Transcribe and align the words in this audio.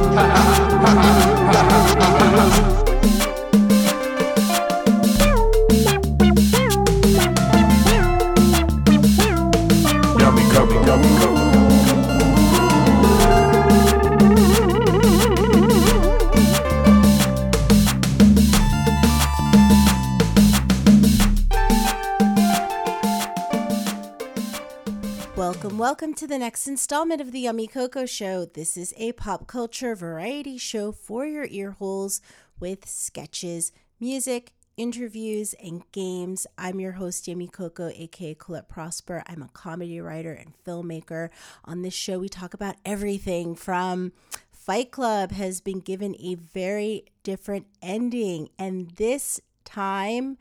To 26.23 26.29
the 26.29 26.39
next 26.39 26.69
installment 26.69 27.21
of 27.21 27.33
the 27.33 27.41
Yummy 27.41 27.67
Coco 27.67 28.07
Show. 28.07 28.45
This 28.45 28.77
is 28.77 28.95
a 28.97 29.11
pop 29.11 29.49
culture 29.49 29.97
variety 29.97 30.57
show 30.57 30.93
for 30.93 31.27
your 31.27 31.49
ear 31.51 31.73
holes 31.73 32.21
with 32.61 32.89
sketches, 32.89 33.73
music, 33.99 34.53
interviews, 34.77 35.53
and 35.55 35.83
games. 35.91 36.47
I'm 36.57 36.79
your 36.79 36.93
host, 36.93 37.27
Yummy 37.27 37.49
Coco, 37.49 37.91
aka 37.93 38.35
Colette 38.35 38.69
Prosper. 38.69 39.25
I'm 39.27 39.43
a 39.43 39.49
comedy 39.49 40.01
writer 40.01 40.33
and 40.33 40.55
filmmaker. 40.65 41.31
On 41.65 41.83
this 41.83 41.93
show, 41.93 42.21
we 42.21 42.29
talk 42.29 42.55
about 42.55 42.77
everything 42.85 43.57
from 43.57 44.13
Fight 44.53 44.93
Club 44.93 45.33
has 45.33 45.61
been 45.61 45.81
given 45.81 46.15
a 46.21 46.37
very 46.37 47.05
different 47.25 47.67
ending, 47.83 48.49
and 48.61 48.93
this 48.93 49.41
time, 49.65 50.39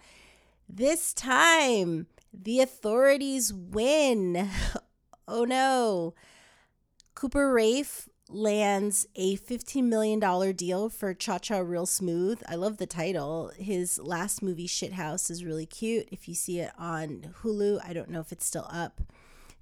this 0.70 1.12
time, 1.12 2.06
the 2.32 2.62
authorities 2.62 3.52
win. 3.52 4.48
oh 5.32 5.46
no. 5.46 6.14
Cooper 7.16 7.52
Raiff 7.54 8.10
lands 8.30 9.08
a 9.16 9.38
$15 9.38 9.84
million 9.84 10.20
deal 10.56 10.90
for 10.90 11.14
Cha 11.14 11.40
Cha 11.40 11.60
Real 11.60 11.86
Smooth. 11.86 12.42
I 12.48 12.56
love 12.56 12.78
the 12.78 12.86
title. 12.86 13.52
His 13.58 14.00
last 14.00 14.42
movie, 14.42 14.68
Shithouse, 14.68 15.32
is 15.32 15.44
really 15.44 15.66
cute. 15.66 16.08
If 16.12 16.28
you 16.28 16.36
see 16.36 16.60
it 16.60 16.72
on 16.78 17.34
Hulu, 17.42 17.80
I 17.86 17.94
don't 17.94 18.10
know 18.10 18.20
if 18.20 18.32
it's 18.32 18.46
still 18.46 18.68
up. 18.72 19.02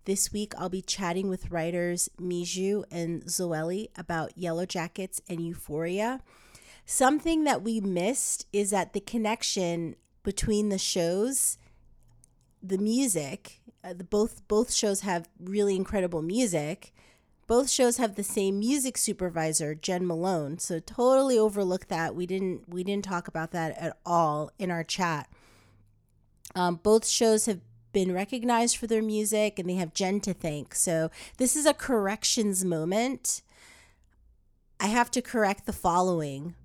This 0.06 0.31
week, 0.34 0.53
I'll 0.58 0.70
be 0.70 0.81
chatting 0.81 1.30
with 1.30 1.52
writers 1.52 2.09
Mijoe 2.20 2.83
and 2.92 3.23
Zoely 3.26 3.89
about 3.95 4.38
Yellowjackets 4.38 5.22
and 5.30 5.45
Euphoria. 5.45 6.22
Something 6.86 7.44
that 7.44 7.61
we 7.61 7.80
missed 7.80 8.48
is 8.52 8.72
that 8.72 8.94
the 8.94 9.02
connection 9.02 9.95
between 10.23 10.70
the 10.70 10.80
shows, 10.80 11.58
the 12.61 12.78
music, 12.78 13.58
uh, 13.83 13.94
the, 13.94 14.03
both 14.03 14.47
both 14.47 14.73
shows 14.73 15.02
have 15.02 15.30
really 15.39 15.75
incredible 15.75 16.22
music. 16.22 16.94
Both 17.47 17.69
shows 17.69 17.97
have 17.97 18.16
the 18.16 18.23
same 18.23 18.59
music 18.59 18.97
supervisor, 18.97 19.73
Jen 19.73 20.05
Malone. 20.05 20.59
So 20.59 20.80
totally 20.80 21.39
overlooked 21.39 21.89
that. 21.89 22.13
We 22.16 22.25
didn't 22.25 22.69
we 22.69 22.83
didn't 22.83 23.05
talk 23.05 23.27
about 23.27 23.52
that 23.52 23.77
at 23.77 23.97
all 24.05 24.52
in 24.59 24.69
our 24.69 24.83
chat. 24.83 25.30
Um, 26.55 26.75
both 26.75 27.08
shows 27.08 27.45
have 27.45 27.61
been 27.91 28.13
recognized 28.13 28.77
for 28.77 28.88
their 28.88 29.02
music 29.02 29.58
and 29.58 29.69
they 29.69 29.75
have 29.75 29.93
Jen 29.93 30.19
to 30.21 30.33
thank. 30.33 30.75
So 30.75 31.09
this 31.38 31.55
is 31.55 31.66
a 31.66 31.73
corrections 31.73 32.64
moment. 32.64 33.41
I 34.80 34.88
have 34.88 35.11
to 35.11 35.21
correct 35.21 35.66
the 35.66 35.73
following. 35.73 36.55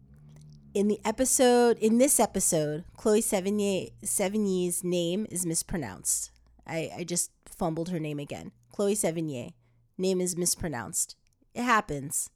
In 0.74 0.88
the 0.88 1.00
episode, 1.04 1.78
in 1.78 1.98
this 1.98 2.18
episode, 2.18 2.84
Chloe 2.96 3.22
Sevigny, 3.22 3.92
Sevigny's 4.04 4.82
name 4.82 5.26
is 5.30 5.46
mispronounced. 5.46 6.30
I, 6.66 6.90
I 6.98 7.04
just 7.04 7.30
fumbled 7.46 7.90
her 7.90 8.00
name 8.00 8.18
again. 8.18 8.52
Chloe 8.72 8.94
Sevigny. 8.94 9.52
Name 9.96 10.20
is 10.20 10.36
mispronounced. 10.36 11.16
It 11.55 11.62
happens. 11.62 12.30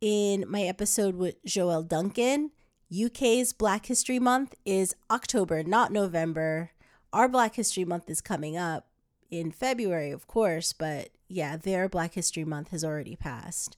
In 0.00 0.44
my 0.48 0.62
episode 0.62 1.16
with 1.16 1.42
Joel 1.44 1.82
Duncan, 1.82 2.50
UK's 2.92 3.52
Black 3.52 3.86
History 3.86 4.18
Month 4.18 4.54
is 4.64 4.94
October, 5.10 5.62
not 5.62 5.92
November. 5.92 6.70
Our 7.12 7.28
Black 7.28 7.56
History 7.56 7.84
Month 7.84 8.08
is 8.08 8.20
coming 8.20 8.56
up 8.56 8.86
in 9.30 9.50
February, 9.50 10.10
of 10.10 10.26
course, 10.26 10.72
but 10.72 11.08
yeah, 11.28 11.56
their 11.56 11.88
Black 11.88 12.14
History 12.14 12.44
Month 12.44 12.70
has 12.70 12.84
already 12.84 13.16
passed. 13.16 13.76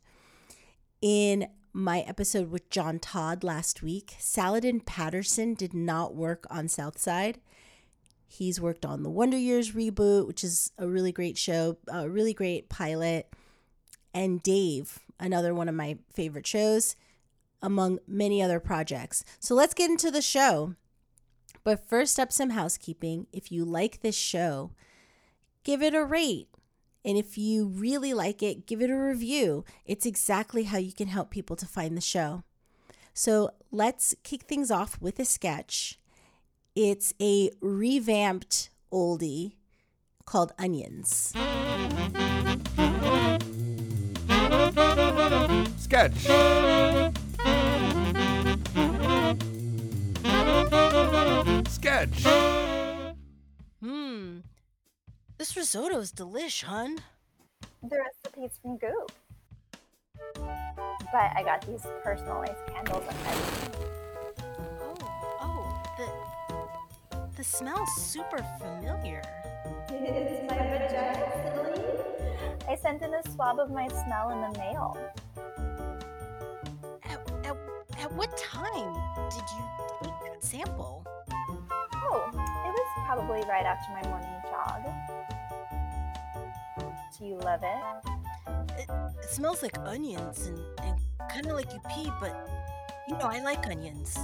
In 1.00 1.48
my 1.72 2.00
episode 2.00 2.50
with 2.50 2.68
John 2.70 2.98
Todd 2.98 3.44
last 3.44 3.82
week, 3.82 4.16
Saladin 4.18 4.80
Patterson 4.80 5.54
did 5.54 5.72
not 5.72 6.14
work 6.14 6.46
on 6.50 6.68
Southside. 6.68 7.40
He's 8.30 8.60
worked 8.60 8.84
on 8.84 9.02
the 9.02 9.10
Wonder 9.10 9.38
Years 9.38 9.72
reboot, 9.72 10.26
which 10.26 10.44
is 10.44 10.70
a 10.78 10.86
really 10.86 11.12
great 11.12 11.38
show, 11.38 11.78
a 11.88 12.08
really 12.08 12.34
great 12.34 12.68
pilot. 12.68 13.32
And 14.12 14.42
Dave, 14.42 14.98
another 15.18 15.54
one 15.54 15.68
of 15.68 15.74
my 15.74 15.96
favorite 16.12 16.46
shows, 16.46 16.94
among 17.62 17.98
many 18.06 18.42
other 18.42 18.60
projects. 18.60 19.24
So 19.40 19.54
let's 19.54 19.74
get 19.74 19.90
into 19.90 20.10
the 20.10 20.22
show. 20.22 20.74
But 21.64 21.88
first 21.88 22.20
up, 22.20 22.30
some 22.30 22.50
housekeeping. 22.50 23.26
If 23.32 23.50
you 23.50 23.64
like 23.64 24.02
this 24.02 24.16
show, 24.16 24.72
give 25.64 25.82
it 25.82 25.94
a 25.94 26.04
rate. 26.04 26.48
And 27.04 27.16
if 27.16 27.38
you 27.38 27.66
really 27.66 28.12
like 28.12 28.42
it, 28.42 28.66
give 28.66 28.82
it 28.82 28.90
a 28.90 28.96
review. 28.96 29.64
It's 29.86 30.04
exactly 30.04 30.64
how 30.64 30.78
you 30.78 30.92
can 30.92 31.08
help 31.08 31.30
people 31.30 31.56
to 31.56 31.66
find 31.66 31.96
the 31.96 32.02
show. 32.02 32.44
So 33.14 33.50
let's 33.72 34.14
kick 34.22 34.42
things 34.42 34.70
off 34.70 35.00
with 35.00 35.18
a 35.18 35.24
sketch. 35.24 35.98
It's 36.80 37.12
a 37.20 37.50
revamped 37.60 38.70
oldie 38.92 39.54
called 40.24 40.52
Onions. 40.60 41.32
Sketch. 45.76 46.14
Sketch. 51.68 52.22
Hmm. 53.82 54.38
This 55.36 55.56
risotto 55.56 55.98
is 55.98 56.12
delish, 56.12 56.62
hun. 56.62 57.00
The 57.82 57.96
recipe's 57.96 58.56
from 58.62 58.76
Goop. 58.76 59.10
But 60.36 61.32
I 61.34 61.42
got 61.44 61.66
these 61.66 61.84
personalized 62.04 62.64
candles 62.68 63.02
and 63.08 63.18
everything. 63.26 64.07
The 67.38 67.44
smell's 67.44 67.94
super 67.94 68.44
familiar. 68.59 69.22
It's 69.91 70.50
my 70.50 70.59
vagina, 70.59 71.31
silly. 71.54 71.84
I 72.69 72.75
sent 72.75 73.00
in 73.00 73.15
a 73.15 73.22
swab 73.31 73.60
of 73.60 73.71
my 73.71 73.87
smell 73.87 74.31
in 74.31 74.41
the 74.41 74.59
mail. 74.59 74.99
At, 77.04 77.21
at, 77.44 77.56
at 78.00 78.12
what 78.15 78.37
time 78.37 78.93
did 79.31 79.44
you 79.54 79.65
take 80.03 80.32
that 80.32 80.43
sample? 80.43 81.06
Oh, 81.31 82.28
it 82.34 82.72
was 82.72 83.06
probably 83.06 83.43
right 83.49 83.65
after 83.65 83.93
my 83.93 84.03
morning 84.09 84.43
jog. 84.50 84.82
Do 87.16 87.25
you 87.25 87.37
love 87.37 87.60
it? 87.62 88.81
It, 88.81 88.91
it 89.22 89.31
smells 89.31 89.62
like 89.62 89.78
onions 89.78 90.49
and, 90.49 90.59
and 90.82 90.99
kind 91.31 91.47
of 91.47 91.53
like 91.53 91.72
you 91.72 91.78
pee, 91.88 92.10
but 92.19 92.34
you 93.06 93.16
know, 93.16 93.26
I 93.26 93.41
like 93.44 93.65
onions 93.69 94.19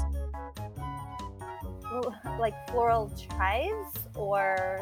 like 2.38 2.54
floral 2.70 3.10
chives 3.16 3.98
or 4.14 4.80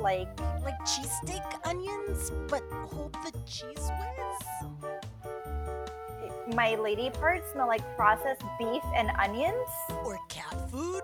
like 0.00 0.28
like 0.62 0.78
cheesesteak 0.80 1.44
onions, 1.66 2.32
but 2.48 2.62
hold 2.70 3.12
the 3.24 3.32
cheese 3.46 3.90
whiz. 3.98 4.94
My 6.54 6.74
lady 6.74 7.10
parts 7.10 7.52
smell 7.52 7.66
like 7.66 7.82
processed 7.96 8.44
beef 8.58 8.82
and 8.94 9.10
onions. 9.18 9.68
Or 10.04 10.18
cat 10.28 10.70
food. 10.70 11.02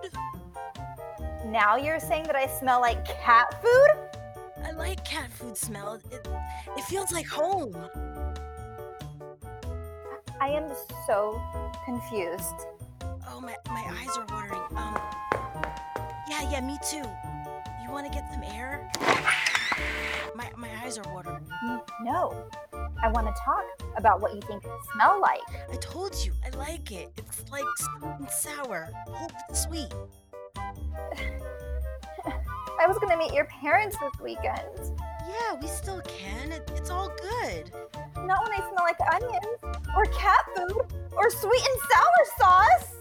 Now 1.47 1.75
you're 1.75 1.99
saying 1.99 2.23
that 2.23 2.35
I 2.35 2.47
smell 2.47 2.79
like 2.81 3.03
cat 3.05 3.61
food? 3.61 3.89
I 4.63 4.71
like 4.71 5.03
cat 5.03 5.31
food 5.31 5.57
smell. 5.57 5.99
It, 6.11 6.27
it 6.77 6.83
feels 6.83 7.11
like 7.11 7.27
home. 7.27 7.75
I 10.39 10.47
am 10.49 10.69
so 11.07 11.41
confused. 11.85 12.67
Oh, 13.41 13.43
my, 13.43 13.55
my 13.73 13.83
eyes 13.99 14.17
are 14.17 14.25
watering. 14.29 14.61
Um, 14.75 14.95
yeah, 16.29 16.47
yeah, 16.51 16.61
me 16.61 16.77
too. 16.87 17.03
You 17.83 17.91
want 17.91 18.05
to 18.05 18.13
get 18.13 18.31
some 18.31 18.43
air? 18.43 18.91
My, 20.35 20.47
my 20.55 20.69
eyes 20.83 20.99
are 20.99 21.13
watering. 21.13 21.47
No. 22.03 22.45
I 23.01 23.09
want 23.09 23.25
to 23.27 23.33
talk 23.43 23.63
about 23.97 24.21
what 24.21 24.35
you 24.35 24.41
think 24.41 24.63
smell 24.93 25.19
like. 25.19 25.41
I 25.71 25.75
told 25.77 26.15
you, 26.23 26.33
I 26.45 26.55
like 26.55 26.91
it. 26.91 27.11
It's 27.17 27.49
like 27.51 27.63
sweet 27.79 28.11
and 28.19 28.29
sour. 28.29 28.89
Hope 29.07 29.31
sweet. 29.53 29.91
I 32.79 32.87
was 32.87 32.99
going 32.99 33.09
to 33.09 33.17
meet 33.17 33.33
your 33.33 33.45
parents 33.45 33.97
this 33.97 34.21
weekend. 34.21 34.99
Yeah, 35.27 35.59
we 35.59 35.67
still 35.67 36.01
can. 36.01 36.51
It, 36.51 36.69
it's 36.75 36.91
all 36.91 37.09
good. 37.09 37.71
Not 38.17 38.43
when 38.43 38.51
I 38.53 38.57
smell 38.57 38.83
like 38.83 38.99
onions, 39.15 39.79
or 39.95 40.05
cat 40.05 40.45
food, 40.55 40.93
or 41.17 41.29
sweet 41.31 41.61
and 41.61 41.79
sour 41.89 42.25
sauce. 42.37 43.00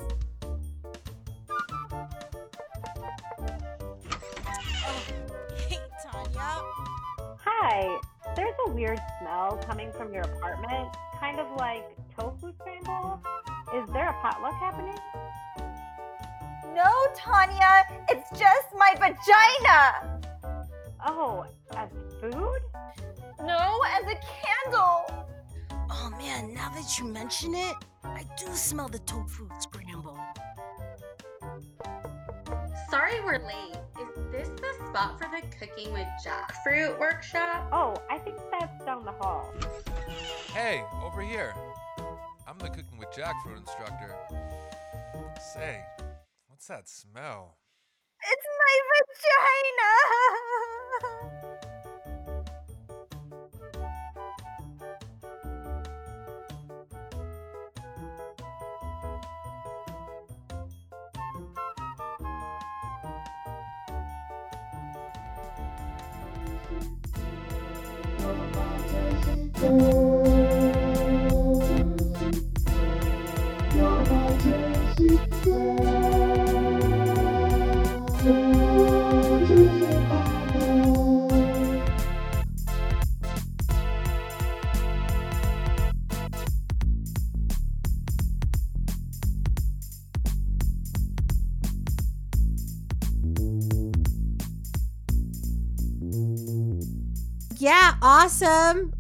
Hi. 7.44 7.98
There's 8.37 8.54
a 8.66 8.70
weird 8.70 9.00
smell 9.19 9.58
coming 9.66 9.92
from 9.92 10.12
your 10.12 10.22
apartment, 10.22 10.94
kind 11.19 11.40
of 11.40 11.50
like 11.56 11.84
tofu 12.16 12.52
scramble. 12.60 13.20
Is 13.75 13.88
there 13.92 14.08
a 14.08 14.12
potluck 14.20 14.54
happening? 14.54 14.98
No, 16.75 16.92
Tanya, 17.16 17.84
it's 18.08 18.31
just 18.38 18.69
my 18.76 18.94
vagina. 18.94 20.20
Oh, 21.06 21.46
as 21.76 21.90
food? 22.20 22.60
No, 23.40 23.81
as 23.88 24.04
a 24.04 24.19
candle. 24.64 25.26
Oh 25.90 26.10
man, 26.19 26.54
now 26.54 26.70
that 26.70 26.98
you 26.98 27.04
mention 27.06 27.54
it, 27.54 27.75
I 28.04 28.25
do 28.38 28.46
smell 28.52 28.88
the 28.88 29.00
tofu 29.00 29.48
scramble. 29.58 30.19
Sorry 32.90 33.20
we're 33.20 33.38
late. 33.38 33.78
Is 34.00 34.08
this 34.32 34.48
the 34.48 34.88
spot 34.88 35.16
for 35.16 35.28
the 35.31 35.46
cooking 35.56 35.92
with 35.92 36.08
jackfruit 36.26 36.98
workshop? 36.98 37.69
Oh, 37.70 37.94
I 38.10 38.19
think 38.19 38.37
that's 38.50 38.84
down 38.84 39.04
the 39.04 39.12
hall. 39.12 39.54
Hey, 40.52 40.82
over 41.04 41.22
here. 41.22 41.54
I'm 42.48 42.58
the 42.58 42.69
cooking 42.69 42.98
with 42.98 43.10
jackfruit 43.10 43.58
instructor. 43.58 44.16
Say, 45.54 45.81
what's 46.48 46.66
that 46.66 46.88
smell? 46.88 47.58
It's 48.22 48.46
my 48.58 48.81
Yeah, 69.62 70.10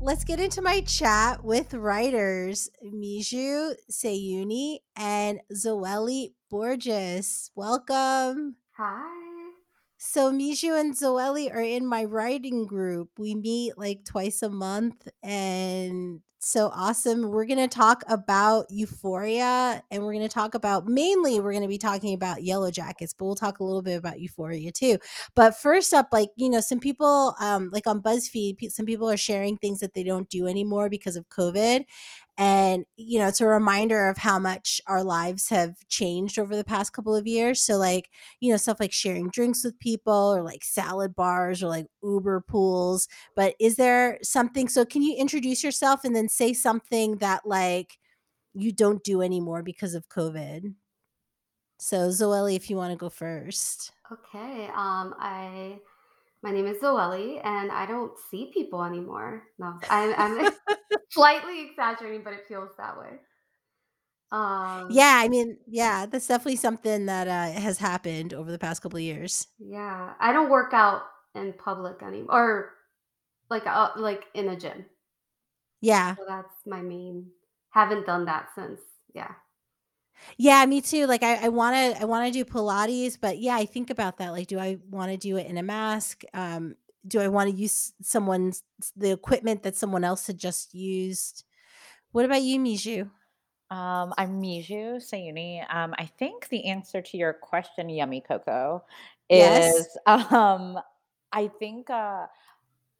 Let's 0.00 0.24
get 0.24 0.38
into 0.38 0.62
my 0.62 0.80
chat 0.82 1.44
with 1.44 1.74
writers 1.74 2.68
Mijoe 2.84 3.74
Sayuni 3.90 4.78
and 4.96 5.40
Zoely 5.52 6.34
Borges. 6.48 7.50
Welcome. 7.56 8.56
Hi. 8.76 9.19
So 10.02 10.32
Mijoe 10.32 10.80
and 10.80 10.96
Zoely 10.96 11.54
are 11.54 11.60
in 11.60 11.86
my 11.86 12.04
writing 12.04 12.64
group. 12.64 13.10
We 13.18 13.34
meet 13.34 13.76
like 13.76 14.02
twice 14.06 14.40
a 14.40 14.48
month 14.48 15.06
and 15.22 16.22
so 16.38 16.70
awesome. 16.74 17.28
We're 17.30 17.44
going 17.44 17.58
to 17.58 17.68
talk 17.68 18.02
about 18.08 18.64
Euphoria 18.70 19.82
and 19.90 20.02
we're 20.02 20.14
going 20.14 20.26
to 20.26 20.34
talk 20.34 20.54
about 20.54 20.86
mainly 20.86 21.38
we're 21.38 21.52
going 21.52 21.64
to 21.64 21.68
be 21.68 21.76
talking 21.76 22.14
about 22.14 22.38
Yellowjackets, 22.38 23.14
but 23.18 23.26
we'll 23.26 23.34
talk 23.34 23.60
a 23.60 23.64
little 23.64 23.82
bit 23.82 23.98
about 23.98 24.20
Euphoria 24.20 24.72
too. 24.72 24.96
But 25.34 25.54
first 25.54 25.92
up 25.92 26.08
like, 26.12 26.30
you 26.34 26.48
know, 26.48 26.60
some 26.60 26.80
people 26.80 27.34
um 27.38 27.68
like 27.70 27.86
on 27.86 28.00
BuzzFeed, 28.00 28.70
some 28.70 28.86
people 28.86 29.10
are 29.10 29.18
sharing 29.18 29.58
things 29.58 29.80
that 29.80 29.92
they 29.92 30.02
don't 30.02 30.30
do 30.30 30.46
anymore 30.46 30.88
because 30.88 31.14
of 31.14 31.28
COVID 31.28 31.84
and 32.40 32.86
you 32.96 33.18
know 33.18 33.28
it's 33.28 33.42
a 33.42 33.46
reminder 33.46 34.08
of 34.08 34.16
how 34.16 34.38
much 34.38 34.80
our 34.86 35.04
lives 35.04 35.50
have 35.50 35.76
changed 35.88 36.38
over 36.38 36.56
the 36.56 36.64
past 36.64 36.94
couple 36.94 37.14
of 37.14 37.26
years. 37.26 37.60
So 37.60 37.76
like 37.76 38.08
you 38.40 38.50
know 38.50 38.56
stuff 38.56 38.80
like 38.80 38.92
sharing 38.92 39.28
drinks 39.28 39.62
with 39.62 39.78
people 39.78 40.34
or 40.34 40.42
like 40.42 40.64
salad 40.64 41.14
bars 41.14 41.62
or 41.62 41.68
like 41.68 41.86
uber 42.02 42.40
pools. 42.40 43.08
But 43.36 43.54
is 43.60 43.76
there 43.76 44.18
something 44.22 44.68
so 44.68 44.86
can 44.86 45.02
you 45.02 45.14
introduce 45.16 45.62
yourself 45.62 46.00
and 46.02 46.16
then 46.16 46.30
say 46.30 46.54
something 46.54 47.18
that 47.18 47.42
like 47.44 47.98
you 48.54 48.72
don't 48.72 49.04
do 49.04 49.20
anymore 49.20 49.62
because 49.62 49.94
of 49.94 50.08
covid? 50.08 50.74
So 51.78 52.08
zoely 52.08 52.56
if 52.56 52.70
you 52.70 52.76
want 52.76 52.92
to 52.92 52.96
go 52.96 53.10
first. 53.10 53.92
Okay. 54.10 54.66
Um, 54.74 55.14
I 55.18 55.78
my 56.42 56.50
name 56.50 56.66
is 56.66 56.78
Zoely, 56.78 57.40
and 57.44 57.70
I 57.70 57.86
don't 57.86 58.12
see 58.30 58.50
people 58.52 58.84
anymore. 58.84 59.44
No, 59.58 59.78
I, 59.88 60.14
I'm 60.14 60.52
slightly 61.10 61.68
exaggerating, 61.68 62.22
but 62.24 62.32
it 62.32 62.46
feels 62.48 62.70
that 62.78 62.98
way. 62.98 63.18
Um, 64.32 64.86
yeah 64.92 65.14
i 65.16 65.28
mean 65.28 65.58
yeah 65.66 66.06
that's 66.06 66.28
definitely 66.28 66.54
something 66.54 67.06
that 67.06 67.26
uh, 67.26 67.50
has 67.60 67.78
happened 67.78 68.32
over 68.32 68.52
the 68.52 68.60
past 68.60 68.80
couple 68.80 68.96
of 68.96 69.02
years 69.02 69.48
yeah. 69.58 70.14
I 70.20 70.32
don't 70.32 70.50
work 70.50 70.72
out 70.72 71.02
in 71.34 71.52
public 71.52 72.02
anymore, 72.02 72.32
or 72.32 72.72
like 73.48 73.66
uh, 73.66 73.90
like 73.96 74.24
in 74.34 74.48
a 74.48 74.56
gym. 74.56 74.86
yeah 75.80 76.14
So 76.16 76.24
that's 76.26 76.54
my 76.66 76.80
main. 76.80 77.26
Haven't 77.70 78.06
done 78.06 78.24
that 78.24 78.48
since. 78.54 78.80
Yeah. 79.14 79.32
Yeah, 80.36 80.64
me 80.66 80.80
too. 80.80 81.06
Like 81.06 81.22
I, 81.22 81.46
I 81.46 81.48
want 81.48 81.76
to, 81.96 82.02
I 82.02 82.04
want 82.04 82.26
to 82.26 82.32
do 82.32 82.44
Pilates, 82.44 83.16
but 83.20 83.38
yeah, 83.38 83.56
I 83.56 83.66
think 83.66 83.90
about 83.90 84.18
that. 84.18 84.30
Like, 84.32 84.48
do 84.48 84.58
I 84.58 84.78
want 84.90 85.10
to 85.10 85.16
do 85.16 85.36
it 85.36 85.46
in 85.46 85.58
a 85.58 85.62
mask? 85.62 86.22
Um, 86.34 86.76
do 87.06 87.20
I 87.20 87.28
want 87.28 87.50
to 87.50 87.56
use 87.56 87.92
someone's 88.02 88.62
the 88.96 89.10
equipment 89.12 89.62
that 89.62 89.76
someone 89.76 90.04
else 90.04 90.26
had 90.26 90.38
just 90.38 90.74
used? 90.74 91.44
What 92.12 92.24
about 92.24 92.42
you, 92.42 92.58
Mijoe? 92.60 93.10
Um, 93.70 94.12
I'm 94.18 94.40
Mijoe 94.42 94.96
Sayuni. 94.96 95.64
Um, 95.72 95.94
I 95.98 96.06
think 96.18 96.48
the 96.48 96.66
answer 96.66 97.00
to 97.02 97.16
your 97.16 97.32
question, 97.32 97.88
Yummy 97.88 98.20
Coco, 98.20 98.84
Yes. 99.30 99.76
is 99.76 99.98
um, 100.06 100.78
I 101.32 101.48
think 101.58 101.88
uh, 101.90 102.26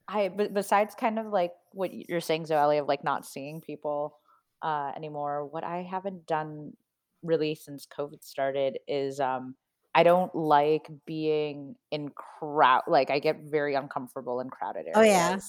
I 0.09 0.29
b- 0.29 0.49
besides 0.53 0.95
kind 0.95 1.19
of 1.19 1.27
like 1.27 1.53
what 1.73 1.91
you're 1.93 2.21
saying, 2.21 2.45
Zoely, 2.47 2.81
of 2.81 2.87
like 2.89 3.05
not 3.05 3.27
seeing 3.27 3.61
people 3.61 4.17
uh, 4.63 4.93
anymore. 4.97 5.47
What 5.47 5.65
I 5.65 5.83
haven't 5.83 6.27
done 6.27 6.75
really 7.23 7.55
since 7.55 7.87
COVID 7.87 8.23
started 8.25 8.79
is 8.89 9.21
um, 9.21 9.57
I 9.95 10.03
don't 10.03 10.35
like 10.35 10.89
being 11.07 11.77
in 11.91 12.11
crowd. 12.11 12.83
Like 12.87 13.11
I 13.11 13.19
get 13.19 13.41
very 13.45 13.75
uncomfortable 13.75 14.41
in 14.41 14.51
crowded 14.51 14.87
areas. 14.87 15.01
Oh 15.01 15.03
yeah. 15.03 15.41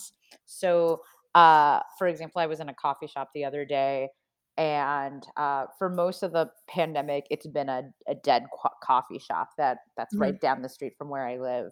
So, 0.45 1.01
uh, 1.35 1.81
for 1.97 2.07
example, 2.07 2.41
I 2.41 2.47
was 2.47 2.59
in 2.59 2.69
a 2.69 2.73
coffee 2.73 3.07
shop 3.07 3.29
the 3.33 3.45
other 3.45 3.65
day, 3.65 4.09
and 4.57 5.25
uh, 5.37 5.65
for 5.77 5.89
most 5.89 6.23
of 6.23 6.31
the 6.33 6.51
pandemic, 6.67 7.25
it's 7.29 7.47
been 7.47 7.69
a, 7.69 7.83
a 8.07 8.15
dead 8.15 8.45
co- 8.61 8.69
coffee 8.83 9.19
shop 9.19 9.49
that 9.57 9.79
that's 9.97 10.15
Mhm. 10.15 10.19
right 10.19 10.39
down 10.41 10.61
the 10.61 10.69
street 10.69 10.93
from 10.97 11.09
where 11.09 11.25
I 11.27 11.37
live. 11.37 11.71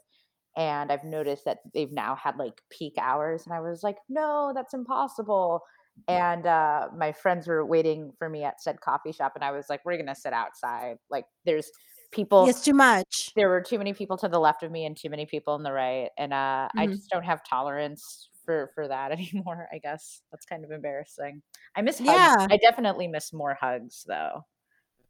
And 0.57 0.91
I've 0.91 1.03
noticed 1.03 1.45
that 1.45 1.59
they've 1.73 1.91
now 1.91 2.15
had 2.15 2.37
like 2.37 2.61
peak 2.69 2.95
hours, 2.99 3.45
and 3.45 3.53
I 3.53 3.61
was 3.61 3.83
like, 3.83 3.97
no, 4.09 4.51
that's 4.55 4.73
impossible. 4.73 5.61
And 6.07 6.45
uh, 6.45 6.89
my 6.95 7.11
friends 7.11 7.47
were 7.47 7.65
waiting 7.65 8.13
for 8.17 8.29
me 8.29 8.43
at 8.43 8.61
said 8.61 8.81
coffee 8.81 9.11
shop, 9.11 9.33
and 9.35 9.43
I 9.43 9.51
was 9.51 9.69
like, 9.69 9.81
we're 9.85 9.97
gonna 9.97 10.15
sit 10.15 10.33
outside. 10.33 10.97
Like, 11.09 11.25
there's 11.45 11.69
people 12.11 12.49
It's 12.49 12.63
too 12.63 12.73
much. 12.73 13.35
there 13.35 13.49
were 13.49 13.61
too 13.61 13.77
many 13.77 13.93
people 13.93 14.17
to 14.17 14.27
the 14.27 14.39
left 14.39 14.63
of 14.63 14.71
me 14.71 14.85
and 14.85 14.97
too 14.97 15.09
many 15.09 15.25
people 15.25 15.53
on 15.53 15.63
the 15.63 15.71
right 15.71 16.09
and 16.17 16.33
uh, 16.33 16.69
i 16.77 16.87
Mhm. 16.87 16.95
just 16.95 17.09
don't 17.09 17.23
have 17.25 17.43
tolerance 17.43 18.29
for 18.45 18.71
for 18.75 18.87
that 18.87 19.11
anymore 19.17 19.67
i 19.71 19.77
guess 19.77 20.21
that's 20.31 20.45
kind 20.45 20.65
of 20.65 20.71
embarrassing 20.71 21.41
i 21.75 21.81
miss 21.81 21.99
hugs 21.99 22.35
Yeah. 22.35 22.49
i 22.51 22.57
definitely 22.57 23.07
miss 23.07 23.31
more 23.33 23.53
hugs 23.53 24.03
though 24.07 24.43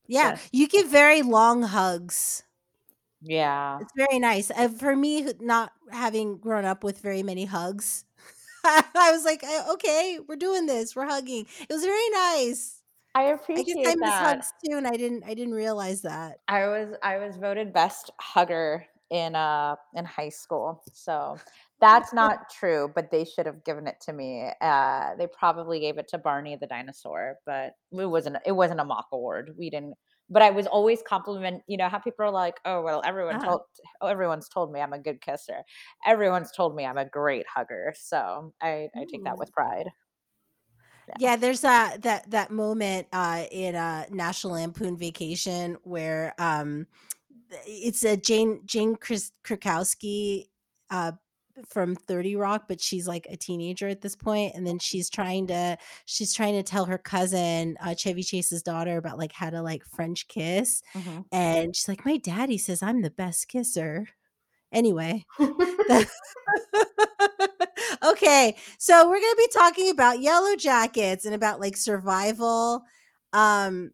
Yeah. 0.07 0.33
Yeah. 0.33 0.39
You 0.51 0.67
give 0.67 0.89
very 0.89 1.21
long 1.21 1.61
hugs. 1.63 2.43
yeah 3.21 3.79
It's 3.79 3.91
very 3.95 4.19
nice. 4.19 4.51
Uh, 4.51 4.67
for 4.67 4.95
me, 4.95 5.31
not 5.39 5.71
having 5.91 6.37
grown 6.37 6.65
up 6.65 6.83
with 6.83 6.99
very 6.99 7.23
many 7.23 7.45
hugs, 7.45 8.03
I 8.95 9.11
was 9.11 9.25
like, 9.25 9.43
"Uh, 9.43 9.73
okay, 9.73 10.19
we're 10.27 10.35
doing 10.35 10.65
this. 10.65 10.95
We're 10.95 11.07
hugging. 11.07 11.45
It 11.61 11.73
was 11.73 11.83
very 11.83 12.09
nice. 12.11 12.81
i 13.15 13.23
I 13.55 13.63
guess 13.63 13.75
appreciate 13.75 13.87
I 13.87 13.95
miss 13.95 14.09
that 14.09 14.23
hugs 14.25 14.53
too, 14.65 14.77
and 14.77 14.87
I 14.87 14.91
didn't. 14.97 15.23
I 15.25 15.33
didn't 15.33 15.53
realize 15.53 16.01
that. 16.03 16.39
i 16.47 16.67
was 16.67 16.89
i 17.03 17.17
was 17.17 17.37
voted 17.37 17.73
best 17.73 18.11
hugger 18.19 18.85
in 19.09 19.35
uh 19.35 19.75
in 19.95 20.05
high 20.05 20.29
school 20.29 20.83
so 20.93 21.37
that's 21.81 22.13
not 22.21 22.49
true 22.51 22.91
but 22.93 23.09
they 23.11 23.25
should 23.25 23.45
have 23.47 23.63
given 23.63 23.87
it 23.87 23.99
to 24.01 24.13
me 24.13 24.49
uh 24.61 25.15
they 25.17 25.27
probably 25.27 25.79
gave 25.79 25.97
it 25.97 26.07
to 26.07 26.17
barney 26.17 26.55
the 26.55 26.67
dinosaur 26.67 27.35
but 27.45 27.73
it 27.91 28.05
wasn't 28.05 28.37
it 28.45 28.51
wasn't 28.51 28.79
a 28.79 28.85
mock 28.85 29.07
award 29.11 29.53
we 29.57 29.69
didn't 29.69 29.95
but 30.29 30.41
i 30.41 30.49
was 30.49 30.67
always 30.67 31.01
compliment 31.01 31.63
you 31.67 31.77
know 31.77 31.89
how 31.89 31.99
people 31.99 32.25
are 32.25 32.31
like 32.31 32.59
oh 32.65 32.81
well 32.81 33.01
everyone 33.05 33.35
Uh-huh. 33.35 33.45
told 33.45 33.61
oh, 34.01 34.07
everyone's 34.07 34.49
told 34.49 34.71
me 34.71 34.79
i'm 34.81 34.93
a 34.93 34.99
good 34.99 35.21
kisser. 35.21 35.63
Everyone's 36.05 36.51
told 36.51 36.75
me 36.75 36.85
i'm 36.85 36.97
a 36.97 37.05
great 37.09 37.45
hugger. 37.47 37.93
So 37.97 38.53
i 38.61 38.89
i 38.97 39.05
take 39.11 39.23
that 39.25 39.37
with 39.37 39.51
pride. 39.51 39.87
Yeah, 41.17 41.35
there's 41.35 41.61
that 41.61 42.03
that 42.03 42.29
that 42.31 42.51
moment 42.51 43.07
uh 43.11 43.45
in 43.51 43.75
uh 43.75 44.05
National 44.11 44.53
Lampoon 44.53 44.97
Vacation 44.97 45.77
where 45.83 46.33
um 46.37 46.87
it's 47.67 48.03
a 48.03 48.15
Jane 48.17 48.61
Jane 48.65 48.95
Krakowski 48.95 50.49
uh 50.91 51.13
from 51.67 51.95
30 51.95 52.35
Rock, 52.35 52.63
but 52.67 52.81
she's 52.81 53.07
like 53.07 53.27
a 53.29 53.37
teenager 53.37 53.87
at 53.87 54.01
this 54.01 54.15
point, 54.15 54.53
and 54.55 54.65
then 54.65 54.79
she's 54.79 55.09
trying 55.09 55.47
to 55.47 55.77
she's 56.05 56.33
trying 56.33 56.55
to 56.55 56.63
tell 56.63 56.85
her 56.85 56.97
cousin, 56.97 57.77
uh, 57.83 57.95
Chevy 57.95 58.23
Chase's 58.23 58.63
daughter, 58.63 58.97
about 58.97 59.17
like 59.17 59.31
how 59.31 59.49
to 59.49 59.61
like 59.61 59.83
French 59.85 60.27
kiss, 60.27 60.81
Mhm. 60.95 61.25
and 61.31 61.75
she's 61.75 61.87
like, 61.87 62.05
"My 62.05 62.17
daddy 62.17 62.57
says 62.57 62.83
I'm 62.83 63.01
the 63.01 63.11
best 63.11 63.47
kisser." 63.47 64.07
Anyway, 64.71 65.25
okay, 68.03 68.55
so 68.77 69.09
we're 69.09 69.19
gonna 69.19 69.35
be 69.37 69.47
talking 69.53 69.89
about 69.89 70.19
Yellowjackets 70.19 71.25
and 71.25 71.35
about 71.35 71.59
like 71.59 71.77
survival. 71.77 72.83
Um, 73.33 73.91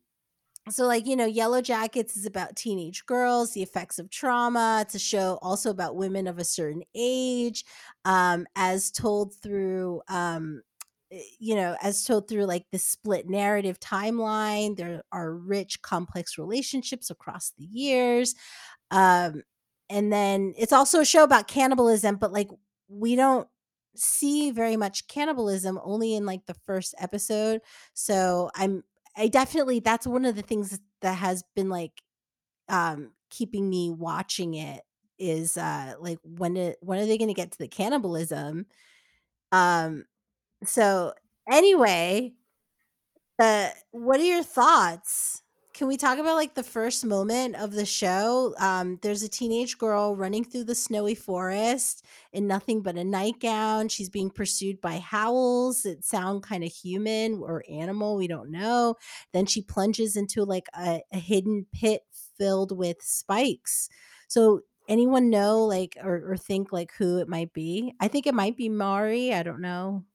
so 0.69 0.85
like 0.85 1.05
you 1.05 1.15
know 1.15 1.29
yellowjackets 1.29 2.17
is 2.17 2.25
about 2.25 2.55
teenage 2.55 3.05
girls 3.05 3.53
the 3.53 3.61
effects 3.61 3.99
of 3.99 4.09
trauma 4.09 4.79
it's 4.81 4.95
a 4.95 4.99
show 4.99 5.37
also 5.41 5.69
about 5.69 5.95
women 5.95 6.27
of 6.27 6.39
a 6.39 6.43
certain 6.43 6.81
age 6.95 7.63
um 8.05 8.45
as 8.55 8.91
told 8.91 9.33
through 9.35 10.01
um 10.09 10.61
eh, 11.11 11.21
you 11.39 11.55
know 11.55 11.75
as 11.81 12.03
told 12.03 12.27
through 12.27 12.45
like 12.45 12.65
the 12.71 12.79
split 12.79 13.29
narrative 13.29 13.79
timeline 13.79 14.75
there 14.75 15.03
are 15.11 15.33
rich 15.35 15.81
complex 15.81 16.37
relationships 16.37 17.09
across 17.09 17.51
the 17.57 17.65
years 17.65 18.33
um 18.91 19.43
and 19.89 20.11
then 20.11 20.53
it's 20.57 20.73
also 20.73 20.99
a 21.01 21.05
show 21.05 21.23
about 21.23 21.47
cannibalism 21.47 22.15
but 22.15 22.31
like 22.31 22.49
we 22.87 23.15
don't 23.15 23.47
see 23.95 24.51
very 24.51 24.75
much 24.75 25.07
cannibalism 25.07 25.79
only 25.83 26.15
in 26.15 26.25
like 26.25 26.45
the 26.47 26.53
first 26.65 26.93
episode 26.99 27.61
so 27.93 28.49
i'm 28.55 28.83
I 29.17 29.27
definitely 29.27 29.79
that's 29.79 30.07
one 30.07 30.25
of 30.25 30.35
the 30.35 30.41
things 30.41 30.79
that 31.01 31.13
has 31.15 31.43
been 31.55 31.69
like 31.69 32.01
um 32.69 33.11
keeping 33.31 33.69
me 33.69 33.91
watching 33.91 34.55
it 34.55 34.83
is 35.19 35.57
uh 35.57 35.95
like 35.99 36.19
when 36.23 36.57
it, 36.57 36.77
when 36.81 36.99
are 36.99 37.05
they 37.07 37.17
going 37.17 37.29
to 37.29 37.33
get 37.35 37.51
to 37.53 37.57
the 37.59 37.67
cannibalism? 37.67 38.67
Um 39.51 40.05
so 40.65 41.13
anyway 41.51 42.33
uh 43.39 43.69
what 43.91 44.19
are 44.19 44.23
your 44.23 44.43
thoughts 44.43 45.41
can 45.75 45.87
we 45.87 45.97
talk 45.97 46.17
about 46.19 46.35
like 46.35 46.55
the 46.55 46.63
first 46.63 47.03
moment 47.03 47.57
of 47.57 47.73
the 47.73 47.85
show? 47.85 48.55
Um 48.59 48.97
there's 49.01 49.23
a 49.23 49.29
teenage 49.29 49.77
girl 49.77 50.15
running 50.15 50.45
through 50.45 50.63
the 50.63 50.73
snowy 50.73 51.15
forest 51.15 52.05
in 52.31 52.47
nothing 52.47 52.81
but 52.81 52.95
a 52.95 53.03
nightgown. 53.03 53.89
She's 53.89 54.09
being 54.09 54.29
pursued 54.29 54.79
by 54.79 54.99
howls 54.99 55.83
that 55.83 56.05
sound 56.05 56.43
kind 56.43 56.63
of 56.63 56.71
human 56.71 57.41
or 57.43 57.65
animal 57.69 58.15
we 58.15 58.27
don't 58.27 58.51
know. 58.51 58.95
Then 59.33 59.45
she 59.45 59.61
plunges 59.61 60.15
into 60.15 60.45
like 60.45 60.67
a, 60.73 61.01
a 61.11 61.19
hidden 61.19 61.65
pit 61.73 62.03
filled 62.37 62.75
with 62.77 63.01
spikes. 63.01 63.89
So 64.29 64.61
anyone 64.87 65.29
know 65.29 65.65
like 65.65 65.97
or, 66.01 66.31
or 66.31 66.37
think 66.37 66.71
like 66.71 66.93
who 66.97 67.19
it 67.19 67.27
might 67.27 67.51
be? 67.51 67.93
I 67.99 68.07
think 68.07 68.27
it 68.27 68.33
might 68.33 68.55
be 68.55 68.69
mari 68.69 69.33
i 69.33 69.43
don't 69.43 69.61
know. 69.61 70.05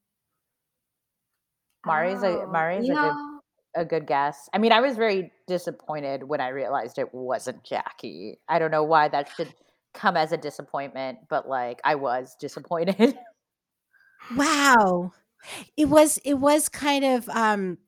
Mari's 1.85 2.23
a 2.23 2.47
Oh, 2.47 2.47
Mari's 2.47 2.87
you 2.87 2.95
a 2.95 2.97
good 2.97 3.17
know, 3.17 3.30
a 3.75 3.85
good 3.85 4.07
guess. 4.07 4.49
I 4.53 4.59
mean, 4.59 4.73
I 4.73 4.81
was 4.81 4.97
very 4.97 5.33
disappointed 5.47 6.25
when 6.25 6.41
I 6.41 6.49
realized 6.49 6.99
it 6.99 7.15
wasn't 7.15 7.63
Jackie. 7.65 8.39
I 8.49 8.59
don't 8.59 8.71
know 8.71 8.85
why 8.85 9.09
that 9.09 9.29
should 9.37 9.55
come 9.95 10.17
as 10.17 10.33
a 10.33 10.37
disappointment, 10.37 11.19
but 11.29 11.49
like 11.49 11.81
I 11.85 11.95
was 11.97 12.37
disappointed. 12.41 13.17
Wow. 14.37 15.13
It 15.77 15.87
was 15.87 16.19
it 16.25 16.35
was 16.35 16.69
kind 16.69 17.05
of 17.05 17.29
um 17.31 17.79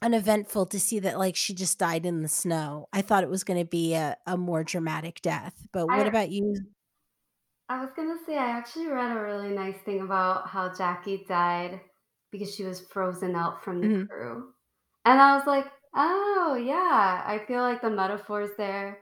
uneventful 0.00 0.66
to 0.66 0.80
see 0.80 0.98
that 1.00 1.18
like 1.18 1.36
she 1.36 1.54
just 1.54 1.78
died 1.78 2.06
in 2.06 2.22
the 2.22 2.28
snow. 2.28 2.88
I 2.92 3.02
thought 3.02 3.24
it 3.24 3.30
was 3.30 3.44
going 3.44 3.60
to 3.60 3.66
be 3.66 3.94
a, 3.94 4.16
a 4.26 4.36
more 4.36 4.64
dramatic 4.64 5.20
death. 5.22 5.54
But 5.72 5.86
what 5.88 6.06
I- 6.06 6.08
about 6.08 6.30
you? 6.30 6.54
I 7.68 7.80
was 7.80 7.90
gonna 7.96 8.18
say 8.26 8.36
I 8.36 8.50
actually 8.50 8.88
read 8.88 9.16
a 9.16 9.20
really 9.20 9.48
nice 9.54 9.78
thing 9.84 10.02
about 10.02 10.48
how 10.48 10.72
Jackie 10.74 11.24
died 11.26 11.80
because 12.30 12.54
she 12.54 12.64
was 12.64 12.80
frozen 12.80 13.34
out 13.34 13.64
from 13.64 13.80
the 13.80 13.88
Mhm. 13.88 14.08
crew. 14.08 14.51
And 15.04 15.20
I 15.20 15.36
was 15.36 15.46
like, 15.46 15.66
oh 15.94 16.54
yeah, 16.54 17.22
I 17.26 17.40
feel 17.46 17.62
like 17.62 17.82
the 17.82 17.90
metaphor's 17.90 18.50
there. 18.56 19.00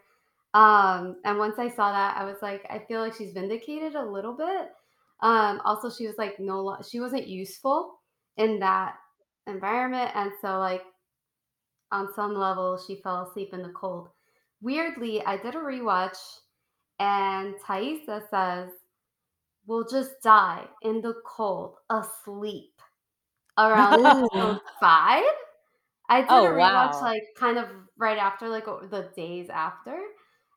Um, 0.55 1.17
and 1.25 1.39
once 1.39 1.59
I 1.59 1.69
saw 1.69 1.93
that, 1.93 2.17
I 2.17 2.25
was 2.25 2.39
like, 2.43 2.65
I 2.69 2.83
feel 2.89 3.01
like 3.01 3.15
she's 3.15 3.33
vindicated 3.33 3.95
a 3.95 4.05
little 4.05 4.37
bit. 4.37 4.69
Um, 5.23 5.61
also 5.65 5.91
she 5.91 6.07
was 6.07 6.17
like 6.17 6.41
no 6.41 6.63
lo- 6.63 6.83
she 6.89 6.99
wasn't 6.99 7.29
useful 7.29 8.01
in 8.37 8.59
that 8.61 8.95
environment. 9.47 10.11
And 10.15 10.33
so 10.41 10.59
like 10.59 10.83
on 11.93 12.09
some 12.15 12.35
level 12.35 12.83
she 12.85 13.01
fell 13.03 13.29
asleep 13.29 13.51
in 13.53 13.63
the 13.63 13.71
cold. 13.71 14.09
Weirdly, 14.63 15.25
I 15.25 15.37
did 15.37 15.55
a 15.55 15.59
rewatch 15.59 16.19
and 16.99 17.55
Taissa 17.67 18.23
says, 18.31 18.71
We'll 19.67 19.87
just 19.87 20.23
die 20.23 20.65
in 20.83 21.01
the 21.01 21.15
cold, 21.25 21.77
asleep. 21.91 22.73
Around 23.59 24.05
episode 24.07 24.61
five. 24.81 25.25
I 26.11 26.23
did 26.23 26.31
Oh, 26.31 26.45
a 26.45 26.55
rewatch 26.55 27.01
wow. 27.01 27.03
like 27.03 27.23
kind 27.39 27.59
of 27.59 27.69
right 27.99 28.19
after, 28.19 28.49
like 28.51 28.67
the 28.67 29.13
days 29.17 29.51
after. 29.51 29.97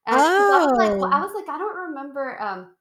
And 0.08 0.18
'cause 0.38 0.48
I 0.54 0.60
was 0.60 0.74
like, 0.78 0.92
well, 1.00 1.10
I 1.14 1.22
Oh. 1.22 1.26
was 1.26 1.34
like, 1.36 1.50
I 1.50 1.58
don't 1.60 1.78
remember 1.90 2.42
um 2.42 2.76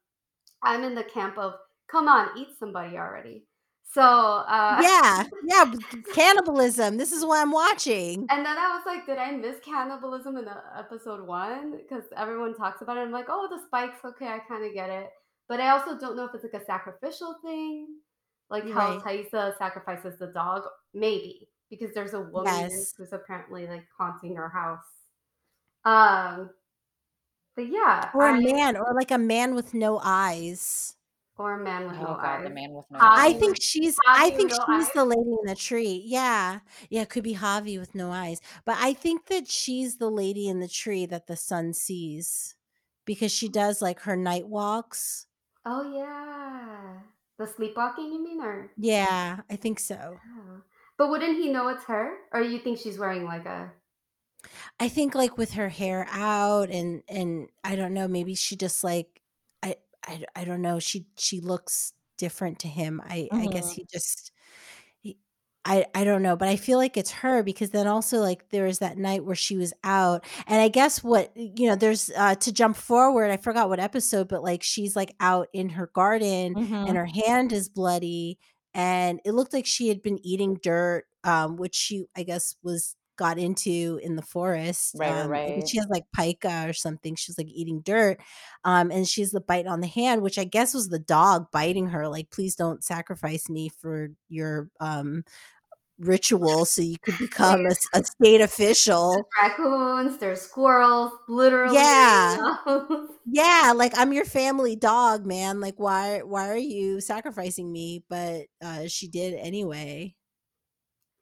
I'm 0.62 0.84
in 0.84 0.94
the 0.96 1.04
camp 1.04 1.38
of 1.38 1.54
come 1.88 2.08
on, 2.08 2.38
eat 2.38 2.50
somebody 2.58 2.98
already. 2.98 3.46
So 3.84 4.02
uh 4.02 4.82
Yeah. 4.82 5.24
Yeah, 5.42 5.74
cannibalism. 6.12 6.96
This 6.96 7.12
is 7.12 7.24
what 7.24 7.40
I'm 7.40 7.52
watching. 7.52 8.30
And 8.30 8.46
then 8.46 8.56
I 8.56 8.68
was 8.76 8.82
like, 8.86 9.04
did 9.06 9.18
I 9.18 9.32
miss 9.32 9.58
cannibalism 9.60 10.36
in 10.36 10.48
uh, 10.48 10.60
episode 10.78 11.26
one? 11.26 11.76
Because 11.76 12.04
everyone 12.16 12.54
talks 12.54 12.80
about 12.80 12.96
it. 12.96 13.00
I'm 13.00 13.10
like, 13.12 13.26
oh, 13.28 13.48
the 13.50 13.62
spikes. 13.66 13.98
Okay, 14.04 14.26
I 14.28 14.38
kind 14.38 14.64
of 14.64 14.72
get 14.72 14.88
it. 14.90 15.10
But 15.48 15.60
I 15.60 15.70
also 15.70 15.98
don't 15.98 16.16
know 16.16 16.24
if 16.24 16.34
it's 16.34 16.44
like 16.44 16.60
a 16.60 16.64
sacrificial 16.64 17.36
thing, 17.44 17.88
like 18.48 18.66
how 18.68 18.94
Right. 18.94 19.02
Taissa 19.04 19.56
sacrifices 19.58 20.18
the 20.18 20.28
dog. 20.28 20.62
Maybe 20.94 21.48
because 21.72 21.94
there's 21.94 22.12
a 22.12 22.20
woman 22.20 22.52
Yes. 22.68 22.92
who's 22.98 23.14
apparently 23.14 23.66
like 23.66 23.86
haunting 23.96 24.36
her 24.36 24.50
house. 24.50 24.84
Um, 25.86 26.50
but 27.56 27.66
yeah, 27.68 28.10
Or 28.14 28.28
a 28.28 28.34
I- 28.34 28.40
man 28.40 28.76
or 28.76 28.92
like 28.94 29.10
a 29.10 29.16
man 29.18 29.54
with 29.54 29.72
no 29.72 29.98
eyes. 30.04 30.96
or 31.38 31.54
a 31.54 31.64
man 31.64 31.86
with 31.86 31.96
oh 31.96 32.00
no 32.02 32.06
god, 32.08 32.24
eyes. 32.24 32.44
the 32.44 32.50
man 32.50 32.72
with 32.72 32.84
no 32.90 32.98
Javi 32.98 33.02
I 33.02 33.24
eyes. 33.24 33.32
with- 33.32 33.40
think 33.40 33.56
she's 33.62 33.94
Javi 33.96 34.00
I 34.06 34.30
think 34.30 34.50
no 34.50 34.58
she's 34.78 34.92
the 34.92 35.04
lady 35.04 35.30
in 35.40 35.46
the 35.46 35.54
tree. 35.56 36.02
Yeah. 36.04 36.60
Yeah, 36.90 37.02
it 37.02 37.08
could 37.08 37.24
be 37.24 37.34
Javi 37.34 37.78
with 37.80 37.94
no 37.94 38.12
eyes. 38.12 38.40
But 38.66 38.76
I 38.78 38.92
think 38.92 39.26
that 39.26 39.48
she's 39.48 39.96
the 39.96 40.10
lady 40.10 40.46
in 40.46 40.60
the 40.60 40.68
tree 40.68 41.06
that 41.06 41.26
the 41.26 41.36
sun 41.36 41.72
sees 41.72 42.54
because 43.06 43.32
she 43.32 43.48
does 43.48 43.80
like 43.80 44.00
her 44.00 44.14
night 44.14 44.46
walks. 44.46 45.26
Oh 45.64 45.90
yeah, 45.96 47.00
the 47.38 47.46
sleepwalking. 47.46 48.12
You 48.12 48.22
mean 48.22 48.40
or? 48.42 48.70
Yeah, 48.76 49.40
I 49.50 49.56
think 49.56 49.80
so. 49.80 50.18
Oh. 50.38 50.60
But 50.96 51.10
wouldn't 51.10 51.36
he 51.36 51.50
know 51.52 51.68
it's 51.68 51.84
her? 51.84 52.18
Or 52.32 52.40
you 52.40 52.58
think 52.58 52.78
she's 52.78 52.98
wearing 52.98 53.24
like 53.24 53.44
a 53.44 53.74
I 54.80 54.88
think 54.88 55.14
like 55.14 55.36
with 55.38 55.52
her 55.52 55.68
hair 55.68 56.06
out 56.10 56.70
and 56.70 57.02
and 57.08 57.48
I 57.64 57.76
don't 57.76 57.94
know, 57.94 58.08
maybe 58.08 58.34
she 58.34 58.56
just 58.56 58.82
like 58.84 59.22
I 59.62 59.76
I, 60.06 60.24
I 60.36 60.44
don't 60.44 60.62
know, 60.62 60.78
she 60.78 61.06
she 61.18 61.40
looks 61.40 61.92
different 62.18 62.58
to 62.60 62.68
him. 62.68 63.00
I 63.04 63.30
I 63.36 63.46
guess 63.46 63.70
Mhm. 63.70 63.72
he 63.72 63.86
just 63.90 64.32
he, 65.00 65.18
I 65.66 65.86
I 65.94 66.04
don't 66.04 66.22
know, 66.22 66.36
but 66.36 66.48
I 66.48 66.56
feel 66.56 66.78
like 66.78 66.96
it's 66.96 67.12
her 67.12 67.42
because 67.44 67.70
then 67.70 67.88
also 67.88 68.20
like 68.20 68.50
there 68.50 68.66
was 68.66 68.80
that 68.80 68.98
night 68.98 69.24
where 69.26 69.36
she 69.36 69.56
was 69.58 69.74
out 69.84 70.24
and 70.46 70.60
I 70.62 70.68
guess 70.68 71.04
what 71.04 71.36
you 71.36 71.68
know, 71.68 71.76
there's 71.76 72.10
uh 72.16 72.36
to 72.36 72.52
jump 72.52 72.76
forward, 72.76 73.30
I 73.32 73.38
forgot 73.38 73.68
what 73.70 73.80
episode, 73.80 74.28
but 74.28 74.42
like 74.44 74.62
she's 74.62 74.96
like 74.96 75.14
out 75.20 75.48
in 75.54 75.70
her 75.70 75.88
garden 75.88 76.56
Mhm. 76.56 76.86
and 76.86 76.96
her 76.98 77.06
hand 77.06 77.52
is 77.52 77.68
bloody 77.68 78.38
and 78.74 79.20
it 79.24 79.32
looked 79.32 79.52
like 79.52 79.66
she 79.66 79.88
had 79.88 80.02
been 80.02 80.18
eating 80.24 80.58
dirt 80.62 81.04
um 81.24 81.56
which 81.56 81.74
she 81.74 82.06
i 82.16 82.22
guess 82.22 82.56
was 82.62 82.96
got 83.16 83.38
into 83.38 84.00
in 84.02 84.16
the 84.16 84.22
forest 84.22 84.96
Right, 84.96 85.12
right, 85.14 85.26
um 85.26 85.28
right. 85.28 85.68
she 85.68 85.76
has 85.76 85.86
like 85.90 86.04
pica 86.16 86.64
or 86.68 86.72
something 86.72 87.14
she's 87.14 87.36
like 87.38 87.48
eating 87.48 87.80
dirt 87.80 88.18
um 88.64 88.90
and 88.90 89.06
she's 89.06 89.30
the 89.32 89.40
bite 89.40 89.66
on 89.66 89.80
the 89.80 89.86
hand 89.86 90.22
which 90.22 90.38
i 90.38 90.44
guess 90.44 90.74
was 90.74 90.88
the 90.88 90.98
dog 90.98 91.46
biting 91.52 91.88
her 91.88 92.08
like 92.08 92.30
please 92.30 92.56
don't 92.56 92.82
sacrifice 92.82 93.48
me 93.50 93.68
for 93.68 94.08
your 94.28 94.70
um 94.80 95.24
ritual 95.98 96.64
so 96.64 96.82
you 96.82 96.96
could 97.02 97.18
become 97.18 97.66
a 97.66 98.04
state 98.04 98.40
official 98.40 99.12
There's 99.12 99.50
raccoons, 99.58 100.18
there's 100.18 100.40
squirrels, 100.40 101.12
literally. 101.28 101.76
Yeah. 101.76 102.56
yeah 103.26 103.72
like 103.76 103.92
i'm 103.96 104.12
your 104.12 104.24
family 104.24 104.74
dog 104.74 105.24
man 105.24 105.60
like 105.60 105.78
why 105.78 106.22
why 106.24 106.48
are 106.48 106.56
you 106.56 107.00
sacrificing 107.00 107.70
me 107.70 108.02
but 108.08 108.46
uh 108.64 108.88
she 108.88 109.06
did 109.06 109.34
anyway 109.34 110.12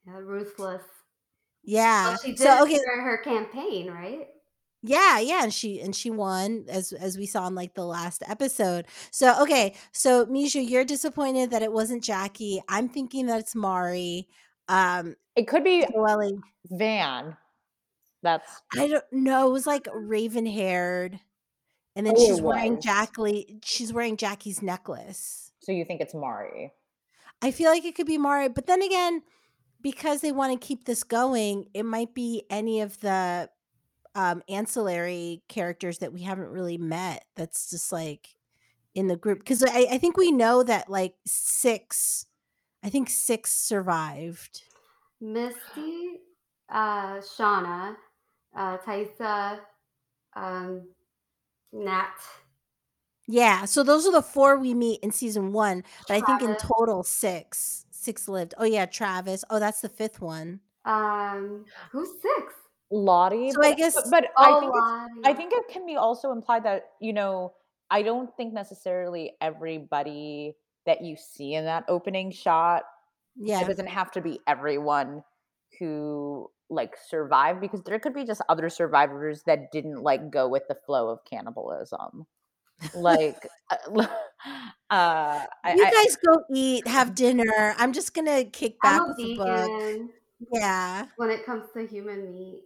yeah, 0.07 0.19
ruthless. 0.19 0.83
yeah 1.63 2.09
Well, 2.09 2.19
she 2.25 2.31
did 2.33 2.39
so 2.39 2.63
okay 2.63 2.79
her 2.85 3.19
campaign, 3.19 3.91
right? 3.91 4.29
Yeah, 4.83 5.19
yeah, 5.19 5.43
and 5.43 5.53
she 5.53 5.81
and 5.81 5.95
she 5.95 6.11
won 6.11 6.65
as 6.69 6.93
as 6.93 7.19
we 7.19 7.27
saw 7.27 7.47
in 7.47 7.55
like 7.55 7.75
the 7.75 7.85
last 7.85 8.23
episode. 8.27 8.87
So 9.11 9.41
okay, 9.43 9.75
so 9.93 10.25
Misha, 10.27 10.63
you're 10.63 10.87
disappointed 10.87 11.51
that 11.51 11.63
it 11.63 11.73
wasn't 11.73 12.03
Jackie. 12.03 12.63
I'm 12.69 12.89
thinking 12.89 13.27
that 13.27 13.41
it's 13.41 13.55
Mari. 13.55 14.27
Um, 14.71 15.17
It 15.37 15.49
could 15.49 15.65
be 15.65 15.85
Zoe, 15.93 16.39
Van. 16.71 17.37
That's 18.23 18.63
I 18.77 18.87
don't 18.89 19.05
know. 19.13 19.49
It 19.49 19.53
was 19.53 19.67
like 19.67 19.89
raven 19.95 20.47
haired, 20.47 21.19
and 21.97 22.07
then 22.07 22.15
Oh, 22.17 22.27
she's 22.27 22.41
wearing. 22.41 22.81
Jackie. 22.81 23.59
She's 23.65 23.93
wearing 23.93 24.17
Jackie's 24.17 24.63
necklace. 24.63 25.53
So 25.61 25.73
you 25.73 25.85
think 25.85 26.01
it's 26.01 26.15
Mari? 26.15 26.73
I 27.43 27.51
feel 27.51 27.71
like 27.71 27.85
it 27.85 27.95
could 27.95 28.07
be 28.07 28.19
Mari, 28.19 28.49
but 28.49 28.67
then 28.67 28.83
again, 28.83 29.23
because 29.81 30.21
they 30.21 30.33
want 30.33 30.53
to 30.59 30.67
keep 30.67 30.85
this 30.85 31.03
going, 31.03 31.67
it 31.73 31.85
might 31.85 32.15
be 32.15 32.45
any 32.51 32.83
of 32.83 33.01
the 33.01 33.49
um, 34.15 34.43
ancillary 34.49 35.43
characters 35.49 35.99
that 35.99 36.13
we 36.13 36.23
haven't 36.23 36.51
really 36.51 36.77
met. 36.77 37.25
That's 37.37 37.71
just 37.71 37.91
like 37.93 38.29
in 38.95 39.07
the 39.09 39.17
group 39.17 39.39
because 39.39 39.63
I, 39.63 39.87
I 39.93 39.99
think 39.99 40.17
we 40.19 40.31
know 40.33 40.63
that 40.63 40.91
like 40.91 41.15
six, 41.27 42.27
I 42.83 42.89
think 42.91 43.11
six 43.11 43.53
survived. 43.53 44.63
Misty, 45.21 46.21
uh, 46.69 47.19
Shauna, 47.19 47.97
uh, 48.57 48.79
Taissa, 48.79 49.59
um, 50.35 50.89
Nat. 51.73 52.15
Yeah, 53.27 53.65
so 53.67 53.83
those 53.83 54.07
are 54.07 54.13
the 54.13 54.23
four 54.23 54.59
we 54.59 54.75
meet 54.75 55.01
in 55.03 55.11
season 55.13 55.53
one, 55.53 55.85
but 56.09 56.15
I 56.17 56.21
think 56.23 56.43
in 56.43 56.57
total 56.57 57.03
six, 57.05 57.85
six 57.91 58.27
lived. 58.29 58.55
Oh 58.59 58.65
yeah, 58.65 58.87
Travis. 58.87 59.45
Oh, 59.51 59.59
that's 59.61 59.81
the 59.83 59.89
fifth 59.89 60.21
one. 60.21 60.61
Um, 60.85 61.65
who's 61.93 62.09
six? 62.23 62.55
Lottie. 62.91 63.53
So 63.53 63.63
I 63.63 63.71
but- 63.71 63.77
guess- 63.77 63.95
but, 63.95 64.11
but 64.11 64.25
I 64.37 64.51
Oh, 64.51 64.61
think 64.61 64.73
Lottie. 64.75 65.21
I 65.25 65.35
think 65.35 65.53
it 65.53 65.69
can 65.69 65.87
be 65.87 65.97
also 65.97 66.33
implied 66.33 66.65
that 66.65 66.93
you 67.01 67.13
know 67.13 67.53
I 67.91 68.03
don't 68.03 68.35
think 68.37 68.53
necessarily 68.53 69.33
everybody 69.41 70.57
that 70.91 71.05
you 71.05 71.17
see 71.17 71.55
in 71.55 71.65
that 71.65 71.85
opening 71.89 72.31
shot 72.33 72.83
Yeah, 73.37 73.61
it 73.63 73.69
doesn't 73.69 73.89
have 73.89 74.11
to 74.13 74.21
be 74.21 74.41
everyone 74.47 75.23
who 75.79 76.51
like 76.69 76.97
survived 77.09 77.61
because 77.61 77.83
there 77.83 77.99
could 77.99 78.15
be 78.15 78.25
just 78.25 78.43
other 78.49 78.69
survivors 78.69 79.43
that 79.47 79.71
didn't 79.73 80.03
like 80.03 80.31
go 80.31 80.49
with 80.49 80.63
the 80.69 80.77
flow 80.87 81.09
of 81.09 81.25
cannibalism 81.25 82.27
like 82.95 83.47
uh, 83.71 83.77
uh 84.91 85.41
you 85.69 85.87
I- 85.87 85.91
guys 85.91 86.17
go 86.17 86.43
eat, 86.55 86.87
have 86.87 87.15
dinner. 87.15 87.75
I'm 87.79 87.93
just 87.93 88.15
gonna 88.15 88.45
kick 88.45 88.81
back 88.83 89.03
I'm 89.03 89.11
a 89.11 89.15
with 89.15 89.17
the 89.19 89.35
book. 89.37 90.11
Yeah, 90.53 91.07
when 91.17 91.31
it 91.31 91.45
comes 91.45 91.65
to 91.75 91.87
human 91.87 92.31
meat. 92.33 92.65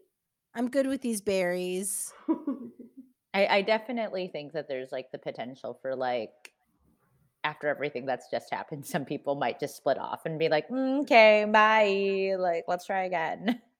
I'm 0.55 0.71
good 0.71 0.87
with 0.87 1.03
these 1.03 1.21
berries. 1.21 2.13
I, 3.35 3.47
I 3.47 3.63
definitely 3.63 4.29
think 4.29 4.53
that 4.53 4.69
there's 4.69 4.93
like 4.93 5.11
the 5.11 5.19
potential 5.19 5.79
for 5.83 5.97
like 5.97 6.54
after 7.45 7.69
everything 7.69 8.07
that's 8.07 8.31
just 8.31 8.53
happened, 8.53 8.87
some 8.87 9.05
people 9.05 9.35
might 9.37 9.61
just 9.61 9.77
split 9.77 9.99
off 9.99 10.27
and 10.27 10.39
be 10.39 10.49
like, 10.49 10.69
"Mm, 10.69 11.03
okay, 11.03 11.45
bye. 11.47 12.37
Like, 12.39 12.65
let's 12.69 12.87
try 12.87 13.05
again. 13.05 13.61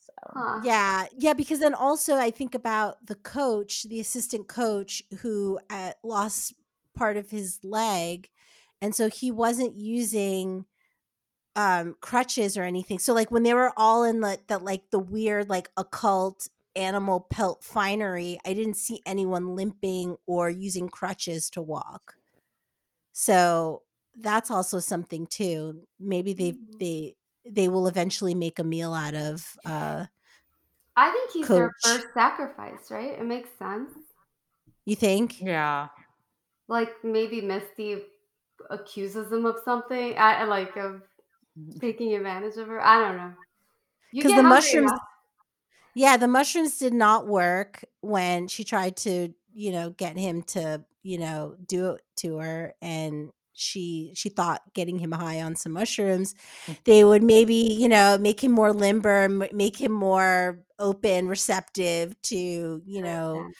So 0.00 0.12
Huh. 0.34 0.60
Yeah, 0.62 1.06
yeah, 1.16 1.32
because 1.34 1.60
then 1.60 1.74
also 1.74 2.16
I 2.16 2.30
think 2.30 2.54
about 2.54 3.04
the 3.06 3.14
coach, 3.14 3.84
the 3.84 4.00
assistant 4.00 4.48
coach 4.48 5.02
who 5.20 5.58
uh, 5.70 5.92
lost 6.02 6.54
part 6.94 7.16
of 7.16 7.30
his 7.30 7.58
leg, 7.64 8.28
and 8.80 8.94
so 8.94 9.08
he 9.08 9.30
wasn't 9.30 9.76
using 9.76 10.66
um 11.56 11.96
crutches 12.02 12.56
or 12.58 12.64
anything. 12.64 12.98
So 13.00 13.14
like 13.14 13.30
when 13.32 13.44
they 13.44 13.54
were 13.54 13.72
all 13.76 14.04
in 14.04 14.20
the 14.20 14.40
that 14.48 14.64
like 14.64 14.90
the 14.90 15.00
weird 15.00 15.48
like 15.50 15.70
occult 15.76 16.48
animal 16.76 17.20
pelt 17.30 17.64
finery, 17.64 18.38
I 18.46 18.54
didn't 18.54 18.76
see 18.76 19.02
anyone 19.06 19.56
limping 19.56 20.16
or 20.26 20.50
using 20.50 20.88
crutches 20.90 21.50
to 21.52 21.62
walk. 21.62 22.17
So 23.20 23.82
that's 24.14 24.48
also 24.48 24.78
something 24.78 25.26
too. 25.26 25.82
Maybe 25.98 26.32
they 26.34 26.52
Mhm. 26.52 26.78
they 26.78 27.16
they 27.44 27.68
will 27.68 27.88
eventually 27.88 28.34
make 28.34 28.60
a 28.60 28.64
meal 28.64 28.94
out 28.94 29.14
of 29.14 29.56
uh 29.64 30.06
I 30.96 31.10
think 31.10 31.30
he's 31.32 31.48
their 31.48 31.72
first 31.82 32.06
sacrifice, 32.14 32.90
right? 32.92 33.18
It 33.18 33.24
makes 33.26 33.50
sense. 33.58 33.90
you 34.84 34.94
think? 34.96 35.40
yeah. 35.42 35.88
Like 36.68 36.90
maybe 37.02 37.40
Misty 37.40 38.04
accuses 38.70 39.32
him 39.32 39.46
of 39.46 39.56
something, 39.64 40.16
I 40.16 40.42
I 40.42 40.44
like 40.44 40.76
of 40.76 41.02
taking 41.80 42.14
advantage 42.14 42.56
of 42.56 42.68
her. 42.68 42.80
I 42.80 43.00
don't 43.00 43.16
know. 43.16 43.34
Because 44.12 44.32
the 44.34 44.42
mushrooms- 44.44 44.92
enough- 44.92 45.02
Yeah, 45.94 46.16
the 46.16 46.28
mushrooms 46.28 46.78
did 46.78 46.94
not 46.94 47.26
work 47.26 47.84
when 48.00 48.46
she 48.48 48.62
tried 48.64 48.96
to, 48.98 49.34
you 49.52 49.72
know, 49.72 49.90
get 49.90 50.16
him 50.16 50.42
to, 50.54 50.84
you 51.02 51.18
know, 51.18 51.56
do 51.66 51.92
it 51.92 52.02
to 52.16 52.38
her 52.38 52.74
and 52.82 53.30
she 53.58 54.12
she 54.14 54.28
thought 54.28 54.62
getting 54.72 54.98
him 54.98 55.10
high 55.10 55.42
on 55.42 55.56
some 55.56 55.72
mushrooms 55.72 56.32
they 56.84 57.02
would 57.02 57.24
maybe 57.24 57.54
you 57.54 57.88
know 57.88 58.16
make 58.16 58.42
him 58.42 58.52
more 58.52 58.72
limber 58.72 59.28
make 59.52 59.76
him 59.76 59.90
more 59.90 60.60
open 60.78 61.26
receptive 61.26 62.14
to 62.22 62.80
you 62.86 63.02
know 63.02 63.50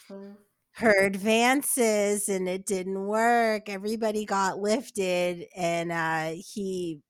her 0.71 1.03
advances 1.03 2.29
and 2.29 2.47
it 2.47 2.65
didn't 2.65 3.07
work 3.07 3.67
everybody 3.67 4.23
got 4.23 4.59
lifted 4.59 5.45
and 5.53 5.91
uh 5.91 6.31
he 6.53 7.01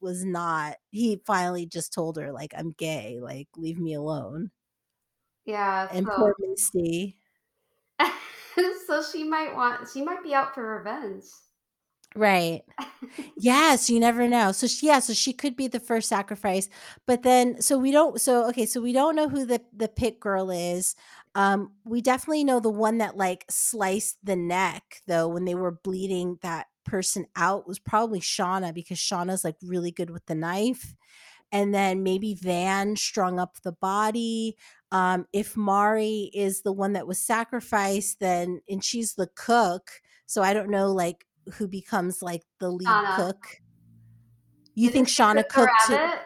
was 0.00 0.22
not 0.22 0.76
he 0.90 1.22
finally 1.26 1.64
just 1.64 1.94
told 1.94 2.18
her 2.18 2.30
like 2.30 2.52
i'm 2.58 2.72
gay 2.72 3.18
like 3.22 3.48
leave 3.56 3.78
me 3.78 3.94
alone. 3.94 4.50
Yeah. 5.46 5.88
and 5.90 6.04
so, 6.06 6.12
poor 6.14 6.34
misty 6.40 7.16
so 8.86 9.02
she 9.02 9.24
might 9.24 9.54
want 9.54 9.88
she 9.92 10.02
might 10.02 10.22
be 10.22 10.34
out 10.34 10.54
for 10.54 10.78
revenge. 10.78 11.24
right. 12.14 12.62
Yes 13.36 13.88
you 13.88 14.00
never 14.00 14.28
know. 14.28 14.52
So 14.52 14.66
she, 14.66 14.86
yeah 14.86 14.98
so 14.98 15.12
she 15.12 15.32
could 15.32 15.56
be 15.56 15.68
the 15.68 15.80
first 15.80 16.08
sacrifice 16.08 16.68
but 17.06 17.22
then 17.22 17.60
so 17.62 17.78
we 17.78 17.92
don't 17.92 18.20
so 18.20 18.48
okay 18.48 18.66
so 18.66 18.80
we 18.80 18.92
don't 18.92 19.16
know 19.16 19.28
who 19.28 19.46
the 19.46 19.60
the 19.76 19.88
pit 19.88 20.20
girl 20.20 20.50
is. 20.50 20.96
Um 21.34 21.72
we 21.84 22.00
definitely 22.02 22.44
know 22.44 22.60
the 22.60 22.70
one 22.70 22.98
that 22.98 23.16
like 23.16 23.44
sliced 23.50 24.18
the 24.24 24.36
neck 24.36 25.02
though 25.06 25.28
when 25.28 25.44
they 25.44 25.54
were 25.54 25.72
bleeding 25.72 26.38
that 26.42 26.66
person 26.84 27.26
out 27.36 27.68
was 27.68 27.78
probably 27.78 28.20
shauna 28.20 28.74
because 28.74 28.98
shauna's 28.98 29.44
like 29.44 29.56
really 29.62 29.90
good 29.92 30.10
with 30.10 30.24
the 30.26 30.34
knife 30.34 30.94
and 31.52 31.74
then 31.74 32.02
maybe 32.02 32.34
van 32.34 32.96
strung 32.96 33.38
up 33.38 33.56
the 33.62 33.72
body 33.72 34.56
um 34.92 35.26
if 35.32 35.56
mari 35.56 36.30
is 36.34 36.62
the 36.62 36.72
one 36.72 36.92
that 36.92 37.06
was 37.06 37.18
sacrificed 37.18 38.20
then 38.20 38.60
and 38.68 38.84
she's 38.84 39.14
the 39.14 39.28
cook 39.34 39.90
so 40.26 40.42
i 40.42 40.52
don't 40.52 40.70
know 40.70 40.92
like 40.92 41.26
who 41.54 41.66
becomes 41.66 42.22
like 42.22 42.42
the 42.60 42.70
lead 42.70 42.86
Shauna. 42.86 43.16
cook 43.16 43.60
you 44.74 44.90
Didn't 44.90 45.06
think 45.06 45.08
shauna 45.08 45.48
cook 45.48 45.68
cooked 45.68 45.88
rabbit? 45.90 46.20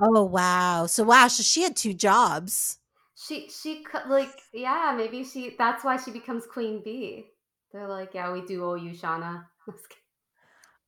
oh 0.00 0.24
wow 0.24 0.86
so 0.86 1.04
wow 1.04 1.28
so 1.28 1.42
she 1.42 1.62
had 1.62 1.76
two 1.76 1.94
jobs 1.94 2.78
She 3.14 3.48
she 3.48 3.84
like 4.08 4.30
yeah 4.52 4.94
maybe 4.96 5.24
she 5.24 5.56
that's 5.58 5.84
why 5.84 5.96
she 5.96 6.10
becomes 6.10 6.46
queen 6.46 6.82
bee. 6.84 7.30
They're 7.72 7.88
like 7.88 8.12
yeah 8.14 8.32
we 8.32 8.42
do 8.42 8.64
owe 8.64 8.74
you 8.74 8.90
Shauna. 8.92 9.46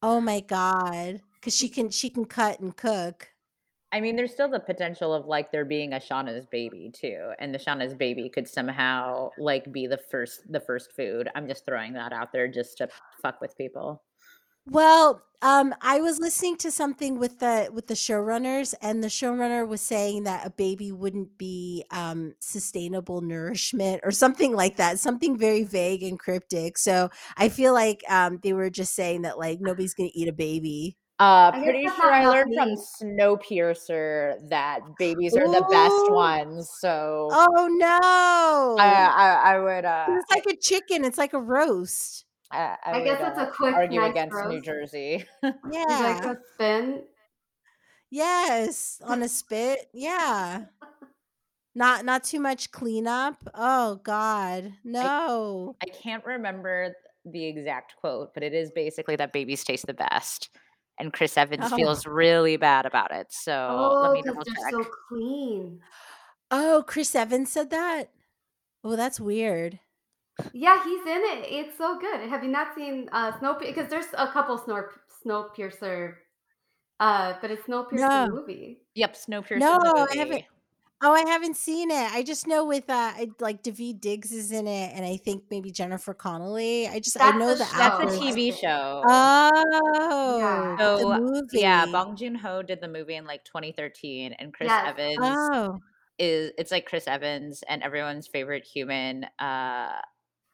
Oh 0.03 0.21
my 0.21 0.41
god 0.41 1.21
because 1.35 1.57
she 1.57 1.69
can 1.69 1.91
she 1.91 2.11
can 2.11 2.25
cut 2.25 2.61
and 2.61 2.77
cook 2.77 3.31
I 3.91 4.01
mean, 4.01 4.17
there's 4.17 4.33
still 4.33 4.51
the 4.51 4.61
potential 4.61 5.15
of 5.15 5.27
like 5.27 5.51
there 5.51 5.65
being 5.65 5.95
a 5.95 5.97
Shauna's 5.97 6.47
baby 6.47 6.91
too, 6.93 7.33
and 7.39 7.55
the 7.55 7.59
Shauna's 7.59 7.95
baby 7.95 8.29
could 8.29 8.47
somehow 8.47 9.31
like 9.39 9.73
be 9.73 9.87
the 9.87 9.99
first 10.11 10.51
the 10.51 10.61
first 10.61 10.93
food. 10.95 11.29
I'm 11.35 11.49
just 11.49 11.65
throwing 11.65 11.95
that 11.95 12.13
out 12.13 12.33
there 12.33 12.49
just 12.49 12.79
to 12.79 12.89
fuck 13.23 13.41
with 13.41 13.57
people. 13.57 14.03
Well, 14.71 15.23
um, 15.41 15.75
I 15.81 16.01
was 16.01 16.19
listening 16.19 16.57
to 16.59 16.71
something 16.71 17.19
with 17.19 17.39
the 17.39 17.71
with 17.73 17.87
the 17.87 17.95
showrunners, 17.95 18.75
and 18.83 19.03
the 19.03 19.09
showrunner 19.09 19.67
was 19.67 19.81
saying 19.81 20.25
that 20.25 20.47
a 20.47 20.51
baby 20.51 20.93
wouldn't 20.93 21.39
be 21.39 21.85
um, 21.91 22.35
sustainable 22.41 23.23
nourishment 23.23 24.03
or 24.05 24.11
something 24.11 24.53
like 24.55 24.77
that, 24.77 24.99
something 24.99 25.39
very 25.39 25.63
vague 25.63 26.03
and 26.03 26.19
cryptic. 26.19 26.77
So 26.77 27.09
I 27.39 27.49
feel 27.49 27.73
like 27.73 28.03
um, 28.11 28.41
they 28.43 28.53
were 28.53 28.69
just 28.69 28.95
saying 28.95 29.23
that 29.23 29.39
like 29.39 29.61
nobody's 29.61 29.95
gonna 29.95 30.11
eat 30.13 30.29
a 30.29 30.33
baby. 30.33 30.99
Uh, 31.21 31.51
I 31.53 31.61
pretty 31.65 31.85
that's 31.85 31.97
sure 31.97 32.13
I 32.13 32.21
enough 32.21 32.33
learned 32.35 32.55
from 32.55 32.69
meat. 32.71 32.79
Snowpiercer 32.79 34.49
that 34.51 34.81
babies 34.99 35.37
are 35.37 35.49
the 35.49 35.67
best 35.69 36.13
ones. 36.13 36.71
So 36.79 37.29
Oh 37.33 37.69
no! 37.73 38.77
I, 38.79 39.13
I, 39.17 39.55
I 39.55 39.59
would, 39.59 39.85
uh, 39.85 40.07
it's 40.11 40.31
like 40.31 40.47
a 40.47 40.57
chicken. 40.57 41.05
It's 41.05 41.19
like 41.19 41.33
a 41.33 41.41
roast. 41.41 42.25
I, 42.53 42.59
I, 42.59 42.77
I 42.93 42.99
would, 42.99 43.05
guess 43.05 43.19
it's 43.21 43.39
a 43.39 43.43
uh, 43.43 43.51
quick, 43.51 43.75
argue 43.75 44.01
nice 44.01 44.11
against 44.13 44.37
New. 44.47 44.61
Jersey. 44.61 45.25
You 45.43 45.53
like 45.89 46.23
Yeah. 46.23 46.33
a 46.33 46.37
spin? 46.55 47.03
Yes, 48.11 49.01
on 49.05 49.23
a 49.23 49.29
spit. 49.29 49.87
Yeah. 49.93 50.67
Not 51.75 52.05
not 52.05 52.25
too 52.25 52.41
much 52.41 52.71
cleanup. 52.71 53.37
Oh 53.55 53.97
God, 54.03 54.73
no. 54.85 55.75
I 55.83 55.87
can't 55.87 56.25
remember 56.25 56.95
the 57.25 57.45
exact 57.45 57.97
quote, 57.97 58.35
but 58.35 58.43
it 58.43 58.55
is 58.55 58.71
basically 58.71 59.17
that 59.17 59.33
babies 59.33 59.65
taste 59.65 59.87
the 59.87 59.95
best. 59.95 60.51
And 61.01 61.13
Chris 61.13 61.37
Evans 61.37 61.73
Oh. 61.73 61.77
feels 61.77 62.07
really 62.07 62.57
bad 62.57 62.85
about 62.87 63.13
it. 63.13 63.29
So 63.31 63.53
let 63.53 64.11
Oh, 64.11 64.13
me 64.13 64.23
because 64.23 64.35
double 64.37 64.45
they're 64.45 64.71
check. 64.71 64.85
so 64.85 64.91
clean. 65.09 65.81
Oh, 66.51 66.85
Chris 66.87 67.15
Evans 67.15 67.53
said 67.53 67.71
that. 67.71 68.11
Oh, 68.83 68.97
that's 68.97 69.21
weird. 69.21 69.79
Yeah, 70.53 70.83
he's 70.85 71.01
in 71.03 71.23
it. 71.37 71.47
It's 71.51 71.77
so 71.77 71.99
good. 71.99 72.29
Have 72.29 72.43
you 72.45 72.51
not 72.51 72.75
seen 72.75 73.09
uh 73.13 73.37
Snow? 73.39 73.57
Because 73.59 73.89
there's 73.89 74.07
a 74.17 74.29
couple 74.29 74.57
Snow 74.59 74.85
Snowpiercer, 75.25 76.15
uh, 77.01 77.35
but 77.41 77.51
it's 77.51 77.67
Snowpiercer 77.67 77.99
No. 77.99 78.29
movie. 78.31 78.79
Yep, 78.95 79.15
Snowpiercer. 79.15 79.59
No, 79.59 79.79
the 79.83 80.09
I 80.13 80.17
haven't. 80.17 80.45
Oh, 81.01 81.13
I 81.15 81.21
haven't 81.29 81.57
seen 81.57 81.93
it. 81.93 82.13
I 82.13 82.23
just 82.25 82.47
know 82.49 82.65
with 82.65 82.91
uh 82.91 83.13
I- 83.15 83.29
like 83.41 83.63
Daveed 83.63 84.01
Diggs 84.01 84.33
is 84.33 84.51
in 84.51 84.67
it, 84.67 84.93
and 84.95 85.05
I 85.05 85.17
think 85.17 85.45
maybe 85.51 85.71
Jennifer 85.71 86.13
Connelly. 86.15 86.89
I 86.89 86.99
just 86.99 87.17
I 87.21 87.31
That's 87.31 87.39
know 87.39 87.55
the 87.55 87.55
the. 87.55 87.71
That's 87.77 88.01
a 88.01 88.03
actors. 88.03 88.19
TV 88.19 88.35
think. 88.35 88.57
show. 88.57 89.03
Oh, 89.07 90.77
but 90.77 90.97
the 90.99 90.99
So 90.99 91.19
movie. 91.21 91.47
yeah, 91.61 91.87
Bong 91.87 92.17
Joon 92.17 92.35
Ho 92.37 92.63
did 92.63 92.81
the 92.81 92.89
movie 92.89 93.15
in 93.15 93.27
like 93.27 93.45
2013, 93.45 94.33
and 94.39 94.53
Chris 94.53 94.69
Yes. 94.69 94.89
Evans 94.89 95.19
Oh, 95.21 95.79
is 96.19 96.53
it's 96.59 96.73
like 96.73 96.87
Chris 96.87 97.07
Evans 97.07 97.63
and 97.69 97.83
everyone's 97.83 98.27
favorite 98.27 98.65
human, 98.65 99.25
uh, 99.39 99.93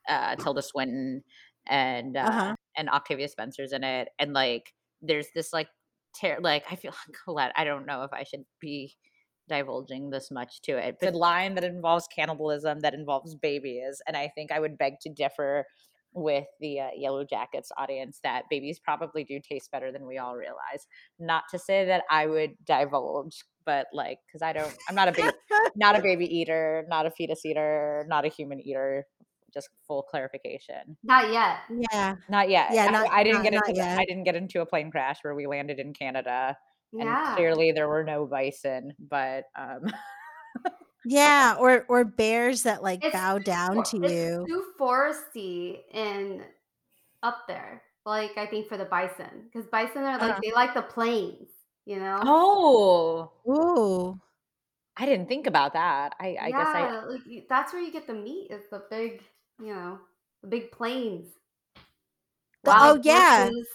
uh, 0.08 0.36
Tilda 0.36 0.62
Swinton 0.62 1.22
and 1.66 2.16
uh, 2.16 2.20
uh-huh. 2.20 2.54
and 2.76 2.90
Octavia 2.90 3.28
Spencer's 3.28 3.72
in 3.72 3.82
it, 3.84 4.08
and 4.18 4.34
like 4.34 4.72
there's 5.00 5.28
this 5.34 5.52
like 5.54 5.68
ter- 6.20 6.38
like 6.40 6.64
I 6.70 6.76
feel 6.76 6.92
Colette. 7.24 7.52
I 7.56 7.64
don't 7.64 7.86
know 7.86 8.02
if 8.02 8.12
I 8.12 8.24
should 8.24 8.44
be 8.60 8.94
divulging 9.48 10.10
this 10.10 10.30
much 10.30 10.60
to 10.62 10.72
it. 10.76 10.98
The 11.00 11.10
line 11.10 11.54
that 11.56 11.64
involves 11.64 12.06
cannibalism, 12.06 12.80
that 12.80 12.94
involves 12.94 13.34
babies, 13.34 14.00
and 14.06 14.16
I 14.16 14.28
think 14.34 14.50
I 14.52 14.60
would 14.60 14.78
beg 14.78 15.00
to 15.00 15.08
differ 15.10 15.64
with 16.14 16.46
the 16.60 16.80
uh, 16.80 16.88
Yellowjackets 16.98 17.68
audience 17.76 18.20
that 18.22 18.44
babies 18.48 18.78
probably 18.78 19.24
do 19.24 19.40
taste 19.40 19.70
better 19.72 19.90
than 19.90 20.06
we 20.06 20.16
all 20.18 20.36
realize. 20.36 20.86
Not 21.18 21.44
to 21.50 21.58
say 21.58 21.84
that 21.86 22.04
I 22.08 22.26
would 22.26 22.52
divulge, 22.64 23.42
but 23.66 23.86
like 23.92 24.20
because 24.26 24.40
I 24.42 24.52
don't, 24.52 24.72
I'm 24.88 24.94
not 24.94 25.08
a 25.08 25.12
baby, 25.12 25.30
not 25.76 25.98
a 25.98 26.02
baby 26.02 26.24
eater, 26.26 26.84
not 26.88 27.04
a 27.06 27.10
fetus 27.10 27.44
eater, 27.44 28.04
not 28.08 28.24
a 28.24 28.28
human 28.28 28.60
eater. 28.60 29.06
Just 29.52 29.68
full 29.86 30.02
clarification. 30.02 30.96
Not 31.04 31.32
yet. 31.32 31.58
Yeah. 31.92 32.16
Not 32.28 32.50
yet. 32.50 32.70
Yeah, 32.72 32.86
I- 32.86 32.90
not- 32.90 33.10
I, 33.12 33.22
didn't 33.22 33.44
not- 33.44 33.50
get 33.50 33.54
into 33.54 33.82
I 33.84 34.04
didn't 34.04 34.24
get 34.24 34.34
into 34.34 34.60
a 34.60 34.66
plane 34.66 34.90
crash 34.90 35.18
where 35.22 35.34
we 35.34 35.46
landed 35.46 35.78
in 35.78 35.92
Canada, 35.92 36.56
and 37.00 37.36
clearly 37.36 37.72
there 37.72 37.88
were 37.88 38.04
no 38.04 38.26
bison. 38.26 38.92
But 38.98 39.44
um, 39.56 39.92
Yeah, 41.06 41.56
or 41.58 41.84
or 41.88 42.04
bears 42.04 42.62
that 42.62 42.82
like 42.82 43.04
It's 43.04 43.12
bow 43.12 43.38
down 43.38 43.76
for- 43.76 43.90
to 43.90 44.04
it's 44.04 44.12
you. 44.12 44.44
too 44.48 44.64
foresty 44.80 45.78
and 45.92 46.42
up 47.22 47.46
there. 47.46 47.82
Like 48.06 48.36
I 48.38 48.46
think 48.46 48.68
for 48.68 48.76
the 48.76 48.84
bison, 48.86 49.48
because 49.52 49.66
bison 49.68 50.02
are 50.02 50.18
like 50.18 50.30
Uh-huh. 50.32 50.40
they 50.42 50.52
like 50.52 50.74
the 50.74 50.82
plains. 50.82 51.48
You 51.86 51.98
know. 51.98 52.18
oh, 52.22 53.30
Ooh. 53.46 54.18
I 54.96 55.04
didn't 55.04 55.28
think 55.28 55.46
about 55.46 55.74
that. 55.74 56.14
I, 56.18 56.36
I 56.40 56.50
guess 56.50 56.66
I 56.68 57.04
like 57.04 57.46
that's 57.48 57.74
where 57.74 57.82
you 57.82 57.92
get 57.92 58.06
the 58.06 58.14
meat. 58.14 58.50
Is 58.50 58.62
the 58.70 58.84
big, 58.90 59.22
you 59.60 59.74
know, 59.74 59.98
the 60.40 60.48
big 60.48 60.70
plains. 60.72 61.26
The- 62.62 62.70
Wild 62.70 62.98
oh 62.98 63.02
yeah. 63.04 63.42
horses, 63.44 63.66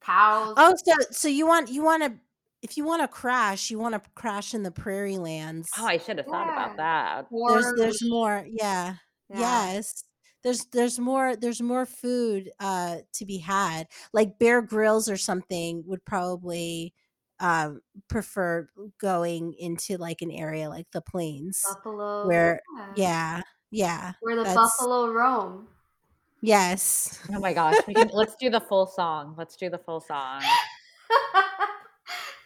cows. 0.00 0.54
Oh, 0.56 0.74
so 0.84 0.94
so 1.12 1.28
you 1.28 1.46
want 1.46 1.70
you 1.70 1.84
want 1.84 2.02
to 2.02 2.12
if 2.62 2.76
you 2.76 2.84
want 2.84 3.02
to 3.02 3.08
crash, 3.08 3.70
you 3.70 3.78
want 3.78 3.94
to 3.94 4.02
crash 4.14 4.54
in 4.54 4.62
the 4.62 4.70
prairie 4.70 5.18
lands. 5.18 5.68
oh 5.78 5.86
I 5.86 5.98
should 5.98 6.18
have 6.18 6.26
thought 6.26 6.46
Yeah. 6.46 6.64
about 6.64 6.76
that. 6.76 7.26
there's 7.30 7.74
there's 7.76 8.02
more. 8.08 8.44
Yeah. 8.50 8.94
Yeah. 9.30 9.38
Yes. 9.74 10.04
There's 10.44 10.64
there's 10.72 10.98
more 10.98 11.36
there's 11.36 11.60
more 11.60 11.84
food 11.86 12.50
uh 12.60 12.98
to 13.14 13.24
be 13.26 13.38
had. 13.38 13.86
Like 14.12 14.38
Bear 14.38 14.62
Grylls 14.62 15.08
or 15.08 15.16
something 15.16 15.82
would 15.86 16.04
probably 16.04 16.94
um 17.40 17.80
prefer 18.08 18.68
going 19.00 19.54
into 19.58 19.96
like 19.96 20.22
an 20.22 20.30
area 20.30 20.68
like 20.68 20.86
the 20.92 21.00
plains 21.00 21.62
buffalo. 21.64 22.26
where 22.26 22.60
yeah. 22.76 22.92
yeah 22.96 23.42
yeah 23.70 24.12
Where 24.22 24.34
the 24.36 24.42
buffalo 24.54 25.12
roam. 25.12 25.68
yes 26.40 27.20
Oh 27.32 27.38
my 27.38 27.52
gosh, 27.52 27.76
we 27.86 27.94
can, 27.94 28.10
let's 28.12 28.34
do 28.40 28.50
the 28.50 28.60
full 28.60 28.86
song. 28.86 29.34
Let's 29.38 29.54
do 29.56 29.68
the 29.70 29.78
full 29.78 30.00
song. 30.00 30.42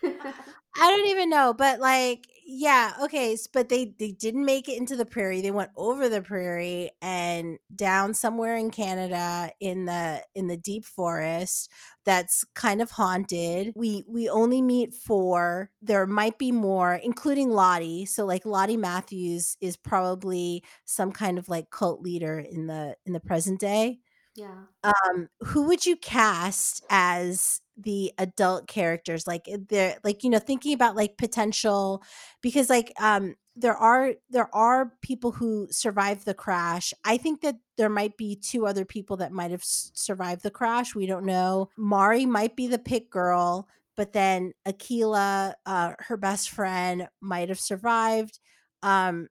I 0.05 0.91
don't 0.91 1.07
even 1.09 1.29
know, 1.31 1.53
but 1.53 1.81
like, 1.81 2.27
yeah, 2.45 2.95
okay, 3.03 3.37
but 3.53 3.69
they 3.69 3.95
they 3.99 4.11
didn't 4.13 4.45
make 4.45 4.69
it 4.69 4.79
into 4.79 4.97
the 4.97 5.05
prairie. 5.05 5.41
They 5.43 5.51
went 5.51 5.71
over 5.77 6.09
the 6.09 6.23
prairie 6.23 6.91
and 7.01 7.59
down 7.75 8.15
somewhere 8.15 8.57
in 8.57 8.71
Canada 8.71 9.51
in 9.61 9.85
the 9.85 10.25
in 10.35 10.47
the 10.49 10.57
deep 10.57 10.85
forest 10.85 11.71
that's 12.05 12.43
kind 12.55 12.81
of 12.83 12.91
haunted. 12.91 13.73
We 13.77 14.05
we 14.09 14.29
only 14.29 14.63
meet 14.63 14.95
four. 14.95 15.71
There 15.83 16.07
might 16.07 16.39
be 16.39 16.53
more, 16.53 16.95
including 16.95 17.51
Lottie. 17.51 18.07
So 18.07 18.25
like 18.25 18.47
Lottie 18.47 18.77
Matthews 18.79 19.57
is 19.61 19.77
probably 19.77 20.65
some 20.87 21.13
kind 21.13 21.39
of 21.39 21.49
like 21.49 21.71
cult 21.71 22.01
leader 22.01 22.39
in 22.39 22.67
the 22.67 22.97
in 23.07 23.13
the 23.13 23.21
present 23.21 23.61
day 23.61 24.01
yeah. 24.35 24.65
um 24.85 25.29
who 25.41 25.63
would 25.67 25.85
you 25.87 25.97
cast 25.97 26.85
as 26.91 27.61
the 27.77 28.13
adult 28.19 28.67
characters? 28.69 29.27
Like 29.27 29.49
eh, 29.49 29.59
they're 29.69 29.97
like 30.05 30.25
you 30.25 30.31
know 30.31 30.39
thinking 30.39 30.73
about 30.75 30.97
like 30.97 31.17
potential 31.19 32.03
because 32.43 32.71
like 32.71 32.93
um 33.01 33.35
there 33.57 33.77
are 33.77 34.15
there 34.31 34.55
are 34.55 34.93
people 35.03 35.33
who 35.33 35.69
survived 35.71 36.25
the 36.25 36.35
crash. 36.35 36.93
I 37.05 37.17
think 37.19 37.43
that 37.43 37.57
there 37.77 37.91
might 37.91 38.17
be 38.17 38.37
two 38.37 38.67
other 38.67 38.85
people 38.85 39.17
that 39.19 39.33
might 39.33 39.51
have 39.51 39.65
survived 39.65 40.43
the 40.43 40.51
crash 40.51 40.95
we 40.95 41.07
don't 41.07 41.27
know. 41.27 41.69
Mari 41.77 42.27
might 42.27 42.57
be 42.57 42.67
the 42.67 42.79
pit 42.79 43.11
girl 43.11 43.69
but 43.97 44.13
then 44.15 44.53
akilah 44.67 45.55
uh 45.67 45.93
her 46.01 46.17
best 46.17 46.51
friend 46.51 47.09
might 47.21 47.49
have 47.51 47.61
survived. 47.61 48.39
Um 48.83 49.29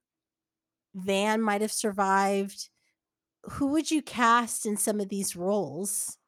van 0.94 1.40
might 1.42 1.60
have 1.62 1.72
survived 1.72 2.68
who 3.44 3.68
would 3.68 3.90
you 3.90 4.02
cast 4.02 4.66
in 4.66 4.76
some 4.76 5.00
of 5.00 5.08
these 5.08 5.34
roles? 5.36 6.18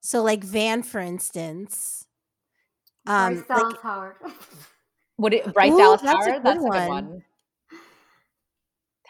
So 0.00 0.22
like 0.22 0.44
Van, 0.44 0.82
for 0.82 1.00
instance. 1.00 2.06
Um 3.06 3.34
Bryce 3.34 3.48
like 3.48 3.58
Dallas 3.58 3.78
Howard. 3.82 4.16
Would 5.18 5.34
it 5.34 5.52
Bryce 5.54 5.72
Ooh, 5.72 5.78
Dallas 5.78 6.00
that's 6.02 6.26
Howard? 6.26 6.42
good 6.42 6.44
That's 6.44 6.58
a 6.58 6.68
good 6.68 6.88
one. 6.88 6.88
one. 6.88 7.24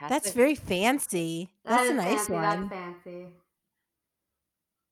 that's 0.08 0.30
a- 0.30 0.32
very 0.34 0.54
fancy. 0.54 1.50
That 1.64 1.78
That's 1.78 1.90
a 1.90 1.94
nice 1.94 2.06
fancy, 2.26 2.32
one. 2.32 2.42
That's 2.42 2.72
fancy. 3.04 3.26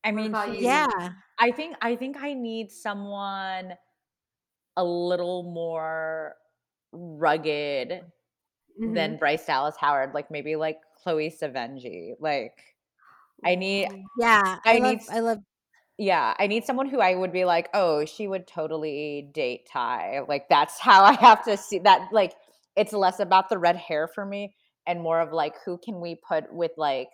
I 0.05 0.11
mean, 0.11 0.27
about 0.29 0.48
he- 0.51 0.59
you? 0.61 0.64
Yeah. 0.64 1.11
I 1.38 1.51
think 1.51 1.77
I 1.83 1.96
think 1.96 2.16
I 2.20 2.33
need 2.35 2.70
someone 2.70 3.75
a 4.77 4.85
little 4.85 5.42
more 5.42 6.37
rugged 6.92 8.03
Mm-hmm. 8.81 8.94
than 8.94 9.16
Bryce 9.18 9.44
Dallas 9.44 9.77
Howard, 9.77 10.14
like 10.14 10.31
maybe 10.31 10.57
like 10.57 10.79
Chloe 11.03 11.31
Savenji. 11.31 12.12
Like 12.21 12.55
I 13.45 13.55
need 13.55 13.88
Yeah. 14.19 14.59
I, 14.65 14.77
I 14.77 14.79
love 14.79 14.93
need 14.93 15.01
I 15.11 15.21
love 15.21 15.38
yeah, 15.99 16.35
I 16.38 16.47
need 16.47 16.65
someone 16.65 16.88
who 16.88 17.01
I 17.01 17.15
would 17.15 17.33
be 17.33 17.45
like, 17.45 17.69
"Oh, 17.75 18.05
she 18.07 18.27
would 18.27 18.47
totally 18.47 19.31
date 19.33 19.69
Ty." 19.71 20.21
Like 20.27 20.49
that's 20.49 20.79
how 20.81 21.05
I 21.05 21.12
have 21.15 21.45
to 21.45 21.57
see 21.57 21.79
that 21.81 22.09
like 22.12 22.35
it's 22.77 22.93
less 22.93 23.21
about 23.21 23.49
the 23.49 23.59
red 23.59 23.77
hair 23.77 24.09
for 24.09 24.25
me 24.25 24.55
and 24.87 25.01
more 25.01 25.21
of 25.21 25.33
like 25.33 25.55
who 25.65 25.79
can 25.79 26.01
we 26.01 26.17
put 26.27 26.53
with 26.53 26.73
like 26.77 27.09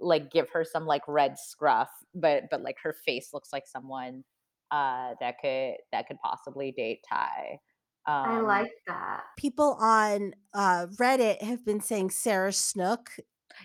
like 0.00 0.30
give 0.30 0.48
her 0.50 0.64
some 0.64 0.86
like 0.86 1.02
red 1.06 1.38
scruff, 1.38 1.90
but 2.14 2.44
but 2.50 2.62
like 2.62 2.76
her 2.82 2.96
face 3.04 3.30
looks 3.32 3.52
like 3.52 3.66
someone 3.66 4.24
uh 4.70 5.14
that 5.20 5.36
could 5.40 5.74
that 5.92 6.06
could 6.08 6.18
possibly 6.20 6.72
date 6.72 7.04
Ty. 7.08 7.58
Um, 8.06 8.14
I 8.26 8.40
like 8.40 8.70
that. 8.86 9.22
people 9.36 9.76
on 9.80 10.34
uh 10.52 10.86
Reddit 10.98 11.42
have 11.42 11.64
been 11.64 11.80
saying 11.80 12.10
Sarah 12.10 12.52
Snook. 12.52 13.10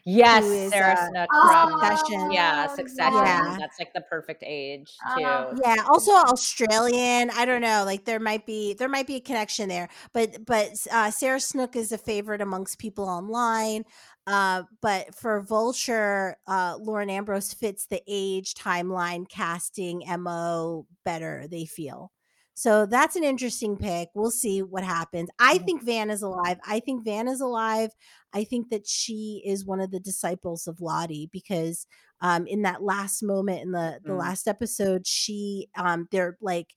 yes, 0.06 0.44
who 0.46 0.52
is, 0.52 0.72
Sarah 0.72 0.94
uh, 0.94 1.08
Snook 1.10 1.30
Oh, 1.34 1.80
from 1.82 2.00
Succession. 2.00 2.32
yeah. 2.32 2.68
Succession. 2.76 3.14
Yeah. 3.26 3.58
That's 3.60 3.80
like 3.80 3.94
the 3.94 4.02
perfect 4.02 4.44
age 4.46 4.96
Uh, 5.06 5.46
too. 5.50 5.62
Yeah, 5.66 5.84
also 5.88 6.12
Australian. 6.12 7.30
I 7.32 7.46
don't 7.46 7.62
know. 7.62 7.84
Like 7.86 8.06
there 8.06 8.20
might 8.20 8.46
be 8.46 8.74
there 8.76 8.90
might 8.90 9.08
be 9.08 9.16
a 9.16 9.20
connection 9.22 9.68
there. 9.70 9.90
But 10.14 10.46
but 10.46 10.70
uh 10.92 11.12
Sarah 11.12 11.40
Snook 11.40 11.76
is 11.76 11.92
a 11.92 11.98
favorite 11.98 12.42
amongst 12.42 12.80
people 12.80 13.06
online. 13.06 13.84
Uh, 14.28 14.64
but 14.82 15.16
for 15.16 15.42
Vulture, 15.42 16.38
uh, 16.46 16.78
Lauren 16.80 17.10
Ambrose 17.10 17.52
fits 17.52 17.88
the 17.88 18.02
age 18.08 18.54
timeline 18.54 19.28
casting 19.28 20.04
MO 20.08 20.86
better, 21.04 21.48
they 21.50 21.66
feel. 21.66 22.12
So 22.60 22.86
that's 22.86 23.16
an 23.16 23.24
interesting 23.24 23.78
pick. 23.78 24.10
We'll 24.14 24.32
see 24.32 24.62
what 24.62 24.84
happens. 24.84 25.30
I 25.40 25.60
Mhm. 25.60 25.66
think 25.66 25.84
Van 25.84 26.10
is 26.10 26.22
alive. 26.22 26.60
I 26.66 26.82
think 26.82 27.06
Van 27.06 27.30
is 27.30 27.40
alive. 27.40 27.92
I 28.34 28.44
think 28.44 28.70
that 28.70 28.86
she 28.86 29.42
is 29.46 29.66
one 29.66 29.80
of 29.80 29.92
the 29.92 30.00
disciples 30.00 30.68
of 30.68 30.82
Lottie 30.82 31.30
because 31.32 31.88
um, 32.22 32.46
in 32.48 32.64
that 32.64 32.84
last 32.84 33.24
moment 33.24 33.62
in 33.62 33.72
the 33.72 34.02
the 34.04 34.12
Mm. 34.12 34.20
last 34.20 34.46
episode, 34.48 35.08
she 35.08 35.70
um, 35.78 36.10
they're 36.12 36.38
like 36.42 36.68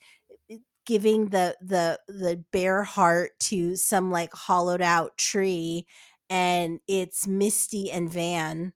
giving 0.87 1.31
the 1.31 1.57
the 1.61 1.99
the 2.09 2.45
bare 2.53 2.85
heart 2.85 3.33
to 3.41 3.77
some 3.77 4.11
like 4.13 4.33
hollowed 4.35 4.83
out 4.83 5.17
tree 5.19 5.87
and 6.31 6.81
it's 6.89 7.27
Misty 7.27 7.91
and 7.91 8.09
Van 8.11 8.73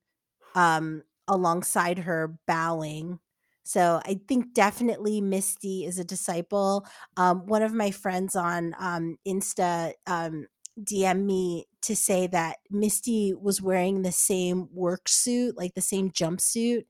um 0.57 1.03
alongside 1.29 1.99
her 2.01 2.39
bowing. 2.47 3.21
So 3.67 4.01
I 4.05 4.21
think 4.29 4.55
definitely 4.55 5.21
Misty 5.21 5.85
is 5.85 5.99
a 5.99 6.05
disciple. 6.05 6.87
Um 7.17 7.47
one 7.47 7.63
of 7.63 7.75
my 7.75 7.91
friends 7.91 8.37
on 8.37 8.75
um 8.79 9.19
Insta 9.27 9.93
um 10.07 10.47
DM 10.83 11.27
me 11.27 11.67
to 11.83 11.97
say 11.97 12.27
that 12.29 12.59
Misty 12.71 13.35
was 13.35 13.63
wearing 13.63 14.03
the 14.03 14.13
same 14.13 14.69
work 14.73 15.09
suit, 15.09 15.57
like 15.57 15.75
the 15.75 15.81
same 15.81 16.11
jumpsuit 16.11 16.85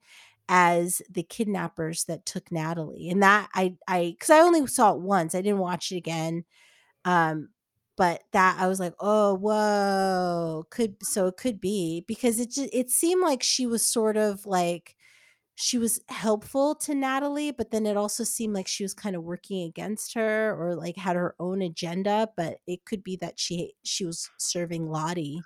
as 0.49 1.01
the 1.09 1.23
kidnappers 1.23 2.05
that 2.05 2.25
took 2.25 2.51
Natalie. 2.51 3.09
And 3.09 3.21
that 3.23 3.49
I 3.53 3.75
I 3.87 4.15
cuz 4.19 4.29
I 4.29 4.39
only 4.39 4.65
saw 4.67 4.93
it 4.93 5.01
once. 5.01 5.35
I 5.35 5.41
didn't 5.41 5.59
watch 5.59 5.91
it 5.91 5.97
again. 5.97 6.45
Um 7.05 7.49
but 7.97 8.23
that 8.31 8.57
I 8.59 8.67
was 8.67 8.79
like, 8.79 8.93
oh, 8.99 9.35
whoa, 9.35 10.65
could 10.69 10.97
so 11.03 11.27
it 11.27 11.37
could 11.37 11.61
be 11.61 12.05
because 12.07 12.39
it 12.39 12.51
just 12.51 12.69
it 12.73 12.91
seemed 12.91 13.23
like 13.23 13.43
she 13.43 13.67
was 13.67 13.87
sort 13.87 14.17
of 14.17 14.45
like 14.45 14.96
she 15.59 15.79
was 15.79 15.99
helpful 16.09 16.75
to 16.75 16.93
Natalie, 16.93 17.49
but 17.49 17.71
then 17.71 17.87
it 17.87 17.97
also 17.97 18.23
seemed 18.23 18.53
like 18.53 18.67
she 18.67 18.83
was 18.83 18.93
kind 18.93 19.15
of 19.15 19.23
working 19.23 19.63
against 19.63 20.13
her 20.13 20.55
or 20.55 20.75
like 20.75 20.95
had 20.95 21.15
her 21.15 21.33
own 21.39 21.63
agenda. 21.63 22.29
But 22.37 22.59
it 22.67 22.85
could 22.85 23.03
be 23.03 23.15
that 23.17 23.39
she 23.39 23.73
she 23.83 24.05
was 24.05 24.29
serving 24.37 24.87
Lottie. 24.87 25.41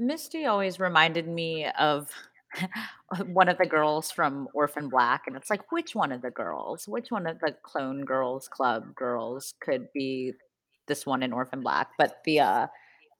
Misty 0.00 0.46
always 0.46 0.80
reminded 0.80 1.28
me 1.28 1.66
of 1.78 2.10
one 3.26 3.48
of 3.48 3.56
the 3.56 3.66
girls 3.66 4.10
from 4.10 4.48
Orphan 4.52 4.88
Black, 4.88 5.28
and 5.28 5.36
it's 5.36 5.48
like, 5.48 5.70
which 5.70 5.94
one 5.94 6.10
of 6.10 6.22
the 6.22 6.32
girls, 6.32 6.88
which 6.88 7.12
one 7.12 7.28
of 7.28 7.38
the 7.38 7.54
Clone 7.62 8.04
Girls 8.04 8.48
Club 8.48 8.92
girls 8.96 9.54
could 9.60 9.86
be 9.94 10.32
this 10.88 11.06
one 11.06 11.22
in 11.22 11.32
Orphan 11.32 11.60
Black? 11.60 11.90
But 11.98 12.16
the 12.24 12.40
uh, 12.40 12.66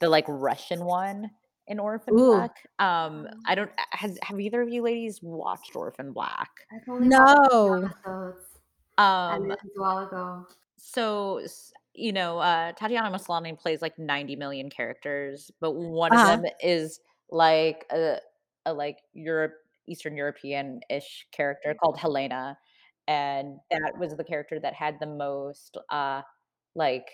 the 0.01 0.09
like 0.09 0.27
Russian 0.27 0.85
one 0.85 1.31
in 1.67 1.79
Orphan 1.79 2.15
Ooh. 2.15 2.27
Black. 2.33 2.69
Um, 2.79 3.29
I 3.47 3.55
don't. 3.55 3.71
Has 3.93 4.19
have 4.23 4.41
either 4.41 4.63
of 4.63 4.69
you 4.69 4.83
ladies 4.83 5.21
watched 5.23 5.75
Orphan 5.77 6.13
Black? 6.13 6.51
I've 6.73 6.89
only 6.89 7.09
No. 7.09 7.89
Um, 8.99 9.51
a 9.51 9.57
while 9.77 10.07
ago. 10.07 10.47
so 10.77 11.41
you 11.95 12.13
know, 12.13 12.39
uh, 12.39 12.73
Tatiana 12.73 13.11
Maslany 13.11 13.59
plays 13.59 13.83
like 13.83 13.99
90 13.99 14.37
million 14.37 14.71
characters, 14.71 15.51
but 15.61 15.73
one 15.73 16.13
of 16.13 16.19
Uh-huh. 16.21 16.37
them 16.37 16.45
is 16.61 17.01
like 17.31 17.87
a, 17.91 18.19
a 18.67 18.73
like 18.73 18.99
Europe, 19.13 19.55
Eastern 19.87 20.17
European 20.17 20.81
ish 20.91 21.27
character 21.33 21.75
called 21.75 21.99
Helena, 21.99 22.59
and 23.09 23.59
that 23.71 23.99
was 23.99 24.17
the 24.17 24.25
character 24.25 24.59
that 24.61 24.75
had 24.75 24.99
the 25.01 25.07
most 25.07 25.77
uh 25.91 26.23
like 26.75 27.07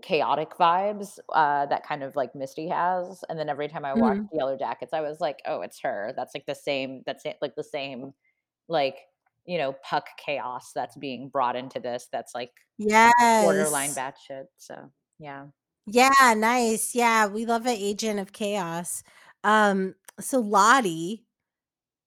chaotic 0.00 0.50
vibes 0.58 1.18
uh 1.34 1.66
that 1.66 1.86
kind 1.86 2.02
of 2.02 2.16
like 2.16 2.34
Misty 2.34 2.68
has. 2.68 3.22
And 3.28 3.38
then 3.38 3.48
every 3.48 3.68
time 3.68 3.84
I 3.84 3.94
watched 3.94 4.20
Mhm. 4.20 4.28
Yellowjackets, 4.34 4.92
I 4.94 5.02
was 5.02 5.20
like, 5.20 5.40
oh, 5.46 5.60
it's 5.62 5.80
her. 5.80 6.12
That's 6.16 6.34
like 6.34 6.46
the 6.46 6.54
same. 6.54 7.02
That's 7.06 7.24
it, 7.26 7.36
like 7.42 7.54
the 7.56 7.64
same, 7.64 8.14
like 8.68 8.96
you 9.46 9.58
know, 9.58 9.74
puck 9.84 10.06
chaos 10.24 10.72
that's 10.74 10.96
being 10.96 11.28
brought 11.28 11.56
into 11.56 11.80
this. 11.80 12.08
That's 12.12 12.34
like 12.34 12.52
borderline 13.38 13.90
Yes. 13.90 13.96
batshit. 13.96 14.46
So 14.58 14.92
yeah. 15.18 15.46
Yeah, 15.86 16.34
nice. 16.36 16.94
Yeah, 16.94 17.26
we 17.26 17.44
love 17.46 17.66
an 17.66 17.76
agent 17.76 18.20
of 18.20 18.32
chaos. 18.32 19.02
Um, 19.44 19.94
so 20.20 20.38
Lottie, 20.40 21.24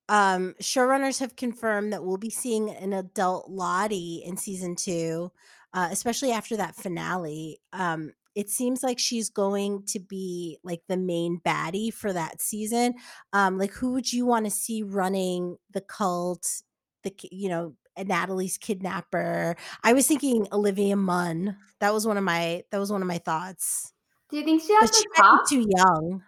um, 0.10 0.56
showrunners 0.62 1.20
have 1.20 1.36
confirmed 1.36 1.94
that 1.94 2.04
we'll 2.06 2.18
be 2.18 2.30
seeing 2.30 2.70
an 2.70 2.94
adult 2.94 3.50
Lottie 3.50 4.22
in 4.26 4.38
season 4.38 4.76
two, 4.76 5.32
uh, 5.76 5.90
especially 5.92 6.32
after 6.32 6.58
that 6.58 6.76
finale. 6.76 7.60
Um, 7.74 8.14
it 8.34 8.50
seems 8.50 8.84
like 8.84 9.00
she's 9.00 9.30
going 9.30 9.84
to 9.88 10.00
be 10.00 10.58
like 10.64 10.82
the 10.88 10.98
main 10.98 11.40
baddie 11.46 11.94
for 11.94 12.12
that 12.14 12.42
season. 12.42 12.96
Um, 13.34 13.60
like 13.60 13.72
who 13.74 13.94
would 13.94 14.12
you 14.12 14.26
want 14.26 14.46
to 14.46 14.52
see 14.52 14.84
running 14.84 15.58
the 15.72 15.82
cult? 15.82 16.64
The 17.04 17.14
you 17.32 17.50
know 17.50 17.76
Natalie's 17.98 18.58
kidnapper. 18.58 19.56
I 19.84 19.94
was 19.94 20.08
thinking 20.08 20.48
Olivia 20.52 20.96
Munn. 20.96 21.58
That 21.80 21.94
was 21.94 22.08
one 22.08 22.18
of 22.18 22.24
my 22.24 22.64
that 22.72 22.80
was 22.80 22.92
one 22.92 23.02
of 23.02 23.08
my 23.08 23.20
thoughts. 23.20 23.94
Do 24.32 24.38
you 24.38 24.44
think 24.44 24.64
she 24.64 24.74
has 24.74 24.92
But 24.92 25.04
top? 25.18 25.50
too 25.50 25.66
young. 25.70 26.24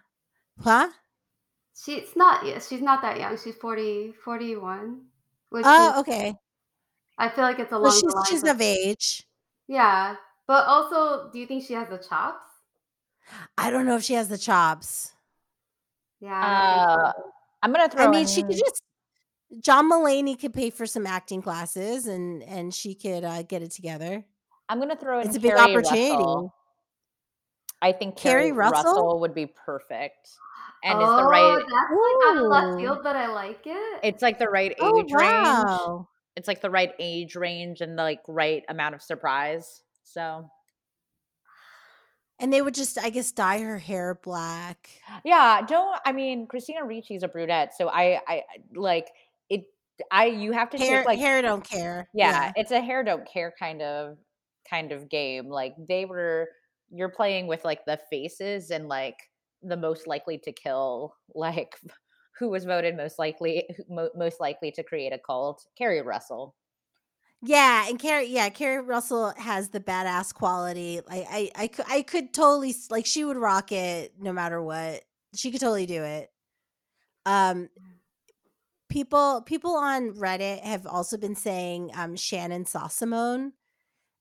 Huh? 0.60 0.90
She's 1.74 2.14
not. 2.16 2.44
She's 2.62 2.82
not 2.82 3.02
that 3.02 3.18
young. 3.18 3.38
She's 3.38 3.54
40, 3.56 4.12
41. 4.12 5.06
Oh, 5.64 5.92
is, 5.92 5.98
okay. 6.00 6.34
I 7.18 7.28
feel 7.28 7.44
like 7.44 7.58
it's 7.58 7.72
Well, 7.80 7.80
along 7.82 7.92
she's 7.92 8.14
she's 8.28 8.42
of 8.44 8.50
of 8.56 8.60
age. 8.60 9.26
Yeah. 9.68 10.16
But 10.46 10.66
also, 10.66 11.30
do 11.30 11.38
you 11.38 11.46
think 11.46 11.64
she 11.64 11.74
has 11.74 11.88
the 11.88 11.98
chops? 11.98 12.44
I 13.58 13.70
don't 13.70 13.84
know 13.86 13.96
if 13.96 14.02
she 14.02 14.14
has 14.14 14.28
the 14.28 14.38
chops. 14.38 15.12
Yeah, 16.20 16.32
Uh, 16.34 17.12
so. 17.12 17.22
I'm 17.62 17.72
gonna 17.72 17.88
throw. 17.88 18.02
I 18.02 18.04
throw 18.06 18.10
mean, 18.12 18.26
she 18.26 18.42
could 18.42 18.56
just 18.56 18.82
John 19.62 19.90
Mulaney 19.90 20.38
could 20.40 20.52
pay 20.52 20.70
for 20.70 20.86
some 20.86 21.06
acting 21.06 21.42
classes 21.42 22.06
and 22.06 22.42
and 22.42 22.72
she 22.74 22.94
could 22.94 23.24
uh, 23.24 23.42
get 23.42 23.62
it 23.62 23.70
together. 23.70 24.24
I'm 24.68 24.78
gonna 24.80 24.96
throw 24.96 25.18
it 25.18 25.22
in 25.22 25.28
It's 25.28 25.36
a 25.36 25.40
big 25.40 25.52
opportunity. 25.54 26.10
Russell. 26.12 26.54
I 27.80 27.92
think 27.92 28.16
Keri 28.16 28.44
Keri 28.44 28.52
Russell? 28.52 28.82
Russell 28.84 29.20
would 29.20 29.34
be 29.34 29.46
perfect, 29.46 30.30
and 30.82 31.00
it's 31.00 31.08
the 31.08 31.22
Oh, 31.22 31.28
right. 31.28 31.58
that's 31.58 31.70
like 31.70 32.36
out 32.36 32.36
of 32.44 32.50
left 32.50 32.78
field, 32.80 32.98
but 33.04 33.14
I 33.14 33.28
like 33.32 33.60
it. 33.66 34.00
It's 34.02 34.22
like 34.22 34.38
the 34.38 34.48
right 34.48 34.74
Oh 34.80 34.98
age 35.00 35.12
range. 35.12 36.06
It's 36.38 36.48
like 36.48 36.60
the 36.62 36.70
right 36.70 36.92
age 36.98 37.34
range 37.36 37.80
and 37.82 37.98
the 37.98 38.02
like 38.02 38.20
right 38.28 38.62
amount 38.68 38.94
of 38.94 39.02
surprise. 39.02 39.82
So 40.04 40.48
And 42.40 42.52
they 42.52 42.62
would 42.62 42.74
just, 42.74 42.96
I 42.98 43.10
guess, 43.10 43.32
dye 43.32 43.58
her 43.60 43.78
hair 43.78 44.18
black. 44.22 44.88
yeah, 45.24 45.60
don't. 45.66 45.98
I 46.06 46.12
mean, 46.12 46.46
Christina 46.46 46.84
Ricci's 46.84 47.24
a 47.24 47.28
brunette, 47.28 47.74
so 47.76 47.88
I, 47.88 48.14
I 48.14 48.20
I- 48.28 48.42
like 48.74 49.08
it. 49.50 49.64
I 50.12 50.26
you 50.26 50.52
have 50.52 50.70
to 50.70 50.78
Hair, 50.78 50.98
take 51.00 51.06
like 51.06 51.18
hair 51.18 51.42
don't 51.42 51.68
care. 51.68 52.08
yeah, 52.14 52.44
Yeah. 52.44 52.52
it's 52.54 52.70
a 52.70 52.80
hair 52.80 53.02
don't 53.02 53.26
care 53.28 53.52
kind 53.58 53.82
of 53.82 54.18
kind 54.70 54.92
of 54.92 55.08
game. 55.08 55.48
Like 55.48 55.74
they 55.88 56.04
were, 56.04 56.48
you're 56.90 57.08
playing 57.08 57.48
with 57.48 57.64
like 57.64 57.84
the 57.86 57.98
faces 58.10 58.70
and 58.70 58.86
like 58.86 59.16
the 59.62 59.76
most 59.76 60.06
likely 60.06 60.38
to 60.38 60.52
kill, 60.52 61.16
like 61.34 61.74
who 62.38 62.48
was 62.48 62.64
voted 62.64 62.96
most 62.96 63.18
likely 63.18 63.68
mo- 63.88 64.10
most 64.14 64.40
likely 64.40 64.70
to 64.72 64.82
create 64.82 65.12
a 65.12 65.18
cult, 65.18 65.66
Keri 65.76 66.02
Russell. 66.02 66.54
Yeah, 67.40 67.88
and 67.88 67.98
Keri, 67.98 68.26
yeah, 68.26 68.48
Keri 68.48 68.82
Russell 68.82 69.32
has 69.36 69.68
the 69.68 69.80
badass 69.80 70.34
quality. 70.34 71.00
Like 71.08 71.26
I, 71.30 71.50
I, 71.54 71.66
could, 71.68 71.84
I 71.88 72.02
could 72.02 72.34
totally 72.34 72.74
like 72.90 73.06
she 73.06 73.24
would 73.24 73.36
rock 73.36 73.70
it 73.70 74.14
no 74.18 74.32
matter 74.32 74.60
what. 74.60 75.04
She 75.34 75.50
could 75.50 75.60
totally 75.60 75.86
do 75.86 76.02
it. 76.02 76.30
Um, 77.26 77.68
people, 78.88 79.42
people 79.42 79.76
on 79.76 80.14
Reddit 80.14 80.62
have 80.62 80.86
also 80.86 81.16
been 81.16 81.36
saying 81.36 81.90
um 81.94 82.16
Shannyn 82.16 82.64
Sossamon, 82.64 83.52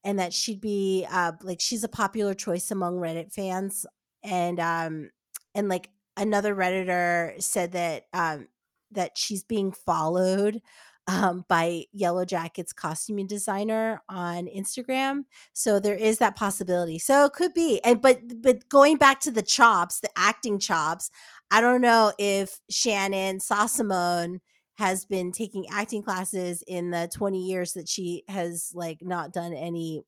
and 0.04 0.20
that 0.20 0.34
she'd 0.34 0.62
be 0.62 1.08
uh 1.10 1.34
like 1.42 1.60
she's 1.60 1.84
a 1.84 1.90
popular 1.90 2.34
choice 2.34 2.70
among 2.70 2.98
Reddit 2.98 3.34
fans, 3.34 3.86
and 4.24 4.60
um, 4.60 5.10
and 5.56 5.70
like 5.70 5.90
another 6.18 6.56
redditor 6.56 7.42
said 7.42 7.72
that 7.74 8.08
um 8.14 8.48
that 8.92 9.18
she's 9.18 9.44
being 9.44 9.72
followed 9.72 10.62
um, 11.08 11.46
by 11.48 11.86
Yellowjacket's 11.98 12.74
costuming 12.74 13.28
designer 13.28 14.02
on 14.10 14.48
Instagram. 14.48 15.24
So 15.54 15.80
there 15.80 15.96
is 15.96 16.18
that 16.18 16.36
possibility. 16.36 17.00
So 17.00 17.26
it 17.26 17.34
could 17.34 17.54
be. 17.54 17.80
And 17.84 18.02
but 18.02 18.20
but 18.42 18.68
going 18.70 18.98
back 18.98 19.22
to 19.22 19.32
the 19.32 19.42
chops, 19.42 20.02
the 20.02 20.10
acting 20.18 20.60
chops, 20.60 21.10
I 21.50 21.62
don't 21.62 21.82
know 21.82 22.12
if 22.18 22.60
Shannyn 22.70 23.40
Sossamon 23.40 24.40
has 24.76 25.06
been 25.06 25.32
taking 25.32 25.66
acting 25.72 26.04
classes 26.04 26.64
in 26.68 26.92
the 26.92 27.10
20 27.14 27.42
years 27.42 27.74
that 27.74 27.90
she 27.90 28.24
has 28.28 28.72
like 28.76 29.00
not 29.02 29.32
done 29.34 29.54
any 29.54 30.04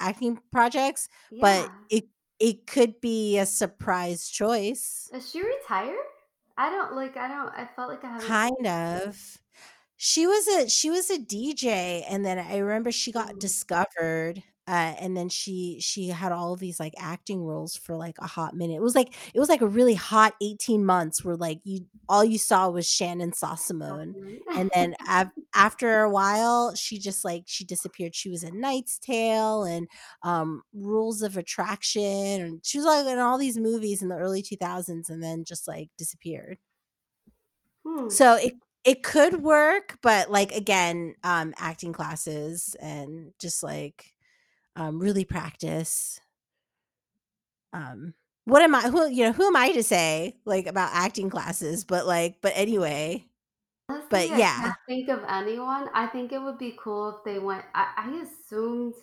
acting 0.00 0.38
projects, 0.52 1.08
but 1.40 1.70
it 1.90 2.04
it 2.38 2.66
could 2.66 3.00
be 3.00 3.38
a 3.38 3.46
surprise 3.46 4.28
choice. 4.28 5.12
Is 5.12 5.28
she 5.28 5.42
retired? 5.42 6.06
I 6.56 6.70
don't 6.70 6.94
like. 6.94 7.16
I 7.16 7.26
don't. 7.26 7.48
I 7.48 7.66
felt 7.66 7.88
like 7.90 8.04
I 8.04 8.08
haven't. 8.08 8.38
kind 8.38 8.66
of 8.66 9.38
she 9.96 10.26
was 10.26 10.48
a 10.48 10.68
she 10.70 10.90
was 10.90 11.10
a 11.10 11.18
dj 11.18 12.04
and 12.08 12.24
then 12.24 12.38
i 12.38 12.58
remember 12.58 12.92
she 12.92 13.12
got 13.12 13.34
Mm. 13.34 13.40
discovered 13.40 14.42
uh, 14.68 14.94
and 14.98 15.16
then 15.16 15.28
she 15.28 15.78
she 15.80 16.08
had 16.08 16.32
all 16.32 16.52
of 16.52 16.58
these 16.58 16.80
like 16.80 16.94
acting 16.98 17.42
roles 17.42 17.76
for 17.76 17.94
like 17.94 18.16
a 18.18 18.26
hot 18.26 18.54
minute. 18.54 18.74
It 18.74 18.82
was 18.82 18.96
like 18.96 19.14
it 19.32 19.38
was 19.38 19.48
like 19.48 19.60
a 19.60 19.66
really 19.66 19.94
hot 19.94 20.34
18 20.42 20.84
months 20.84 21.24
where 21.24 21.36
like 21.36 21.60
you 21.62 21.86
all 22.08 22.24
you 22.24 22.38
saw 22.38 22.68
was 22.68 22.86
shannyn 22.86 23.30
sossamon. 23.32 24.40
And 24.56 24.70
then 24.74 24.96
av- 25.08 25.30
after 25.54 26.02
a 26.02 26.10
while 26.10 26.74
she 26.74 26.98
just 26.98 27.24
like 27.24 27.44
she 27.46 27.64
disappeared. 27.64 28.14
She 28.14 28.28
was 28.28 28.42
in 28.42 28.60
knight's 28.60 28.98
tale 28.98 29.62
and 29.64 29.86
um 30.24 30.62
rules 30.74 31.22
of 31.22 31.36
attraction 31.36 32.02
and 32.42 32.60
she 32.64 32.78
was 32.78 32.86
like 32.86 33.06
in 33.06 33.18
all 33.20 33.38
these 33.38 33.58
movies 33.58 34.02
in 34.02 34.08
the 34.08 34.16
early 34.16 34.42
2000s 34.42 35.08
and 35.10 35.22
then 35.22 35.44
just 35.44 35.68
like 35.68 35.90
disappeared. 35.96 36.58
Hmm. 37.84 38.08
so 38.08 38.34
it 38.34 38.54
it 38.84 39.02
could 39.02 39.42
work, 39.42 39.98
but 40.00 40.30
like 40.30 40.52
again, 40.52 41.16
um, 41.24 41.52
acting 41.58 41.92
classes 41.92 42.76
and 42.80 43.32
just 43.40 43.64
like 43.64 44.14
um, 44.76 44.98
really 45.00 45.24
practice. 45.24 46.20
Um, 47.72 48.14
what 48.44 48.62
am 48.62 48.74
I? 48.74 48.82
Who 48.88 49.08
you 49.08 49.24
know? 49.24 49.32
Who 49.32 49.46
am 49.46 49.56
I 49.56 49.72
to 49.72 49.82
say 49.82 50.36
like 50.44 50.66
about 50.66 50.90
acting 50.92 51.30
classes? 51.30 51.84
But 51.84 52.06
like, 52.06 52.40
but 52.40 52.52
anyway, 52.54 53.26
Honestly, 53.88 54.10
but 54.10 54.30
I 54.30 54.40
yeah, 54.40 54.74
think 54.86 55.08
of 55.08 55.24
anyone. 55.28 55.88
I 55.94 56.06
think 56.08 56.32
it 56.32 56.40
would 56.40 56.58
be 56.58 56.76
cool 56.78 57.08
if 57.18 57.24
they 57.24 57.38
went. 57.38 57.64
I, 57.74 57.92
I 57.96 58.22
assumed 58.22 58.94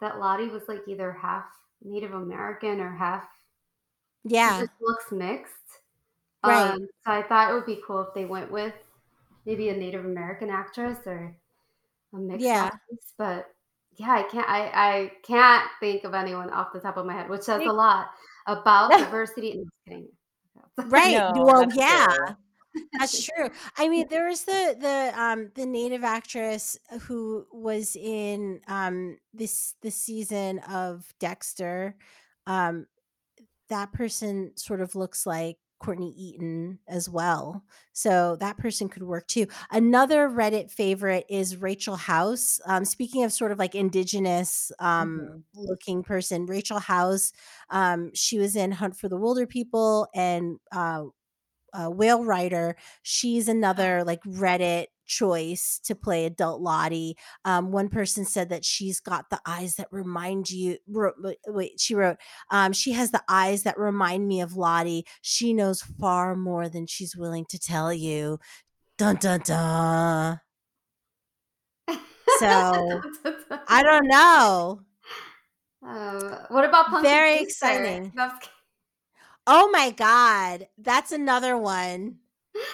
that 0.00 0.18
Lottie 0.20 0.48
was 0.48 0.68
like 0.68 0.82
either 0.88 1.12
half 1.12 1.46
Native 1.82 2.14
American 2.14 2.80
or 2.80 2.92
half. 2.96 3.28
She 4.34 4.52
yeah, 4.52 4.54
just 4.54 4.72
looks 4.80 5.10
mixed. 5.12 5.52
right. 6.44 6.74
Um, 6.74 6.88
so 7.04 7.12
I 7.12 7.22
thought 7.24 7.50
it 7.50 7.54
would 7.54 7.66
be 7.66 7.82
cool 7.86 8.02
if 8.02 8.14
they 8.14 8.24
went 8.26 8.50
with 8.52 8.74
maybe 9.46 9.68
a 9.70 9.76
Native 9.76 10.04
American 10.04 10.50
actress 10.50 10.98
or 11.06 11.36
a 12.14 12.18
mixed 12.18 12.54
Yeah. 12.54 12.62
actress. 12.62 13.14
But 13.18 13.54
Yeah, 13.96 14.10
I 14.10 14.22
can't. 14.22 14.48
I 14.48 14.70
I 14.74 15.12
can't 15.26 15.68
think 15.80 16.04
of 16.04 16.14
anyone 16.14 16.50
off 16.50 16.72
the 16.72 16.80
top 16.80 16.96
of 16.96 17.06
my 17.06 17.12
head, 17.12 17.28
which 17.28 17.42
says 17.42 17.62
a 17.66 17.72
lot 17.72 18.08
about 18.46 18.90
diversity. 18.98 19.58
No, 19.58 19.64
kidding. 19.86 20.08
Right. 20.86 21.12
No, 21.12 21.32
well, 21.44 21.60
that's 21.66 21.76
yeah. 21.76 22.06
true. 22.06 22.36
That's 22.98 23.24
true. 23.36 23.50
I 23.76 23.88
mean, 23.88 24.06
there 24.08 24.28
was 24.28 24.44
the 24.44 24.76
the 24.78 25.20
um 25.20 25.50
the 25.54 25.66
native 25.66 26.04
actress 26.04 26.78
who 27.02 27.46
was 27.52 27.96
in 27.96 28.60
um 28.68 29.18
this 29.34 29.74
this 29.82 29.96
season 29.96 30.60
of 30.60 31.04
Dexter. 31.20 31.96
Um 32.46 32.86
that 33.68 33.92
person 33.92 34.52
sort 34.56 34.80
of 34.80 34.94
looks 34.94 35.26
like 35.26 35.56
Courtney 35.82 36.14
Eaton 36.16 36.78
as 36.88 37.08
well. 37.10 37.64
So 37.92 38.36
that 38.36 38.56
person 38.58 38.88
could 38.88 39.02
work 39.02 39.26
too. 39.26 39.46
Another 39.70 40.28
Reddit 40.28 40.70
favorite 40.70 41.26
is 41.28 41.56
Rachel 41.58 41.96
House. 41.96 42.60
Um, 42.66 42.84
speaking 42.84 43.24
of 43.24 43.32
sort 43.32 43.52
of 43.52 43.58
like 43.58 43.74
indigenous 43.74 44.72
um, 44.78 45.28
Mhm. 45.28 45.44
looking 45.54 46.02
person, 46.02 46.46
Rachel 46.46 46.78
House, 46.78 47.32
um, 47.70 48.10
she 48.14 48.38
was 48.38 48.56
in 48.56 48.72
Hunt 48.72 48.96
for 48.96 49.08
the 49.08 49.18
Wilderpeople 49.18 50.06
and 50.14 50.58
uh, 50.72 51.04
uh, 51.72 51.88
Whale 51.90 52.24
Rider. 52.24 52.76
She's 53.02 53.48
another 53.48 54.04
like 54.04 54.22
Reddit 54.24 54.86
choice 55.06 55.80
to 55.84 55.94
play 55.94 56.26
adult 56.26 56.60
Lottie. 56.60 57.16
Um, 57.44 57.72
one 57.72 57.88
person 57.88 58.24
said 58.24 58.48
that 58.50 58.64
she's 58.64 59.00
got 59.00 59.30
the 59.30 59.40
eyes 59.46 59.76
that 59.76 59.88
remind 59.90 60.50
you. 60.50 60.78
wait, 61.46 61.80
she 61.80 61.94
wrote, 61.94 62.16
um, 62.50 62.72
she 62.72 62.92
has 62.92 63.10
the 63.10 63.22
eyes 63.28 63.62
that 63.64 63.78
remind 63.78 64.26
me 64.26 64.40
of 64.40 64.56
Lottie. 64.56 65.06
She 65.20 65.52
knows 65.52 65.82
far 65.82 66.36
more 66.36 66.68
than 66.68 66.86
she's 66.86 67.16
willing 67.16 67.44
to 67.50 67.58
tell 67.58 67.92
you. 67.92 68.38
Dun 68.98 69.16
dun 69.16 69.40
dun. 69.40 70.40
So 72.38 73.02
I 73.68 73.82
don't 73.82 74.06
know. 74.06 74.80
Um, 75.84 76.38
what 76.48 76.64
about 76.64 76.86
Punky 76.86 77.08
Very 77.08 77.40
exciting. 77.40 78.12
No, 78.14 78.22
I'm 78.22 78.30
just 78.30 78.42
kidding. 78.42 78.54
Oh 79.46 79.70
my 79.72 79.90
god, 79.90 80.68
that's 80.78 81.10
another 81.10 81.58
one. 81.58 82.18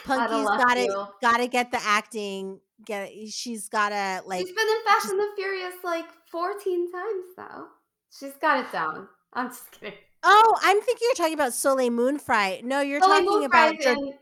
Out 0.09 0.31
of 0.31 0.45
got 0.47 0.75
to 0.75 0.87
field. 0.87 1.09
got 1.23 1.37
to 1.39 1.47
get 1.47 1.71
the 1.71 1.79
acting. 1.83 2.61
Get 2.85 3.11
she's 3.31 3.69
got 3.69 3.89
to 3.91 4.23
like 4.27 4.47
She's 4.47 4.55
been 4.55 4.67
in 4.69 4.85
Fast 4.87 5.11
and 5.11 5.19
the 5.19 5.29
Furious 5.37 5.75
like 5.85 6.07
14 6.31 6.93
times 6.93 7.25
though. 7.37 7.67
She's 8.11 8.35
got 8.41 8.61
it 8.61 8.73
down. 8.73 9.09
I'm 9.33 9.49
just 9.49 9.71
kidding. 9.73 9.95
Oh, 10.23 10.57
I'm 10.63 10.81
thinking 10.81 11.09
you're 11.09 11.15
talking 11.15 11.35
about 11.35 11.53
Soleil 11.55 11.91
Moon 11.91 12.19
Frye. 12.19 12.61
No, 12.65 12.81
you're 12.81 13.01
Lily 13.01 13.13
talking 13.13 13.27
Moon 13.27 13.45
about 13.45 13.75
Fries 13.75 13.85
Jor- 13.85 13.93
in- 14.05 14.15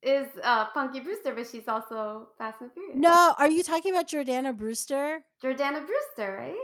is 0.00 0.28
uh, 0.44 0.66
Punky 0.66 1.00
Brewster, 1.00 1.34
but 1.34 1.46
she's 1.46 1.66
also 1.66 2.28
Fast 2.38 2.60
and 2.60 2.72
Furious. 2.72 2.94
No, 2.96 3.34
are 3.38 3.48
you 3.50 3.62
talking 3.62 3.92
about 3.92 4.08
Jordana 4.08 4.56
Brewster? 4.56 5.20
Jordana 5.42 5.84
Brewster, 5.84 6.36
right? 6.38 6.54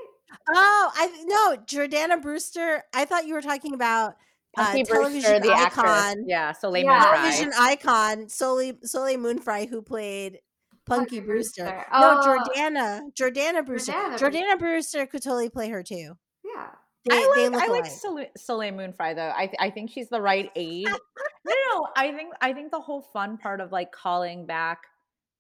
Oh, 0.49 0.91
I 0.95 1.25
no, 1.27 1.57
Jordana 1.65 2.21
Brewster. 2.23 2.83
I 2.95 3.05
thought 3.05 3.27
you 3.27 3.35
were 3.35 3.43
talking 3.43 3.75
about 3.75 4.17
uh, 4.57 4.65
Punky 4.67 4.83
television 4.85 5.31
Brewster, 5.31 5.41
the 5.41 5.53
icon, 5.53 5.87
actress. 5.87 6.17
Yeah, 6.27 6.53
Soleil 6.53 6.85
Yeah. 6.85 6.99
Moon 6.99 7.03
television 7.15 7.53
icon 7.59 8.29
Soleil 8.29 8.75
Soleil 8.83 9.19
Moon 9.19 9.39
Frye, 9.39 9.67
who 9.67 9.83
played 9.83 10.39
Punky, 10.87 11.17
Punky 11.17 11.21
Brewster. 11.21 11.65
Brewster. 11.65 11.87
No, 11.93 12.21
Oh. 12.23 12.45
Jordana, 12.57 13.01
Jordana 13.19 13.65
Brewster. 13.67 13.93
Jordana 13.93 14.19
Jordana 14.19 14.59
Brewster 14.59 15.07
could 15.07 15.23
totally 15.23 15.49
play 15.49 15.69
her 15.71 15.83
too. 15.83 16.13
Yeah. 16.45 16.69
They, 17.09 17.17
I 17.17 17.33
they 17.37 17.49
like 17.49 17.53
look 17.53 17.63
I 17.63 17.67
like 17.67 17.81
alike. 17.85 17.87
Soleil, 17.93 18.27
Soleil 18.37 18.73
Moon 18.73 18.93
Frye 18.95 19.15
though. 19.15 19.33
I 19.37 19.47
th- 19.47 19.57
I 19.61 19.71
think 19.71 19.91
she's 19.91 20.09
the 20.09 20.21
right 20.23 20.51
age. 20.57 20.87
no, 21.45 21.55
no, 21.71 21.87
I 21.97 22.13
think 22.13 22.33
I 22.41 22.53
think 22.55 22.71
the 22.71 22.81
whole 22.81 23.03
fun 23.13 23.37
part 23.39 23.61
of 23.61 23.73
like 23.73 23.93
calling 23.93 24.47
back 24.47 24.79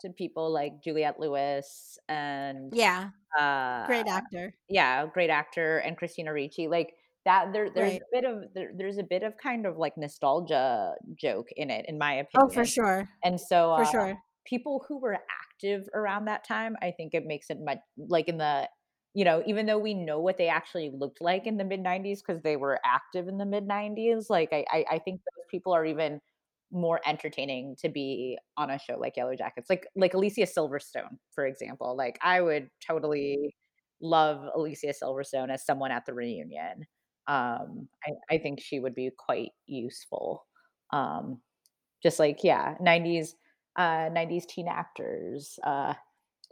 to 0.00 0.10
people 0.10 0.50
like 0.52 0.82
Juliette 0.82 1.18
Lewis 1.18 1.98
and 2.08 2.70
Yeah, 2.74 3.08
uh, 3.38 3.86
great 3.86 4.06
actor. 4.06 4.52
yeah, 4.68 5.06
great 5.06 5.30
actor 5.30 5.78
and 5.78 5.96
Christina 5.96 6.32
Ricci, 6.34 6.68
like 6.68 6.92
that. 7.24 7.52
There, 7.52 7.70
there's 7.70 7.92
Right. 7.92 8.02
a 8.02 8.04
bit 8.12 8.24
of 8.24 8.54
there, 8.54 8.72
there's 8.76 8.98
a 8.98 9.02
bit 9.02 9.22
of 9.22 9.36
kind 9.36 9.66
of 9.66 9.76
like 9.76 9.96
nostalgia 9.96 10.94
joke 11.14 11.48
in 11.56 11.70
it, 11.70 11.86
in 11.88 11.98
my 11.98 12.14
opinion. 12.14 12.48
Oh, 12.48 12.48
for 12.52 12.64
sure, 12.64 13.08
And 13.24 13.40
so, 13.40 13.72
for 13.74 13.84
uh, 13.84 13.90
sure. 13.90 14.18
people 14.46 14.84
who 14.88 14.98
were 15.00 15.18
active 15.42 15.88
around 15.94 16.26
that 16.26 16.44
time, 16.44 16.76
I 16.82 16.90
think 16.92 17.14
it 17.14 17.24
makes 17.26 17.50
it 17.50 17.58
much 17.60 17.78
like 17.96 18.28
in 18.28 18.38
the, 18.38 18.68
you 19.14 19.24
know, 19.24 19.42
even 19.46 19.66
though 19.66 19.78
we 19.78 19.94
know 19.94 20.20
what 20.20 20.38
they 20.38 20.48
actually 20.48 20.90
looked 20.92 21.20
like 21.20 21.46
in 21.46 21.56
the 21.56 21.64
mid 21.64 21.80
90s 21.80 22.22
because 22.22 22.42
they 22.42 22.56
were 22.56 22.80
active 22.84 23.28
in 23.28 23.38
the 23.38 23.46
mid 23.46 23.66
90s, 23.66 24.28
like 24.30 24.50
I, 24.52 24.64
I, 24.70 24.84
I 24.92 24.98
think 24.98 25.20
those 25.36 25.46
people 25.50 25.72
are 25.74 25.84
even 25.86 26.20
more 26.72 27.00
entertaining 27.06 27.76
to 27.76 27.88
be 27.88 28.38
on 28.56 28.70
a 28.70 28.78
show 28.78 28.96
like 28.98 29.16
Yellow 29.16 29.36
Jackets, 29.36 29.70
like 29.70 29.86
like 29.96 30.14
Alicia 30.14 30.42
Silverstone, 30.42 31.18
for 31.34 31.46
example. 31.46 31.96
Like 31.96 32.18
I 32.22 32.40
would 32.40 32.70
totally 32.86 33.54
love 34.00 34.44
Alicia 34.54 34.92
Silverstone 35.02 35.50
as 35.50 35.64
someone 35.64 35.92
at 35.92 36.04
the 36.06 36.14
reunion. 36.14 36.86
Um, 37.26 37.88
I, 38.04 38.34
I 38.34 38.38
think 38.38 38.60
she 38.60 38.80
would 38.80 38.94
be 38.94 39.10
quite 39.16 39.50
useful. 39.66 40.46
Um, 40.92 41.40
just 42.02 42.18
like 42.18 42.44
yeah, 42.44 42.74
90s 42.80 43.30
uh 43.76 44.08
90s 44.08 44.46
teen 44.46 44.68
actors 44.68 45.58
uh 45.64 45.94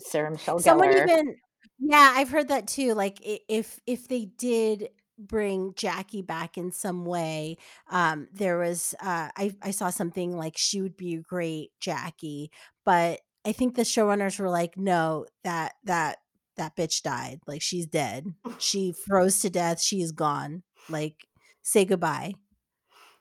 sarah 0.00 0.30
michelle 0.30 0.58
Someone 0.58 0.88
gellar 0.88 1.08
even, 1.08 1.36
yeah, 1.78 2.12
I've 2.16 2.30
heard 2.30 2.48
that 2.48 2.66
too. 2.68 2.94
Like 2.94 3.18
if 3.22 3.80
if 3.86 4.08
they 4.08 4.26
did 4.26 4.88
bring 5.18 5.74
Jackie 5.76 6.22
back 6.22 6.56
in 6.56 6.72
some 6.72 7.04
way, 7.04 7.56
um, 7.90 8.28
there 8.32 8.58
was 8.58 8.94
uh, 9.00 9.30
I 9.36 9.54
I 9.62 9.70
saw 9.72 9.90
something 9.90 10.36
like 10.36 10.54
she 10.56 10.80
would 10.80 10.96
be 10.96 11.14
a 11.14 11.20
great 11.20 11.70
Jackie, 11.80 12.50
but 12.84 13.20
I 13.44 13.52
think 13.52 13.74
the 13.74 13.82
showrunners 13.82 14.38
were 14.38 14.50
like, 14.50 14.76
no, 14.76 15.26
that 15.44 15.74
that 15.84 16.18
that 16.56 16.76
bitch 16.76 17.02
died. 17.02 17.40
Like 17.46 17.62
she's 17.62 17.86
dead. 17.86 18.34
She 18.58 18.92
froze 18.92 19.40
to 19.40 19.50
death. 19.50 19.80
She 19.80 20.02
is 20.02 20.12
gone. 20.12 20.62
Like 20.88 21.16
say 21.62 21.84
goodbye. 21.84 22.34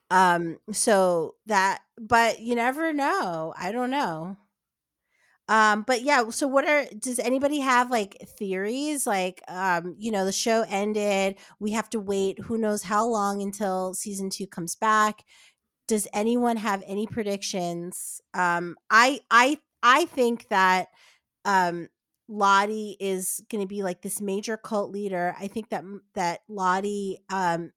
Um, 0.09 0.57
so 0.71 1.35
that, 1.45 1.79
but 1.99 2.41
you 2.41 2.55
never 2.55 2.91
know. 2.93 3.53
I 3.57 3.71
don't 3.71 3.91
know. 3.91 4.37
Um, 5.47 5.83
but 5.85 6.01
yeah, 6.03 6.29
so 6.29 6.47
what 6.47 6.65
are 6.67 6.85
does 6.97 7.19
anybody 7.19 7.59
have 7.59 7.91
like 7.91 8.17
theories? 8.37 9.05
Like, 9.05 9.41
um, 9.49 9.95
you 9.97 10.11
know, 10.11 10.23
the 10.23 10.31
show 10.31 10.65
ended. 10.69 11.37
We 11.59 11.71
have 11.71 11.89
to 11.89 11.99
wait 11.99 12.39
who 12.39 12.57
knows 12.57 12.83
how 12.83 13.05
long 13.07 13.41
until 13.41 13.93
season 13.93 14.29
two 14.29 14.47
comes 14.47 14.75
back. 14.75 15.23
Does 15.87 16.07
anyone 16.13 16.57
have 16.57 16.83
any 16.87 17.07
predictions? 17.07 18.21
Um, 18.33 18.77
I 18.89 19.21
I 19.31 19.59
I 19.83 20.05
think 20.05 20.49
that 20.49 20.89
um 21.45 21.89
Lottie 22.31 22.97
is 22.99 23.43
going 23.51 23.61
to 23.61 23.67
be 23.67 23.83
like 23.83 24.01
this 24.01 24.21
major 24.21 24.57
cult 24.57 24.91
leader. 24.91 25.35
I 25.39 25.47
think 25.47 25.69
that 25.69 25.83
that 26.15 26.41
Lottie 26.49 27.19
um 27.31 27.71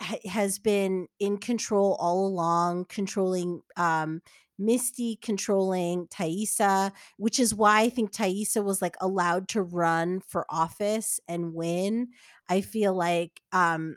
ha- 0.00 0.28
has 0.28 0.58
been 0.58 1.08
in 1.18 1.38
control 1.38 1.96
all 2.00 2.26
along, 2.26 2.86
controlling 2.86 3.62
um 3.76 4.22
Misty, 4.58 5.16
controlling 5.22 6.06
Taissa, 6.08 6.92
which 7.16 7.40
is 7.40 7.54
why 7.54 7.80
I 7.80 7.88
think 7.88 8.12
Taissa 8.12 8.62
was 8.62 8.80
like 8.80 8.94
allowed 9.00 9.48
to 9.48 9.62
run 9.62 10.20
for 10.20 10.46
office 10.50 11.18
and 11.26 11.54
win. 11.54 12.08
I 12.48 12.60
feel 12.60 12.94
like 12.94 13.40
um 13.52 13.96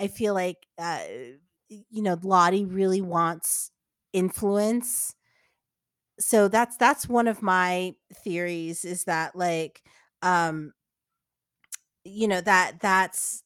I 0.00 0.08
feel 0.08 0.34
like 0.34 0.58
uh 0.78 1.00
you 1.68 2.02
know 2.02 2.18
Lottie 2.22 2.66
really 2.66 3.02
wants 3.02 3.72
influence. 4.12 5.14
So 6.20 6.48
that's 6.48 6.76
that's 6.76 7.08
one 7.08 7.28
of 7.28 7.42
my 7.42 7.94
theories 8.12 8.84
is 8.84 9.04
that 9.04 9.36
like 9.36 9.82
um 10.22 10.72
you 12.04 12.28
know 12.28 12.40
that 12.40 12.80
that's 12.80 13.42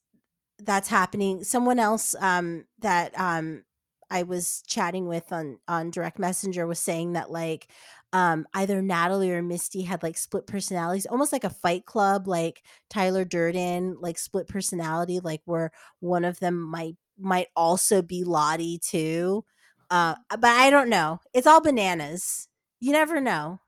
that's 0.60 0.88
happening. 0.88 1.44
Someone 1.44 1.78
else 1.78 2.14
um 2.20 2.66
that 2.80 3.18
um 3.20 3.64
i 4.10 4.22
was 4.24 4.62
chatting 4.68 5.08
with 5.08 5.32
on 5.32 5.58
on 5.68 5.90
direct 5.90 6.18
messenger 6.18 6.66
was 6.66 6.78
saying 6.78 7.14
that 7.14 7.30
like 7.30 7.68
um 8.12 8.46
either 8.54 8.82
natalie 8.82 9.32
or 9.32 9.42
misty 9.42 9.82
had 9.82 10.02
like 10.02 10.18
split 10.18 10.46
personalities 10.46 11.06
almost 11.06 11.32
like 11.32 11.44
a 11.44 11.50
fight 11.50 11.86
club 11.86 12.28
like 12.28 12.62
tyler 12.90 13.24
durden 13.24 13.96
like 14.00 14.18
split 14.18 14.48
personality 14.48 15.20
like 15.20 15.42
where 15.46 15.72
one 16.00 16.24
of 16.24 16.40
them 16.40 16.60
might 16.60 16.96
might 17.18 17.48
also 17.56 18.02
be 18.02 18.24
lottie 18.24 18.78
too 18.78 19.44
uh 19.90 20.14
but 20.30 20.44
i 20.44 20.70
don't 20.70 20.88
know. 20.90 21.20
It's 21.34 21.46
all 21.46 21.60
bananas 21.62 22.48
you 22.82 22.92
never 22.92 23.20
know. 23.20 23.60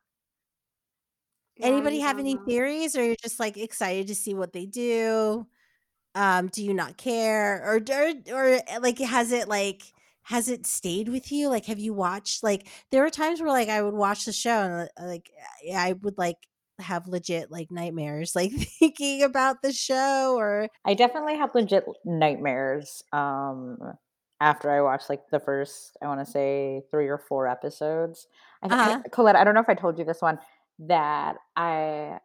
Yeah, 1.57 1.67
anybody 1.67 2.01
have 2.01 2.19
any 2.19 2.35
know. 2.35 2.43
theories 2.47 2.97
or 2.97 3.05
you're 3.05 3.17
just 3.23 3.39
like 3.39 3.57
excited 3.57 4.09
to 4.09 4.15
see 4.15 4.35
what 4.35 4.53
they 4.53 4.67
do? 4.67 5.47
Um 6.15 6.49
do 6.49 6.65
you 6.65 6.75
not 6.75 6.97
care? 6.97 7.62
Or 7.65 7.77
or, 7.77 8.12
or 8.33 8.55
uh, 8.55 8.81
like 8.81 8.99
has 8.99 9.33
it 9.33 9.49
like 9.49 9.83
has 10.25 10.49
it 10.49 10.67
stayed 10.67 11.09
with 11.09 11.31
you? 11.33 11.49
Like 11.49 11.67
have 11.67 11.79
you 11.79 11.95
watched 11.95 12.43
like 12.43 12.69
there 12.91 13.03
were 13.03 13.11
times 13.11 13.41
where 13.41 13.51
like 13.51 13.69
i 13.69 13.83
would 13.83 13.95
watch 13.95 14.25
the 14.25 14.33
show 14.33 14.51
and 14.51 14.91
uh, 15.01 15.07
like 15.07 15.31
yeah, 15.62 15.83
i 15.83 15.93
would 15.93 16.19
like 16.19 16.39
have 16.81 17.07
legit 17.09 17.51
like 17.53 17.71
nightmares 17.71 18.35
like 18.35 18.53
thinking 18.81 19.23
about 19.23 19.62
the 19.62 19.73
show 19.73 20.35
or 20.37 20.69
i 20.85 20.95
definitely 20.95 21.37
had 21.37 21.51
legit 21.55 21.85
nightmares 22.05 23.03
um 23.12 23.79
after 24.41 24.71
i 24.71 24.81
watched 24.83 25.09
like 25.09 25.23
the 25.31 25.39
first 25.41 25.97
i 26.03 26.07
want 26.07 26.21
to 26.21 26.27
say 26.31 26.83
three 26.91 27.09
or 27.09 27.19
four 27.19 27.47
episodes. 27.47 28.27
I, 28.27 28.29
th- 28.29 28.29
Uh-huh. 28.65 29.01
I 29.05 29.09
colette 29.11 29.37
i 29.37 29.45
don't 29.45 29.55
know 29.55 29.61
if 29.61 29.69
i 29.69 29.75
told 29.75 29.99
you 29.99 30.05
this 30.05 30.23
one 30.23 30.39
that 30.79 31.37
i 31.57 32.19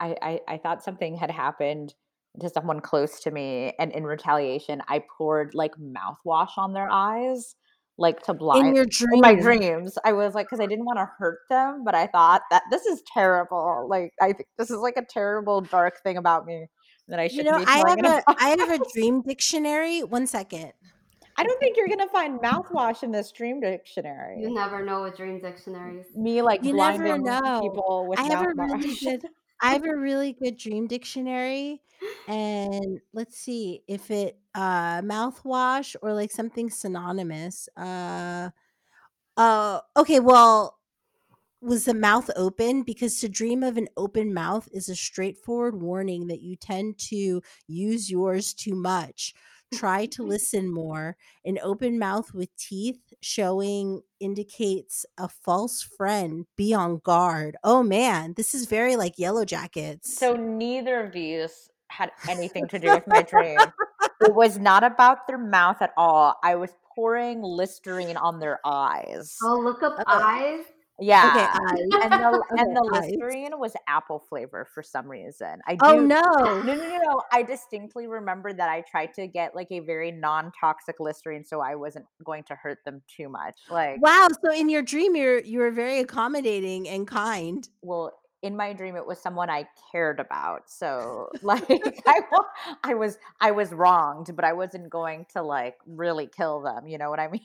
I, 0.00 0.16
I 0.20 0.40
I 0.48 0.58
thought 0.58 0.82
something 0.82 1.16
had 1.16 1.30
happened 1.30 1.94
to 2.40 2.50
someone 2.50 2.80
close 2.80 3.20
to 3.20 3.30
me, 3.30 3.72
and 3.78 3.92
in 3.92 4.04
retaliation, 4.04 4.82
I 4.88 5.02
poured 5.16 5.54
like 5.54 5.72
mouthwash 5.76 6.50
on 6.56 6.72
their 6.72 6.90
eyes, 6.90 7.54
like 7.96 8.22
to 8.24 8.32
In 8.32 8.38
blind. 8.38 8.76
your 8.76 8.86
In 9.12 9.20
my 9.20 9.34
dreams, 9.34 9.96
I 10.04 10.12
was 10.12 10.34
like, 10.34 10.46
because 10.46 10.60
I 10.60 10.66
didn't 10.66 10.84
want 10.84 10.98
to 10.98 11.08
hurt 11.18 11.40
them, 11.48 11.84
but 11.84 11.94
I 11.94 12.06
thought 12.08 12.42
that 12.50 12.64
this 12.70 12.84
is 12.86 13.02
terrible. 13.12 13.86
Like, 13.88 14.12
I 14.20 14.32
think 14.32 14.48
this 14.58 14.70
is 14.70 14.78
like 14.78 14.96
a 14.96 15.04
terrible, 15.08 15.60
dark 15.60 16.02
thing 16.02 16.16
about 16.16 16.44
me 16.46 16.66
that 17.08 17.20
I 17.20 17.28
shouldn't 17.28 17.50
know, 17.50 17.64
be 17.64 17.64
I 17.66 17.78
have 17.88 18.04
a 18.04 18.22
I 18.38 18.56
have 18.58 18.80
a 18.80 18.84
dream 18.92 19.22
dictionary. 19.22 20.02
One 20.02 20.26
second. 20.26 20.72
I 21.36 21.42
don't 21.44 21.58
think 21.60 21.76
you're 21.76 21.88
gonna 21.88 22.08
find 22.08 22.40
mouthwash 22.40 23.02
in 23.02 23.10
this 23.10 23.32
dream 23.32 23.60
dictionary. 23.60 24.42
You 24.42 24.50
never 24.54 24.82
know 24.84 25.02
with 25.02 25.16
dream 25.16 25.40
dictionaries. 25.40 26.06
Me 26.14 26.42
like 26.42 26.62
You 26.62 26.72
never 26.72 27.18
know. 27.18 27.60
people 27.60 28.06
with 28.08 28.20
I 28.20 28.24
have 28.24 28.40
a 28.40 28.52
really 28.54 28.94
mouthwash. 28.94 29.02
good 29.02 29.26
I 29.60 29.72
have 29.72 29.84
a 29.84 29.96
really 29.96 30.32
good 30.32 30.56
dream 30.56 30.86
dictionary 30.86 31.80
and 32.26 33.00
let's 33.12 33.36
see 33.38 33.82
if 33.88 34.10
it 34.10 34.38
uh 34.54 35.00
mouthwash 35.02 35.96
or 36.02 36.12
like 36.14 36.30
something 36.30 36.70
synonymous. 36.70 37.68
Uh 37.76 38.50
uh 39.36 39.80
okay, 39.96 40.20
well 40.20 40.78
was 41.60 41.86
the 41.86 41.94
mouth 41.94 42.30
open 42.36 42.82
because 42.82 43.18
to 43.20 43.28
dream 43.28 43.62
of 43.62 43.76
an 43.78 43.88
open 43.96 44.34
mouth 44.34 44.68
is 44.72 44.88
a 44.88 44.96
straightforward 44.96 45.80
warning 45.80 46.26
that 46.26 46.42
you 46.42 46.56
tend 46.56 46.98
to 46.98 47.42
use 47.66 48.10
yours 48.10 48.52
too 48.52 48.74
much. 48.74 49.34
Try 49.74 50.06
to 50.06 50.22
mm-hmm. 50.22 50.30
listen 50.30 50.72
more. 50.72 51.16
An 51.44 51.58
open 51.62 51.98
mouth 51.98 52.32
with 52.34 52.54
teeth 52.56 53.00
showing 53.20 54.02
indicates 54.20 55.06
a 55.18 55.28
false 55.28 55.82
friend. 55.82 56.46
Be 56.56 56.74
on 56.74 56.98
guard. 56.98 57.56
Oh 57.64 57.82
man, 57.82 58.34
this 58.36 58.54
is 58.54 58.66
very 58.66 58.96
like 58.96 59.18
yellow 59.18 59.44
jackets. 59.44 60.16
So 60.16 60.34
neither 60.34 61.04
of 61.04 61.12
these 61.12 61.70
had 61.88 62.10
anything 62.28 62.66
to 62.68 62.78
do 62.78 62.88
with 62.88 63.06
my 63.06 63.22
dream. 63.22 63.58
It 64.20 64.34
was 64.34 64.58
not 64.58 64.84
about 64.84 65.26
their 65.26 65.38
mouth 65.38 65.80
at 65.80 65.92
all. 65.96 66.36
I 66.42 66.56
was 66.56 66.70
pouring 66.94 67.42
Listerine 67.42 68.16
on 68.16 68.40
their 68.40 68.60
eyes. 68.64 69.36
Oh, 69.42 69.58
look 69.58 69.82
up 69.82 69.96
Oh. 69.98 70.04
eyes. 70.06 70.64
Okay, 71.12 71.46
Yeah. 71.46 71.58
eyes. 71.70 71.80
And 72.02 72.12
the 72.20 72.44
and 72.56 72.76
the. 72.76 72.82
Listerine 72.82 73.58
was 73.58 73.74
apple 73.88 74.18
flavor 74.28 74.66
for 74.72 74.82
some 74.82 75.08
reason. 75.10 75.60
I 75.66 75.76
oh, 75.80 75.94
do 75.96 76.00
Oh 76.00 76.00
no. 76.00 76.20
no, 76.62 76.74
no, 76.74 76.74
no, 76.74 76.98
no. 77.04 77.22
I 77.32 77.42
distinctly 77.42 78.06
remember 78.06 78.52
that 78.52 78.68
I 78.68 78.82
tried 78.82 79.14
to 79.14 79.26
get 79.26 79.54
like 79.54 79.68
a 79.70 79.80
very 79.80 80.10
non-toxic 80.12 80.96
Listerine 81.00 81.44
so 81.44 81.60
I 81.60 81.74
wasn't 81.74 82.06
going 82.24 82.44
to 82.44 82.54
hurt 82.54 82.78
them 82.84 83.02
too 83.08 83.28
much. 83.28 83.56
Like, 83.70 84.00
Wow, 84.00 84.28
so 84.44 84.52
in 84.52 84.68
your 84.68 84.82
dream 84.82 85.16
you're 85.16 85.40
you 85.40 85.58
were 85.60 85.70
very 85.70 86.00
accommodating 86.00 86.88
and 86.88 87.06
kind. 87.06 87.68
well, 87.82 88.12
in 88.42 88.56
my 88.56 88.74
dream 88.74 88.94
it 88.96 89.06
was 89.06 89.18
someone 89.20 89.48
I 89.50 89.66
cared 89.90 90.20
about. 90.20 90.68
So, 90.68 91.30
like 91.42 91.64
I 92.06 92.20
I 92.82 92.94
was 92.94 93.18
I 93.40 93.50
was 93.52 93.72
wronged, 93.72 94.34
but 94.36 94.44
I 94.44 94.52
wasn't 94.52 94.90
going 94.90 95.26
to 95.32 95.42
like 95.42 95.76
really 95.86 96.26
kill 96.26 96.60
them, 96.62 96.86
you 96.86 96.98
know 96.98 97.10
what 97.10 97.20
I 97.20 97.28
mean? 97.28 97.40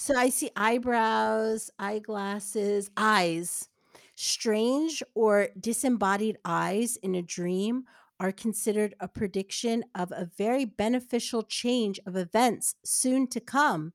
So 0.00 0.16
I 0.16 0.30
see 0.30 0.50
eyebrows, 0.56 1.70
eyeglasses, 1.78 2.90
eyes. 2.96 3.68
Strange 4.14 5.02
or 5.14 5.48
disembodied 5.60 6.38
eyes 6.42 6.96
in 6.96 7.14
a 7.14 7.20
dream 7.20 7.84
are 8.18 8.32
considered 8.32 8.94
a 8.98 9.08
prediction 9.08 9.84
of 9.94 10.10
a 10.10 10.30
very 10.38 10.64
beneficial 10.64 11.42
change 11.42 12.00
of 12.06 12.16
events 12.16 12.76
soon 12.82 13.26
to 13.26 13.40
come. 13.40 13.92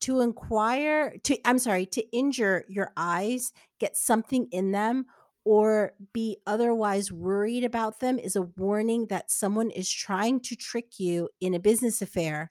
To 0.00 0.22
inquire, 0.22 1.14
to 1.22 1.38
I'm 1.44 1.60
sorry, 1.60 1.86
to 1.86 2.02
injure 2.10 2.64
your 2.68 2.90
eyes, 2.96 3.52
get 3.78 3.96
something 3.96 4.48
in 4.50 4.72
them, 4.72 5.06
or 5.44 5.92
be 6.12 6.38
otherwise 6.48 7.12
worried 7.12 7.62
about 7.62 8.00
them 8.00 8.18
is 8.18 8.34
a 8.34 8.42
warning 8.42 9.06
that 9.06 9.30
someone 9.30 9.70
is 9.70 9.88
trying 9.88 10.40
to 10.40 10.56
trick 10.56 10.98
you 10.98 11.28
in 11.40 11.54
a 11.54 11.60
business 11.60 12.02
affair 12.02 12.50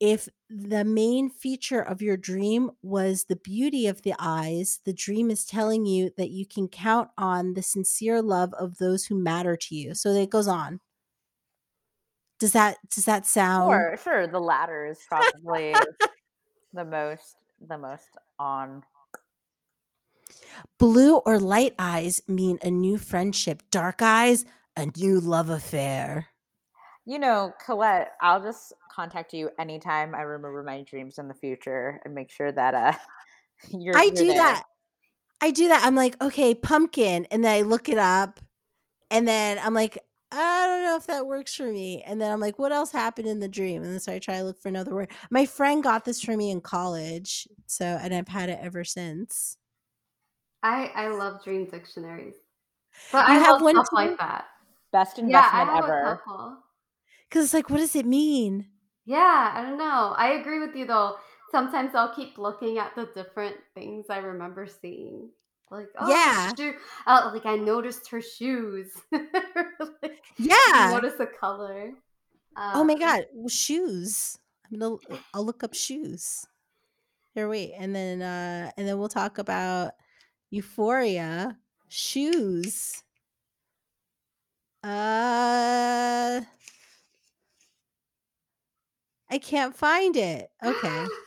if 0.00 0.28
the 0.50 0.84
main 0.84 1.30
feature 1.30 1.80
of 1.80 2.02
your 2.02 2.16
dream 2.16 2.70
was 2.82 3.24
the 3.24 3.36
beauty 3.36 3.86
of 3.86 4.02
the 4.02 4.14
eyes, 4.18 4.80
the 4.84 4.92
dream 4.92 5.30
is 5.30 5.44
telling 5.44 5.86
you 5.86 6.10
that 6.16 6.30
you 6.30 6.46
can 6.46 6.68
count 6.68 7.10
on 7.16 7.54
the 7.54 7.62
sincere 7.62 8.20
love 8.20 8.52
of 8.54 8.78
those 8.78 9.06
who 9.06 9.14
matter 9.14 9.56
to 9.56 9.74
you. 9.74 9.94
So 9.94 10.10
it 10.10 10.30
goes 10.30 10.48
on. 10.48 10.80
Does 12.38 12.52
that 12.52 12.78
does 12.90 13.04
that 13.04 13.26
sound 13.26 13.72
Sure, 13.72 13.96
sure. 14.02 14.26
The 14.26 14.40
latter 14.40 14.86
is 14.86 14.98
probably 15.08 15.74
the 16.72 16.84
most 16.84 17.36
the 17.60 17.78
most 17.78 18.16
on 18.38 18.82
blue 20.78 21.16
or 21.18 21.38
light 21.38 21.74
eyes 21.78 22.20
mean 22.28 22.58
a 22.62 22.70
new 22.70 22.98
friendship, 22.98 23.62
dark 23.70 24.02
eyes 24.02 24.44
a 24.76 24.86
new 24.96 25.20
love 25.20 25.50
affair. 25.50 26.28
You 27.06 27.18
know, 27.18 27.52
Colette, 27.64 28.12
I'll 28.20 28.42
just 28.42 28.72
contact 28.90 29.34
you 29.34 29.50
anytime 29.58 30.14
I 30.14 30.22
remember 30.22 30.62
my 30.62 30.82
dreams 30.82 31.18
in 31.18 31.28
the 31.28 31.34
future 31.34 32.00
and 32.04 32.14
make 32.14 32.30
sure 32.30 32.50
that 32.52 32.74
uh 32.74 32.92
you're 33.70 33.96
I 33.96 34.06
you're 34.06 34.14
do 34.14 34.26
there. 34.28 34.36
that. 34.36 34.64
I 35.40 35.50
do 35.50 35.68
that. 35.68 35.84
I'm 35.84 35.94
like, 35.94 36.20
okay, 36.22 36.54
pumpkin, 36.54 37.26
and 37.30 37.44
then 37.44 37.52
I 37.54 37.60
look 37.62 37.88
it 37.90 37.98
up, 37.98 38.40
and 39.10 39.28
then 39.28 39.58
I'm 39.62 39.74
like, 39.74 39.98
I 40.32 40.66
don't 40.66 40.82
know 40.82 40.96
if 40.96 41.06
that 41.06 41.26
works 41.26 41.54
for 41.54 41.70
me. 41.70 42.02
And 42.02 42.20
then 42.20 42.32
I'm 42.32 42.40
like, 42.40 42.58
what 42.58 42.72
else 42.72 42.90
happened 42.90 43.28
in 43.28 43.38
the 43.40 43.48
dream? 43.48 43.82
And 43.82 43.92
then 43.92 44.00
so 44.00 44.12
I 44.12 44.18
try 44.18 44.38
to 44.38 44.44
look 44.44 44.58
for 44.60 44.68
another 44.68 44.94
word. 44.94 45.10
My 45.30 45.44
friend 45.46 45.82
got 45.82 46.04
this 46.04 46.22
for 46.22 46.36
me 46.36 46.50
in 46.50 46.60
college, 46.60 47.46
so 47.66 47.84
and 47.84 48.14
I've 48.14 48.28
had 48.28 48.48
it 48.48 48.58
ever 48.62 48.84
since. 48.84 49.58
I 50.62 50.90
I 50.94 51.08
love 51.08 51.44
dream 51.44 51.66
dictionaries. 51.66 52.36
But 53.12 53.28
You 53.28 53.34
I 53.34 53.38
have 53.38 53.52
love 53.52 53.62
one 53.62 53.74
stuff 53.74 53.90
too? 53.90 53.96
like 53.96 54.18
that. 54.18 54.46
Best 54.92 55.18
Yeah, 55.18 55.24
I 55.26 55.60
investment 55.60 55.68
have 55.68 55.84
ever. 55.84 56.20
Because 57.28 57.44
it's 57.46 57.54
like, 57.54 57.68
what 57.70 57.78
does 57.78 57.96
it 57.96 58.06
mean? 58.06 58.70
Yeah, 59.04 59.52
I 59.54 59.62
don't 59.62 59.78
know. 59.78 60.14
I 60.16 60.30
agree 60.32 60.60
with 60.60 60.74
you 60.74 60.86
though. 60.86 61.18
Sometimes 61.50 61.94
I'll 61.94 62.14
keep 62.14 62.38
looking 62.38 62.78
at 62.78 62.94
the 62.94 63.06
different 63.06 63.56
things 63.74 64.06
I 64.10 64.18
remember 64.18 64.66
seeing. 64.66 65.30
Like, 65.70 65.88
oh, 65.98 66.16
Yeah. 66.16 66.56
shoe. 66.56 66.74
Oh, 67.06 67.30
like 67.34 67.46
I 67.46 67.56
noticed 67.56 68.08
her 68.10 68.20
shoes. 68.22 68.92
like, 69.12 70.22
Yeah. 70.38 71.00
notice 71.00 71.14
the 71.18 71.26
color. 71.26 71.92
Oh 72.72 72.84
my 72.84 72.94
Um, 72.94 72.96
god, 72.96 73.26
well, 73.32 73.48
shoes. 73.48 74.38
I'm 74.70 74.78
gonna 74.78 74.96
I'll 75.32 75.44
look 75.44 75.62
up 75.62 75.74
shoes. 75.74 76.46
Here, 77.34 77.48
wait, 77.48 77.74
and 77.74 77.94
then 77.96 78.22
uh 78.22 78.72
and 78.78 78.88
then 78.88 78.98
we'll 78.98 79.08
talk 79.10 79.38
about 79.38 79.94
Euphoria 80.50 81.58
shoes. 81.88 83.04
Uh 84.84 86.42
I 89.30 89.38
can't 89.38 89.76
find 89.76 90.16
it. 90.16 90.50
Okay. 90.64 91.06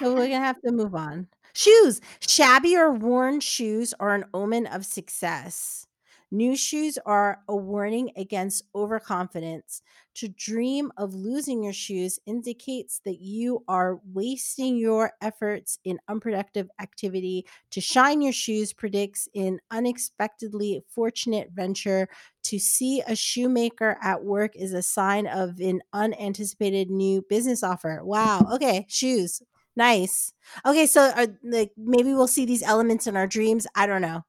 So 0.00 0.14
we're 0.16 0.28
gonna 0.28 0.40
have 0.40 0.60
to 0.62 0.72
move 0.72 0.94
on. 0.94 1.28
Shoes. 1.54 2.00
Shabby 2.20 2.76
or 2.76 2.90
worn 2.92 3.40
shoes 3.40 3.94
are 4.00 4.14
an 4.14 4.24
omen 4.34 4.66
of 4.66 4.86
success. 4.86 5.86
New 6.32 6.56
shoes 6.56 6.98
are 7.04 7.40
a 7.46 7.54
warning 7.54 8.10
against 8.16 8.64
overconfidence. 8.74 9.82
To 10.14 10.28
dream 10.28 10.90
of 10.96 11.14
losing 11.14 11.62
your 11.62 11.74
shoes 11.74 12.18
indicates 12.24 13.02
that 13.04 13.20
you 13.20 13.62
are 13.68 14.00
wasting 14.14 14.78
your 14.78 15.12
efforts 15.20 15.78
in 15.84 15.98
unproductive 16.08 16.70
activity. 16.80 17.44
To 17.72 17.82
shine 17.82 18.22
your 18.22 18.32
shoes 18.32 18.72
predicts 18.72 19.28
an 19.34 19.60
unexpectedly 19.70 20.82
fortunate 20.88 21.50
venture. 21.52 22.08
To 22.44 22.58
see 22.58 23.02
a 23.06 23.14
shoemaker 23.14 23.98
at 24.02 24.24
work 24.24 24.56
is 24.56 24.72
a 24.72 24.82
sign 24.82 25.26
of 25.26 25.60
an 25.60 25.82
unanticipated 25.92 26.90
new 26.90 27.20
business 27.28 27.62
offer. 27.62 28.00
Wow. 28.02 28.46
Okay, 28.54 28.86
shoes. 28.88 29.42
Nice. 29.76 30.32
Okay, 30.64 30.86
so 30.86 31.10
are, 31.14 31.26
like 31.44 31.72
maybe 31.76 32.14
we'll 32.14 32.26
see 32.26 32.46
these 32.46 32.62
elements 32.62 33.06
in 33.06 33.18
our 33.18 33.26
dreams. 33.26 33.66
I 33.74 33.86
don't 33.86 34.02
know. 34.02 34.24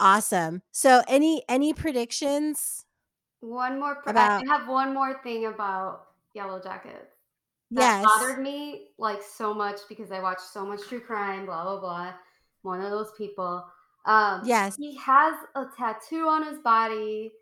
Awesome. 0.00 0.62
So 0.72 1.02
any 1.06 1.42
any 1.48 1.72
predictions? 1.74 2.84
One 3.40 3.78
more. 3.78 3.96
Pr- 3.96 4.10
About- 4.10 4.42
I 4.42 4.46
have 4.58 4.66
one 4.68 4.92
more 4.94 5.20
thing 5.22 5.46
about 5.46 6.06
Yellow 6.34 6.60
Jackets 6.60 7.14
that 7.72 8.00
Yes. 8.00 8.04
bothered 8.04 8.40
me 8.40 8.88
like 8.98 9.22
so 9.22 9.54
much 9.54 9.80
because 9.88 10.10
I 10.10 10.20
watched 10.20 10.40
so 10.40 10.64
much 10.64 10.80
true 10.88 11.00
crime. 11.00 11.46
Blah 11.46 11.62
blah 11.64 11.80
blah. 11.80 12.12
One 12.62 12.80
of 12.80 12.90
those 12.90 13.12
people. 13.16 13.64
Um, 14.06 14.40
Yes. 14.44 14.76
He 14.76 14.96
has 14.96 15.34
a 15.54 15.66
tattoo 15.76 16.26
on 16.28 16.42
his 16.44 16.58
body. 16.60 17.32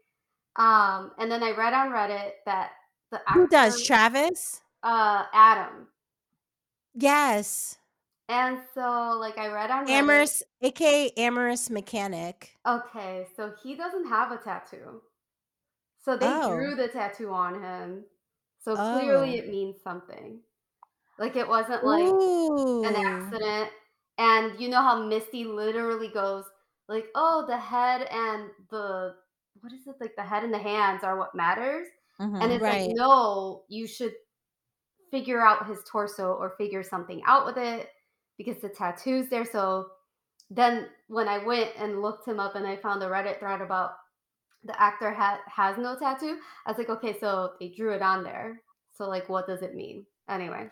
Um, 0.57 1.13
and 1.19 1.31
then 1.31 1.43
I 1.45 1.53
read 1.53 1.73
on 1.73 1.91
Reddit 1.91 2.33
that 2.47 2.73
the 3.13 3.21
actor, 3.21 3.33
Who 3.41 3.47
does? 3.49 3.83
Travis? 3.87 4.61
uh, 4.83 5.25
Adam. 5.33 5.87
Yes. 6.95 7.79
And 8.29 8.61
so, 8.75 9.17
like, 9.19 9.39
I 9.39 9.49
read 9.49 9.71
on 9.71 9.87
Reddit. 9.87 9.95
Amorous, 9.95 10.43
aka 10.63 11.11
Amorous 11.17 11.71
Mechanic. 11.71 12.59
Okay, 12.67 13.27
so 13.37 13.55
he 13.63 13.75
doesn't 13.77 14.09
have 14.09 14.33
a 14.33 14.37
tattoo. 14.39 15.03
So 15.99 16.17
they 16.17 16.41
Oh. 16.41 16.41
drew 16.41 16.75
the 16.75 16.89
tattoo 16.89 17.31
on 17.33 17.63
him. 17.63 18.05
So 18.61 18.77
clearly 18.77 19.31
Oh. 19.31 19.35
it 19.37 19.49
means 19.49 19.81
something. 19.83 20.41
Like 21.19 21.37
it 21.37 21.49
wasn't 21.49 21.85
like 21.85 22.15
Ooh. 22.15 22.85
an 22.85 22.97
accident. 22.97 23.71
And 24.19 24.61
you 24.61 24.69
know 24.69 24.83
how 24.83 25.03
Misty 25.05 25.45
literally 25.45 26.09
goes, 26.09 26.45
like, 26.89 27.09
oh, 27.15 27.47
the 27.47 27.59
head 27.59 28.03
and 28.11 28.51
the 28.71 29.17
what 29.61 29.73
is 29.73 29.87
it 29.87 29.97
like 30.01 30.17
the 30.17 30.23
head 30.23 30.45
and 30.45 30.55
the 30.55 30.59
hands 30.59 31.05
are 31.05 31.19
what 31.19 31.35
matters. 31.35 31.89
Mhm. 32.19 32.41
And 32.41 32.53
it's 32.53 32.63
Right. 32.63 32.89
like, 32.89 32.97
no, 32.97 33.65
you 33.69 33.87
should 33.87 34.15
figure 35.11 35.41
out 35.41 35.67
his 35.67 35.83
torso 35.85 36.35
or 36.35 36.51
figure 36.59 36.83
something 36.83 37.23
out 37.27 37.47
with 37.47 37.57
it 37.59 37.91
because 38.39 38.63
the 38.63 38.69
tattoo's 38.69 39.29
there. 39.29 39.45
So 39.45 39.89
then 40.51 40.87
when 41.09 41.29
I 41.29 41.45
went 41.45 41.71
and 41.79 42.01
looked 42.01 42.27
him 42.27 42.41
up 42.41 42.55
and 42.55 42.67
I 42.67 42.77
found 42.77 43.03
a 43.03 43.07
Reddit 43.07 43.41
thread 43.41 43.61
about 43.61 43.91
the 44.65 44.81
actor 44.81 45.13
ha- 45.13 45.41
has 45.47 45.77
no 45.77 45.99
tattoo, 45.99 46.39
I 46.65 46.71
was 46.71 46.79
like, 46.79 46.89
okay, 46.89 47.19
so 47.21 47.53
they 47.61 47.69
drew 47.69 47.93
it 47.95 48.03
on 48.03 48.25
there. 48.25 48.63
So 48.95 49.09
like, 49.09 49.29
what 49.29 49.47
does 49.47 49.63
it 49.63 49.75
mean? 49.75 50.07
Anyway, 50.29 50.69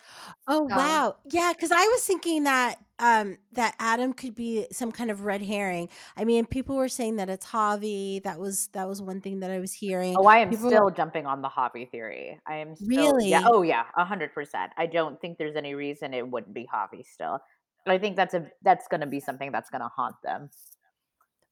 Oh 0.49 0.69
so 0.69 0.77
wow. 0.77 1.17
Yeah, 1.31 1.53
cuz 1.59 1.73
I 1.73 1.87
was 1.87 2.05
thinking 2.05 2.45
that 2.45 2.77
um 2.99 3.39
that 3.53 3.75
Adam 3.79 4.13
could 4.13 4.35
be 4.35 4.67
some 4.71 4.93
kind 4.93 5.11
of 5.11 5.25
red 5.25 5.41
herring. 5.41 5.89
I 6.15 6.25
mean, 6.25 6.45
people 6.45 6.77
were 6.77 6.91
saying 6.91 7.17
that 7.17 7.31
it's 7.31 7.47
Javi. 7.47 8.23
That 8.23 8.39
was 8.39 8.69
that 8.69 8.87
was 8.87 9.01
one 9.01 9.23
thing 9.23 9.41
that 9.41 9.51
I 9.51 9.59
was 9.59 9.73
hearing. 9.73 10.15
Oh, 10.19 10.27
I 10.27 10.39
am 10.39 10.51
People 10.51 10.69
still 10.69 10.91
jumping 10.91 11.25
on 11.25 11.41
the 11.41 11.49
Javi 11.49 11.91
theory. 11.91 12.39
I 12.47 12.57
am 12.57 12.77
still 12.77 13.19
yeah. 13.23 13.39
Really? 13.39 13.45
Oh 13.47 13.63
yeah, 13.63 13.85
a 13.97 14.05
hundred 14.05 14.35
percent. 14.35 14.73
I 14.77 14.87
don't 14.87 15.19
think 15.21 15.39
there's 15.39 15.57
any 15.57 15.75
reason 15.75 16.13
it 16.13 16.29
wouldn't 16.29 16.53
be 16.53 16.69
Javi 16.73 17.07
still. 17.07 17.41
I 17.87 17.99
think 17.99 18.17
that's 18.17 18.35
a 18.35 18.51
that's 18.63 18.89
gonna 18.89 19.07
be 19.07 19.21
something 19.21 19.53
that's 19.53 19.71
gonna 19.71 19.89
haunt 19.89 20.17
them. 20.23 20.51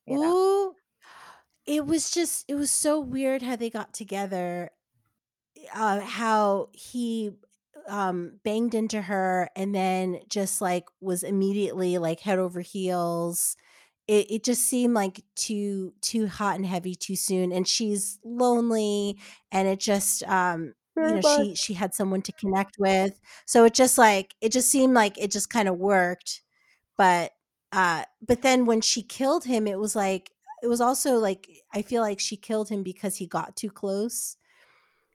You 0.06 0.18
know. 0.18 0.34
Ooh. 0.34 0.74
It 1.66 1.86
was 1.86 2.10
just 2.10 2.44
it 2.48 2.56
was 2.56 2.70
so 2.70 3.00
weird 3.00 3.42
how 3.42 3.56
they 3.56 3.70
got 3.70 3.94
together. 3.94 4.70
Uh 5.74 6.00
how 6.00 6.68
he 6.72 7.32
um 7.88 8.40
banged 8.44 8.74
into 8.74 9.02
her 9.02 9.50
and 9.56 9.74
then 9.74 10.20
just 10.28 10.60
like 10.60 10.86
was 11.00 11.22
immediately 11.22 11.98
like 11.98 12.20
head 12.20 12.38
over 12.38 12.60
heels. 12.60 13.56
It 14.08 14.30
it 14.30 14.44
just 14.44 14.64
seemed 14.64 14.94
like 14.94 15.24
too 15.36 15.94
too 16.02 16.28
hot 16.28 16.56
and 16.56 16.66
heavy 16.66 16.94
too 16.94 17.16
soon 17.16 17.52
and 17.52 17.66
she's 17.68 18.18
lonely 18.24 19.18
and 19.52 19.68
it 19.68 19.80
just 19.80 20.22
um 20.24 20.74
you 21.02 21.14
know 21.14 21.22
she 21.22 21.54
she 21.54 21.74
had 21.74 21.94
someone 21.94 22.22
to 22.22 22.32
connect 22.32 22.76
with. 22.78 23.20
So 23.46 23.64
it 23.64 23.74
just 23.74 23.98
like 23.98 24.34
it 24.40 24.52
just 24.52 24.70
seemed 24.70 24.94
like 24.94 25.18
it 25.18 25.30
just 25.30 25.50
kind 25.50 25.68
of 25.68 25.76
worked 25.78 26.42
but 26.96 27.32
uh 27.72 28.04
but 28.26 28.42
then 28.42 28.66
when 28.66 28.80
she 28.80 29.02
killed 29.02 29.44
him 29.44 29.66
it 29.66 29.78
was 29.78 29.96
like 29.96 30.30
it 30.62 30.68
was 30.68 30.80
also 30.80 31.16
like 31.18 31.48
i 31.74 31.82
feel 31.82 32.02
like 32.02 32.20
she 32.20 32.36
killed 32.36 32.68
him 32.68 32.82
because 32.82 33.16
he 33.16 33.26
got 33.26 33.56
too 33.56 33.70
close. 33.70 34.36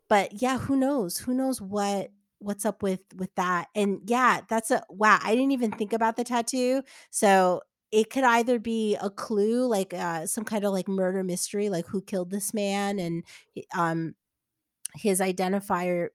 But 0.10 0.42
yeah 0.42 0.58
who 0.60 0.76
knows? 0.76 1.18
Who 1.20 1.34
knows 1.34 1.62
what 1.62 2.12
what's 2.40 2.66
up 2.66 2.84
with 2.84 3.02
with 3.16 3.34
that? 3.36 3.70
And 3.76 4.02
yeah 4.08 4.42
that's 4.50 4.72
a 4.72 4.84
wow 4.90 5.20
i 5.24 5.36
didn't 5.36 5.52
even 5.52 5.72
think 5.72 5.94
about 5.94 6.16
the 6.18 6.24
tattoo. 6.24 6.84
So 7.12 7.62
it 7.92 8.10
could 8.12 8.24
either 8.24 8.60
be 8.60 8.96
a 9.02 9.10
clue 9.10 9.66
like 9.68 9.94
uh 9.94 10.26
some 10.28 10.46
kind 10.46 10.64
of 10.66 10.74
like 10.74 10.88
murder 10.88 11.24
mystery 11.24 11.70
like 11.70 11.88
who 11.88 12.02
killed 12.02 12.30
this 12.32 12.54
man 12.54 13.00
and 13.00 13.24
um 13.76 14.16
his 15.00 15.20
identifier 15.20 16.10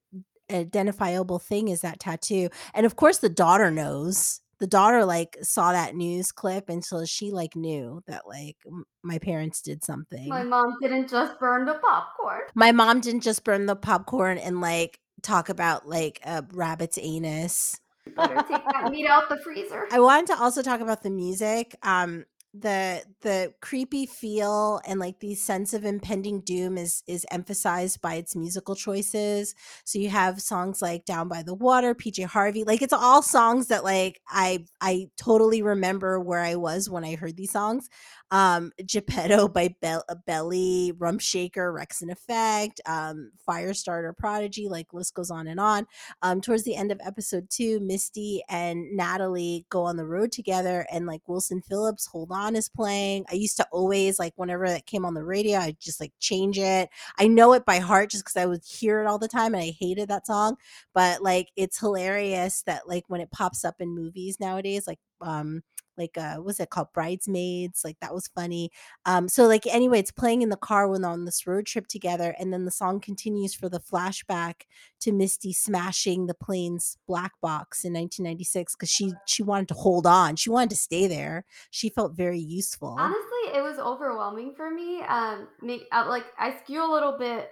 identifiable 0.53 1.39
thing 1.39 1.69
is 1.69 1.81
that 1.81 1.99
tattoo 1.99 2.51
and 2.75 2.85
of 2.85 2.97
course 2.97 3.19
the 3.19 3.31
daughter 3.31 3.71
knows 3.71 4.41
the 4.59 4.67
daughter 4.67 5.05
like 5.05 5.39
saw 5.41 5.73
that 5.73 5.95
news 5.97 6.31
clip 6.33 6.69
and 6.69 6.85
so 6.85 7.05
she 7.07 7.31
like 7.31 7.57
knew 7.57 8.03
that 8.07 8.23
like 8.27 8.57
m- 8.67 8.85
my 9.03 9.19
parents 9.19 9.63
did 9.63 9.83
something. 9.83 10.29
my 10.29 10.43
mom 10.45 10.77
didn't 10.83 11.09
just 11.09 11.39
burn 11.41 11.65
the 11.65 11.75
popcorn. 11.75 12.43
my 12.55 12.73
mom 12.73 13.01
didn't 13.01 13.23
just 13.23 13.43
burn 13.43 13.65
the 13.65 13.75
popcorn 13.75 14.37
and 14.37 14.61
like 14.61 15.01
talk 15.23 15.49
about 15.49 15.89
like 15.89 16.21
a 16.25 16.45
rabbit's 16.53 16.99
anus 17.01 17.81
Better 18.15 18.35
take 18.37 18.63
that 18.71 18.91
meat 18.91 19.07
out 19.07 19.31
the 19.31 19.39
freezer. 19.39 19.89
I 19.91 19.99
wanted 19.99 20.27
to 20.27 20.39
also 20.39 20.61
talk 20.61 20.81
about 20.83 21.03
the 21.03 21.09
music. 21.11 21.75
Um 21.83 22.27
the 22.57 23.03
the 23.23 23.53
creepy 23.61 24.07
feel 24.07 24.81
and 24.87 25.01
like 25.01 25.19
the 25.19 25.35
sense 25.35 25.75
of 25.75 25.85
impending 25.85 26.41
doom 26.41 26.79
is 26.79 27.03
is 27.09 27.27
emphasized 27.33 28.01
by 28.01 28.15
its 28.15 28.37
musical 28.37 28.77
choices. 28.77 29.55
So 29.85 29.99
you 29.99 30.09
have 30.11 30.41
songs 30.41 30.81
like 30.81 31.05
Down 31.05 31.27
by 31.29 31.43
the 31.43 31.55
Water, 31.55 31.95
PJ 31.97 32.25
Harvey. 32.25 32.63
Like 32.63 32.81
it's 32.81 32.93
all 32.93 33.23
songs 33.23 33.67
that 33.69 33.83
like 33.83 34.21
I 34.29 34.67
I 34.81 35.09
totally 35.17 35.63
remember 35.63 36.21
where 36.21 36.41
I 36.41 36.55
was 36.55 36.89
when 36.89 37.05
I 37.05 37.17
heard 37.17 37.37
these 37.37 37.51
songs. 37.51 37.89
Um 38.31 38.73
Gepetto 38.83 39.53
by 39.53 39.75
Bell 39.81 40.05
Belly, 40.27 40.93
Rump 40.99 41.21
Shaker, 41.21 41.73
Wreckx-n-Effect, 41.73 42.81
um 42.87 43.31
Firestarter 43.49 44.17
Prodigy, 44.17 44.69
like 44.69 44.93
list 44.93 45.15
goes 45.15 45.31
on 45.31 45.47
and 45.47 45.61
on. 45.61 45.87
Um 46.23 46.41
towards 46.41 46.65
the 46.65 46.77
end 46.77 46.91
of 46.93 47.01
episode 47.05 47.49
two 47.51 47.81
misty 47.81 48.43
and 48.49 48.97
natalie 48.97 49.67
go 49.69 49.85
on 49.85 49.97
the 49.97 50.07
road 50.07 50.33
together 50.33 50.87
and 50.91 51.07
like 51.07 51.23
wilson 51.29 51.61
phillips 51.63 52.07
hold 52.07 52.31
on 52.33 52.57
is 52.57 52.69
playing. 52.69 53.25
I 53.31 53.35
used 53.35 53.57
to 53.59 53.67
always 53.73 54.19
like 54.19 54.33
whenever 54.37 54.69
that 54.69 54.87
came 54.87 55.05
on 55.05 55.15
the 55.15 55.25
radio 55.25 55.59
i 55.59 55.77
just 55.81 56.01
like 56.01 56.13
change 56.21 56.59
it. 56.59 56.89
I 57.19 57.27
know 57.29 57.53
it 57.53 57.65
by 57.65 57.79
heart 57.79 58.11
just 58.11 58.25
because 58.25 58.37
i 58.37 58.47
would 58.47 58.63
hear 58.65 59.01
it 59.01 59.07
all 59.07 59.19
the 59.19 59.29
time 59.29 59.55
and 59.55 59.63
i 59.63 59.73
hated 59.79 60.09
that 60.09 60.27
song 60.27 60.57
but 60.95 61.23
like 61.23 61.49
it's 61.57 61.79
hilarious 61.79 62.63
that 62.63 62.89
like 62.89 63.05
when 63.09 63.21
it 63.21 63.31
pops 63.31 63.65
up 63.65 63.77
in 63.81 63.95
movies 63.95 64.39
nowadays 64.41 64.87
like 64.87 64.99
um 65.21 65.63
like 65.97 66.17
uh 66.19 66.37
what's 66.37 66.61
it 66.61 66.71
called 66.71 66.93
bridesmaids 66.93 67.83
like 67.85 67.99
that 68.01 68.15
was 68.15 68.29
funny 68.29 68.71
um 69.07 69.29
so 69.29 69.47
like 69.47 69.67
anyway 69.67 69.99
it's 69.99 70.11
playing 70.11 70.43
in 70.43 70.49
the 70.49 70.57
car 70.57 70.89
when 70.89 71.05
on 71.05 71.25
this 71.25 71.47
road 71.47 71.67
trip 71.67 71.87
together 71.87 72.35
and 72.39 72.53
then 72.53 72.65
the 72.65 72.71
song 72.71 73.01
continues 73.01 73.55
for 73.55 73.69
the 73.69 73.81
flashback 73.81 74.63
to 75.05 75.13
Misty 75.13 75.53
smashing 75.53 76.27
the 76.27 76.35
plane's 76.35 76.97
black 77.07 77.33
box 77.43 77.85
in 77.85 77.93
1996 77.93 78.75
because 78.75 78.91
she 78.91 79.13
she 79.27 79.43
wanted 79.43 79.69
to 79.69 79.75
hold 79.75 80.07
on. 80.07 80.37
She 80.37 80.49
wanted 80.49 80.71
to 80.71 80.77
stay 80.77 81.07
there. 81.07 81.45
She 81.71 81.91
felt 81.91 82.17
very 82.17 82.39
useful. 82.39 82.97
Honestly, 82.99 83.55
it 83.55 83.63
was 83.63 83.79
overwhelming 83.79 84.55
for 84.57 84.71
me. 84.71 85.03
Um, 85.03 85.49
uh, 85.93 86.07
like 86.09 86.25
I 86.39 86.57
skew 86.59 86.83
a 86.83 86.91
little 86.91 87.19
bit 87.19 87.51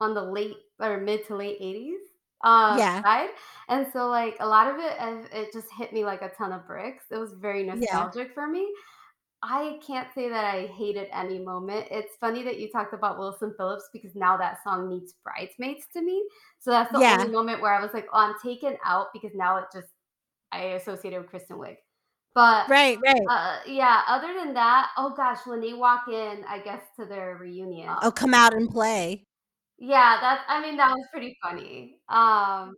on 0.00 0.14
the 0.14 0.22
late 0.22 0.56
or 0.80 0.98
mid 0.98 1.26
to 1.28 1.36
late 1.36 1.60
'80s 1.60 2.17
um, 2.42 2.78
Yeah. 2.78 3.02
side, 3.02 3.30
and 3.68 3.86
so 3.92 4.08
like 4.08 4.36
a 4.40 4.46
lot 4.46 4.66
of 4.68 4.76
it, 4.78 5.28
it 5.32 5.52
just 5.52 5.68
hit 5.76 5.92
me 5.92 6.04
like 6.04 6.22
a 6.22 6.30
ton 6.30 6.52
of 6.52 6.66
bricks. 6.66 7.04
It 7.10 7.18
was 7.18 7.34
very 7.34 7.64
Yeah. 7.64 7.74
nostalgic 7.74 8.32
for 8.34 8.46
me. 8.46 8.72
I 9.42 9.78
can't 9.86 10.08
say 10.14 10.28
that 10.30 10.44
I 10.44 10.66
hated 10.66 11.08
any 11.12 11.38
moment. 11.38 11.86
It's 11.92 12.16
funny 12.16 12.42
that 12.42 12.58
you 12.58 12.68
talked 12.70 12.92
about 12.92 13.18
Wilson 13.18 13.54
Phillips 13.56 13.88
because 13.92 14.14
now 14.16 14.36
that 14.36 14.62
song 14.64 14.88
meets 14.88 15.14
Bridesmaids 15.24 15.84
to 15.92 16.02
me. 16.02 16.24
So 16.58 16.72
that's 16.72 16.90
the 16.90 16.98
Yeah. 16.98 17.22
only 17.22 17.32
moment 17.32 17.62
where 17.62 17.72
I 17.72 17.80
was 17.80 17.94
like, 17.94 18.08
oh, 18.12 18.18
I'm 18.18 18.34
taken 18.42 18.76
out 18.84 19.12
because 19.12 19.30
now 19.34 19.58
it 19.58 19.66
just 19.72 19.88
I 20.50 20.62
associate 20.80 21.14
it 21.14 21.18
with 21.18 21.28
Kristen 21.30 21.56
Wiig. 21.58 21.76
But 22.34 22.68
Right, 22.68 22.98
right. 23.00 23.22
uh, 23.28 23.60
yeah, 23.66 24.02
other 24.08 24.34
than 24.34 24.54
that, 24.54 24.90
oh 24.96 25.14
gosh, 25.16 25.38
when 25.46 25.60
they 25.60 25.72
walk 25.72 26.08
in, 26.08 26.44
I 26.48 26.58
guess 26.58 26.82
to 26.98 27.04
their 27.06 27.36
reunion. 27.36 27.94
Oh, 28.02 28.10
come 28.10 28.34
out 28.34 28.54
and 28.54 28.68
play. 28.68 29.24
Yeah, 29.78 30.18
that's 30.20 30.42
I 30.48 30.60
mean 30.60 30.76
that 30.78 30.90
was 30.90 31.06
pretty 31.12 31.36
funny. 31.42 32.00
Um, 32.08 32.76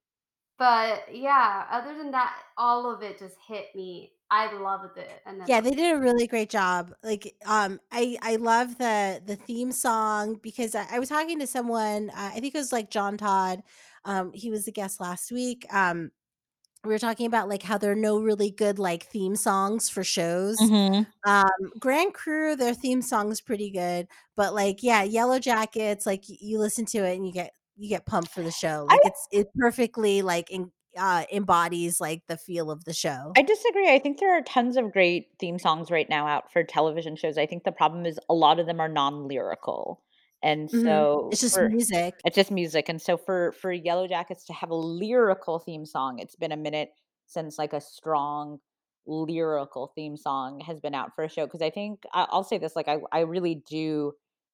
but 0.59 1.15
yeah, 1.15 1.67
other 1.71 1.97
than 1.99 2.11
that, 2.13 2.37
all 2.59 2.91
of 2.93 3.03
it 3.03 3.19
just 3.19 3.37
hit 3.49 3.75
me. 3.77 4.13
I 4.31 4.53
loved 4.55 4.99
it. 4.99 5.23
And 5.27 5.41
then 5.41 5.49
Yeah, 5.49 5.61
they 5.61 5.71
did 5.71 5.97
a 5.97 5.99
really 6.01 6.27
great 6.27 6.51
job. 6.51 6.93
Like, 7.03 7.35
um, 7.47 7.81
I 7.91 8.19
I 8.23 8.37
love 8.37 8.79
the 8.79 9.23
the 9.25 9.37
theme 9.37 9.73
song 9.73 10.39
because 10.43 10.75
I, 10.75 10.87
I 10.93 10.99
was 10.99 11.09
talking 11.09 11.39
to 11.41 11.47
someone. 11.47 12.11
Uh, 12.11 12.31
I 12.35 12.41
think 12.41 12.55
it 12.55 12.59
was 12.59 12.73
like 12.73 12.91
John 12.91 13.17
Todd. 13.17 13.63
Um, 14.05 14.33
he 14.33 14.51
was 14.51 14.69
a 14.69 14.73
guest 14.73 15.01
last 15.01 15.33
week. 15.33 15.67
Um, 15.73 16.11
we 16.85 16.91
were 16.91 16.99
talking 16.99 17.27
about 17.27 17.49
like 17.49 17.63
how 17.63 17.77
there 17.79 17.93
are 17.93 17.97
no 17.97 18.19
really 18.21 18.51
good 18.51 18.79
like 18.79 19.05
theme 19.05 19.37
songs 19.37 19.89
for 19.91 20.03
shows. 20.03 20.59
Mhm. 20.61 21.07
Um, 21.27 21.51
Grand 21.79 22.15
Crew, 22.15 22.57
their 22.57 22.75
theme 22.75 23.03
song 23.03 23.31
is 23.31 23.41
pretty 23.41 23.71
good, 23.71 24.09
but 24.37 24.55
like, 24.55 24.83
yeah, 24.83 25.03
Yellow 25.03 25.39
Jackets, 25.39 26.07
like 26.07 26.25
you 26.27 26.59
listen 26.59 26.87
to 26.87 26.99
it 26.99 27.17
and 27.17 27.27
you 27.27 27.33
get 27.33 27.53
you 27.77 27.89
get 27.89 28.07
pumped 28.07 28.31
for 28.33 28.43
the 28.43 28.51
show. 28.51 28.87
I 28.89 28.95
Like 28.95 29.07
it's 29.07 29.29
it 29.31 29.49
perfectly 29.59 30.23
like 30.23 30.51
in, 30.51 30.71
uh, 30.97 31.25
embodies 31.33 32.01
like 32.01 32.23
the 32.29 32.37
feel 32.37 32.71
of 32.71 32.85
the 32.85 32.93
show. 32.95 33.33
I 33.37 33.43
disagree. 33.43 33.93
I 33.93 33.99
think 33.99 34.19
there 34.19 34.37
are 34.37 34.43
tons 34.43 34.77
of 34.77 34.93
great 34.93 35.29
theme 35.39 35.59
songs 35.59 35.91
right 35.91 36.09
now 36.09 36.27
out 36.27 36.53
for 36.53 36.65
television 36.65 37.17
shows. 37.17 37.39
I 37.39 37.47
think 37.47 37.65
the 37.65 37.73
problem 37.73 38.07
is 38.07 38.19
a 38.29 38.35
lot 38.35 38.59
of 38.59 38.67
them 38.67 38.81
are 38.81 38.89
non-lyrical. 38.89 40.03
And 40.43 40.71
Mhm. 40.73 41.09
so 41.11 41.31
It's 41.31 41.41
just 41.41 41.61
for 41.61 41.71
music. 41.71 42.25
it's 42.25 42.37
just 42.37 42.51
music. 42.51 42.89
And 42.89 43.01
so 43.01 43.17
for 43.17 43.53
for 43.53 43.73
Yellow 43.73 44.07
Jackets 44.09 44.45
to 44.47 44.53
have 44.53 44.71
a 44.71 44.75
lyrical 44.75 45.59
theme 45.59 45.87
song, 45.87 46.19
it's 46.19 46.37
been 46.37 46.53
a 46.53 46.57
minute 46.57 46.91
since 47.27 47.59
like 47.59 47.73
a 47.73 47.81
strong 47.81 48.59
lyrical 49.07 49.89
theme 49.95 50.17
song 50.17 50.61
has 50.61 50.81
been 50.81 50.95
out 50.95 51.15
for 51.15 51.25
a 51.25 51.29
show 51.29 51.47
because 51.47 51.63
I 51.63 51.71
think 51.71 52.03
I'll 52.13 52.45
say 52.45 52.59
this 52.59 52.77
like 52.77 52.89
I 52.89 52.99
I 53.13 53.21
really 53.21 53.57
do 53.57 54.13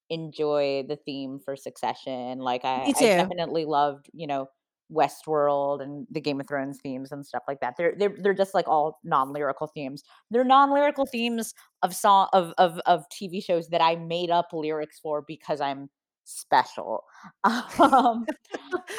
enjoy 0.09 0.83
the 0.87 0.95
theme 0.95 1.39
for 1.39 1.55
Succession. 1.55 2.39
Like 2.39 2.63
I, 2.65 2.89
I 2.95 3.07
definitely 3.15 3.65
loved, 3.65 4.09
you 4.13 4.27
know, 4.27 4.47
Westworld 4.93 5.81
and 5.81 6.07
the 6.11 6.21
Game 6.21 6.39
of 6.39 6.47
Thrones 6.47 6.79
themes 6.81 7.11
and 7.11 7.25
stuff 7.25 7.43
like 7.47 7.59
that. 7.61 7.75
They're 7.77 7.93
they're 7.97 8.15
they're 8.21 8.33
just 8.33 8.53
like 8.53 8.67
all 8.67 8.99
non-lyrical 9.03 9.67
themes. 9.67 10.03
They're 10.31 10.43
non-lyrical 10.43 11.05
themes 11.05 11.53
of 11.83 11.95
song 11.95 12.29
of 12.33 12.53
of 12.57 12.79
of 12.85 13.05
TV 13.09 13.43
shows 13.43 13.67
that 13.69 13.81
I 13.81 13.95
made 13.95 14.29
up 14.29 14.47
lyrics 14.53 14.99
for 14.99 15.21
because 15.21 15.61
I'm 15.61 15.89
special. 16.23 17.03
Um, 17.79 18.25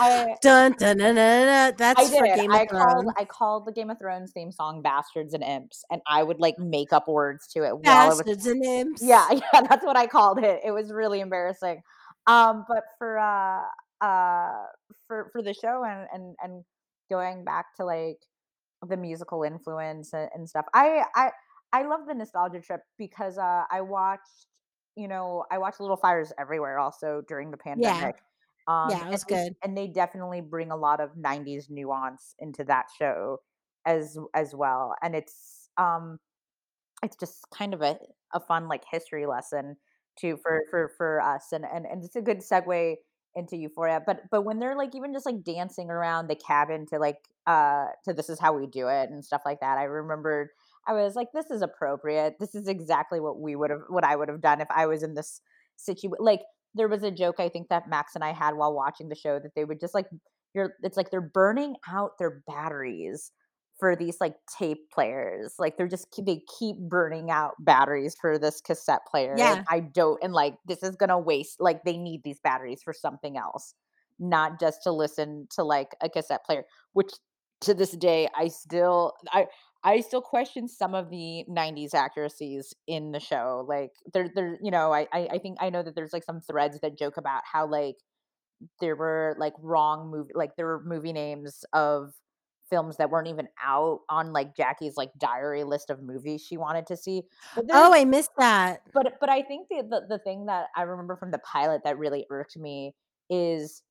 I 0.00 0.34
Dun 0.42 0.72
dun 0.78 0.98
dun 0.98 1.14
dun. 1.14 1.46
dun. 1.46 1.74
That's 1.76 2.00
I 2.00 2.04
for 2.18 2.24
did. 2.24 2.36
Game 2.36 2.52
I 2.52 2.62
of 2.62 2.68
called 2.68 3.04
Thrones. 3.04 3.12
I 3.18 3.24
called 3.24 3.66
the 3.66 3.72
Game 3.72 3.90
of 3.90 3.98
Thrones 3.98 4.32
theme 4.32 4.52
song 4.52 4.82
"Bastards 4.82 5.34
and 5.34 5.42
Imps," 5.42 5.84
and 5.90 6.00
I 6.06 6.22
would 6.22 6.40
like 6.40 6.58
make 6.58 6.92
up 6.92 7.08
words 7.08 7.46
to 7.48 7.64
it 7.64 7.78
while 7.78 8.06
it 8.12 8.16
was 8.16 8.22
Bastards 8.22 8.46
and 8.46 8.64
imps. 8.64 9.02
yeah, 9.02 9.28
yeah, 9.32 9.62
that's 9.68 9.84
what 9.84 9.96
I 9.96 10.06
called 10.06 10.38
it. 10.38 10.60
It 10.64 10.70
was 10.72 10.92
really 10.92 11.20
embarrassing. 11.20 11.82
Um, 12.26 12.64
but 12.68 12.84
for 12.98 13.18
uh 13.18 13.62
uh 14.00 14.64
for 15.06 15.28
for 15.32 15.42
the 15.42 15.54
show 15.54 15.84
and 15.84 16.08
and 16.12 16.36
and 16.42 16.64
going 17.10 17.44
back 17.44 17.66
to 17.76 17.84
like 17.84 18.18
the 18.86 18.96
musical 18.96 19.42
influence 19.42 20.12
and, 20.12 20.30
and 20.34 20.48
stuff, 20.48 20.66
I 20.74 21.04
I 21.14 21.30
I 21.72 21.82
love 21.84 22.06
the 22.06 22.14
nostalgia 22.14 22.60
trip 22.60 22.82
because 22.98 23.38
uh 23.38 23.64
I 23.70 23.80
watched 23.82 24.46
you 24.96 25.08
know 25.08 25.44
I 25.50 25.58
watched 25.58 25.80
Little 25.80 25.96
Fires 25.96 26.32
Everywhere 26.38 26.78
also 26.78 27.22
during 27.28 27.50
the 27.50 27.56
Yeah. 27.74 28.10
pandemic. 28.10 28.16
Um, 28.68 28.94
Yeah, 28.94 29.06
it 29.06 29.10
and 29.12 29.20
was 29.20 29.24
they, 29.28 29.38
good. 29.38 29.56
and 29.64 29.76
they 29.76 29.88
definitely 29.88 30.42
bring 30.42 30.70
a 30.70 30.76
lot 30.76 31.00
of 31.00 31.16
'90s 31.16 31.68
nuance 31.70 32.34
into 32.38 32.64
that 32.64 32.86
show 32.98 33.38
as 33.86 34.18
as 34.34 34.54
well, 34.54 34.94
and 35.02 35.14
it's 35.16 35.70
um 35.78 36.18
it's 37.02 37.16
just 37.16 37.46
kind 37.50 37.74
of 37.74 37.82
a, 37.82 37.98
a 38.34 38.40
fun 38.40 38.68
like 38.68 38.84
history 38.90 39.26
lesson 39.26 39.76
too 40.18 40.36
for 40.42 40.62
for 40.70 40.88
for 40.96 41.20
us 41.20 41.52
and, 41.52 41.64
and 41.64 41.86
and 41.86 42.04
it's 42.04 42.16
a 42.16 42.22
good 42.22 42.38
segue 42.38 42.96
into 43.38 43.56
euphoria 43.56 44.02
but 44.04 44.22
but 44.30 44.42
when 44.42 44.58
they're 44.58 44.76
like 44.76 44.94
even 44.94 45.12
just 45.12 45.24
like 45.24 45.42
dancing 45.44 45.90
around 45.90 46.28
the 46.28 46.34
cabin 46.34 46.84
to 46.84 46.98
like 46.98 47.18
uh 47.46 47.86
to 48.04 48.12
this 48.12 48.28
is 48.28 48.40
how 48.40 48.52
we 48.52 48.66
do 48.66 48.88
it 48.88 49.08
and 49.10 49.24
stuff 49.24 49.42
like 49.46 49.60
that 49.60 49.78
i 49.78 49.84
remembered 49.84 50.48
i 50.86 50.92
was 50.92 51.14
like 51.14 51.28
this 51.32 51.50
is 51.50 51.62
appropriate. 51.62 52.34
This 52.40 52.54
is 52.54 52.66
exactly 52.66 53.20
what 53.20 53.40
we 53.40 53.54
would 53.54 53.70
have 53.70 53.82
what 53.88 54.04
i 54.04 54.16
would 54.16 54.28
have 54.28 54.40
done 54.40 54.60
if 54.60 54.68
i 54.70 54.86
was 54.86 55.02
in 55.02 55.14
this 55.14 55.40
situation 55.76 56.16
like 56.18 56.40
there 56.74 56.88
was 56.88 57.02
a 57.04 57.10
joke 57.10 57.36
i 57.38 57.48
think 57.48 57.68
that 57.68 57.88
max 57.88 58.14
and 58.14 58.24
i 58.24 58.32
had 58.32 58.56
while 58.56 58.74
watching 58.74 59.08
the 59.08 59.14
show 59.14 59.38
that 59.38 59.54
they 59.54 59.64
would 59.64 59.80
just 59.80 59.94
like 59.94 60.06
you're 60.54 60.74
it's 60.82 60.96
like 60.96 61.10
they're 61.10 61.20
burning 61.20 61.76
out 61.88 62.18
their 62.18 62.42
batteries 62.46 63.30
for 63.78 63.94
these 63.94 64.20
like 64.20 64.34
tape 64.58 64.90
players. 64.90 65.54
Like 65.58 65.76
they're 65.76 65.88
just 65.88 66.10
keep- 66.10 66.26
they 66.26 66.42
keep 66.58 66.76
burning 66.78 67.30
out 67.30 67.54
batteries 67.60 68.16
for 68.20 68.38
this 68.38 68.60
cassette 68.60 69.06
player. 69.10 69.30
and 69.30 69.38
Yeah. 69.38 69.64
I 69.68 69.80
don't 69.80 70.22
and 70.22 70.32
like 70.32 70.56
this 70.66 70.82
is 70.82 70.96
gonna 70.96 71.18
waste 71.18 71.60
like 71.60 71.84
they 71.84 71.96
need 71.96 72.22
these 72.24 72.40
batteries 72.40 72.82
for 72.82 72.92
something 72.92 73.36
else, 73.36 73.74
not 74.18 74.58
just 74.60 74.82
to 74.84 74.92
listen 74.92 75.46
to 75.56 75.62
like 75.62 75.94
a 76.00 76.08
cassette 76.08 76.44
player, 76.44 76.64
which 76.92 77.12
to 77.60 77.74
this 77.74 77.92
day 77.92 78.28
I 78.36 78.48
still 78.48 79.14
I 79.32 79.46
I 79.84 80.00
still 80.00 80.20
question 80.22 80.66
some 80.66 80.94
of 80.96 81.08
the 81.08 81.44
90s 81.48 81.94
accuracies 81.94 82.74
in 82.88 83.12
the 83.12 83.20
show. 83.20 83.64
Like 83.68 83.92
there 84.12 84.28
there, 84.34 84.58
you 84.60 84.70
know, 84.72 84.92
I 84.92 85.06
I, 85.12 85.28
I 85.32 85.38
think 85.38 85.58
I 85.60 85.70
know 85.70 85.82
that 85.84 85.94
there's 85.94 86.12
like 86.12 86.24
some 86.24 86.40
threads 86.40 86.80
that 86.80 86.98
joke 86.98 87.16
about 87.16 87.42
how 87.50 87.66
like 87.66 87.96
there 88.80 88.96
were 88.96 89.36
like 89.38 89.54
wrong 89.60 90.10
movie 90.10 90.32
like 90.34 90.56
there 90.56 90.66
were 90.66 90.82
movie 90.84 91.12
names 91.12 91.64
of 91.72 92.12
films 92.70 92.96
that 92.96 93.10
weren't 93.10 93.28
even 93.28 93.48
out 93.62 94.00
on 94.08 94.32
like 94.32 94.56
Jackie's 94.56 94.96
like 94.96 95.10
diary 95.18 95.64
list 95.64 95.90
of 95.90 96.02
movies 96.02 96.42
she 96.42 96.56
wanted 96.56 96.86
to 96.86 96.96
see. 96.96 97.22
Oh, 97.72 97.92
I 97.94 98.04
missed 98.04 98.30
that. 98.38 98.82
but 98.92 99.14
but 99.20 99.28
I 99.28 99.42
think 99.42 99.68
the, 99.68 99.82
the 99.88 100.16
the 100.16 100.18
thing 100.18 100.46
that 100.46 100.66
I 100.76 100.82
remember 100.82 101.16
from 101.16 101.30
the 101.30 101.38
pilot 101.38 101.82
that 101.84 101.98
really 101.98 102.26
irked 102.30 102.56
me 102.56 102.94
is 103.30 103.82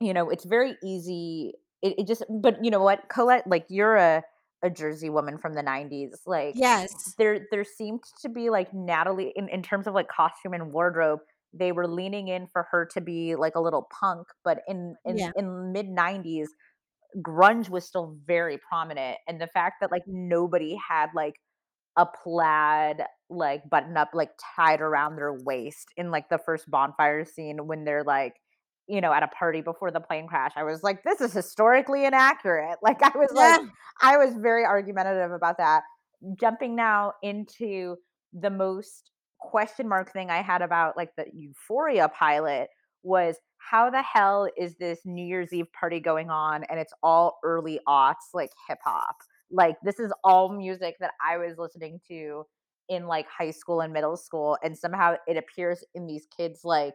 you 0.00 0.14
know, 0.14 0.30
it's 0.30 0.44
very 0.44 0.76
easy 0.82 1.52
it, 1.82 2.00
it 2.00 2.06
just 2.06 2.24
but 2.28 2.62
you 2.64 2.70
know 2.70 2.82
what, 2.82 3.08
Colette, 3.08 3.46
like 3.46 3.66
you're 3.68 3.96
a 3.96 4.22
a 4.62 4.68
Jersey 4.68 5.08
woman 5.08 5.38
from 5.38 5.54
the 5.54 5.62
90s. 5.62 6.18
Like 6.26 6.54
Yes. 6.56 7.14
there 7.16 7.46
there 7.50 7.64
seemed 7.64 8.02
to 8.22 8.28
be 8.28 8.50
like 8.50 8.72
Natalie 8.74 9.32
in, 9.36 9.48
in 9.48 9.62
terms 9.62 9.86
of 9.86 9.94
like 9.94 10.08
costume 10.08 10.52
and 10.52 10.72
wardrobe, 10.72 11.20
they 11.54 11.72
were 11.72 11.86
leaning 11.88 12.28
in 12.28 12.46
for 12.46 12.66
her 12.70 12.86
to 12.92 13.00
be 13.00 13.36
like 13.36 13.54
a 13.54 13.60
little 13.60 13.88
punk, 13.98 14.26
but 14.44 14.60
in 14.68 14.96
in 15.04 15.16
Yeah. 15.16 15.30
in 15.36 15.72
mid 15.72 15.86
90s 15.88 16.48
grunge 17.18 17.68
was 17.68 17.84
still 17.84 18.16
very 18.26 18.58
prominent 18.58 19.18
and 19.26 19.40
the 19.40 19.46
fact 19.46 19.76
that 19.80 19.90
like 19.90 20.04
nobody 20.06 20.76
had 20.76 21.08
like 21.14 21.34
a 21.96 22.06
plaid 22.06 23.02
like 23.28 23.62
button 23.68 23.96
up 23.96 24.10
like 24.14 24.30
tied 24.56 24.80
around 24.80 25.16
their 25.16 25.32
waist 25.32 25.88
in 25.96 26.10
like 26.10 26.28
the 26.28 26.38
first 26.38 26.70
bonfire 26.70 27.24
scene 27.24 27.66
when 27.66 27.84
they're 27.84 28.04
like 28.04 28.34
you 28.88 29.00
know 29.00 29.12
at 29.12 29.22
a 29.22 29.28
party 29.28 29.60
before 29.60 29.90
the 29.90 30.00
plane 30.00 30.26
crash 30.26 30.52
i 30.56 30.64
was 30.64 30.82
like 30.82 31.02
this 31.04 31.20
is 31.20 31.32
historically 31.32 32.04
inaccurate. 32.04 32.76
Like 32.82 33.02
i 33.02 33.12
was 33.16 33.30
like 33.32 33.60
i 34.00 34.16
was 34.16 34.34
very 34.34 34.64
argumentative 34.64 35.32
about 35.32 35.58
that. 35.58 35.82
Jumping 36.38 36.76
now 36.76 37.12
into 37.22 37.96
the 38.32 38.50
most 38.50 39.10
question 39.38 39.88
mark 39.88 40.12
thing 40.12 40.30
i 40.30 40.42
had 40.42 40.62
about 40.62 40.96
like 40.96 41.10
the 41.16 41.24
euphoria 41.32 42.08
pilot 42.08 42.68
was 43.02 43.36
how 43.58 43.90
the 43.90 44.02
hell 44.02 44.48
is 44.56 44.76
this 44.76 45.00
new 45.04 45.24
year's 45.24 45.52
eve 45.52 45.70
party 45.72 46.00
going 46.00 46.30
on 46.30 46.64
and 46.64 46.78
it's 46.80 46.92
all 47.02 47.38
early 47.44 47.78
aughts 47.88 48.32
like 48.34 48.50
hip 48.68 48.78
hop 48.84 49.16
like 49.50 49.76
this 49.84 49.98
is 49.98 50.12
all 50.24 50.50
music 50.52 50.96
that 51.00 51.12
I 51.24 51.36
was 51.38 51.58
listening 51.58 52.00
to 52.08 52.44
in 52.88 53.06
like 53.06 53.26
high 53.28 53.50
school 53.52 53.80
and 53.80 53.92
middle 53.92 54.16
school 54.16 54.58
and 54.62 54.76
somehow 54.76 55.14
it 55.26 55.36
appears 55.36 55.84
in 55.94 56.06
these 56.06 56.26
kids 56.36 56.60
like 56.64 56.94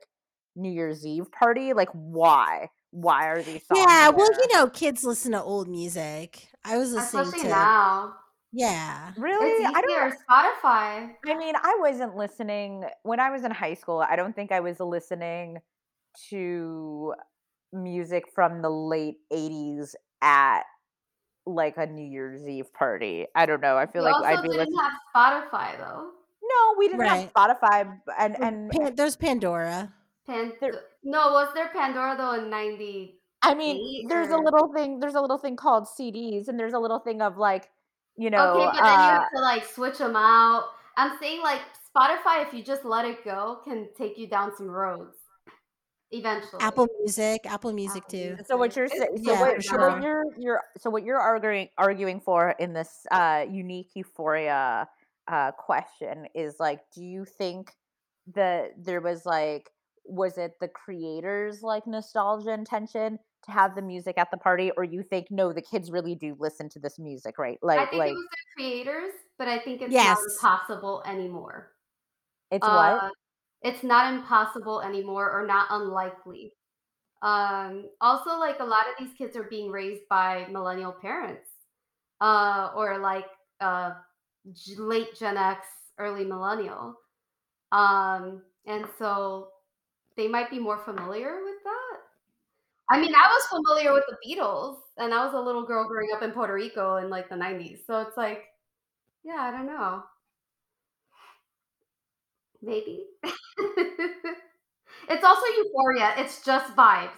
New 0.55 0.71
Year's 0.71 1.05
Eve 1.05 1.31
party 1.31 1.73
like 1.73 1.89
why 1.93 2.69
why 2.91 3.27
are 3.27 3.43
these 3.43 3.65
songs 3.67 3.79
Yeah, 3.87 4.09
well, 4.09 4.31
you 4.31 4.47
know, 4.53 4.69
kids 4.69 5.03
listen 5.03 5.33
to 5.33 5.41
old 5.41 5.67
music. 5.67 6.47
I 6.63 6.77
was 6.77 6.91
listening 6.93 7.21
Especially 7.23 7.49
to 7.49 7.49
now. 7.49 8.13
yeah. 8.51 9.13
really 9.17 9.47
It's 9.47 9.65
I 9.73 9.81
don't 9.81 9.89
easier. 9.91 10.17
Spotify. 10.29 11.15
I 11.25 11.33
mean 11.37 11.55
I 11.55 11.77
wasn't 11.79 12.15
listening 12.15 12.85
when 13.03 13.19
I 13.19 13.29
was 13.31 13.43
in 13.43 13.51
high 13.51 13.73
school 13.73 13.99
I 14.07 14.15
don't 14.15 14.35
think 14.35 14.51
I 14.51 14.59
was 14.61 14.79
listening 14.79 15.59
to 16.29 17.13
music 17.73 18.25
from 18.33 18.61
the 18.61 18.69
late 18.69 19.17
80s 19.31 19.95
at 20.21 20.61
like 21.45 21.77
a 21.77 21.85
New 21.85 22.05
Year's 22.05 22.47
Eve 22.47 22.73
party 22.73 23.27
I 23.35 23.45
don't 23.45 23.61
know 23.61 23.77
I 23.77 23.85
feel 23.85 24.01
We 24.03 24.09
like 24.11 24.15
also 24.15 24.27
I'd 24.27 24.41
be 24.41 24.47
didn't 24.49 24.59
listening 24.73 24.79
have 24.79 24.93
Spotify 25.15 25.77
though. 25.77 26.11
No, 26.41 26.75
we 26.77 26.87
didn't 26.87 27.01
Right. 27.01 27.21
have 27.21 27.33
Spotify 27.33 27.99
and 28.17 28.41
and 28.43 28.71
Pan- 28.71 28.95
there's 28.95 29.15
Pandora. 29.15 29.93
Pan- 30.25 30.53
There- 30.59 30.81
no, 31.03 31.31
was 31.33 31.53
there 31.53 31.69
Pandora 31.69 32.15
though 32.17 32.33
in 32.33 32.49
ninety? 32.49 33.19
I 33.43 33.53
mean, 33.53 33.77
eight 33.77 34.09
there's 34.09 34.29
a 34.29 34.37
little 34.37 34.71
thing. 34.73 34.99
There's 34.99 35.13
a 35.13 35.21
little 35.21 35.37
thing 35.37 35.55
called 35.55 35.85
CDs, 35.87 36.47
and 36.47 36.59
there's 36.59 36.73
a 36.73 36.79
little 36.79 36.97
thing 36.99 37.21
of 37.21 37.37
like, 37.37 37.69
you 38.17 38.31
know, 38.31 38.53
okay, 38.53 38.65
but 38.65 38.73
then 38.73 38.83
you 38.83 38.89
uh, 38.89 39.19
have 39.21 39.29
to 39.35 39.41
like 39.41 39.65
switch 39.65 39.99
them 39.99 40.15
out. 40.15 40.63
I'm 40.97 41.17
saying 41.19 41.41
like 41.43 41.61
Spotify, 41.95 42.41
if 42.47 42.53
you 42.55 42.63
just 42.63 42.85
let 42.85 43.05
it 43.05 43.23
go, 43.23 43.59
can 43.63 43.89
take 43.95 44.17
you 44.17 44.25
down 44.25 44.55
some 44.55 44.67
roads 44.67 45.17
eventually. 46.17 46.63
Apple 46.63 46.87
Music, 46.99 47.45
Apple 47.45 47.73
Music 47.73 48.03
Apple 48.03 48.11
too. 48.11 48.27
Music. 48.29 48.45
so 48.47 48.57
what 48.57 48.75
you're 48.75 48.87
saying, 48.87 49.17
so 49.23 49.33
Yeah, 49.33 49.39
what, 49.41 49.55
for 49.55 49.61
so 49.61 49.77
what 49.77 49.91
sure. 49.91 50.01
you're 50.03 50.23
you're 50.39 50.63
so 50.77 50.89
what 50.89 51.03
you're 51.03 51.19
arguing 51.19 51.69
arguing 51.77 52.19
for 52.21 52.55
in 52.59 52.73
this 52.73 53.05
uh 53.11 53.45
unique 53.49 53.89
euphoria 53.95 54.87
uh 55.27 55.51
question 55.51 56.27
is 56.35 56.55
like, 56.59 56.79
do 56.93 57.03
you 57.03 57.25
think 57.25 57.71
that 58.33 58.71
there 58.77 59.01
was 59.01 59.25
like, 59.25 59.69
was 60.05 60.37
it 60.37 60.53
the 60.59 60.67
creators 60.67 61.61
like 61.61 61.85
nostalgia 61.87 62.51
intention? 62.53 63.19
To 63.45 63.51
have 63.51 63.75
the 63.75 63.83
music 63.83 64.17
at 64.17 64.31
the 64.31 64.37
party, 64.37 64.71
or 64.75 64.83
you 64.83 65.03
think 65.03 65.27
no, 65.29 65.53
the 65.53 65.61
kids 65.61 65.91
really 65.91 66.15
do 66.15 66.35
listen 66.39 66.67
to 66.69 66.79
this 66.79 66.97
music, 66.97 67.37
right? 67.37 67.59
Like, 67.61 67.77
I 67.77 67.81
Like, 67.81 67.89
think 67.91 67.99
like 67.99 68.09
it 68.09 68.13
was 68.15 68.25
the 68.31 68.61
creators, 68.63 69.13
but 69.37 69.47
I 69.47 69.59
think 69.59 69.83
it's 69.83 69.91
Yes. 69.91 70.17
not 70.17 70.51
impossible 70.57 71.03
anymore. 71.05 71.71
it's 72.49 72.65
what? 72.65 73.11
It's 73.61 73.83
not 73.83 74.13
impossible 74.13 74.81
anymore 74.81 75.31
or 75.31 75.45
not 75.47 75.67
unlikely. 75.71 76.53
Um, 77.21 77.89
also, 78.01 78.37
like 78.39 78.59
a 78.59 78.65
lot 78.65 78.85
of 78.89 78.95
these 78.99 79.15
kids 79.17 79.35
are 79.37 79.43
being 79.43 79.71
raised 79.71 80.03
by 80.09 80.47
millennial 80.51 80.93
parents 80.93 81.49
uh, 82.21 82.71
or 82.75 82.99
like 82.99 83.27
uh, 83.61 83.93
late 84.77 85.15
Gen 85.17 85.37
X, 85.37 85.67
early 85.99 86.25
millennial. 86.25 86.95
Um, 87.71 88.43
and 88.67 88.85
so 88.99 89.49
they 90.17 90.27
might 90.27 90.49
be 90.51 90.59
more 90.59 90.79
familiar 90.79 91.43
with 91.43 91.63
that. 91.63 91.99
I 92.91 93.01
mean, 93.01 93.15
I 93.15 93.27
was 93.27 93.47
familiar 93.47 93.93
with 93.93 94.03
the 94.09 94.17
Beatles, 94.25 94.77
and 94.97 95.13
I 95.13 95.25
was 95.25 95.33
a 95.33 95.39
little 95.39 95.65
girl 95.65 95.87
growing 95.87 96.09
up 96.15 96.21
in 96.21 96.31
Puerto 96.31 96.53
Rico 96.53 96.97
in 96.97 97.09
like 97.09 97.29
the 97.29 97.35
90s. 97.35 97.85
So 97.87 97.99
it's 98.01 98.17
like, 98.17 98.43
yeah, 99.23 99.37
I 99.41 99.51
don't 99.51 99.67
know. 99.67 100.03
Maybe. 102.65 103.03
it's 105.09 105.23
also 105.23 105.45
euphoria. 105.57 106.13
It's 106.17 106.43
just 106.43 106.75
vibes. 106.75 107.11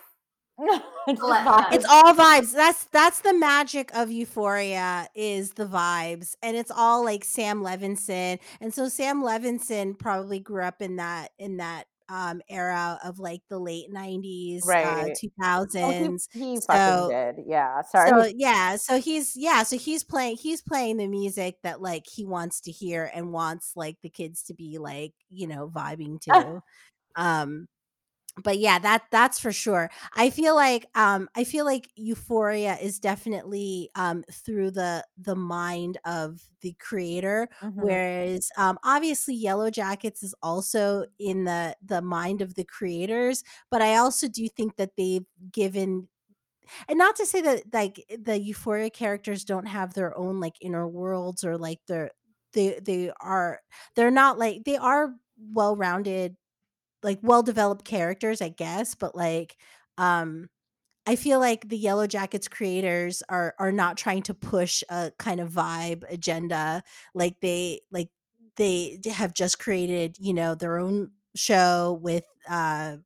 it's 1.08 1.22
vibes. 1.22 1.74
It's 1.74 1.86
all 1.86 2.14
vibes. 2.14 2.52
That's 2.52 2.86
that's 2.86 3.22
the 3.22 3.34
magic 3.34 3.92
of 3.96 4.12
Euphoria 4.12 5.08
is 5.14 5.52
the 5.52 5.68
vibes, 5.68 6.36
and 6.42 6.58
it's 6.58 6.72
all 6.72 7.04
like 7.06 7.24
Sam 7.24 7.62
Levinson. 7.62 8.40
And 8.60 8.74
so 8.74 8.90
Sam 8.90 9.22
Levinson 9.22 9.98
probably 9.98 10.40
grew 10.40 10.64
up 10.64 10.82
in 10.82 10.96
that 10.96 11.30
in 11.38 11.58
that 11.58 11.86
um 12.10 12.42
era 12.50 13.00
of 13.04 13.20
like 13.20 13.42
the 13.50 13.60
late 13.60 13.92
nineties, 13.92 14.76
uh, 14.84 15.10
Right. 15.10 15.18
two 15.20 15.30
Oh, 15.82 15.94
thousands. 15.94 16.28
he, 16.34 16.60
he 16.84 16.98
So 16.98 17.08
did. 17.08 17.38
Yeah. 17.48 17.82
Sorry. 17.84 18.14
so 18.16 18.30
yeah, 18.36 18.76
so 18.78 19.00
he's 19.02 19.36
yeah, 19.36 19.64
so 19.64 19.78
he's 19.78 20.04
playing 20.04 20.38
he's 20.38 20.62
playing 20.62 20.98
the 20.98 21.08
music 21.08 21.58
that 21.64 21.82
like 21.82 22.06
he 22.08 22.26
wants 22.26 22.62
to 22.62 22.72
hear 22.72 23.12
and 23.14 23.34
wants 23.34 23.74
like 23.76 23.98
the 24.04 24.10
kids 24.10 24.44
to 24.44 24.54
be 24.54 24.78
like, 24.80 25.14
you 25.30 25.48
know, 25.48 25.70
vibing 25.70 26.22
to. 26.32 26.62
Um 27.16 27.68
but 28.44 28.60
yeah, 28.60 28.80
that 28.80 29.06
that's 29.12 29.40
for 29.40 29.52
sure. 29.52 29.90
I 30.14 30.30
feel 30.30 30.56
like 30.56 30.86
um 30.96 31.30
I 31.36 31.44
feel 31.44 31.66
like 31.66 31.90
Euphoria 31.96 32.78
is 32.78 33.00
definitely 33.00 33.90
um 33.96 34.24
through 34.32 34.72
the 34.72 35.06
the 35.18 35.36
mind 35.36 35.98
of 36.06 36.42
the 36.62 36.74
creator 36.80 37.50
Mhm. 37.62 37.98
whereas 38.20 38.50
um 38.58 38.78
obviously 38.84 39.34
Yellow 39.36 39.70
Jackets 39.70 40.24
is 40.24 40.36
also 40.42 41.06
in 41.20 41.46
the 41.46 41.76
the 41.84 42.02
mind 42.02 42.42
of 42.42 42.56
the 42.56 42.64
creators, 42.66 43.44
but 43.72 43.82
I 43.82 43.96
also 43.96 44.28
do 44.28 44.48
think 44.48 44.76
that 44.78 44.96
they've 44.98 45.26
given 45.52 46.08
and 46.88 46.98
not 46.98 47.16
to 47.18 47.26
say 47.26 47.42
that 47.42 47.74
like 47.74 48.04
the 48.20 48.40
Euphoria 48.40 48.90
characters 48.90 49.44
don't 49.46 49.68
have 49.68 49.94
their 49.94 50.18
own 50.18 50.40
like 50.40 50.56
inner 50.62 50.88
worlds 50.88 51.44
or 51.44 51.58
like 51.58 51.80
they're 51.88 52.12
they 52.54 52.80
they 52.80 53.12
are 53.22 53.62
they're 53.96 54.12
not 54.12 54.38
like 54.40 54.64
they 54.66 54.78
are 54.78 55.14
well-rounded 55.38 56.36
like 57.04 57.20
well-developed 57.22 57.86
characters, 57.86 58.42
I 58.42 58.50
guess, 58.50 58.96
but 58.96 59.16
like 59.16 59.58
um 59.98 60.50
I 61.08 61.16
feel 61.16 61.40
like 61.40 61.70
the 61.70 61.78
Yellow 61.78 62.08
Jackets 62.08 62.48
creators 62.48 63.24
are 63.30 63.56
are 63.60 63.72
not 63.72 63.98
trying 63.98 64.24
to 64.24 64.34
push 64.34 64.84
a 64.90 65.12
kind 65.20 65.40
of 65.40 65.52
vibe 65.52 66.04
agenda 66.10 66.84
like 67.16 67.40
they 67.42 67.82
like 67.92 68.10
they 68.58 69.00
have 69.14 69.34
just 69.34 69.60
created, 69.60 70.18
you 70.20 70.34
know, 70.34 70.56
their 70.56 70.78
own 70.80 71.12
show 71.36 72.00
with 72.02 72.26
uh 72.50 72.98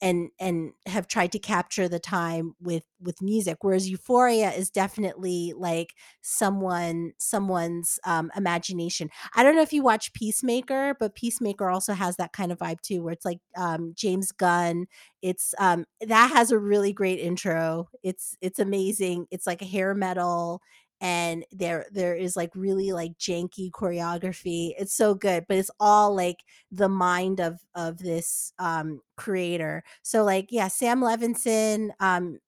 and 0.00 0.30
and 0.38 0.72
have 0.86 1.06
tried 1.08 1.32
to 1.32 1.38
capture 1.38 1.88
the 1.88 1.98
time 1.98 2.54
with 2.60 2.84
with 3.00 3.20
music 3.22 3.58
whereas 3.62 3.88
euphoria 3.88 4.50
is 4.52 4.70
definitely 4.70 5.52
like 5.56 5.94
someone 6.22 7.12
someone's 7.18 7.98
um 8.04 8.30
imagination. 8.36 9.08
I 9.34 9.42
don't 9.42 9.56
know 9.56 9.62
if 9.62 9.72
you 9.72 9.82
watch 9.82 10.12
peacemaker 10.12 10.94
but 10.98 11.14
peacemaker 11.14 11.68
also 11.68 11.92
has 11.94 12.16
that 12.16 12.32
kind 12.32 12.52
of 12.52 12.58
vibe 12.58 12.80
too 12.80 13.02
where 13.02 13.12
it's 13.12 13.24
like 13.24 13.40
um 13.56 13.92
james 13.96 14.32
gunn. 14.32 14.86
It's 15.22 15.54
um 15.58 15.84
that 16.00 16.30
has 16.30 16.50
a 16.50 16.58
really 16.58 16.92
great 16.92 17.18
intro. 17.18 17.88
It's 18.02 18.36
it's 18.40 18.58
amazing. 18.58 19.26
It's 19.30 19.46
like 19.46 19.62
a 19.62 19.66
hair 19.66 19.94
metal 19.94 20.60
and 21.00 21.44
there 21.52 21.86
there 21.92 22.14
is 22.14 22.36
like 22.36 22.50
really 22.54 22.92
like 22.92 23.12
janky 23.18 23.70
choreography 23.70 24.72
it's 24.78 24.94
so 24.94 25.14
good 25.14 25.44
but 25.48 25.56
it's 25.56 25.70
all 25.80 26.14
like 26.14 26.38
the 26.70 26.88
mind 26.88 27.40
of 27.40 27.60
of 27.74 27.98
this 27.98 28.52
um 28.58 29.00
creator 29.16 29.82
so 30.02 30.22
like 30.24 30.46
yeah 30.50 30.68
sam 30.68 31.00
levinson 31.00 31.90
um 32.00 32.38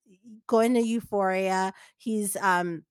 going 0.46 0.74
to 0.74 0.80
euphoria 0.80 1.72
he's 1.98 2.36
um 2.36 2.84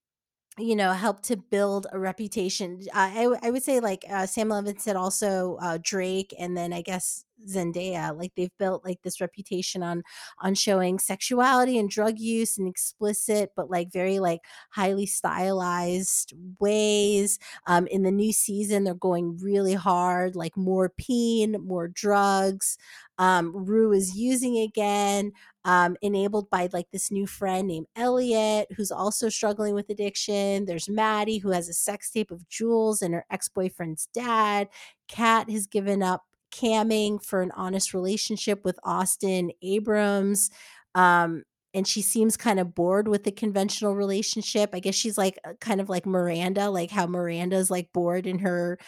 you 0.58 0.76
know, 0.76 0.94
helped 0.94 1.24
to 1.26 1.36
build 1.38 1.86
a 1.92 2.00
reputation. 2.00 2.80
Uh, 2.94 3.36
I 3.44 3.52
would 3.52 3.64
say 3.64 3.80
like 3.82 4.06
uh, 4.10 4.26
Sam 4.26 4.50
Levinson, 4.50 4.96
also 4.96 5.58
uh, 5.62 5.80
Drake, 5.82 6.34
and 6.40 6.56
then 6.56 6.72
I 6.72 6.82
guess 6.82 7.26
Zendaya. 7.48 8.18
Like 8.18 8.32
they've 8.36 8.58
built 8.58 8.84
like 8.86 9.02
this 9.04 9.22
reputation 9.22 9.84
on 9.84 10.04
on 10.42 10.56
showing 10.56 11.00
sexuality 11.00 11.78
and 11.78 11.90
drug 11.90 12.20
use 12.20 12.58
and 12.58 12.68
explicit, 12.68 13.52
but 13.56 13.70
like 13.70 13.92
very 13.92 14.20
like 14.20 14.42
highly 14.72 15.06
stylized 15.06 16.34
ways. 16.60 17.40
Um, 17.68 17.88
in 17.88 18.04
the 18.04 18.12
new 18.12 18.34
season, 18.34 18.84
they're 18.84 18.94
going 18.94 19.38
really 19.42 19.74
hard, 19.74 20.36
like 20.36 20.56
more 20.58 20.90
peen, 20.90 21.58
more 21.62 21.88
drugs. 21.88 22.78
Um, 23.18 23.52
Rue 23.56 23.94
is 23.94 24.16
using 24.16 24.58
again 24.58 25.32
um, 25.66 25.98
enabled 26.02 26.50
by 26.50 26.70
like 26.74 26.88
this 26.92 27.12
new 27.12 27.26
friend 27.26 27.68
named 27.68 27.88
Elliot, 27.96 28.68
who's 28.76 28.92
also 28.92 29.30
struggling 29.30 29.74
with 29.74 29.90
addiction. 29.90 30.66
There's 30.66 30.90
Maddie, 30.90 31.40
who 31.40 31.50
has 31.50 31.68
a 31.68 31.74
sex 31.74 32.12
tape 32.12 32.32
of 32.32 32.48
Jules 32.50 33.02
and 33.02 33.14
her 33.14 33.26
ex 33.32 33.50
boyfriend's 33.50 34.08
dad. 34.14 34.70
Kat 35.08 35.50
has 35.50 35.66
given 35.66 36.04
up 36.04 36.24
camming 36.56 37.24
for 37.24 37.42
an 37.42 37.52
honest 37.56 37.94
relationship 37.94 38.64
with 38.64 38.80
Austin 38.84 39.52
Abrams. 39.62 40.50
Um, 40.94 41.44
and 41.74 41.86
she 41.86 42.02
seems 42.02 42.38
kind 42.38 42.60
of 42.60 42.74
bored 42.74 43.10
with 43.10 43.26
the 43.26 43.32
conventional 43.34 43.96
relationship. 43.96 44.70
I 44.74 44.80
guess 44.80 44.96
she's 44.96 45.18
like 45.18 45.38
kind 45.60 45.82
of 45.82 45.90
like 45.90 46.06
Miranda, 46.06 46.70
like 46.70 46.90
how 46.90 47.06
Miranda's 47.06 47.70
like 47.70 47.92
bored 47.92 48.26
in 48.26 48.40
her 48.40 48.80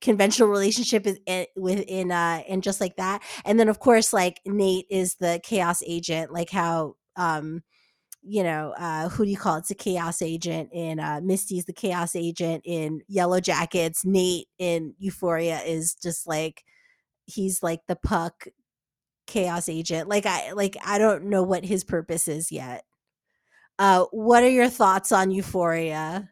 conventional 0.00 0.48
relationship 0.48 1.06
is 1.06 1.18
in, 1.26 1.46
within 1.56 2.12
uh 2.12 2.42
and 2.48 2.62
just 2.62 2.80
like 2.80 2.96
that 2.96 3.20
and 3.44 3.58
then 3.58 3.68
of 3.68 3.80
course 3.80 4.12
like 4.12 4.40
nate 4.46 4.86
is 4.90 5.16
the 5.16 5.40
chaos 5.42 5.82
agent 5.84 6.32
like 6.32 6.50
how 6.50 6.94
um 7.16 7.62
you 8.22 8.44
know 8.44 8.72
uh 8.78 9.08
who 9.08 9.24
do 9.24 9.30
you 9.30 9.36
call 9.36 9.56
it 9.56 9.60
it's 9.60 9.72
a 9.72 9.74
chaos 9.74 10.22
agent 10.22 10.68
in 10.72 11.00
uh 11.00 11.20
misty's 11.22 11.64
the 11.64 11.72
chaos 11.72 12.14
agent 12.14 12.62
in 12.64 13.00
yellow 13.08 13.40
jackets 13.40 14.04
nate 14.04 14.46
in 14.58 14.94
euphoria 14.98 15.58
is 15.62 15.94
just 15.94 16.28
like 16.28 16.64
he's 17.28 17.62
like 17.62 17.80
the 17.86 17.96
puck 17.96 18.48
chaos 19.26 19.68
agent 19.68 20.08
like 20.08 20.26
i 20.26 20.52
like 20.52 20.76
i 20.84 20.98
don't 20.98 21.24
know 21.24 21.42
what 21.42 21.64
his 21.64 21.84
purpose 21.84 22.28
is 22.28 22.50
yet 22.50 22.84
uh 23.78 24.04
what 24.10 24.42
are 24.42 24.48
your 24.48 24.70
thoughts 24.70 25.12
on 25.12 25.30
euphoria 25.30 26.30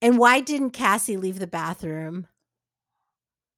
and 0.00 0.18
why 0.18 0.40
didn't 0.40 0.70
cassie 0.70 1.16
leave 1.16 1.38
the 1.40 1.46
bathroom 1.46 2.28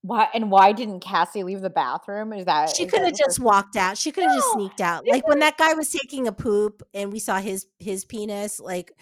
Why 0.03 0.29
and 0.33 0.51
why 0.51 0.73
didn't 0.73 1.01
Cassie 1.01 1.43
leave 1.43 1.61
the 1.61 1.71
bathroom? 1.71 2.33
Is 2.33 2.45
that 2.47 2.75
She 2.75 2.87
could 2.87 3.03
have 3.03 3.17
just 3.17 3.41
walked 3.41 3.77
out. 3.77 3.99
She 3.99 4.13
could 4.13 4.25
have 4.25 4.37
just 4.37 4.53
sneaked 4.53 4.81
out. 4.81 5.07
Like 5.07 5.27
when 5.27 5.41
that 5.41 5.59
guy 5.59 5.75
was 5.75 5.91
taking 5.91 6.29
a 6.29 6.33
poop 6.33 6.83
and 6.95 7.13
we 7.13 7.19
saw 7.19 7.39
his 7.39 7.67
his 7.79 8.05
penis, 8.05 8.61
like 8.61 8.93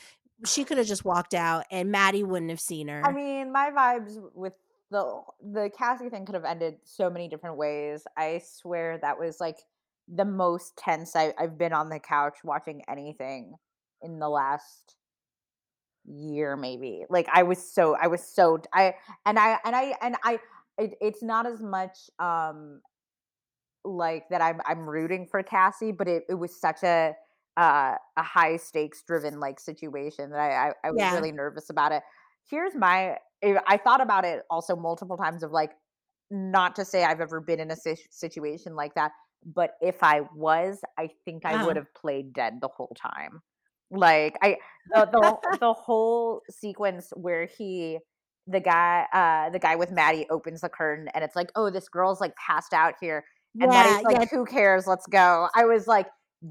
she 0.47 0.64
could 0.64 0.79
have 0.79 0.87
just 0.87 1.05
walked 1.05 1.35
out 1.35 1.64
and 1.71 1.91
Maddie 1.91 2.25
wouldn't 2.25 2.51
have 2.51 2.61
seen 2.61 2.89
her. 2.89 3.03
I 3.05 3.12
mean, 3.12 3.53
my 3.53 3.71
vibes 3.71 4.19
with 4.35 4.55
the 4.91 5.20
the 5.43 5.70
Cassie 5.76 6.09
thing 6.11 6.26
could 6.26 6.34
have 6.34 6.45
ended 6.45 6.78
so 6.84 7.11
many 7.11 7.28
different 7.28 7.57
ways. 7.57 8.07
I 8.16 8.39
swear 8.45 8.99
that 8.99 9.18
was 9.18 9.41
like 9.41 9.59
the 10.09 10.24
most 10.24 10.76
tense 10.76 11.16
I, 11.16 11.34
I've 11.39 11.59
been 11.59 11.72
on 11.72 11.89
the 11.89 11.99
couch 11.99 12.39
watching 12.45 12.82
anything 12.89 13.55
in 14.03 14.18
the 14.20 14.28
last 14.28 14.97
year, 16.05 16.57
maybe. 16.57 17.05
Like 17.09 17.28
I 17.32 17.43
was 17.43 17.59
so 17.72 17.97
I 17.97 18.07
was 18.07 18.24
so 18.26 18.61
I 18.72 18.95
and 19.24 19.39
I 19.39 19.59
and 19.64 19.74
I 19.74 19.97
and 20.01 20.16
I 20.22 20.39
it, 20.78 20.95
it's 21.01 21.22
not 21.22 21.47
as 21.47 21.61
much 21.61 22.11
um 22.18 22.80
like 23.84 24.28
that 24.30 24.41
I'm 24.43 24.61
I'm 24.66 24.89
rooting 24.89 25.26
for 25.26 25.43
Cassie, 25.43 25.93
but 25.93 26.09
it, 26.09 26.24
it 26.28 26.34
was 26.34 26.59
such 26.59 26.82
a 26.82 27.14
uh, 27.57 27.95
a 28.16 28.22
high 28.22 28.57
stakes 28.57 29.03
driven 29.03 29.41
like 29.41 29.59
situation 29.61 30.30
that 30.30 30.41
I, 30.41 30.68
I 30.70 30.72
I 30.84 30.91
was 30.91 31.05
Yeah. 31.05 31.11
really 31.11 31.32
nervous 31.32 31.70
about 31.70 31.93
it. 31.93 32.03
Here's 32.51 32.74
my 32.74 33.18
I 33.45 33.59
I 33.66 33.76
thought 33.76 34.01
about 34.01 34.24
it 34.24 34.45
also 34.51 34.76
multiple 34.76 35.16
times 35.16 35.43
of 35.43 35.51
like 35.53 35.72
not 36.30 36.74
to 36.76 36.84
say 36.84 37.05
I've 37.05 37.20
ever 37.20 37.41
been 37.41 37.61
in 37.61 37.70
a 37.70 37.76
situation 38.11 38.74
like 38.74 38.95
that, 38.95 39.12
but 39.45 39.72
if 39.80 40.03
I 40.03 40.22
was, 40.34 40.80
I 40.99 41.11
think 41.24 41.45
I 41.45 41.55
Uh-huh. 41.55 41.64
would 41.64 41.76
have 41.76 41.93
played 41.95 42.32
dead 42.32 42.61
the 42.61 42.68
whole 42.68 42.97
time. 43.01 43.43
Like 43.91 44.37
I 44.43 44.59
the 44.87 45.07
the 45.07 45.37
the 45.61 45.72
whole 45.72 46.43
sequence 46.51 47.12
where 47.16 47.47
he 47.47 47.99
the 48.47 48.61
guy 48.61 49.07
uh 49.12 49.51
the 49.51 49.59
guy 49.59 49.76
with 49.76 49.91
Maddie 49.93 50.26
opens 50.30 50.61
the 50.62 50.68
curtain 50.68 51.09
and 51.14 51.22
it's 51.24 51.37
like, 51.37 51.51
"Oh, 51.57 51.70
this 51.70 51.89
girl's 51.89 52.20
like 52.20 52.34
passed 52.37 52.72
out 52.72 52.95
here." 53.01 53.24
And 53.61 53.72
Maddie's 53.72 54.03
like, 54.05 54.18
yeah. 54.18 54.24
"Who 54.30 54.45
cares? 54.45 54.87
Let's 54.87 55.07
go." 55.07 55.49
I 55.55 55.64
was 55.64 55.87
like, 55.87 56.09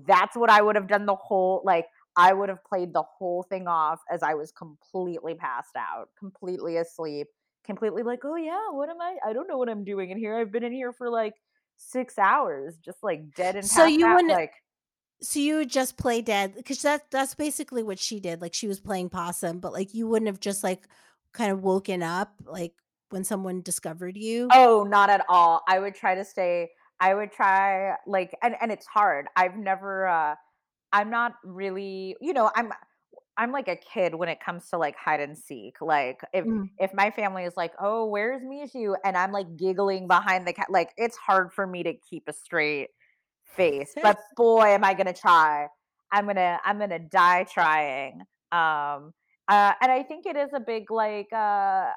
that's 0.07 0.35
what 0.35 0.49
I 0.49 0.61
would 0.61 0.75
have 0.75 0.87
done 0.87 1.05
the 1.05 1.15
whole 1.15 1.61
like 1.65 1.85
I 2.17 2.33
would 2.33 2.49
have 2.49 2.63
played 2.63 2.93
the 2.93 3.03
whole 3.03 3.43
thing 3.43 3.67
off 3.67 4.01
as 4.09 4.23
I 4.23 4.33
was 4.35 4.51
completely 4.51 5.35
passed 5.35 5.75
out, 5.75 6.09
completely 6.17 6.77
asleep, 6.77 7.27
completely 7.63 8.03
like, 8.03 8.23
"Oh 8.25 8.35
yeah, 8.35 8.69
what 8.71 8.89
am 8.89 9.01
I? 9.01 9.17
I 9.25 9.33
don't 9.33 9.47
know 9.47 9.57
what 9.57 9.69
I'm 9.69 9.83
doing 9.83 10.11
in 10.11 10.17
here. 10.17 10.35
I've 10.37 10.51
been 10.51 10.63
in 10.63 10.73
here 10.73 10.93
for 10.93 11.09
like 11.09 11.35
6 11.77 12.17
hours, 12.19 12.77
just 12.79 13.03
like 13.03 13.33
dead 13.35 13.55
and 13.55 13.69
So 13.69 13.85
you 13.85 14.07
out." 14.07 14.09
wouldn't 14.09 14.39
Like 14.39 14.53
so 15.21 15.39
you 15.39 15.57
would 15.57 15.69
just 15.71 15.97
play 15.97 16.21
dead 16.21 16.55
because 16.55 16.81
that 16.83 17.11
that's 17.11 17.35
basically 17.35 17.83
what 17.83 17.99
she 17.99 18.19
did. 18.19 18.41
Like 18.41 18.53
she 18.55 18.67
was 18.67 18.79
playing 18.81 19.09
possum, 19.09 19.59
but 19.61 19.73
like 19.73 19.93
you 19.95 20.07
wouldn't 20.07 20.27
have 20.27 20.39
just 20.41 20.63
like 20.63 20.87
kind 21.33 21.51
of 21.51 21.63
woken 21.63 22.03
up 22.03 22.35
like 22.45 22.75
when 23.11 23.23
someone 23.25 23.61
discovered 23.61 24.17
you. 24.17 24.53
Oh, 24.53 24.83
not 24.83 25.09
at 25.09 25.25
all. 25.27 25.61
I 25.67 25.79
would 25.79 25.95
try 25.95 26.15
to 26.15 26.23
stay 26.25 26.71
I 26.99 27.13
would 27.13 27.31
try 27.31 27.97
like 28.07 28.35
and 28.41 28.55
and 28.61 28.71
it's 28.71 28.85
hard. 28.85 29.27
I've 29.35 29.57
never 29.57 30.07
uh 30.07 30.35
I'm 30.91 31.09
not 31.09 31.33
really, 31.43 32.15
you 32.21 32.33
know, 32.33 32.51
I'm 32.55 32.71
I'm 33.37 33.51
like 33.51 33.67
a 33.67 33.75
kid 33.75 34.15
when 34.15 34.29
it 34.29 34.39
comes 34.39 34.69
to 34.69 34.77
like 34.77 34.95
hide 34.97 35.19
and 35.19 35.37
seek. 35.37 35.81
Like 35.81 36.21
if 36.33 36.45
Mm. 36.45 36.69
if 36.79 36.93
my 36.93 37.11
family 37.11 37.43
is 37.45 37.55
like, 37.57 37.73
"Oh, 37.79 38.05
where's 38.07 38.41
Mishu?" 38.43 38.95
and 39.05 39.17
I'm 39.17 39.31
like 39.31 39.57
giggling 39.57 40.07
behind 40.07 40.47
the 40.47 40.53
cat, 40.53 40.67
like 40.71 40.93
it's 40.97 41.17
hard 41.17 41.53
for 41.53 41.67
me 41.67 41.83
to 41.83 41.93
keep 41.93 42.25
a 42.27 42.33
straight 42.33 42.89
face. 43.45 43.95
But 44.01 44.17
boy, 44.37 44.67
am 44.69 44.83
I 44.83 44.93
gonna 44.93 45.13
try. 45.13 45.67
I'm 46.11 46.25
gonna 46.27 46.59
I'm 46.63 46.79
gonna 46.79 46.99
die 46.99 47.43
trying. 47.45 48.21
Um 48.51 49.13
uh, 49.47 49.73
and 49.81 49.91
I 49.91 50.01
think 50.03 50.25
it 50.25 50.35
is 50.37 50.49
a 50.53 50.59
big 50.59 50.89
like 50.91 51.31
uh 51.33 51.91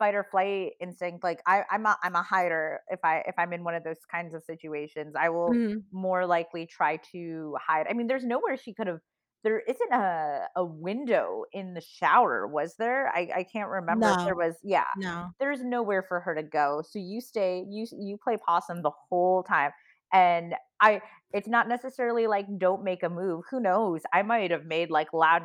fight 0.00 0.16
or 0.16 0.24
flight 0.24 0.72
instinct 0.80 1.22
like 1.24 1.40
I, 1.46 1.64
i'm 1.70 1.86
a 1.86 1.96
i'm 2.02 2.16
a 2.16 2.22
hider 2.24 2.80
if 2.90 3.00
i 3.04 3.18
if 3.28 3.36
i'm 3.38 3.52
in 3.52 3.64
one 3.64 3.76
of 3.76 3.84
those 3.84 4.04
kinds 4.10 4.34
of 4.34 4.42
situations 4.42 5.14
i 5.18 5.28
will 5.30 5.56
Mhm. 5.56 5.90
more 5.92 6.26
likely 6.26 6.66
try 6.66 6.98
to 7.12 7.56
hide 7.60 7.86
i 7.88 7.94
mean 7.94 8.08
there's 8.08 8.24
nowhere 8.24 8.56
she 8.56 8.74
could 8.74 8.88
have 8.88 9.00
there 9.44 9.60
isn't 9.60 9.92
a 9.92 10.48
a 10.56 10.64
window 10.64 11.44
in 11.52 11.74
the 11.74 11.80
shower, 11.80 12.46
was 12.46 12.76
there? 12.76 13.08
I 13.08 13.30
I 13.36 13.44
can't 13.44 13.70
remember 13.70 14.12
if 14.12 14.18
there 14.26 14.34
was. 14.36 14.58
Yeah, 14.62 14.84
No. 14.94 15.34
there's 15.38 15.62
nowhere 15.62 16.02
for 16.02 16.20
her 16.20 16.34
to 16.34 16.42
go. 16.42 16.82
So 16.88 16.98
you 16.98 17.20
stay, 17.22 17.64
you 17.68 17.86
you 17.92 18.18
play 18.22 18.36
possum 18.36 18.82
the 18.82 18.90
whole 19.08 19.42
time, 19.42 19.72
and 20.12 20.54
I. 20.80 21.02
It's 21.32 21.46
not 21.46 21.68
necessarily 21.68 22.26
like 22.26 22.46
don't 22.58 22.82
make 22.82 23.04
a 23.04 23.08
move. 23.08 23.44
Who 23.52 23.60
knows? 23.60 24.02
I 24.12 24.22
might 24.22 24.50
have 24.50 24.64
made 24.64 24.90
like 24.90 25.12
loud. 25.12 25.42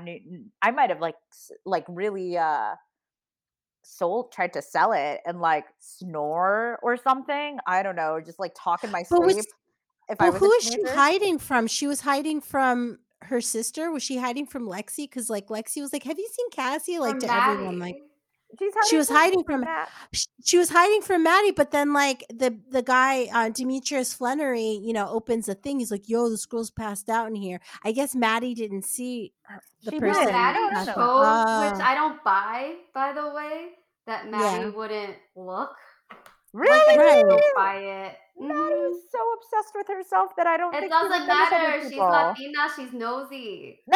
I 0.64 0.72
might 0.72 0.89
have 0.89 0.99
like 0.99 1.14
like 1.66 1.86
really 1.88 2.38
uh 2.39 2.76
sold 3.86 4.31
tried 4.31 4.53
to 4.53 4.61
sell 4.61 4.93
it 4.93 5.21
and 5.25 5.39
like 5.39 5.65
snore 5.79 6.79
or 6.81 6.97
something. 6.97 7.59
I 7.67 7.83
don't 7.83 7.95
know, 7.95 8.19
just 8.19 8.39
like 8.39 8.53
talk 8.57 8.83
in 8.83 8.91
my 8.91 9.03
But 9.09 9.21
was 9.21 9.33
sleep. 9.33 9.45
If 10.09 10.21
I 10.21 10.29
was 10.29 10.39
who 10.39 10.51
is 10.51 10.63
she 10.63 10.83
hiding 10.83 11.39
from? 11.39 11.67
She 11.67 11.88
was 11.88 12.01
hiding 12.01 12.41
from 12.41 12.99
her 13.21 13.41
sister? 13.41 13.91
Was 13.91 14.03
she 14.03 14.17
hiding 14.17 14.45
from 14.45 14.67
Lexi? 14.67 15.09
Because 15.09 15.29
like 15.29 15.47
Lexi 15.47 15.81
was 15.81 15.93
like, 15.93 16.03
"Have 16.03 16.19
you 16.19 16.27
seen 16.31 16.49
Cassie?" 16.51 16.99
Like 16.99 17.19
From 17.19 17.21
to 17.21 17.33
everyone, 17.33 17.79
like 17.79 17.95
Maddie. 17.95 18.07
She 18.89 18.97
was 18.97 19.10
hiding 19.10 19.43
from 19.43 19.62
from 19.62 19.62
Matt. 19.62 19.89
she 20.43 20.58
was 20.58 20.70
hiding 20.70 21.01
from 21.01 21.24
Maddie, 21.24 21.51
but 21.51 21.72
then 21.72 21.93
like 21.93 22.24
the 22.30 22.58
the 22.70 22.82
guy 22.82 23.26
uh, 23.34 23.49
Demetrius 23.49 24.14
Flannery, 24.14 24.80
you 24.84 24.93
know, 24.93 25.08
opens 25.10 25.47
a 25.49 25.56
thing. 25.56 25.80
He's 25.80 25.91
like, 25.91 26.08
"Yo, 26.10 26.30
this 26.30 26.45
girl's 26.45 26.72
passed 26.72 27.10
out 27.10 27.28
in 27.28 27.36
here." 27.36 27.60
I 27.84 27.91
guess 27.91 28.16
Maddie 28.16 28.53
didn't 28.53 28.86
see 28.86 29.34
the 29.84 29.91
She 29.91 29.99
person. 29.99 30.26
did. 30.26 30.32
Maddie 30.34 30.60
No, 30.60 30.68
no, 30.70 30.74
pass 30.76 30.88
no. 30.88 30.93
which 30.93 31.80
Oh, 31.80 31.84
I 31.84 31.95
don't 31.95 32.24
buy, 32.24 32.76
by 32.93 33.14
the 33.14 33.30
way, 33.34 33.70
that 34.08 34.30
Maddie 34.30 34.66
yeah, 34.66 34.70
wouldn't 34.70 35.16
look. 35.36 35.72
Like 36.53 36.64
Really? 36.68 36.80
I 36.80 36.95
just 36.95 37.16
right. 37.16 37.26
don't 37.28 37.56
buy 37.56 37.76
it. 37.78 38.18
Maddie 38.38 38.53
hmm 38.53 38.93
is 38.93 39.03
so 39.12 39.20
obsessed 39.34 39.74
with 39.76 39.88
herself 39.88 40.36
that 40.38 40.47
I 40.47 40.56
don't 40.58 40.74
It 40.76 40.80
think 40.82 40.93
she 40.93 41.03
would 41.03 41.10
doesn't 41.10 41.28
matter. 41.28 41.82
She's 41.82 41.89
people. 41.91 42.08
Latina. 42.08 42.68
She's 42.76 42.93
nosy. 42.93 43.82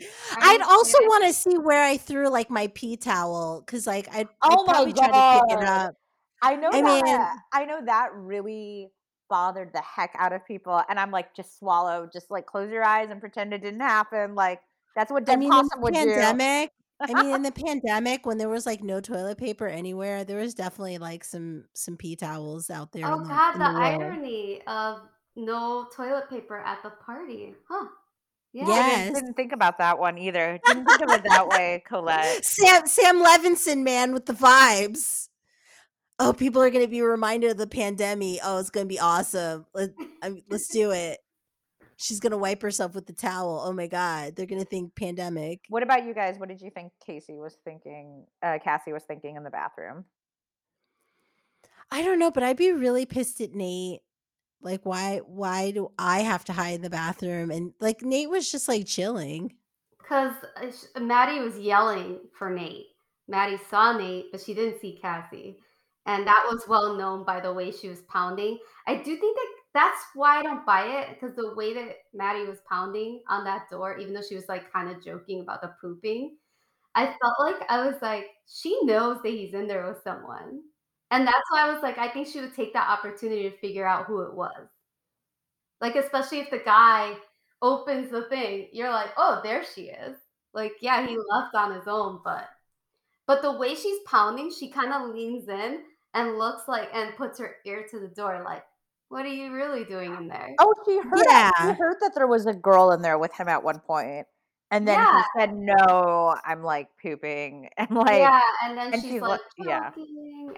Out 0.00 0.06
for 0.06 0.30
secret. 0.30 0.42
Are 0.42 0.48
I'd 0.48 0.62
also 0.62 0.98
want 1.02 1.24
to 1.24 1.32
see 1.32 1.58
where 1.58 1.82
I 1.82 1.96
threw 1.96 2.28
like 2.28 2.50
my 2.50 2.68
pee 2.68 2.96
towel 2.96 3.62
because 3.64 3.86
like 3.86 4.08
I'd, 4.12 4.28
I'd 4.42 4.52
oh 4.52 4.64
my 4.64 4.72
probably 4.72 4.92
try 4.92 5.06
to 5.06 5.46
pick 5.46 5.58
it 5.58 5.64
up. 5.64 5.94
I 6.42 6.56
know 6.56 6.70
I 6.72 6.82
mean, 6.82 7.04
that 7.04 7.38
I 7.52 7.64
know 7.64 7.84
that 7.84 8.10
really 8.14 8.90
bothered 9.28 9.72
the 9.72 9.80
heck 9.80 10.14
out 10.18 10.32
of 10.32 10.46
people. 10.46 10.82
And 10.88 10.98
I'm 10.98 11.10
like, 11.10 11.34
just 11.34 11.58
swallow, 11.58 12.08
just 12.12 12.30
like 12.30 12.46
close 12.46 12.70
your 12.70 12.84
eyes 12.84 13.08
and 13.10 13.20
pretend 13.20 13.52
it 13.52 13.62
didn't 13.62 13.80
happen. 13.80 14.34
Like 14.34 14.60
that's 14.94 15.10
what 15.10 15.28
I 15.28 15.36
mean, 15.36 15.50
Possum 15.50 15.80
would 15.80 15.94
do. 15.94 16.00
pandemic, 16.00 16.70
I 17.00 17.22
mean, 17.22 17.34
in 17.34 17.42
the 17.42 17.52
pandemic, 17.66 18.26
when 18.26 18.38
there 18.38 18.48
was 18.48 18.66
like 18.66 18.82
no 18.82 19.00
toilet 19.00 19.38
paper 19.38 19.66
anywhere, 19.66 20.24
there 20.24 20.38
was 20.38 20.54
definitely 20.54 20.98
like 20.98 21.24
some 21.24 21.64
some 21.74 21.96
pee 21.96 22.16
towels 22.16 22.70
out 22.70 22.92
there 22.92 23.06
Oh 23.06 23.16
in 23.16 23.22
the 23.22 23.28
God, 23.28 23.52
the 23.54 23.58
the 23.58 23.64
irony 23.64 24.62
of 24.66 25.00
no 25.36 25.88
toilet 25.94 26.28
paper 26.30 26.58
at 26.58 26.82
the 26.82 26.90
party. 26.90 27.54
Huh. 27.68 27.86
Yeah. 28.54 28.66
I 28.66 28.66
didn't, 28.68 28.78
Yes, 28.78 29.14
didn't 29.14 29.34
think 29.34 29.52
about 29.52 29.78
that 29.78 29.98
one 29.98 30.16
either. 30.16 30.60
Didn't 30.64 30.86
think 30.86 31.02
of 31.02 31.10
it 31.10 31.24
that 31.24 31.48
way, 31.48 31.82
Colette. 31.86 32.44
Sam 32.44 32.86
Sam 32.86 33.22
Levinson, 33.22 33.82
man, 33.82 34.14
with 34.14 34.26
the 34.26 34.32
vibes. 34.32 35.28
Oh, 36.20 36.32
people 36.32 36.62
are 36.62 36.70
gonna 36.70 36.86
be 36.86 37.02
reminded 37.02 37.50
of 37.50 37.56
the 37.56 37.66
pandemic. 37.66 38.38
Oh, 38.44 38.58
it's 38.58 38.70
gonna 38.70 38.86
be 38.86 39.00
awesome. 39.00 39.66
Let, 39.74 39.90
I, 40.22 40.40
let's 40.48 40.68
do 40.68 40.92
it. 40.92 41.18
She's 41.96 42.20
gonna 42.20 42.38
wipe 42.38 42.62
herself 42.62 42.94
with 42.94 43.06
the 43.06 43.12
towel. 43.12 43.60
Oh 43.64 43.72
my 43.72 43.88
god, 43.88 44.36
they're 44.36 44.46
gonna 44.46 44.64
think 44.64 44.94
pandemic. 44.94 45.62
What 45.68 45.82
about 45.82 46.04
you 46.04 46.14
guys? 46.14 46.38
What 46.38 46.48
did 46.48 46.60
you 46.60 46.70
think 46.70 46.92
Casey 47.04 47.34
was 47.34 47.56
thinking? 47.64 48.24
Uh, 48.40 48.58
Cassie 48.62 48.92
was 48.92 49.02
thinking 49.02 49.34
in 49.34 49.42
the 49.42 49.50
bathroom. 49.50 50.04
I 51.90 52.02
don't 52.02 52.20
know, 52.20 52.30
but 52.30 52.44
I'd 52.44 52.56
be 52.56 52.70
really 52.70 53.04
pissed 53.04 53.40
at 53.40 53.52
Nate. 53.52 54.00
Like, 54.64 54.84
why? 54.84 55.18
Why 55.26 55.70
do 55.70 55.92
I 55.98 56.20
have 56.20 56.44
to 56.46 56.52
hide 56.52 56.76
in 56.76 56.82
the 56.82 56.90
bathroom? 56.90 57.50
And 57.50 57.72
like, 57.80 58.02
Nate 58.02 58.30
was 58.30 58.50
just 58.50 58.68
like 58.68 58.86
chilling. 58.86 59.54
Because 59.98 60.34
uh, 60.56 61.00
Maddie 61.00 61.40
was 61.40 61.58
yelling 61.58 62.20
for 62.36 62.50
Nate. 62.50 62.86
Maddie 63.28 63.60
saw 63.70 63.96
Nate, 63.96 64.30
but 64.32 64.40
she 64.40 64.54
didn't 64.54 64.80
see 64.80 64.98
Cassie. 65.00 65.58
And 66.06 66.26
that 66.26 66.46
was 66.50 66.68
well 66.68 66.96
known 66.96 67.24
by 67.24 67.40
the 67.40 67.52
way 67.52 67.70
she 67.70 67.88
was 67.88 68.02
pounding. 68.02 68.58
I 68.86 68.96
do 68.96 69.16
think 69.16 69.36
that 69.36 69.46
that's 69.72 70.02
why 70.14 70.38
I 70.38 70.42
don't 70.42 70.66
buy 70.66 70.86
it 71.00 71.08
because 71.14 71.34
the 71.34 71.54
way 71.54 71.72
that 71.74 71.96
Maddie 72.12 72.46
was 72.46 72.60
pounding 72.68 73.22
on 73.28 73.44
that 73.44 73.70
door, 73.70 73.96
even 73.98 74.12
though 74.12 74.22
she 74.22 74.36
was 74.36 74.48
like 74.48 74.70
kind 74.72 74.90
of 74.90 75.02
joking 75.02 75.40
about 75.40 75.62
the 75.62 75.74
pooping, 75.80 76.36
I 76.94 77.06
felt 77.06 77.40
like 77.40 77.56
I 77.68 77.86
was 77.86 78.00
like, 78.02 78.26
she 78.46 78.78
knows 78.84 79.18
that 79.22 79.30
he's 79.30 79.54
in 79.54 79.66
there 79.66 79.88
with 79.88 80.02
someone. 80.04 80.62
And 81.14 81.24
that's 81.24 81.48
why 81.48 81.62
I 81.62 81.72
was 81.72 81.80
like, 81.80 81.96
I 81.96 82.08
think 82.08 82.26
she 82.26 82.40
would 82.40 82.56
take 82.56 82.72
that 82.72 82.90
opportunity 82.90 83.48
to 83.48 83.56
figure 83.58 83.86
out 83.86 84.06
who 84.06 84.22
it 84.22 84.34
was. 84.34 84.66
Like, 85.80 85.94
especially 85.94 86.40
if 86.40 86.50
the 86.50 86.58
guy 86.58 87.14
opens 87.62 88.10
the 88.10 88.22
thing, 88.22 88.66
you're 88.72 88.90
like, 88.90 89.10
oh, 89.16 89.40
there 89.44 89.62
she 89.64 89.82
is. 89.82 90.16
Like, 90.54 90.72
yeah, 90.80 91.06
he 91.06 91.16
left 91.16 91.54
on 91.54 91.72
his 91.72 91.86
own, 91.86 92.18
but 92.24 92.48
but 93.28 93.42
the 93.42 93.52
way 93.52 93.76
she's 93.76 94.00
pounding, 94.06 94.50
she 94.50 94.68
kind 94.68 94.92
of 94.92 95.14
leans 95.14 95.48
in 95.48 95.82
and 96.14 96.36
looks 96.36 96.66
like 96.66 96.88
and 96.92 97.14
puts 97.14 97.38
her 97.38 97.56
ear 97.64 97.86
to 97.92 98.00
the 98.00 98.08
door, 98.08 98.42
like, 98.44 98.64
what 99.08 99.24
are 99.24 99.28
you 99.28 99.52
really 99.52 99.84
doing 99.84 100.12
in 100.16 100.26
there? 100.26 100.56
Oh, 100.58 100.74
she 100.84 100.98
heard. 100.98 101.20
She 101.20 101.78
heard 101.78 101.98
that 102.00 102.12
there 102.16 102.26
was 102.26 102.46
a 102.46 102.54
girl 102.54 102.90
in 102.90 103.02
there 103.02 103.18
with 103.18 103.32
him 103.32 103.46
at 103.46 103.62
one 103.62 103.78
point, 103.78 104.26
and 104.70 104.88
then 104.88 104.98
Yeah, 104.98 105.22
he 105.22 105.40
said, 105.40 105.54
"No, 105.54 106.36
I'm 106.44 106.62
like 106.62 106.88
pooping," 107.00 107.68
and 107.76 107.90
like, 107.90 108.18
yeah. 108.18 108.40
And 108.64 108.76
then 108.76 108.92
and 108.92 109.02
she's 109.02 109.12
she's 109.12 109.20
like, 109.22 109.40
like, 109.58 109.68
"Yeah." 109.68 109.90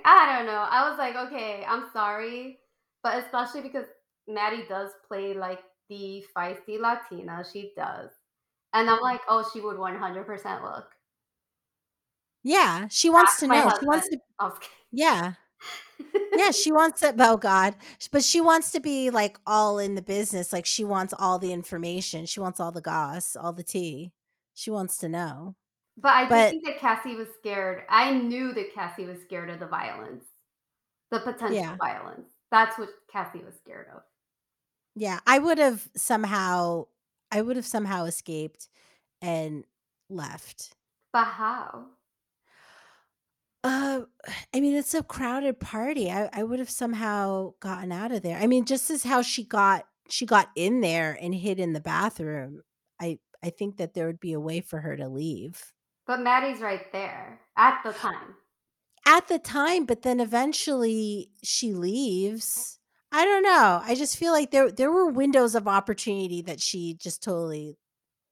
I 0.04 0.36
don't 0.36 0.46
know. 0.46 0.66
I 0.70 0.88
was 0.88 0.98
like, 0.98 1.16
okay, 1.16 1.64
I'm 1.66 1.84
sorry. 1.92 2.58
But 3.02 3.22
especially 3.22 3.62
because 3.62 3.86
Maddie 4.28 4.64
does 4.68 4.90
play 5.06 5.34
like 5.34 5.60
the 5.88 6.24
feisty 6.36 6.80
Latina. 6.80 7.44
She 7.52 7.72
does. 7.76 8.10
And 8.72 8.90
I'm 8.90 8.98
mm. 8.98 9.02
like, 9.02 9.20
oh, 9.28 9.48
she 9.52 9.60
would 9.60 9.76
100% 9.76 10.62
look. 10.62 10.88
yeah. 12.42 12.86
She 12.90 13.08
wants 13.10 13.38
to 13.40 13.46
know. 13.46 13.70
She 13.80 13.86
wants 13.86 14.08
to. 14.08 14.18
husband. 14.38 14.68
Yeah. 14.92 15.34
Yeah. 16.34 16.50
She 16.52 16.72
wants 16.72 17.00
to. 17.00 17.14
Oh 17.18 17.36
God, 17.36 17.76
but 18.12 18.24
she 18.24 18.40
wants 18.40 18.72
to 18.72 18.80
be 18.80 19.10
like 19.10 19.38
all 19.46 19.78
in 19.78 19.94
the 19.94 20.02
business. 20.02 20.52
Like 20.52 20.66
she 20.66 20.84
wants 20.84 21.14
all 21.18 21.38
the 21.38 21.52
information. 21.52 22.26
She 22.26 22.40
wants 22.40 22.60
all 22.60 22.72
the 22.72 22.80
goss, 22.80 23.36
all 23.36 23.52
the 23.52 23.62
tea. 23.64 24.12
She 24.54 24.70
wants 24.70 24.98
to 24.98 25.08
know. 25.08 25.56
But 25.98 26.12
I 26.14 26.28
do 26.28 26.28
But 26.28 26.48
think 26.48 26.64
that 26.64 26.78
Cassie 26.78 27.16
was 27.16 27.28
scared. 27.38 27.84
I 27.88 28.12
knew 28.12 28.52
that 28.54 28.74
Cassie 28.74 29.06
was 29.06 29.20
scared 29.22 29.50
of 29.50 29.60
the 29.60 29.66
violence, 29.66 30.24
the 31.10 31.20
potential 31.20 31.54
yeah, 31.54 31.76
violence. 31.78 32.30
That's 32.50 32.78
what 32.78 32.90
Cassie 33.10 33.44
was 33.44 33.54
scared 33.56 33.88
of. 33.94 34.02
yeah. 34.94 35.20
I 35.26 35.38
would 35.38 35.58
have 35.58 35.88
somehow. 35.96 36.86
I 37.30 37.42
would 37.42 37.56
have 37.56 37.66
somehow 37.66 38.04
escaped 38.04 38.68
and 39.20 39.64
left. 40.08 40.74
But 41.12 41.24
how? 41.24 41.86
Uh, 43.66 44.02
I 44.54 44.60
mean, 44.60 44.74
it's 44.76 44.94
a 44.94 45.02
crowded 45.02 45.58
party. 45.60 46.10
I, 46.10 46.28
I 46.32 46.42
would 46.44 46.58
have 46.58 46.70
somehow 46.70 47.52
gotten 47.60 47.90
out 47.92 48.12
of 48.12 48.22
there. 48.22 48.38
I 48.38 48.46
mean, 48.46 48.64
just 48.64 48.90
as 48.90 49.02
how 49.02 49.22
she 49.22 49.44
got 49.44 49.86
she 50.08 50.24
got 50.24 50.50
in 50.54 50.80
there 50.82 51.18
and 51.20 51.34
hid 51.34 51.58
in 51.58 51.72
the 51.72 51.80
bathroom. 51.80 52.62
I 53.00 53.18
I 53.42 53.50
think 53.50 53.78
that 53.78 53.94
there 53.94 54.06
would 54.06 54.20
be 54.20 54.32
a 54.34 54.40
way 54.40 54.60
for 54.60 54.80
her 54.80 54.96
to 54.96 55.08
leave 55.08 55.72
But 56.06 56.20
Maddie's 56.20 56.60
right 56.60 56.90
there 56.92 57.40
at 57.56 57.82
the 57.84 57.92
time. 57.92 58.34
at 59.06 59.28
the 59.28 59.38
time, 59.38 59.84
but 59.86 60.02
then 60.02 60.20
eventually 60.20 61.30
she 61.42 61.72
leaves. 61.72 62.78
I 63.12 63.24
don't 63.24 63.42
know. 63.42 63.80
I 63.84 63.94
just 63.94 64.16
feel 64.16 64.32
like 64.32 64.50
there 64.50 64.70
there 64.70 64.92
were 64.92 65.06
windows 65.10 65.54
of 65.54 65.66
opportunity 65.68 66.42
that 66.42 66.60
she 66.60 66.94
just 66.94 67.22
totally, 67.22 67.76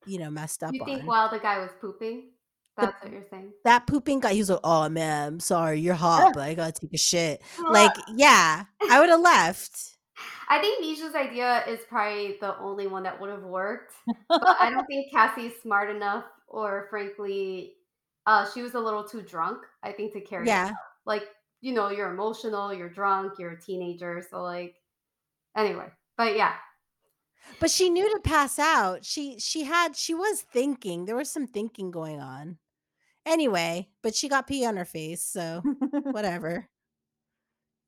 you 0.06 0.18
know, 0.18 0.30
messed 0.30 0.62
up 0.62 0.74
You 0.74 0.84
think 0.84 1.00
on. 1.02 1.06
while 1.06 1.30
the 1.30 1.38
guy 1.40 1.58
was 1.58 1.70
pooping? 1.80 2.30
The 2.76 2.86
That's 2.86 3.04
what 3.04 3.12
you're 3.12 3.26
saying. 3.30 3.52
that 3.64 3.86
pooping 3.86 4.20
guy, 4.20 4.32
he's 4.32 4.50
like, 4.50 4.58
"Oh 4.64 4.88
man, 4.88 5.34
I'm 5.34 5.40
sorry, 5.40 5.80
you're 5.80 5.94
hot, 5.94 6.32
but 6.34 6.42
I 6.42 6.54
gotta 6.54 6.72
take 6.72 6.92
a 6.92 6.98
shit." 6.98 7.40
Like, 7.70 7.92
yeah, 8.14 8.64
I 8.90 9.00
would 9.00 9.08
have 9.10 9.20
left. 9.20 9.90
I 10.48 10.60
think 10.60 10.80
Misha's 10.80 11.14
idea 11.14 11.64
is 11.66 11.80
probably 11.88 12.36
the 12.40 12.58
only 12.58 12.86
one 12.86 13.02
that 13.04 13.20
would 13.20 13.30
have 13.30 13.42
worked. 13.42 13.94
But 14.28 14.56
I 14.60 14.70
don't 14.70 14.84
think 14.88 15.10
Cassie's 15.12 15.52
smart 15.62 15.94
enough, 15.94 16.24
or 16.48 16.86
frankly, 16.90 17.74
uh, 18.26 18.46
she 18.52 18.62
was 18.62 18.74
a 18.74 18.80
little 18.80 19.04
too 19.04 19.22
drunk, 19.22 19.58
I 19.82 19.92
think, 19.92 20.12
to 20.12 20.20
carry 20.20 20.46
Yeah. 20.46 20.72
Like, 21.06 21.24
you 21.60 21.72
know, 21.72 21.90
you're 21.90 22.10
emotional, 22.10 22.72
you're 22.72 22.88
drunk, 22.88 23.34
you're 23.38 23.52
a 23.52 23.60
teenager. 23.60 24.22
So, 24.30 24.42
like, 24.42 24.76
anyway, 25.56 25.86
but 26.16 26.36
yeah. 26.36 26.54
but 27.60 27.70
she 27.70 27.90
knew 27.90 28.08
to 28.14 28.20
pass 28.20 28.58
out. 28.58 29.04
She 29.04 29.38
she 29.38 29.64
had 29.64 29.96
she 29.96 30.14
was 30.14 30.42
thinking. 30.42 31.04
There 31.04 31.16
was 31.16 31.30
some 31.30 31.46
thinking 31.46 31.90
going 31.90 32.20
on. 32.20 32.58
Anyway, 33.26 33.88
but 34.02 34.14
she 34.14 34.28
got 34.28 34.46
pee 34.46 34.66
on 34.66 34.76
her 34.76 34.84
face, 34.84 35.22
so 35.22 35.62
whatever. 36.10 36.68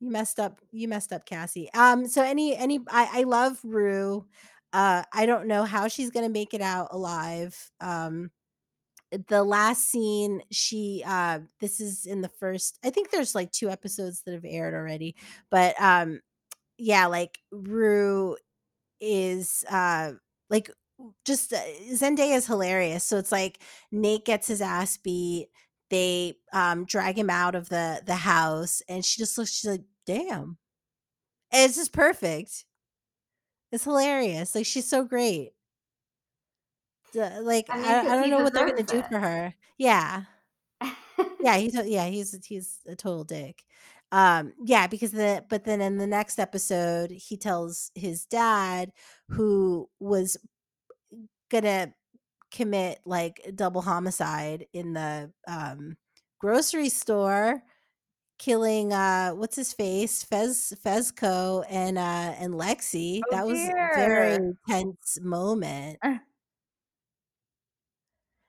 You 0.00 0.10
messed 0.10 0.38
up. 0.38 0.60
You 0.72 0.88
messed 0.88 1.12
up, 1.12 1.26
Cassie. 1.26 1.70
Um. 1.74 2.06
So 2.06 2.22
any 2.22 2.56
any 2.56 2.80
I 2.88 3.20
I 3.20 3.22
love 3.24 3.58
Rue. 3.64 4.26
Uh. 4.72 5.02
I 5.12 5.26
don't 5.26 5.46
know 5.46 5.64
how 5.64 5.88
she's 5.88 6.10
gonna 6.10 6.28
make 6.28 6.54
it 6.54 6.60
out 6.60 6.88
alive. 6.92 7.56
Um. 7.80 8.30
The 9.28 9.44
last 9.44 9.88
scene, 9.90 10.42
she 10.50 11.02
uh. 11.06 11.40
This 11.60 11.80
is 11.80 12.06
in 12.06 12.20
the 12.22 12.28
first. 12.28 12.78
I 12.84 12.90
think 12.90 13.10
there's 13.10 13.34
like 13.34 13.52
two 13.52 13.70
episodes 13.70 14.22
that 14.26 14.34
have 14.34 14.44
aired 14.46 14.74
already, 14.74 15.16
but 15.50 15.80
um. 15.80 16.20
Yeah, 16.78 17.06
like 17.06 17.38
Rue 17.52 18.36
is 19.00 19.64
uh 19.70 20.12
like 20.50 20.70
just 21.24 21.52
uh, 21.52 21.60
Zendaya 21.92 22.36
is 22.36 22.46
hilarious. 22.46 23.04
So 23.04 23.18
it's 23.18 23.32
like 23.32 23.58
Nate 23.92 24.24
gets 24.24 24.48
his 24.48 24.60
ass 24.60 24.96
beat. 24.96 25.48
They 25.90 26.34
um 26.52 26.84
drag 26.84 27.18
him 27.18 27.30
out 27.30 27.54
of 27.54 27.68
the 27.68 28.02
the 28.04 28.16
house, 28.16 28.82
and 28.88 29.04
she 29.04 29.20
just 29.20 29.38
looks. 29.38 29.52
She's 29.52 29.70
like, 29.70 29.84
"Damn, 30.06 30.58
and 31.52 31.64
it's 31.64 31.76
just 31.76 31.92
perfect." 31.92 32.64
It's 33.72 33.84
hilarious. 33.84 34.54
Like 34.54 34.66
she's 34.66 34.88
so 34.88 35.04
great. 35.04 35.52
Like 37.14 37.66
I 37.70 37.76
mean, 37.76 37.86
I, 37.86 38.00
I 38.00 38.16
don't 38.20 38.30
know 38.30 38.42
what 38.42 38.52
they're 38.52 38.68
gonna 38.68 38.82
do 38.82 39.02
for 39.02 39.18
her. 39.18 39.54
Yeah, 39.78 40.24
yeah, 41.40 41.56
he's 41.58 41.78
a, 41.78 41.88
yeah, 41.88 42.06
he's 42.06 42.36
he's 42.46 42.80
a 42.86 42.96
total 42.96 43.24
dick. 43.24 43.62
Um, 44.12 44.52
yeah, 44.64 44.86
because 44.86 45.12
the 45.12 45.44
but 45.48 45.64
then 45.64 45.80
in 45.80 45.98
the 45.98 46.06
next 46.06 46.38
episode, 46.38 47.10
he 47.10 47.36
tells 47.36 47.90
his 47.94 48.24
dad, 48.26 48.92
who 49.28 49.88
was 49.98 50.36
gonna 51.50 51.94
commit 52.52 53.00
like 53.06 53.40
double 53.54 53.82
homicide 53.82 54.66
in 54.72 54.92
the 54.94 55.32
um 55.48 55.96
grocery 56.40 56.88
store, 56.90 57.62
killing 58.38 58.92
uh 58.92 59.32
what's 59.32 59.56
his 59.56 59.72
face, 59.72 60.22
Fez 60.24 60.72
Fezco 60.84 61.64
and 61.70 61.98
uh 61.98 62.34
and 62.38 62.54
Lexi. 62.54 63.26
Oh 63.30 63.30
That 63.30 63.46
was 63.46 63.68
a 63.68 63.88
very 63.94 64.38
dear. 64.38 64.54
tense 64.68 65.18
moment. 65.22 65.98
Uh. 66.02 66.18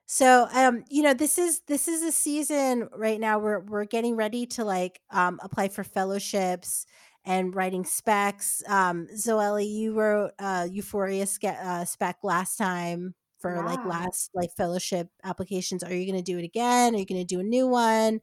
So 0.07 0.47
um 0.53 0.83
you 0.89 1.03
know 1.03 1.13
this 1.13 1.37
is 1.37 1.61
this 1.67 1.87
is 1.87 2.01
a 2.01 2.11
season 2.11 2.87
right 2.93 3.19
now 3.19 3.39
we're 3.39 3.59
we're 3.59 3.85
getting 3.85 4.15
ready 4.15 4.45
to 4.47 4.63
like 4.63 5.01
um 5.11 5.39
apply 5.43 5.67
for 5.69 5.83
fellowships 5.83 6.85
and 7.27 7.55
writing 7.55 7.85
specs. 7.85 8.63
Um 8.67 9.07
Zoe, 9.15 9.65
you 9.65 9.93
wrote 9.93 10.31
uh 10.39 10.67
Euphoria 10.71 11.27
uh, 11.43 11.85
spec 11.85 12.17
last 12.23 12.57
time 12.57 13.13
for 13.37 13.61
like 13.61 13.85
last 13.85 14.31
like 14.33 14.49
fellowship 14.57 15.09
applications. 15.23 15.83
Are 15.83 15.93
you 15.93 16.11
going 16.11 16.23
to 16.23 16.31
do 16.31 16.39
it 16.39 16.43
again? 16.43 16.95
Are 16.95 16.97
you 16.97 17.05
going 17.05 17.21
to 17.21 17.35
do 17.35 17.39
a 17.39 17.43
new 17.43 17.67
one? 17.67 18.21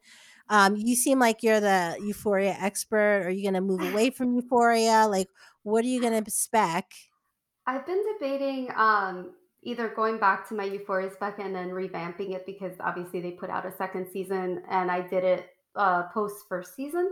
Um 0.49 0.75
you 0.75 0.95
seem 0.95 1.19
like 1.19 1.41
you're 1.43 1.61
the 1.61 1.97
Euphoria 2.03 2.57
expert. 2.59 3.23
Are 3.25 3.29
you 3.29 3.43
going 3.43 3.53
to 3.53 3.61
move 3.61 3.81
away 3.81 4.09
from 4.09 4.35
Euphoria? 4.35 5.07
Like 5.07 5.29
what 5.63 5.85
are 5.85 5.87
you 5.87 6.01
going 6.01 6.23
to 6.23 6.31
spec? 6.31 6.91
I've 7.67 7.85
been 7.85 8.03
debating 8.13 8.69
um, 8.75 9.31
either 9.63 9.89
going 9.89 10.19
back 10.19 10.47
to 10.49 10.53
my 10.53 10.65
Euphoria 10.65 11.11
spec 11.11 11.39
and 11.39 11.55
then 11.55 11.69
revamping 11.69 12.35
it 12.35 12.45
because 12.45 12.73
obviously 12.79 13.21
they 13.21 13.31
put 13.31 13.49
out 13.49 13.65
a 13.65 13.71
second 13.71 14.07
season 14.11 14.61
and 14.69 14.91
I 14.91 15.01
did 15.01 15.23
it 15.23 15.49
uh, 15.75 16.03
post 16.13 16.45
first 16.47 16.75
season. 16.75 17.11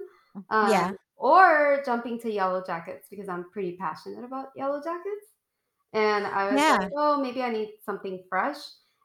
Um, 0.49 0.69
Yeah. 0.69 0.91
Or 1.23 1.81
jumping 1.85 2.19
to 2.19 2.27
Yellowjackets 2.27 3.03
because 3.09 3.29
I'm 3.29 3.49
pretty 3.51 3.77
passionate 3.77 4.25
about 4.25 4.49
Yellowjackets. 4.57 5.25
And 5.93 6.27
I 6.27 6.51
was 6.51 6.59
Yeah. 6.61 6.77
like, 6.81 6.91
oh, 6.97 7.21
maybe 7.21 7.41
I 7.41 7.49
need 7.49 7.75
something 7.85 8.21
fresh. 8.27 8.57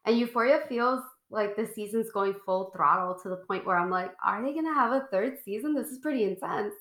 And 0.05 0.19
Euphoria 0.19 0.63
feels 0.69 1.01
like 1.31 1.55
the 1.55 1.65
season's 1.67 2.11
going 2.11 2.35
full 2.45 2.73
throttle 2.75 3.15
to 3.23 3.29
the 3.29 3.37
point 3.47 3.65
where 3.65 3.77
I'm 3.77 3.91
like, 3.91 4.11
are 4.25 4.43
they 4.43 4.53
going 4.53 4.65
to 4.67 4.75
have 4.75 4.93
a 4.93 5.07
third 5.13 5.39
season? 5.45 5.75
This 5.75 5.89
is 5.91 5.99
pretty 5.99 6.25
intense. 6.25 6.75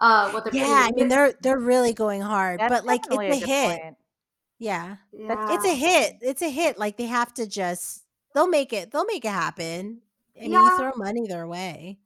Uh, 0.00 0.30
what 0.32 0.44
they're 0.44 0.52
putting 0.52 0.68
Yeah, 0.68 0.86
I 0.86 0.92
mean 0.92 1.06
it. 1.06 1.08
they're 1.08 1.32
they're 1.40 1.58
really 1.58 1.92
going 1.94 2.20
hard, 2.20 2.60
That's 2.60 2.70
but 2.72 2.84
like 2.84 3.00
it's 3.06 3.16
a 3.16 3.20
a 3.30 3.34
hit. 3.46 3.80
point. 3.80 3.96
Yeah. 4.58 4.96
Yeah. 5.12 5.54
It's 5.54 5.64
a 5.64 5.74
hit. 5.74 6.16
It's 6.20 6.42
a 6.42 6.50
hit. 6.50 6.78
Like 6.78 6.96
they 6.98 7.06
have 7.06 7.32
to 7.34 7.46
just 7.48 8.04
they'll 8.34 8.46
make 8.48 8.72
it. 8.72 8.90
They'll 8.92 9.06
make 9.06 9.24
it 9.24 9.30
happen. 9.32 10.02
I 10.36 10.40
mean, 10.42 10.52
you 10.52 10.58
Yeah. 10.62 10.76
throw 10.76 10.92
money 10.96 11.26
their 11.26 11.46
way. 11.48 11.98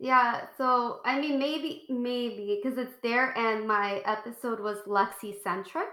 Yeah, 0.00 0.46
so 0.56 1.00
I 1.04 1.20
mean, 1.20 1.38
maybe, 1.38 1.84
maybe 1.90 2.58
because 2.62 2.78
it's 2.78 2.96
there, 3.02 3.36
and 3.38 3.68
my 3.68 3.98
episode 4.06 4.58
was 4.60 4.78
Lexi 4.86 5.34
centric, 5.42 5.88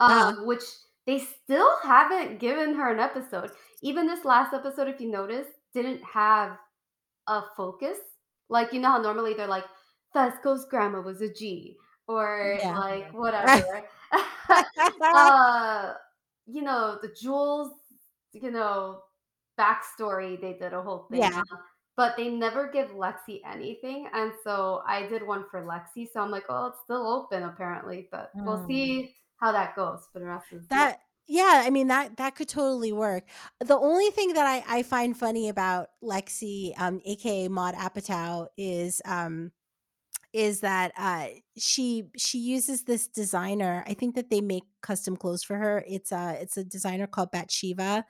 Uh-huh. 0.00 0.34
um, 0.38 0.46
which 0.46 0.62
they 1.06 1.18
still 1.20 1.78
haven't 1.82 2.38
given 2.38 2.74
her 2.74 2.92
an 2.92 3.00
episode. 3.00 3.50
Even 3.82 4.06
this 4.06 4.26
last 4.26 4.52
episode, 4.52 4.88
if 4.88 5.00
you 5.00 5.10
notice, 5.10 5.46
didn't 5.74 6.02
have 6.04 6.58
a 7.28 7.42
focus. 7.56 7.98
Like 8.50 8.72
you 8.74 8.80
know 8.80 8.90
how 8.92 9.02
normally 9.02 9.34
they're 9.34 9.46
like, 9.46 9.64
Fezco's 10.14 10.66
grandma 10.70 11.00
was 11.00 11.22
a 11.22 11.32
G, 11.32 11.78
or 12.08 12.58
Yeah. 12.58 12.78
like 12.78 13.12
whatever. 13.14 13.64
uh, 15.14 15.94
you 16.46 16.62
know 16.62 16.98
the 17.02 17.08
Jules, 17.08 17.72
you 18.32 18.50
know, 18.50 19.00
backstory. 19.58 20.40
They 20.40 20.54
did 20.54 20.74
a 20.74 20.82
whole 20.82 21.06
thing 21.10 21.20
Yeah. 21.20 21.42
But 21.96 22.16
they 22.16 22.28
never 22.28 22.70
give 22.70 22.90
Lexi 22.90 23.40
anything, 23.44 24.08
and 24.12 24.32
so 24.42 24.82
I 24.86 25.06
did 25.06 25.26
one 25.26 25.44
for 25.50 25.62
Lexi. 25.62 26.06
So 26.10 26.20
I'm 26.20 26.30
like, 26.30 26.44
oh, 26.48 26.66
it's 26.68 26.80
still 26.84 27.06
open 27.06 27.42
apparently, 27.42 28.08
but 28.10 28.32
we'll 28.44 28.56
Mm. 28.56 28.66
see 28.66 29.14
how 29.36 29.52
that 29.52 29.76
goes 29.76 30.06
for 30.12 30.18
the 30.20 30.26
rest 30.26 30.52
of 30.52 30.62
the 30.68 30.68
that 30.68 31.00
yeah, 31.26 31.62
I 31.64 31.70
mean 31.70 31.86
that 31.88 32.16
that 32.16 32.34
could 32.34 32.48
totally 32.48 32.92
work. 32.92 33.24
The 33.60 33.76
only 33.76 34.10
thing 34.10 34.32
that 34.34 34.46
I 34.46 34.78
I 34.78 34.82
find 34.82 35.16
funny 35.16 35.48
about 35.48 35.88
Lexi, 36.02 36.72
um, 36.80 37.00
aka 37.04 37.48
Maude 37.48 37.74
Apatow, 37.76 38.48
is 38.56 39.00
um 39.04 39.52
is 40.32 40.60
that 40.60 40.92
uh 40.96 41.26
she 41.56 42.04
she 42.16 42.38
uses 42.38 42.84
this 42.84 43.08
designer 43.08 43.84
i 43.86 43.94
think 43.94 44.14
that 44.14 44.30
they 44.30 44.40
make 44.40 44.64
custom 44.80 45.16
clothes 45.16 45.42
for 45.42 45.56
her 45.56 45.84
it's 45.88 46.12
a 46.12 46.38
it's 46.40 46.56
a 46.56 46.64
designer 46.64 47.06
called 47.06 47.32
Batsheva 47.32 48.04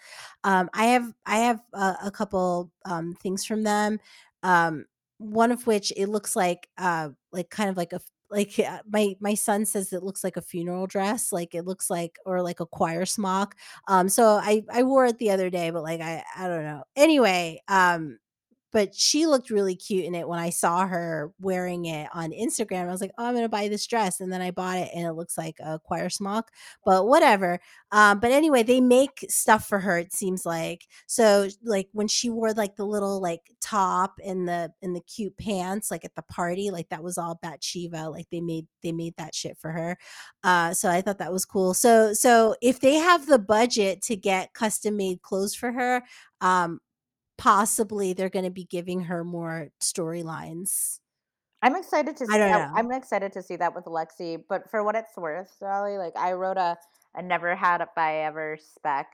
um 0.45 0.69
i 0.75 0.87
have 0.87 1.13
i 1.27 1.39
have 1.39 1.61
a, 1.73 1.97
a 2.05 2.11
couple 2.11 2.71
um 2.85 3.15
things 3.23 3.45
from 3.45 3.63
them 3.63 3.99
um 4.43 4.85
one 5.19 5.53
of 5.53 5.67
which 5.67 5.93
it 5.97 6.09
looks 6.09 6.35
like 6.37 6.69
uh 6.79 7.09
like 7.33 7.51
kind 7.51 7.71
of 7.71 7.77
like 7.77 7.93
a 7.93 8.01
like 8.31 8.59
uh, 8.59 8.81
my 8.91 9.15
my 9.21 9.35
son 9.35 9.67
says 9.67 9.93
it 9.93 10.03
looks 10.03 10.23
like 10.23 10.37
a 10.37 10.43
funeral 10.43 10.87
dress 10.87 11.33
like 11.33 11.55
it 11.55 11.65
looks 11.65 11.91
like 11.91 12.17
or 12.25 12.43
like 12.43 12.61
a 12.61 12.67
choir 12.67 13.05
smock 13.05 13.57
um 13.89 14.09
so 14.09 14.41
i 14.43 14.63
i 14.73 14.83
wore 14.83 15.07
it 15.07 15.19
the 15.19 15.31
other 15.31 15.51
day 15.51 15.71
but 15.71 15.83
like 15.83 16.01
i 16.01 16.23
i 16.37 16.47
don't 16.47 16.65
know 16.65 16.83
anyway 16.97 17.61
um 17.69 18.19
but 18.73 18.95
she 18.95 19.27
looked 19.27 19.51
really 19.51 19.75
cute 19.75 20.05
in 20.05 20.15
it 20.15 20.29
when 20.29 20.39
I 20.39 20.51
saw 20.51 20.87
her 20.87 21.33
wearing 21.41 21.87
it 21.87 22.09
on 22.15 22.31
Instagram. 22.31 22.89
I 22.89 22.93
was 22.93 23.01
like, 23.01 23.13
"Oh, 23.19 23.27
I'm 23.27 23.35
gonna 23.35 23.49
buy 23.49 23.69
this 23.69 23.87
dress," 23.87 24.21
and 24.21 24.33
then 24.33 24.41
I 24.41 24.51
bought 24.51 24.79
it, 24.79 24.91
and 24.95 25.07
it 25.07 25.13
looks 25.15 25.37
like 25.37 25.57
a 25.61 25.79
choir 25.79 26.09
smock. 26.09 26.51
But 26.85 27.07
whatever. 27.07 27.61
Um, 27.93 28.21
but 28.21 28.31
anyway, 28.33 28.63
they 28.63 28.81
make 28.81 29.25
stuff 29.29 29.67
for 29.67 29.81
her. 29.81 29.99
It 29.99 30.13
seems 30.13 30.47
like 30.47 30.87
so. 31.07 31.49
Like 31.65 31.89
when 31.93 32.09
she 32.09 32.31
wore 32.31 32.53
like 32.53 32.77
the 32.77 32.87
little 32.87 33.21
like 33.21 33.43
top 33.61 34.19
and 34.25 34.49
the 34.49 34.73
and 34.83 34.95
the 34.95 35.01
cute 35.03 35.37
pants, 35.37 35.91
like 35.91 36.05
at 36.05 36.15
the 36.15 36.23
party, 36.23 36.71
like 36.71 36.89
that 36.91 37.03
was 37.03 37.19
all 37.19 37.39
Batsheva. 37.45 38.13
Like 38.13 38.27
they 38.31 38.41
made 38.41 38.67
they 38.83 38.93
made 38.93 39.15
that 39.17 39.35
shit 39.35 39.59
for 39.59 39.73
her. 39.73 39.99
Uh, 40.45 40.73
so 40.75 40.89
I 40.91 41.01
thought 41.01 41.19
that 41.19 41.33
was 41.33 41.45
cool. 41.45 41.75
So 41.75 42.13
so 42.13 42.55
if 42.63 42.81
they 42.81 42.95
have 42.95 43.27
the 43.27 43.39
budget 43.39 44.03
to 44.03 44.17
get 44.17 44.55
custom 44.55 44.97
made 44.97 45.23
clothes 45.23 45.55
for 45.55 45.73
her, 45.73 46.03
um, 46.41 46.81
possibly 47.41 48.13
they're 48.13 48.29
going 48.29 48.45
to 48.45 48.51
be 48.51 48.65
giving 48.65 49.05
her 49.05 49.25
more 49.25 49.71
storylines. 49.81 51.01
I'm 51.63 51.77
excited 51.77 52.17
to 52.19 52.27
see 52.27 52.33
I 52.33 52.39
don't 52.39 52.53
that. 52.53 52.69
know. 52.75 52.75
I'm 52.75 52.91
excited 52.93 53.33
to 53.35 53.43
see 53.43 53.57
that 53.57 53.75
with 53.75 53.85
Lexi. 53.85 54.43
But 54.49 54.71
for 54.71 54.83
what 54.83 54.95
it's 54.97 55.17
worth, 55.17 55.51
Sally, 55.59 55.99
like 55.99 56.17
I 56.17 56.33
wrote 56.33 56.57
a, 56.57 56.79
a 57.15 57.23
never 57.23 57.55
had 57.55 57.81
if 57.83 57.91
I 57.97 58.19
ever 58.19 58.59
spec. 58.59 59.09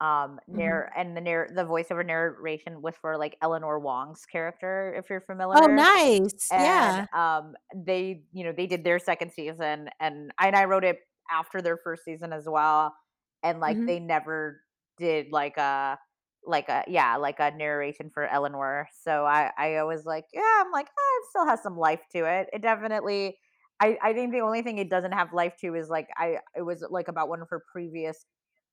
Um, 0.00 0.40
Mm-hmm. 0.52 0.80
and 0.96 1.16
the 1.16 1.22
near 1.22 1.48
the 1.54 1.64
voiceover 1.64 2.04
narration 2.04 2.82
was 2.82 2.94
for 3.00 3.16
like 3.16 3.36
Eleanor 3.42 3.78
Wong's 3.78 4.26
character, 4.26 4.94
if 4.98 5.08
you're 5.08 5.22
familiar. 5.22 5.56
Oh, 5.56 5.66
nice. 5.66 6.52
and 6.52 7.00
Yeah. 7.00 7.06
um 7.14 7.54
they 7.74 8.22
you 8.32 8.44
know 8.44 8.52
they 8.52 8.66
did 8.66 8.84
their 8.84 8.98
second 9.00 9.32
season 9.32 9.90
and 10.00 10.32
I, 10.38 10.48
and 10.48 10.56
I 10.56 10.64
wrote 10.66 10.84
it 10.84 11.00
after 11.30 11.62
their 11.62 11.76
first 11.78 12.04
season 12.04 12.32
as 12.32 12.46
well 12.48 12.94
and 13.42 13.60
like 13.60 13.78
Mhm. 13.78 13.86
they 13.86 14.00
never 14.00 14.62
did 14.98 15.32
like 15.32 15.56
a 15.58 15.98
like 16.46 16.68
a 16.68 16.84
yeah 16.88 17.16
like 17.16 17.40
a 17.40 17.50
narration 17.52 18.10
for 18.10 18.26
eleanor. 18.26 18.88
So 19.02 19.26
i 19.26 19.52
i 19.58 19.82
was 19.84 20.04
like 20.06 20.26
yeah 20.32 20.62
i'm 20.64 20.72
like 20.72 20.88
ah, 20.88 21.18
it 21.20 21.26
still 21.30 21.46
has 21.46 21.62
some 21.62 21.76
life 21.76 22.02
to 22.12 22.18
it. 22.26 22.48
It 22.52 22.62
definitely 22.62 23.38
i 23.80 23.98
i 24.02 24.12
think 24.12 24.32
the 24.32 24.40
only 24.40 24.62
thing 24.62 24.78
it 24.78 24.90
doesn't 24.90 25.12
have 25.12 25.32
life 25.32 25.56
to 25.60 25.74
is 25.74 25.88
like 25.88 26.08
i 26.16 26.38
it 26.56 26.62
was 26.62 26.84
like 26.90 27.08
about 27.08 27.28
one 27.28 27.42
of 27.42 27.48
her 27.50 27.62
previous 27.72 28.26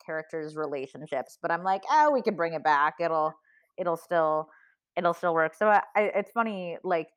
characters 0.06 0.56
relationships 0.56 1.38
but 1.42 1.52
i'm 1.52 1.64
like 1.64 1.84
oh 1.90 2.12
we 2.12 2.22
can 2.22 2.36
bring 2.36 2.54
it 2.54 2.64
back. 2.64 2.96
It'll 3.00 3.34
it'll 3.78 3.98
still 3.98 4.50
it'll 4.96 5.14
still 5.14 5.34
work. 5.34 5.56
So 5.56 5.70
I, 5.70 5.82
I, 5.96 6.02
it's 6.16 6.32
funny 6.32 6.78
like 6.84 7.08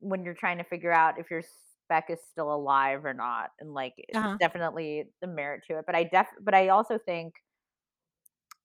when 0.00 0.24
you're 0.24 0.34
trying 0.34 0.58
to 0.58 0.64
figure 0.64 0.92
out 0.92 1.18
if 1.18 1.30
your 1.30 1.42
spec 1.42 2.08
is 2.10 2.20
still 2.30 2.52
alive 2.54 3.04
or 3.04 3.14
not 3.14 3.50
and 3.60 3.74
like 3.74 3.94
Uh-huh. 4.14 4.38
definitely 4.40 5.04
the 5.20 5.26
merit 5.26 5.62
to 5.66 5.78
it 5.78 5.84
but 5.86 5.94
i 5.94 6.02
def 6.04 6.26
but 6.40 6.54
i 6.54 6.68
also 6.68 6.98
think 6.98 7.34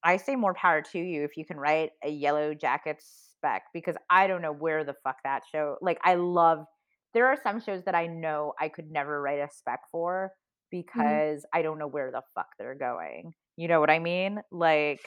i 0.04 0.18
say 0.18 0.36
more 0.36 0.54
power 0.54 0.82
to 0.82 1.00
you 1.00 1.24
if 1.24 1.38
you 1.38 1.46
can 1.46 1.58
write 1.58 1.92
a 2.04 2.22
yellowjacket 2.22 2.96
spec 3.00 3.64
because 3.74 3.96
i 4.10 4.28
don't 4.28 4.42
know 4.42 4.54
where 4.54 4.84
the 4.84 4.96
fuck 5.04 5.18
that 5.24 5.44
show 5.52 5.78
like 5.82 6.00
i 6.04 6.16
love 6.16 6.66
there 7.14 7.28
are 7.28 7.38
some 7.42 7.60
shows 7.60 7.84
that 7.84 7.96
i 7.96 8.08
know 8.08 8.54
i 8.60 8.68
could 8.68 8.90
never 8.92 9.22
write 9.22 9.40
a 9.40 9.48
spec 9.52 9.80
for 9.92 10.32
mm-hmm. 10.74 10.82
because 10.82 11.46
i 11.54 11.62
don't 11.62 11.80
know 11.80 11.88
where 11.88 12.12
the 12.12 12.22
fuck 12.36 12.48
they're 12.58 12.76
going 12.76 13.34
you 13.58 13.68
know 13.68 13.80
what 13.80 13.90
i 13.90 14.00
mean? 14.00 14.40
Like 14.52 15.02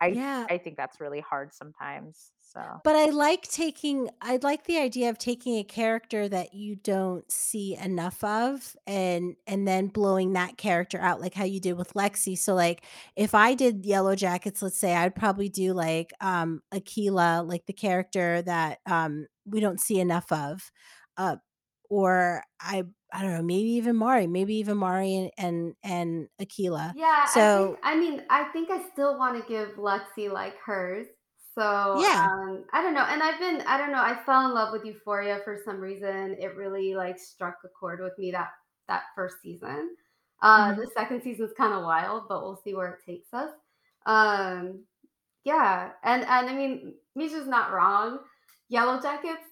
I 0.00 0.18
Yeah. 0.18 0.48
I 0.48 0.58
think 0.58 0.76
that's 0.76 1.00
really 1.00 1.20
hard 1.20 1.54
sometimes. 1.54 2.32
So 2.42 2.80
But 2.84 2.94
I 2.94 3.06
like 3.06 3.42
taking 3.42 4.10
I 4.20 4.38
like 4.42 4.64
the 4.64 4.78
idea 4.78 5.10
of 5.10 5.18
taking 5.18 5.56
a 5.56 5.64
character 5.64 6.28
that 6.28 6.54
you 6.54 6.76
don't 6.76 7.28
see 7.30 7.74
enough 7.76 8.22
of 8.22 8.76
and 8.86 9.34
and 9.48 9.66
then 9.66 9.88
blowing 9.88 10.34
that 10.34 10.56
character 10.56 11.00
out 11.00 11.20
like 11.20 11.34
how 11.34 11.42
you 11.44 11.58
did 11.58 11.72
with 11.72 11.94
Lexi. 11.94 12.38
So 12.38 12.54
like 12.54 12.84
if 13.16 13.34
I 13.34 13.54
did 13.54 13.82
Yellowjackets, 13.82 14.62
let's 14.62 14.78
say 14.78 14.94
I'd 14.94 15.16
probably 15.16 15.48
do 15.48 15.72
like 15.74 16.12
um 16.20 16.62
Akilah, 16.72 17.46
like 17.48 17.66
the 17.66 17.72
character 17.72 18.40
that 18.42 18.78
um 18.86 19.26
we 19.44 19.58
don't 19.58 19.80
see 19.80 19.98
enough 19.98 20.30
of. 20.30 20.70
Uh 21.16 21.36
or 21.90 22.42
I 22.60 22.84
I 23.12 23.22
don't 23.22 23.32
know, 23.32 23.42
maybe 23.42 23.68
even 23.70 23.96
Mari, 23.96 24.26
maybe 24.26 24.54
even 24.56 24.76
Mari 24.78 25.14
and 25.16 25.30
and, 25.38 25.74
and 25.82 26.28
Akilah. 26.40 26.94
Yeah, 26.94 27.26
I 27.34 27.54
think 27.56 27.76
So 27.76 27.78
I 27.82 27.96
mean, 27.96 28.24
I 28.30 28.44
think 28.52 28.70
I 28.70 28.88
still 28.92 29.18
want 29.18 29.40
to 29.40 29.48
give 29.48 29.76
Lexi 29.76 30.30
like 30.32 30.56
hers. 30.58 31.06
So, 31.54 32.00
yeah. 32.02 32.26
um, 32.30 32.64
I 32.72 32.82
don't 32.82 32.92
know. 32.94 33.04
And 33.08 33.22
I've 33.22 33.38
been, 33.38 33.62
I 33.66 33.78
don't 33.78 33.90
know, 33.90 34.02
I 34.02 34.14
fell 34.26 34.44
in 34.46 34.52
love 34.54 34.72
with 34.72 34.84
Euphoria 34.84 35.40
for 35.42 35.56
some 35.64 35.80
reason. 35.80 36.36
It 36.38 36.54
really 36.54 36.94
like 36.94 37.18
struck 37.18 37.56
a 37.64 37.68
chord 37.68 38.00
with 38.00 38.12
me 38.18 38.30
that 38.32 38.50
that 38.88 39.04
first 39.14 39.36
season. 39.42 39.96
Uh, 40.42 40.72
Mhm. 40.74 40.76
the 40.76 40.90
second 40.94 41.22
season's 41.22 41.52
kind 41.56 41.72
of 41.72 41.82
wild, 41.82 42.24
but 42.28 42.42
we'll 42.42 42.60
see 42.62 42.74
where 42.74 42.92
it 42.94 43.04
takes 43.04 43.32
us. 43.32 43.50
Um, 44.04 44.84
yeah, 45.44 45.92
and 46.02 46.22
and 46.24 46.50
I 46.50 46.54
mean, 46.54 46.94
Misha's 47.14 47.46
not 47.48 47.72
wrong. 47.72 48.18
Yellowjackets, 48.70 49.46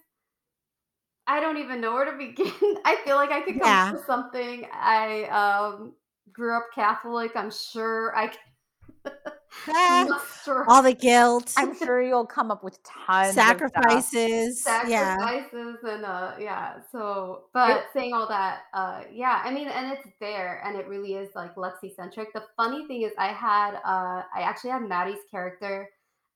I 1.26 1.40
don't 1.40 1.58
even 1.58 1.80
know 1.80 1.94
where 1.94 2.04
to 2.04 2.12
begin. 2.18 2.52
I 2.84 2.98
feel 3.04 3.16
like 3.16 3.30
I 3.30 3.40
could 3.40 3.60
come 3.60 3.70
up 3.70 3.92
with 3.92 4.06
something. 4.06 4.66
I 4.72 5.24
um 5.24 5.94
grew 6.32 6.56
up 6.56 6.66
Catholic. 6.74 7.32
I'm 7.34 7.50
sure 7.50 8.16
I 8.16 8.28
can 8.28 9.12
Ah, 9.68 10.04
all 10.68 10.82
the 10.82 10.92
guilt, 10.92 11.52
I'm 11.56 11.76
sure 11.76 12.02
you'll 12.02 12.26
come 12.26 12.50
up 12.50 12.62
with 12.64 12.78
tons 12.82 13.30
of 13.30 13.34
sacrifices. 13.34 14.62
Yeah. 14.66 15.16
sacrifices 15.16 15.78
and 15.84 16.04
uh 16.04 16.32
yeah. 16.38 16.80
So, 16.92 17.44
but 17.54 17.86
saying 17.94 18.12
all 18.12 18.28
that, 18.28 18.62
uh 18.74 19.02
yeah, 19.12 19.40
I 19.44 19.52
mean, 19.52 19.68
and 19.68 19.92
it's 19.92 20.08
there, 20.20 20.60
and 20.64 20.76
it 20.76 20.86
really 20.88 21.14
is 21.14 21.30
like 21.34 21.54
Lexi 21.54 21.94
centric. 21.94 22.32
The 22.34 22.42
funny 22.56 22.86
thing 22.86 23.02
is, 23.02 23.12
I 23.16 23.28
had 23.28 23.76
uh 23.76 24.22
I 24.34 24.40
actually 24.40 24.70
had 24.70 24.82
Maddie's 24.82 25.22
character 25.30 25.88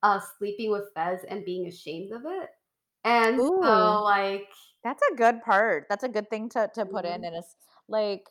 uh 0.03 0.21
sleeping 0.39 0.71
with 0.71 0.85
Fez 0.95 1.21
and 1.29 1.45
being 1.45 1.67
ashamed 1.67 2.13
of 2.13 2.23
it, 2.25 2.49
and 3.05 3.41
Ooh. 3.41 3.61
so 3.63 4.03
like. 4.03 4.49
That's 4.85 5.03
a 5.13 5.17
good 5.17 5.43
part. 5.43 5.87
That's 5.89 6.05
a 6.05 6.09
good 6.09 6.31
thing 6.31 6.49
to 6.51 6.71
to 6.75 6.87
put 6.87 7.05
in 7.05 7.23
mhm. 7.23 7.27
and 7.27 7.37
it's 7.37 7.57
like 7.89 8.25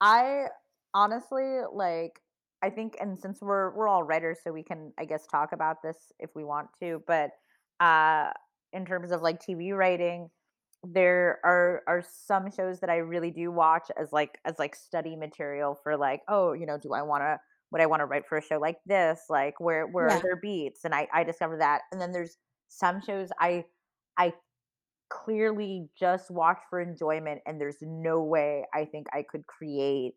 I 0.00 0.46
honestly 0.94 1.60
like 1.72 2.20
I 2.62 2.70
think 2.70 2.96
and 3.00 3.18
since 3.18 3.40
we're 3.40 3.74
we're 3.74 3.88
all 3.88 4.02
writers 4.02 4.38
so 4.44 4.52
we 4.52 4.62
can 4.62 4.92
I 4.98 5.04
guess 5.04 5.26
talk 5.26 5.52
about 5.52 5.82
this 5.82 6.12
if 6.18 6.30
we 6.34 6.44
want 6.44 6.68
to, 6.80 7.02
but 7.06 7.30
uh 7.80 8.30
in 8.72 8.86
terms 8.86 9.10
of 9.10 9.22
like 9.22 9.40
TV 9.40 9.74
writing, 9.76 10.30
there 10.84 11.38
are 11.44 11.82
are 11.86 12.02
some 12.26 12.50
shows 12.50 12.80
that 12.80 12.90
I 12.90 12.96
really 12.96 13.30
do 13.30 13.50
watch 13.52 13.90
as 13.98 14.12
like 14.12 14.38
as 14.44 14.58
like 14.58 14.74
study 14.74 15.16
material 15.16 15.78
for 15.82 15.96
like, 15.96 16.22
oh, 16.28 16.52
you 16.52 16.66
know, 16.66 16.78
do 16.78 16.92
I 16.92 17.02
want 17.02 17.22
to 17.22 17.38
would 17.70 17.80
I 17.80 17.86
want 17.86 18.00
to 18.00 18.06
write 18.06 18.26
for 18.28 18.38
a 18.38 18.42
show 18.42 18.58
like 18.58 18.78
this? 18.86 19.20
Like 19.30 19.60
where 19.60 19.86
where 19.86 20.08
are 20.08 20.20
their 20.20 20.36
beats? 20.36 20.84
And 20.84 20.94
I 20.94 21.08
I 21.12 21.24
discovered 21.24 21.60
that. 21.60 21.82
And 21.92 22.00
then 22.00 22.12
there's 22.12 22.36
some 22.68 23.00
shows 23.00 23.28
I 23.40 23.64
I 24.18 24.32
clearly 25.12 25.88
just 25.98 26.30
watch 26.30 26.58
for 26.70 26.80
enjoyment 26.80 27.40
and 27.46 27.60
there's 27.60 27.78
no 27.82 28.22
way 28.22 28.64
I 28.74 28.86
think 28.86 29.06
I 29.12 29.24
could 29.30 29.46
create 29.46 30.14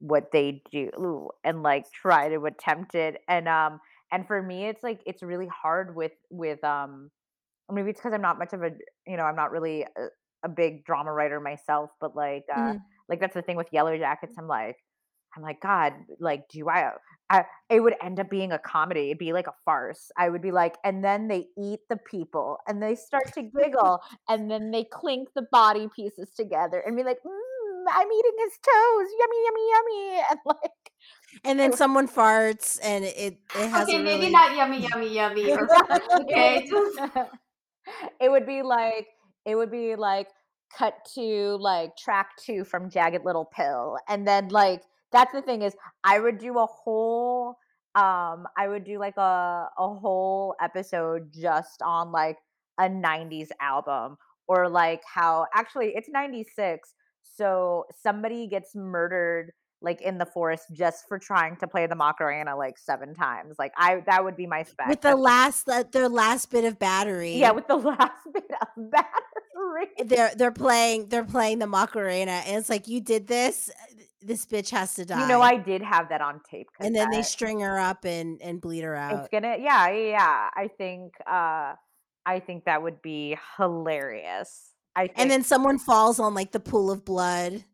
what 0.00 0.30
they 0.32 0.62
do 0.72 1.30
and 1.44 1.62
like 1.62 1.84
try 1.92 2.28
to 2.28 2.44
attempt 2.46 2.94
it 2.94 3.22
and 3.28 3.48
um 3.48 3.80
and 4.12 4.26
for 4.26 4.42
me 4.42 4.66
it's 4.66 4.82
like 4.82 5.00
it's 5.06 5.22
really 5.22 5.48
hard 5.48 5.96
with 5.96 6.12
with 6.30 6.62
um 6.64 7.10
maybe 7.72 7.90
it's 7.90 8.00
because 8.00 8.12
I'm 8.14 8.22
not 8.22 8.38
much 8.38 8.52
of 8.52 8.62
a 8.62 8.70
you 9.06 9.16
know 9.16 9.24
I'm 9.24 9.36
not 9.36 9.52
really 9.52 9.82
a, 9.82 10.06
a 10.44 10.48
big 10.48 10.84
drama 10.84 11.12
writer 11.12 11.40
myself 11.40 11.90
but 12.00 12.16
like 12.16 12.44
uh 12.54 12.72
Mhm. 12.72 12.80
like 13.08 13.20
that's 13.20 13.34
the 13.34 13.42
thing 13.42 13.56
with 13.56 13.70
Yellowjackets 13.72 14.34
I'm 14.38 14.48
like 14.48 14.76
I'm 15.36 15.42
like 15.42 15.60
God 15.60 15.92
like 16.18 16.48
do 16.48 16.68
I 16.68 16.92
I, 17.28 17.44
it 17.68 17.80
would 17.80 17.94
end 18.02 18.20
up 18.20 18.30
being 18.30 18.52
a 18.52 18.58
comedy. 18.58 19.06
It'd 19.06 19.18
be 19.18 19.32
like 19.32 19.48
a 19.48 19.54
farce. 19.64 20.10
I 20.16 20.28
would 20.28 20.42
be 20.42 20.52
like, 20.52 20.76
and 20.84 21.02
then 21.02 21.26
they 21.28 21.46
eat 21.58 21.80
the 21.88 21.96
people 21.96 22.58
and 22.68 22.80
they 22.80 22.94
start 22.94 23.32
to 23.34 23.42
giggle 23.42 24.00
and 24.28 24.50
then 24.50 24.70
they 24.70 24.84
clink 24.84 25.28
the 25.34 25.46
body 25.50 25.88
pieces 25.94 26.30
together 26.36 26.82
and 26.86 26.96
be 26.96 27.02
like, 27.02 27.18
mm, 27.26 27.84
I'm 27.90 28.06
eating 28.06 28.32
his 28.38 28.52
toes. 28.52 29.08
Yummy, 29.18 29.44
yummy, 29.44 29.70
yummy. 29.70 30.22
And 30.30 30.38
like, 30.44 30.92
And 31.44 31.58
then 31.58 31.72
someone 31.72 32.08
farts 32.08 32.78
and 32.82 33.04
it 33.04 33.38
it 33.54 33.68
has 33.68 33.88
Okay, 33.88 33.98
maybe 33.98 34.20
really 34.20 34.30
not 34.30 34.56
yummy, 34.56 34.86
yummy, 34.86 35.14
yummy. 35.14 35.52
Okay, 36.20 36.58
it, 36.58 36.70
just 36.70 37.00
would, 37.00 37.26
it 38.20 38.30
would 38.30 38.46
be 38.46 38.62
like, 38.62 39.08
it 39.44 39.54
would 39.56 39.70
be 39.70 39.96
like, 39.96 40.28
cut 40.76 40.94
to 41.14 41.56
like 41.60 41.96
track 41.96 42.30
two 42.44 42.64
from 42.64 42.90
Jagged 42.90 43.24
Little 43.24 43.44
Pill. 43.44 43.96
And 44.08 44.26
then 44.26 44.48
like, 44.48 44.82
that's 45.16 45.32
the 45.32 45.42
thing 45.42 45.62
is 45.62 45.74
I 46.04 46.20
would 46.20 46.38
do 46.38 46.58
a 46.58 46.66
whole 46.66 47.56
um 47.94 48.46
I 48.62 48.68
would 48.68 48.84
do 48.84 48.98
like 48.98 49.16
a 49.16 49.68
a 49.78 49.88
whole 50.02 50.54
episode 50.60 51.32
just 51.32 51.80
on 51.82 52.12
like 52.12 52.36
a 52.78 52.84
90s 52.88 53.48
album 53.60 54.18
or 54.46 54.68
like 54.68 55.02
how 55.18 55.46
actually 55.54 55.92
it's 55.94 56.08
96 56.10 56.92
so 57.22 57.84
somebody 58.02 58.46
gets 58.46 58.74
murdered 58.74 59.52
like 59.82 60.00
in 60.02 60.18
the 60.18 60.26
forest 60.26 60.64
just 60.72 61.04
for 61.08 61.18
trying 61.18 61.56
to 61.56 61.66
play 61.66 61.86
the 61.86 61.94
Macarena 61.94 62.54
like 62.56 62.76
seven 62.78 63.14
times 63.14 63.56
like 63.58 63.72
I 63.78 64.02
that 64.06 64.22
would 64.24 64.36
be 64.36 64.46
my 64.46 64.62
spec 64.62 64.88
with 64.88 65.00
the 65.00 65.08
That's- 65.16 65.22
last 65.32 65.66
the, 65.66 65.86
their 65.92 66.08
last 66.10 66.50
bit 66.50 66.64
of 66.66 66.78
battery. 66.78 67.36
yeah 67.36 67.52
with 67.52 67.66
the 67.66 67.76
last 67.92 68.20
bit 68.32 68.50
of 68.60 68.90
battery 68.90 69.88
they're 70.04 70.32
they're 70.36 70.50
playing 70.52 71.08
they're 71.08 71.24
playing 71.24 71.58
the 71.60 71.66
Macarena 71.66 72.42
and 72.46 72.56
it's 72.58 72.68
like 72.68 72.88
you 72.88 73.00
did 73.00 73.26
this 73.26 73.70
this 74.22 74.46
bitch 74.46 74.70
has 74.70 74.94
to 74.94 75.04
die. 75.04 75.20
you 75.20 75.28
know 75.28 75.40
I 75.40 75.56
did 75.56 75.82
have 75.82 76.08
that 76.08 76.20
on 76.20 76.40
tape 76.48 76.68
and 76.80 76.94
then 76.94 77.10
they 77.10 77.22
string 77.22 77.60
her 77.60 77.78
up 77.78 78.04
and 78.04 78.40
and 78.42 78.60
bleed 78.60 78.82
her 78.82 78.94
out. 78.96 79.20
It's 79.20 79.28
gonna 79.28 79.56
yeah, 79.60 79.90
yeah. 79.90 80.50
I 80.54 80.68
think 80.68 81.14
uh 81.26 81.74
I 82.24 82.40
think 82.40 82.64
that 82.64 82.82
would 82.82 83.02
be 83.02 83.36
hilarious. 83.56 84.72
I 84.96 85.06
think 85.06 85.18
And 85.18 85.30
then 85.30 85.42
someone 85.42 85.78
falls 85.78 86.18
on 86.18 86.34
like 86.34 86.52
the 86.52 86.60
pool 86.60 86.90
of 86.90 87.04
blood 87.04 87.64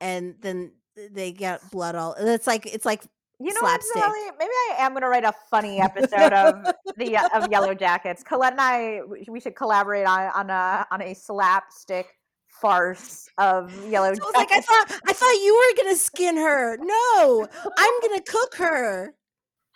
and 0.00 0.34
then 0.40 0.72
they 1.12 1.30
get 1.30 1.70
blood 1.70 1.94
all 1.94 2.14
it's 2.18 2.46
like 2.46 2.66
it's 2.66 2.86
like 2.86 3.04
you 3.38 3.52
know 3.52 3.60
what. 3.60 3.82
Zoe? 3.82 4.30
Maybe 4.38 4.50
I 4.50 4.76
am 4.78 4.94
gonna 4.94 5.08
write 5.08 5.24
a 5.24 5.34
funny 5.50 5.80
episode 5.82 6.32
of 6.32 6.74
the 6.96 7.18
of 7.34 7.50
Yellow 7.50 7.74
Jackets. 7.74 8.22
Colette 8.22 8.52
and 8.52 8.60
I 8.60 9.02
we 9.06 9.26
we 9.28 9.40
should 9.40 9.54
collaborate 9.54 10.06
on 10.06 10.30
on 10.34 10.50
a 10.50 10.86
on 10.90 11.02
a 11.02 11.12
slapstick 11.12 12.15
farce 12.60 13.28
of 13.38 13.72
Yellow 13.90 14.08
I 14.08 14.10
was 14.10 14.34
like, 14.34 14.52
I 14.52 14.60
thought 14.60 15.00
I 15.06 15.12
thought 15.12 15.42
you 15.44 15.54
were 15.54 15.82
gonna 15.82 15.96
skin 15.96 16.36
her. 16.36 16.76
No, 16.78 17.46
I'm 17.76 18.00
gonna 18.02 18.22
cook 18.22 18.54
her. 18.56 19.14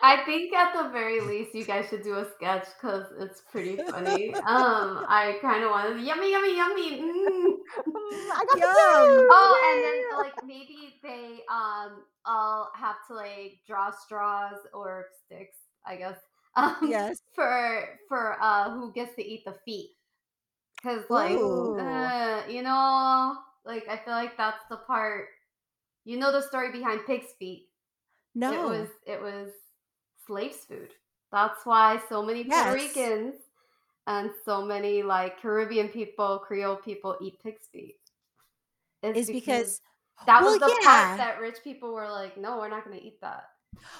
I 0.02 0.24
think 0.24 0.52
at 0.54 0.72
the 0.72 0.88
very 0.88 1.20
least 1.20 1.54
you 1.54 1.64
guys 1.64 1.86
should 1.90 2.02
do 2.02 2.16
a 2.16 2.26
sketch 2.36 2.66
because 2.80 3.04
it's 3.18 3.42
pretty 3.52 3.76
funny. 3.76 4.34
Um, 4.34 5.04
I 5.08 5.36
kind 5.42 5.62
of 5.62 5.70
wanted 5.70 6.00
yummy, 6.00 6.32
yummy, 6.32 6.56
yummy. 6.56 7.00
Mm. 7.02 7.52
Mm, 7.86 8.30
I 8.32 8.44
got 8.48 8.58
Yum. 8.58 8.62
the. 8.62 9.28
Oh, 9.30 9.62
and 9.68 9.84
then 9.84 10.18
like 10.18 10.44
maybe 10.44 10.94
they 11.02 11.40
um 11.52 12.04
all 12.24 12.70
have 12.74 12.96
to 13.08 13.14
like 13.14 13.58
draw 13.66 13.90
straws 13.90 14.58
or 14.72 15.06
sticks, 15.26 15.56
I 15.86 15.96
guess. 15.96 16.16
Um, 16.56 16.74
Yes. 16.82 17.20
For 17.32 18.00
for 18.08 18.36
uh 18.42 18.72
who 18.72 18.92
gets 18.92 19.14
to 19.14 19.24
eat 19.24 19.44
the 19.44 19.54
feet? 19.64 19.90
Because 20.82 21.04
like 21.10 21.36
uh, 21.36 22.42
you 22.48 22.62
know, 22.62 23.36
like 23.64 23.88
I 23.88 23.96
feel 23.96 24.14
like 24.14 24.36
that's 24.36 24.64
the 24.70 24.76
part. 24.76 25.28
You 26.04 26.18
know 26.18 26.32
the 26.32 26.42
story 26.42 26.72
behind 26.72 27.00
pig's 27.06 27.32
feet. 27.38 27.68
No. 28.34 28.52
It 28.52 28.78
was 28.78 28.88
it 29.06 29.20
was 29.20 29.50
slaves 30.26 30.58
food. 30.68 30.90
That's 31.32 31.64
why 31.64 32.00
so 32.08 32.22
many 32.22 32.44
Puerto 32.44 32.76
Yes. 32.76 32.96
Ricans 32.96 33.34
and 34.06 34.30
so 34.44 34.64
many 34.64 35.02
like 35.02 35.40
Caribbean 35.40 35.88
people, 35.88 36.38
Creole 36.38 36.76
people 36.76 37.16
eat 37.20 37.40
pig's 37.42 37.66
feet. 37.72 37.96
It's 39.02 39.18
is 39.18 39.30
because 39.30 39.80
that 40.26 40.42
well, 40.42 40.52
was 40.52 40.60
the 40.60 40.78
yeah. 40.82 40.88
part 40.88 41.18
that 41.18 41.40
rich 41.40 41.56
people 41.62 41.92
were 41.92 42.10
like, 42.10 42.36
no, 42.36 42.58
we're 42.58 42.68
not 42.68 42.84
going 42.84 42.98
to 42.98 43.04
eat 43.04 43.20
that. 43.20 43.44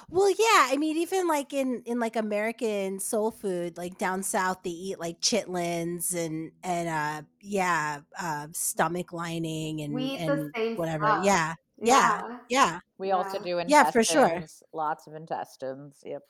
Well, 0.09 0.29
yeah. 0.29 0.67
I 0.69 0.77
mean, 0.77 0.97
even 0.97 1.27
like 1.27 1.53
in 1.53 1.83
in 1.85 1.99
like 1.99 2.15
American 2.15 2.99
soul 2.99 3.31
food, 3.31 3.77
like 3.77 3.97
down 3.97 4.23
south, 4.23 4.63
they 4.63 4.69
eat 4.71 4.99
like 4.99 5.21
chitlins 5.21 6.13
and 6.15 6.51
and 6.63 6.89
uh 6.89 7.27
yeah, 7.39 8.01
uh 8.19 8.47
stomach 8.53 9.13
lining 9.13 9.81
and 9.81 9.93
We 9.93 10.15
eat 10.15 10.25
the 10.25 10.39
and 10.39 10.53
same 10.55 10.75
whatever. 10.75 11.09
stuff. 11.09 11.23
Yeah, 11.23 11.55
yeah, 11.81 12.11
Yeah. 12.11 12.37
yeah, 12.49 12.79
We 12.97 13.11
also 13.11 13.39
Yeah. 13.39 13.45
do 13.45 13.59
intestines. 13.59 13.67
Yeah, 13.67 13.91
for 13.91 14.03
sure. 14.03 14.45
Lots 14.73 15.07
of 15.07 15.15
intestines. 15.15 16.03
Yep. 16.05 16.23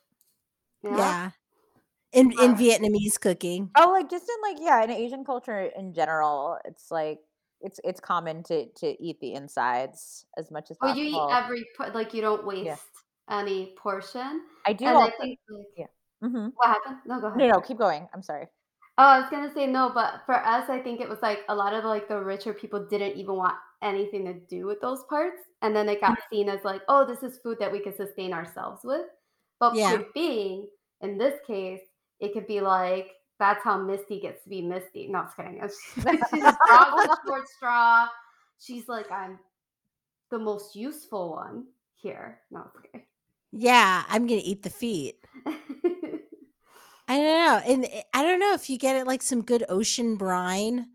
yeah. 0.89 1.31
In 2.13 2.31
in 2.33 2.55
Uh, 2.55 2.55
Vietnamese 2.55 3.19
cooking. 3.19 3.71
Oh, 3.75 3.91
like 3.91 4.09
just 4.09 4.29
in 4.29 4.35
like 4.41 4.57
yeah, 4.59 4.83
in 4.83 4.89
Asian 4.91 5.23
culture 5.23 5.61
in 5.61 5.93
general, 5.93 6.59
it's 6.65 6.91
like 6.91 7.19
it's 7.61 7.79
it's 7.83 7.99
common 8.01 8.43
to 8.43 8.67
to 8.73 9.01
eat 9.01 9.19
the 9.21 9.33
insides 9.33 10.25
as 10.37 10.51
much 10.51 10.69
as 10.71 10.77
Well, 10.81 10.89
you 10.91 11.03
possible. 11.03 11.05
eat 11.05 11.25
every 11.29 11.65
po- 11.77 11.91
like 11.93 12.13
you 12.13 12.21
don't 12.21 12.45
waste 12.45 12.90
any 13.31 13.73
portion. 13.77 14.41
I 14.65 14.73
do 14.73 14.85
And 14.85 14.97
also 14.97 15.07
I 15.07 15.17
think 15.17 15.39
like 15.49 15.65
yeah. 15.77 15.87
hmm 16.21 16.49
What 16.55 16.67
happened? 16.67 16.97
No, 17.05 17.19
go 17.19 17.27
ahead. 17.27 17.39
No, 17.39 17.47
no, 17.47 17.61
keep 17.61 17.77
going. 17.77 18.07
I'm 18.13 18.21
sorry. 18.21 18.47
Oh, 18.97 19.03
I 19.05 19.19
was 19.19 19.29
gonna 19.29 19.53
say 19.53 19.65
no, 19.67 19.91
but 19.93 20.21
for 20.25 20.35
us, 20.35 20.69
I 20.69 20.79
think 20.79 20.99
it 20.99 21.09
was 21.09 21.21
like 21.21 21.39
a 21.49 21.55
lot 21.55 21.73
of 21.73 21.85
like 21.85 22.07
the 22.07 22.19
richer 22.19 22.53
people 22.53 22.85
didn't 22.85 23.15
even 23.17 23.35
want 23.35 23.55
anything 23.81 24.25
to 24.25 24.33
do 24.33 24.67
with 24.67 24.79
those 24.81 25.03
parts, 25.09 25.41
and 25.61 25.75
then 25.75 25.89
it 25.89 26.01
got 26.01 26.17
seen 26.31 26.49
as 26.49 26.63
like, 26.63 26.81
oh, 26.87 27.05
this 27.05 27.23
is 27.23 27.39
food 27.39 27.57
that 27.59 27.71
we 27.71 27.79
could 27.79 27.95
sustain 27.95 28.33
ourselves 28.33 28.81
with. 28.83 29.05
But 29.59 29.75
Yeah. 29.75 29.97
point 29.97 30.13
being, 30.13 30.67
in 31.01 31.17
this 31.17 31.39
case, 31.47 31.81
it 32.19 32.33
could 32.33 32.47
be 32.47 32.61
like 32.61 33.11
that's 33.39 33.63
how 33.63 33.77
Misty 33.81 34.19
gets 34.19 34.43
to 34.43 34.49
be 34.49 34.61
Misty. 34.61 35.07
No, 35.07 35.19
I'm 35.19 35.25
just 35.25 35.35
kidding. 35.95 36.21
She's 36.29 36.43
a 36.43 36.55
short 37.25 37.47
straw. 37.49 38.07
She's 38.59 38.87
like, 38.87 39.11
I'm 39.11 39.39
the 40.29 40.37
most 40.37 40.75
useful 40.75 41.31
one 41.31 41.65
here. 41.95 42.41
No, 42.51 42.69
okay. 42.77 43.07
Yeah, 43.51 44.03
I'm 44.07 44.27
gonna 44.27 44.41
eat 44.43 44.63
the 44.63 44.69
feet. 44.69 45.15
I 47.07 47.17
don't 47.17 47.25
know, 47.45 47.61
and 47.65 47.83
it- 47.85 48.05
I 48.13 48.23
don't 48.23 48.39
know 48.39 48.53
if 48.53 48.69
you 48.69 48.77
get 48.77 48.95
it 48.95 49.07
like 49.07 49.21
some 49.21 49.41
good 49.41 49.65
ocean 49.69 50.15
brine. 50.15 50.87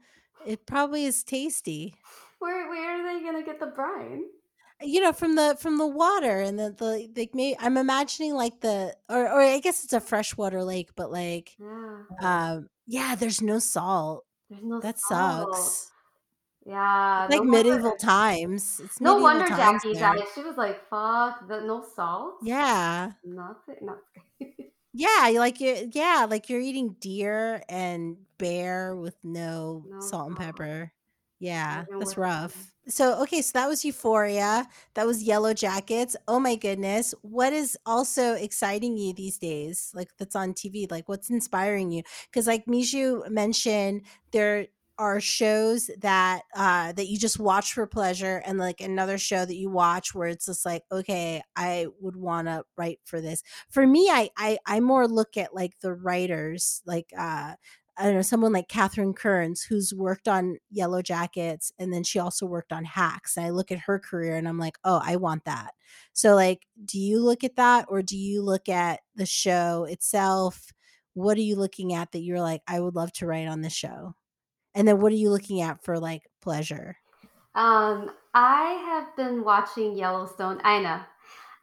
It 0.46 0.64
probably 0.66 1.04
is 1.04 1.22
tasty. 1.24 1.94
where 2.38 2.68
where 2.68 3.00
are 3.00 3.02
they 3.18 3.24
gonna 3.24 3.42
get 3.44 3.60
the 3.60 3.66
brine? 3.66 4.24
You 4.82 5.00
know, 5.00 5.12
from 5.12 5.34
the 5.36 5.56
from 5.58 5.78
the 5.78 5.86
water 5.86 6.40
and 6.40 6.58
the 6.58 6.70
the 6.70 7.10
like. 7.16 7.34
May 7.34 7.56
I'm 7.58 7.76
imagining 7.76 8.34
like 8.34 8.60
the 8.60 8.94
or 9.08 9.22
or 9.30 9.40
I 9.42 9.58
guess 9.58 9.84
it's 9.84 9.92
a 9.92 10.00
freshwater 10.00 10.62
lake, 10.64 10.90
but 10.96 11.10
like 11.10 11.56
Yeah, 11.58 12.02
um 12.20 12.68
yeah, 12.86 13.14
there's 13.14 13.40
no 13.42 13.58
salt. 13.58 14.24
there's 14.48 14.62
no 14.62 14.80
That 14.80 14.98
salt. 14.98 15.54
sucks. 15.54 15.90
Yeah, 16.66 17.28
like 17.30 17.42
no 17.42 17.44
medieval 17.44 17.90
wonder. 17.90 17.96
times. 17.98 18.80
It's 18.84 19.00
No 19.00 19.18
medieval 19.18 19.22
wonder 19.22 19.46
times 19.46 19.82
Jackie 19.82 19.92
there. 19.92 20.14
died. 20.16 20.24
She 20.34 20.42
was 20.42 20.56
like, 20.56 20.88
"Fuck, 20.90 21.46
the, 21.48 21.60
no 21.60 21.84
salt, 21.94 22.40
Yeah. 22.42 23.12
nothing." 23.24 23.76
No. 23.82 23.96
Yeah, 24.92 25.28
you 25.28 25.38
like 25.40 25.60
you 25.60 25.90
yeah, 25.92 26.26
like 26.28 26.48
you're 26.48 26.60
eating 26.60 26.96
deer 27.00 27.62
and 27.68 28.16
bear 28.38 28.96
with 28.96 29.16
no 29.22 29.84
No 29.90 30.00
salt 30.00 30.28
and 30.28 30.36
pepper. 30.36 30.92
Yeah, 31.38 31.84
that's 31.98 32.16
rough. 32.16 32.72
So, 32.88 33.20
okay, 33.22 33.42
so 33.42 33.50
that 33.58 33.68
was 33.68 33.84
Euphoria. 33.84 34.66
That 34.94 35.06
was 35.06 35.24
Yellowjackets. 35.26 36.16
Oh 36.28 36.38
my 36.40 36.54
goodness. 36.56 37.14
What 37.22 37.52
is 37.52 37.76
also 37.84 38.34
exciting 38.34 38.96
you 38.96 39.12
these 39.12 39.38
days? 39.38 39.90
Like 39.94 40.08
that's 40.18 40.36
on 40.36 40.54
TV? 40.54 40.86
Like 40.90 41.08
what's 41.08 41.28
inspiring 41.30 41.90
you? 41.90 42.02
Cuz 42.32 42.46
like 42.46 42.64
Mijoe 42.66 43.28
mentioned 43.28 44.02
there 44.32 44.68
are 44.98 45.20
shows 45.20 45.90
that 46.00 46.42
uh 46.54 46.92
that 46.92 47.08
you 47.08 47.18
just 47.18 47.38
watch 47.38 47.72
for 47.74 47.86
pleasure 47.86 48.42
and 48.46 48.58
like 48.58 48.80
another 48.80 49.18
show 49.18 49.44
that 49.44 49.56
you 49.56 49.68
watch 49.70 50.14
where 50.14 50.28
it's 50.28 50.46
just 50.46 50.64
like 50.64 50.82
okay 50.90 51.42
i 51.56 51.86
would 52.00 52.16
want 52.16 52.48
to 52.48 52.64
write 52.76 52.98
for 53.04 53.20
this. 53.20 53.42
For 53.70 53.86
me 53.86 54.08
I, 54.10 54.30
I 54.36 54.58
i 54.66 54.80
more 54.80 55.06
look 55.08 55.36
at 55.36 55.54
like 55.54 55.78
the 55.80 55.92
writers 55.94 56.82
like 56.86 57.10
uh 57.18 57.54
I 57.98 58.04
don't 58.04 58.14
know 58.14 58.20
someone 58.22 58.52
like 58.52 58.68
Catherine 58.68 59.14
Kearns 59.14 59.62
who's 59.62 59.94
worked 59.94 60.28
on 60.28 60.58
Yellowjackets 60.76 61.72
and 61.78 61.90
then 61.92 62.04
she 62.04 62.18
also 62.18 62.44
worked 62.44 62.70
on 62.70 62.84
Hacks 62.84 63.38
and 63.38 63.46
I 63.46 63.50
look 63.50 63.72
at 63.72 63.78
her 63.80 63.98
career 63.98 64.36
and 64.36 64.46
I'm 64.48 64.58
like 64.58 64.76
oh 64.84 65.00
I 65.02 65.16
want 65.16 65.44
that. 65.46 65.72
So 66.12 66.34
like 66.34 66.66
do 66.84 66.98
you 66.98 67.20
look 67.22 67.44
at 67.44 67.56
that 67.56 67.86
or 67.88 68.02
do 68.02 68.16
you 68.16 68.42
look 68.42 68.68
at 68.68 69.00
the 69.14 69.26
show 69.26 69.84
itself? 69.84 70.72
What 71.14 71.38
are 71.38 71.42
you 71.42 71.56
looking 71.56 71.94
at 71.94 72.12
that 72.12 72.20
you're 72.20 72.40
like 72.40 72.62
I 72.66 72.80
would 72.80 72.94
love 72.94 73.12
to 73.14 73.26
write 73.26 73.48
on 73.48 73.62
this 73.62 73.72
show 73.74 74.14
and 74.76 74.86
then 74.86 75.00
what 75.00 75.10
are 75.10 75.16
you 75.16 75.30
looking 75.30 75.60
at 75.60 75.82
for 75.82 75.98
like 75.98 76.22
pleasure 76.40 76.96
Um, 77.56 78.12
I 78.34 78.72
have 78.86 79.16
been 79.16 79.42
watching 79.42 79.96
Yellowstone. 79.96 80.60
I 80.62 80.78
know. 80.78 81.00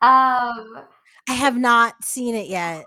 Um, 0.02 0.84
I 1.30 1.34
have 1.34 1.56
not 1.56 2.04
seen 2.04 2.36
it 2.36 2.48
yet 2.50 2.84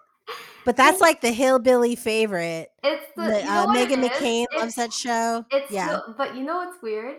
but 0.66 0.76
that's 0.80 1.00
like 1.00 1.20
the 1.22 1.30
hillbilly 1.32 1.94
favorite 1.96 2.68
it's 2.82 3.06
the 3.16 3.22
The, 3.22 3.38
you 3.38 3.44
know 3.44 3.50
uh, 3.50 3.66
Meghan 3.68 4.02
it? 4.04 4.12
McCain 4.12 4.42
It's- 4.42 4.60
loves 4.60 4.74
that 4.74 4.92
show. 4.92 5.44
It's 5.50 5.70
yeah. 5.70 5.86
hill- 5.88 6.14
but 6.18 6.34
you 6.36 6.42
know 6.42 6.56
what's 6.56 6.82
weird? 6.82 7.16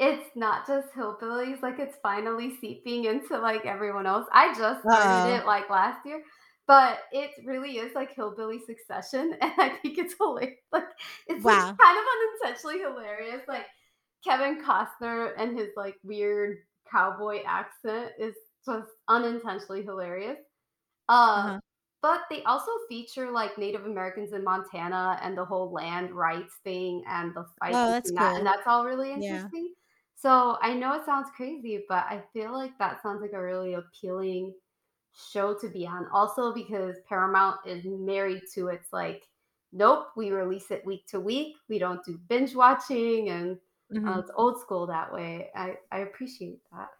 It's 0.00 0.30
not 0.36 0.64
just 0.66 0.92
hillbillies. 0.94 1.60
Like 1.62 1.78
it's 1.80 1.96
finally 2.02 2.56
seeping 2.60 3.06
into 3.06 3.36
like 3.38 3.64
everyone 3.66 4.06
else. 4.06 4.26
I 4.32 4.48
just 4.54 4.80
started 4.82 5.32
Uh-oh. 5.34 5.36
it 5.40 5.46
like 5.46 5.68
last 5.70 6.04
year, 6.06 6.22
but 6.68 7.04
it 7.12 7.32
really 7.46 7.78
is 7.78 7.94
like 7.96 8.14
hillbilly 8.14 8.60
succession, 8.60 9.34
and 9.42 9.54
I 9.58 9.78
think 9.82 9.98
it's 9.98 10.14
hilarious. 10.18 10.60
Like 10.72 10.84
it's 11.28 11.44
like, 11.44 11.62
kind 11.80 11.98
of 11.98 12.04
unintentionally 12.44 12.80
hilarious. 12.80 13.42
Like 13.48 13.66
Kevin 14.24 14.62
Costner 14.64 15.34
and 15.38 15.58
his 15.58 15.70
like 15.76 15.96
weird 16.04 16.58
cowboy 16.90 17.42
accent 17.44 18.12
is 18.18 18.36
just 18.66 18.90
unintentionally 19.08 19.82
hilarious. 19.84 20.38
Uh, 21.08 21.36
Uh-huh. 21.36 21.60
but 22.02 22.22
they 22.30 22.42
also 22.44 22.70
feature 22.88 23.30
like 23.32 23.58
Native 23.58 23.84
Americans 23.86 24.32
in 24.32 24.44
Montana 24.44 25.18
and 25.22 25.36
the 25.36 25.44
whole 25.44 25.72
land 25.72 26.12
rights 26.12 26.54
thing 26.64 27.02
and 27.08 27.34
the 27.34 27.46
fight 27.58 27.80
Oh, 27.80 27.92
that's 27.92 28.10
between 28.10 28.14
that, 28.16 28.36
and 28.36 28.46
that's 28.46 28.66
all 28.66 28.84
really 28.84 29.12
Yeah. 29.14 29.50
interesting. 29.50 29.74
So 30.14 30.58
I 30.62 30.74
know 30.74 30.94
it 30.94 31.04
sounds 31.06 31.30
crazy, 31.36 31.84
but 31.88 32.04
I 32.06 32.24
feel 32.32 32.52
like 32.52 32.78
that 32.78 33.02
sounds 33.02 33.20
like 33.22 33.32
a 33.32 33.42
really 33.42 33.74
appealing 33.74 34.54
show 35.18 35.54
to 35.58 35.68
be 35.68 35.86
on. 35.86 36.06
Also 36.12 36.52
because 36.54 36.96
Paramount 37.08 37.66
is 37.66 37.84
married 37.84 38.42
to 38.54 38.68
it's 38.68 38.92
like, 38.92 39.24
nope, 39.72 40.08
we 40.16 40.30
release 40.30 40.70
it 40.70 40.84
week 40.86 41.06
to 41.08 41.20
week. 41.20 41.56
We 41.68 41.78
don't 41.78 42.04
do 42.04 42.18
binge 42.18 42.54
watching, 42.54 43.28
and 43.30 43.58
Mhm. 43.90 44.16
uh, 44.16 44.20
it's 44.20 44.30
old 44.34 44.60
school 44.60 44.86
that 44.88 45.12
way. 45.12 45.50
I 45.54 45.78
I 45.92 46.00
appreciate 46.00 46.62
that. 46.72 46.90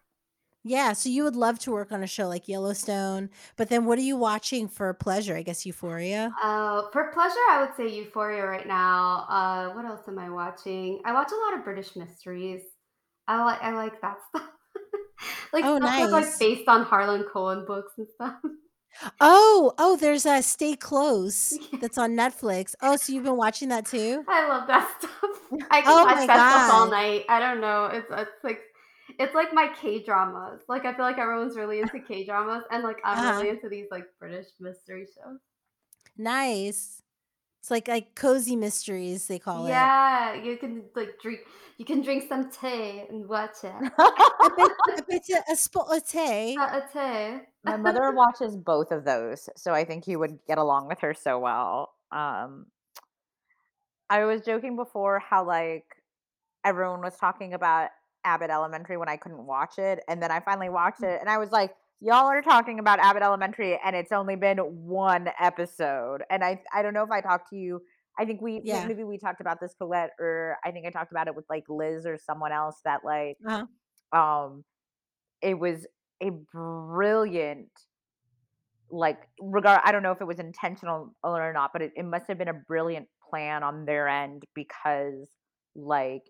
Yeah, 0.65 0.93
so 0.93 1.09
you 1.09 1.25
would 1.25 1.35
love 1.37 1.59
to 1.61 1.73
work 1.73 1.91
on 1.93 2.03
a 2.03 2.07
show 2.07 2.29
like 2.29 2.47
Yellowstone, 2.49 3.31
but 3.57 3.69
then 3.71 3.85
what 3.87 3.99
are 3.99 4.03
you 4.03 4.17
watching 4.17 4.69
for 4.69 4.93
pleasure? 4.95 5.37
I 5.37 5.43
guess 5.43 5.65
Euphoria. 5.67 6.37
Uh, 6.41 6.89
for 6.91 7.11
pleasure, 7.13 7.35
I 7.51 7.61
would 7.65 7.75
say 7.75 7.89
Euphoria 7.97 8.45
right 8.47 8.67
now. 8.67 9.27
Uh, 9.29 9.73
what 9.75 9.85
else 9.85 10.07
am 10.09 10.19
I 10.19 10.31
watching? 10.31 11.01
I 11.05 11.13
watch 11.13 11.33
a 11.33 11.37
lot 11.37 11.55
of 11.59 11.65
British 11.65 11.97
mysteries. 11.97 12.63
I 13.27 13.43
like 13.45 13.63
I 13.63 13.73
like 13.75 14.01
that 14.03 14.19
stuff. 14.29 14.51
like 15.53 15.65
Oh, 15.65 15.79
nice. 15.79 16.11
like 16.13 16.39
based 16.39 16.69
on 16.69 16.85
Harlan 16.85 17.25
Coben 17.25 17.67
books 17.67 17.93
and 17.99 18.09
stuff. 18.09 18.37
Oh, 19.21 19.75
oh, 19.79 19.97
there's 19.97 20.27
a 20.27 20.43
Stay 20.43 20.75
Close 20.77 21.59
that's 21.81 21.99
on 21.99 22.13
Netflix. 22.17 22.75
Oh, 22.83 22.97
so 22.97 23.13
you've 23.13 23.25
been 23.25 23.37
watching 23.37 23.69
that 23.69 23.87
too? 23.87 24.27
I 24.29 24.49
love 24.49 24.67
that 24.69 24.99
stuff. 24.99 25.31
I 25.71 25.81
can 25.83 26.01
Oh 26.01 26.03
watch 26.03 26.27
that 26.27 26.47
stuff 26.47 26.69
all 26.69 26.91
night. 26.91 27.25
I 27.29 27.39
don't 27.41 27.61
know. 27.61 27.87
It's 27.87 28.07
it's 28.11 28.45
like 28.45 28.61
it's 29.19 29.35
like 29.35 29.53
my 29.53 29.69
K 29.81 30.03
dramas. 30.03 30.63
Like 30.69 30.85
I 30.85 30.95
feel 30.95 31.05
like 31.05 31.19
everyone's 31.19 31.57
really 31.57 31.81
into 31.81 32.01
K 32.01 32.25
dramas, 32.25 32.65
and 32.71 32.83
like 32.83 32.99
I'm 33.05 33.21
Uh-huh. 33.21 33.33
really 33.39 33.49
into 33.49 33.69
these 33.69 33.87
like 33.91 34.05
British 34.19 34.47
mystery 34.61 35.07
shows. 35.07 35.39
Nice. 36.19 37.03
It's 37.69 37.71
like 37.71 37.87
like 37.87 38.15
cozy 38.15 38.57
mysteries 38.57 39.27
they 39.27 39.39
call 39.39 39.67
it. 39.67 39.69
Yeah, 39.69 40.33
you 40.33 40.57
can 40.57 40.85
like 40.97 41.21
drink. 41.21 41.41
You 41.77 41.85
can 41.85 42.01
drink 42.01 42.25
some 42.27 42.51
tea 42.51 43.03
and 43.11 43.29
watch 43.29 43.63
it. 43.63 43.75
I 43.99 44.49
bet, 44.57 44.71
I 44.89 45.01
bet 45.07 45.29
you 45.29 45.39
a 45.53 45.55
spot 45.55 45.95
of 45.95 46.09
tea. 46.09 46.57
Uh, 46.59 46.81
a 46.81 46.83
tea. 46.91 47.45
My 47.65 47.77
mother 47.77 48.11
watches 48.13 48.57
both 48.57 48.91
of 48.91 49.05
those, 49.05 49.51
so 49.55 49.75
I 49.75 49.85
think 49.85 50.07
you 50.07 50.19
would 50.19 50.39
get 50.47 50.57
along 50.57 50.89
with 50.89 51.01
her 51.01 51.13
so 51.13 51.39
well. 51.39 51.93
Um, 52.11 52.69
I 54.09 54.25
was 54.25 54.41
joking 54.41 54.75
before 54.75 55.19
how 55.19 55.47
like 55.47 55.85
everyone 56.65 57.03
was 57.03 57.19
talking 57.19 57.53
about 57.53 57.91
Abbott 58.25 58.49
Elementary 58.49 58.97
when 58.97 59.11
I 59.11 59.19
couldn't 59.19 59.45
watch 59.45 59.79
it, 59.79 60.03
and 60.09 60.23
then 60.23 60.31
I 60.31 60.41
finally 60.41 60.71
watched 60.71 61.03
it, 61.03 61.21
and 61.21 61.29
I 61.29 61.37
was 61.37 61.53
like, 61.53 61.75
"Y'all 62.01 62.27
are 62.27 62.43
talking 62.43 62.79
about 62.79 62.99
Abbott 63.01 63.23
Elementary, 63.23 63.79
and 63.85 63.97
it's 63.97 64.13
only 64.13 64.37
been 64.37 64.59
one 64.59 65.29
episode." 65.41 66.23
And 66.31 66.45
I 66.45 66.63
I 66.73 66.83
don't 66.83 66.95
know 66.95 67.03
if 67.05 67.11
I 67.11 67.21
talked 67.21 67.51
to 67.51 67.57
you. 67.57 67.83
I 68.19 68.25
think 68.25 68.41
we 68.41 68.61
Yeah. 68.65 68.87
maybe 68.87 69.05
we 69.05 69.19
talked 69.19 69.41
about 69.41 69.61
this 69.61 69.75
Colette, 69.79 70.11
or 70.19 70.59
I 70.65 70.71
think 70.73 70.87
I 70.87 70.91
talked 70.91 71.13
about 71.13 71.29
it 71.29 71.37
with 71.37 71.47
like 71.49 71.65
Liz 71.69 72.07
or 72.07 72.19
someone 72.19 72.53
else 72.53 72.81
that 72.85 73.05
like 73.05 73.39
Uh-huh. 73.47 73.67
um 74.19 74.65
it 75.43 75.59
was 75.59 75.87
a 76.23 76.31
brilliant 76.53 77.71
like 78.91 79.19
regard 79.41 79.81
i 79.85 79.93
don't 79.93 80.03
know 80.03 80.13
if 80.13 80.21
it 80.21 80.27
was 80.27 80.39
intentional 80.39 81.15
or 81.23 81.53
not 81.53 81.73
but 81.73 81.83
it, 81.83 81.93
it 81.97 82.05
must 82.05 82.27
have 82.27 82.39
been 82.39 82.49
a 82.49 82.55
brilliant 82.55 83.07
plan 83.31 83.63
on 83.63 83.85
their 83.85 84.09
end 84.09 84.45
because 84.55 85.29
like 85.77 86.23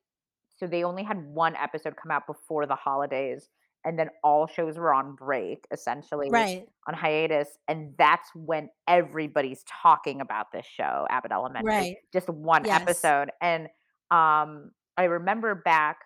so 0.56 0.66
they 0.66 0.82
only 0.82 1.04
had 1.04 1.18
one 1.24 1.54
episode 1.56 1.94
come 2.00 2.10
out 2.10 2.26
before 2.26 2.66
the 2.66 2.74
holidays 2.74 3.48
and 3.84 3.98
then 3.98 4.08
all 4.24 4.46
shows 4.46 4.78
were 4.78 4.92
on 4.94 5.14
break 5.14 5.66
essentially 5.70 6.30
Right. 6.30 6.66
on 6.86 6.94
hiatus 6.94 7.58
and 7.68 7.94
that's 7.98 8.30
when 8.34 8.70
everybody's 8.88 9.62
talking 9.64 10.20
about 10.20 10.50
this 10.52 10.66
show 10.66 11.06
abbott 11.10 11.32
elementary 11.32 11.64
Right. 11.64 11.96
just 12.12 12.28
one 12.28 12.64
Yes. 12.64 12.72
episode 12.72 13.30
and 13.42 13.68
um 14.10 14.70
i 14.96 15.04
remember 15.04 15.54
back 15.54 15.98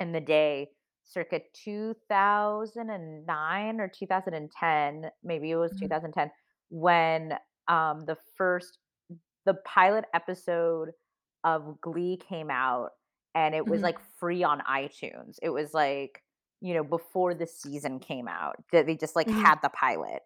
in 0.00 0.12
the 0.12 0.20
day 0.20 0.68
circa 1.04 1.40
2009 1.54 3.80
or 3.80 3.88
2010 3.88 5.10
maybe 5.24 5.50
it 5.50 5.56
was 5.56 5.72
Mhm. 5.72 5.76
2010 5.76 6.30
when 6.70 7.36
um 7.68 8.04
the 8.06 8.16
first 8.36 8.78
the 9.46 9.54
pilot 9.64 10.04
episode 10.14 10.90
of 11.44 11.80
glee 11.80 12.16
came 12.18 12.50
out 12.50 12.90
and 13.34 13.54
it 13.54 13.66
was 13.66 13.80
Mhm. 13.80 13.82
like 13.82 13.98
free 14.18 14.42
on 14.44 14.60
itunes 14.68 15.38
it 15.42 15.48
was 15.50 15.72
like 15.74 16.22
you 16.60 16.74
know 16.74 16.84
before 16.84 17.34
the 17.34 17.46
season 17.46 17.98
came 18.00 18.28
out 18.28 18.56
that 18.72 18.86
they 18.86 18.96
just 18.96 19.16
like 19.16 19.28
Mhm. 19.28 19.42
had 19.42 19.56
the 19.62 19.68
pilot 19.70 20.22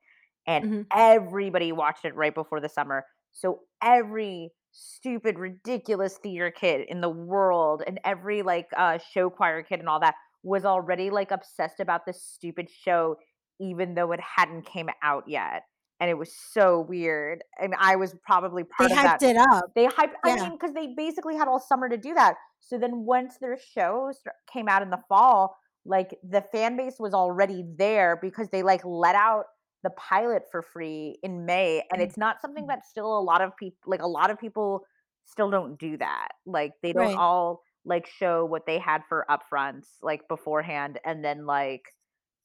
and 0.46 0.64
Mhm. 0.64 0.86
everybody 0.92 1.72
watched 1.72 2.04
it 2.04 2.14
right 2.14 2.34
before 2.34 2.60
the 2.60 2.68
summer. 2.68 3.04
So 3.32 3.60
every 3.82 4.50
stupid, 4.72 5.38
ridiculous 5.38 6.18
theater 6.18 6.50
kid 6.50 6.86
in 6.88 7.00
the 7.00 7.09
world 7.10 7.82
and 7.86 8.00
every 8.04 8.42
like 8.42 8.68
uh 8.76 8.98
show 8.98 9.30
choir 9.30 9.62
kid 9.62 9.80
and 9.80 9.88
all 9.88 10.00
that 10.00 10.14
was 10.42 10.64
already 10.64 11.10
like 11.10 11.30
obsessed 11.30 11.78
about 11.80 12.06
this 12.06 12.22
stupid 12.22 12.68
show 12.70 13.16
even 13.60 13.94
though 13.94 14.10
it 14.12 14.20
hadn't 14.20 14.62
came 14.66 14.88
out 15.02 15.24
yet. 15.28 15.62
And 16.00 16.10
it 16.10 16.14
was 16.18 16.32
so 16.52 16.80
weird. 16.80 17.44
And 17.60 17.74
I 17.78 17.94
was 17.94 18.16
probably 18.26 18.64
They 18.64 18.88
part 18.88 18.90
of 18.90 18.96
that. 19.02 19.20
hyped 19.20 19.30
it 19.30 19.36
up. 19.36 19.66
They 19.76 19.86
hyped. 19.86 20.14
I 20.24 20.34
mean, 20.34 20.52
because 20.52 20.72
they 20.74 20.94
basically 20.96 21.36
had 21.36 21.46
all 21.46 21.60
summer 21.60 21.88
to 21.88 21.96
do 21.96 22.12
that. 22.14 22.34
So 22.59 22.76
then, 22.76 23.04
once 23.04 23.38
their 23.38 23.56
show 23.56 24.10
st- 24.12 24.34
came 24.52 24.68
out 24.68 24.82
in 24.82 24.90
the 24.90 25.00
fall, 25.09 25.56
like 25.84 26.16
the 26.28 26.42
fan 26.52 26.76
base 26.76 26.96
was 26.98 27.14
already 27.14 27.64
there 27.76 28.18
because 28.20 28.48
they 28.50 28.62
like 28.62 28.84
let 28.84 29.14
out 29.14 29.44
the 29.82 29.90
pilot 29.90 30.44
for 30.50 30.62
free 30.62 31.18
in 31.22 31.44
May, 31.44 31.82
and 31.92 32.00
it's 32.00 32.16
not 32.16 32.40
something 32.40 32.64
mm-hmm. 32.64 32.70
that 32.70 32.86
still 32.86 33.18
a 33.18 33.20
lot 33.20 33.42
of 33.42 33.56
people 33.56 33.78
like. 33.86 34.02
A 34.02 34.06
lot 34.06 34.30
of 34.30 34.38
people 34.38 34.82
still 35.26 35.50
don't 35.50 35.78
do 35.78 35.96
that. 35.98 36.28
Like 36.46 36.72
they 36.82 36.92
don't 36.92 37.06
Right. 37.06 37.16
all 37.16 37.62
like 37.84 38.06
show 38.06 38.44
what 38.44 38.64
they 38.64 38.78
had 38.78 39.02
for 39.09 39.26
upfronts 39.28 39.86
like 40.02 40.28
beforehand, 40.28 41.00
and 41.04 41.24
then 41.24 41.46
like 41.46 41.82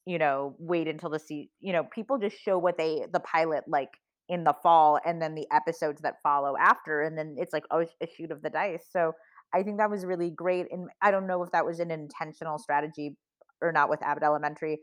you 0.07 0.17
know 0.17 0.55
wait 0.57 0.87
until 0.87 1.09
the 1.09 1.19
see 1.19 1.51
you 1.59 1.73
know 1.73 1.83
people 1.83 2.17
just 2.17 2.37
show 2.41 2.57
what 2.57 2.77
they 2.77 3.05
the 3.11 3.19
pilot 3.19 3.65
like 3.67 3.89
in 4.29 4.43
the 4.45 4.53
fall 4.63 4.99
and 5.05 5.21
then 5.21 5.35
the 5.35 5.45
episodes 5.51 6.01
that 6.01 6.15
follow 6.23 6.55
after 6.57 7.01
and 7.01 7.17
then 7.17 7.35
it's 7.37 7.53
like 7.53 7.65
oh, 7.71 7.85
a 8.01 8.07
shoot 8.07 8.31
of 8.31 8.41
the 8.41 8.49
dice 8.49 8.85
so 8.89 9.11
i 9.53 9.61
think 9.61 9.77
that 9.77 9.89
was 9.89 10.05
really 10.05 10.29
great 10.31 10.65
and 10.71 10.87
i 11.01 11.11
don't 11.11 11.27
know 11.27 11.43
if 11.43 11.51
that 11.51 11.65
was 11.65 11.79
an 11.79 11.91
intentional 11.91 12.57
strategy 12.57 13.17
or 13.61 13.71
not 13.71 13.89
with 13.89 14.01
abbott 14.03 14.23
elementary 14.23 14.79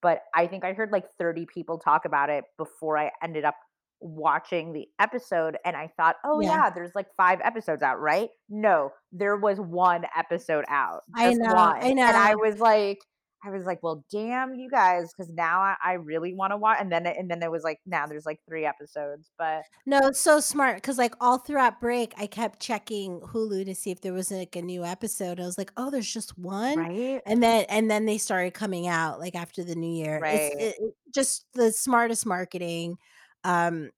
but 0.00 0.20
i 0.34 0.46
think 0.46 0.64
i 0.64 0.72
heard 0.72 0.90
like 0.92 1.04
30 1.18 1.46
people 1.46 1.78
talk 1.78 2.04
about 2.04 2.30
it 2.30 2.44
before 2.56 2.96
i 2.98 3.10
ended 3.22 3.44
up 3.44 3.56
watching 4.00 4.72
the 4.72 4.86
episode 4.98 5.56
and 5.64 5.76
i 5.76 5.88
thought 5.96 6.16
oh 6.24 6.40
Yeah. 6.40 6.48
yeah, 6.64 6.70
there's 6.70 6.94
like 6.94 7.06
five 7.16 7.38
episodes 7.44 7.82
out 7.82 8.00
right 8.00 8.30
no 8.48 8.90
there 9.12 9.36
was 9.36 9.58
one 9.60 10.04
episode 10.16 10.64
out 10.68 11.02
I 11.14 11.32
know, 11.34 11.54
one. 11.54 11.76
I 11.76 11.88
and 11.88 12.00
i 12.00 12.34
was 12.34 12.58
like 12.58 12.98
I 13.44 13.50
was 13.50 13.66
like, 13.66 13.82
well, 13.82 14.04
damn 14.10 14.54
you 14.54 14.70
guys, 14.70 15.12
because 15.12 15.32
now 15.32 15.60
I, 15.60 15.76
I 15.82 15.92
really 15.94 16.32
want 16.34 16.52
to 16.52 16.56
watch. 16.56 16.78
And 16.80 16.92
then 16.92 17.06
and 17.06 17.30
then 17.30 17.40
there 17.40 17.50
was 17.50 17.64
like 17.64 17.80
now 17.86 18.06
there's 18.06 18.26
like 18.26 18.40
three 18.48 18.64
episodes, 18.64 19.30
but 19.38 19.62
No, 19.84 19.98
it's 20.04 20.20
so 20.20 20.40
smart 20.40 20.76
because 20.76 20.98
like 20.98 21.14
all 21.20 21.38
throughout 21.38 21.80
break, 21.80 22.14
I 22.16 22.26
kept 22.26 22.60
checking 22.60 23.20
Hulu 23.20 23.64
to 23.66 23.74
see 23.74 23.90
if 23.90 24.00
there 24.00 24.12
was 24.12 24.30
like 24.30 24.54
a 24.54 24.62
new 24.62 24.84
episode. 24.84 25.40
I 25.40 25.44
was 25.44 25.58
like, 25.58 25.72
oh, 25.76 25.90
there's 25.90 26.12
just 26.12 26.38
one, 26.38 26.78
right, 26.78 27.20
and 27.26 27.42
then 27.42 27.66
and 27.68 27.90
then 27.90 28.06
they 28.06 28.18
started 28.18 28.54
coming 28.54 28.86
out 28.86 29.18
like 29.18 29.34
after 29.34 29.64
the 29.64 29.74
new 29.74 29.92
year. 29.92 30.20
Right. 30.20 30.52
it, 30.54 30.76
just 31.12 31.46
the 31.54 31.72
smartest 31.72 32.26
marketing. 32.26 32.96
Um, 33.44 33.90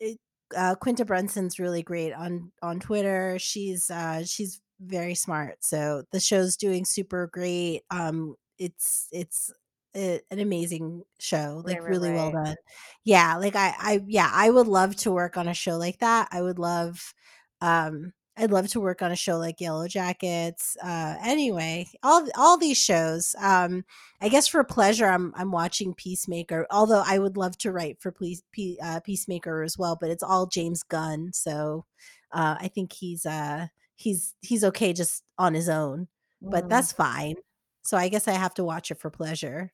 it, 0.00 0.18
uh, 0.56 0.74
Quinta 0.74 1.04
Brunson's 1.04 1.58
really 1.58 1.82
great 1.82 2.12
on 2.12 2.52
on 2.62 2.78
Twitter. 2.78 3.38
She's 3.38 3.90
uh 3.90 4.24
she's 4.24 4.60
very 4.80 5.14
smart. 5.14 5.64
So 5.64 6.04
the 6.12 6.20
show's 6.20 6.56
doing 6.56 6.84
super 6.84 7.28
great. 7.32 7.82
Um, 7.90 8.34
it's 8.58 9.08
it's 9.12 9.52
a, 9.96 10.20
an 10.30 10.38
amazing 10.40 11.04
show, 11.20 11.62
like 11.64 11.78
Right, 11.78 11.82
right, 11.82 12.00
really 12.00 12.10
well 12.10 12.30
done. 12.30 12.56
Yeah, 13.04 13.36
like 13.36 13.56
I 13.56 13.74
I 13.78 14.00
yeah, 14.06 14.30
I 14.32 14.50
would 14.50 14.68
love 14.68 14.96
to 14.96 15.10
work 15.12 15.36
on 15.36 15.48
a 15.48 15.54
show 15.54 15.76
like 15.76 15.98
that. 16.00 16.28
I 16.32 16.42
would 16.42 16.58
love 16.58 17.14
um 17.60 18.12
I'd 18.36 18.50
love 18.50 18.68
to 18.68 18.80
work 18.80 19.02
on 19.02 19.12
a 19.12 19.16
show 19.16 19.36
like 19.38 19.58
Yellowjackets. 19.58 20.76
Uh 20.82 21.16
anyway, 21.24 21.86
all 22.02 22.26
all 22.36 22.58
these 22.58 22.78
shows. 22.78 23.34
Um 23.38 23.84
I 24.20 24.28
guess 24.28 24.48
for 24.48 24.62
pleasure 24.64 25.06
I'm 25.06 25.32
I'm 25.36 25.50
watching 25.52 25.94
Peacemaker, 25.94 26.66
although 26.70 27.02
I 27.06 27.18
would 27.18 27.36
love 27.36 27.58
to 27.58 27.72
write 27.72 28.00
for 28.00 28.12
Peace, 28.12 28.42
uh, 28.82 29.00
Peacemaker 29.00 29.62
as 29.62 29.76
well, 29.78 29.96
but 30.00 30.10
it's 30.10 30.22
all 30.22 30.46
James 30.46 30.82
Gunn, 30.82 31.32
so 31.32 31.86
uh 32.32 32.56
I 32.60 32.68
think 32.68 32.92
he's 32.92 33.26
uh 33.26 33.68
he's 33.96 34.34
he's 34.40 34.64
okay 34.64 34.92
just 34.92 35.22
on 35.38 35.54
his 35.54 35.68
own, 35.68 36.08
but 36.50 36.68
Mm. 36.68 36.68
that's 36.68 36.92
fine. 36.92 37.36
So 37.82 37.96
I 37.96 38.08
guess 38.08 38.28
I 38.28 38.32
have 38.32 38.54
to 38.54 38.64
watch 38.64 38.90
it 38.90 38.98
for 38.98 39.10
pleasure. 39.10 39.72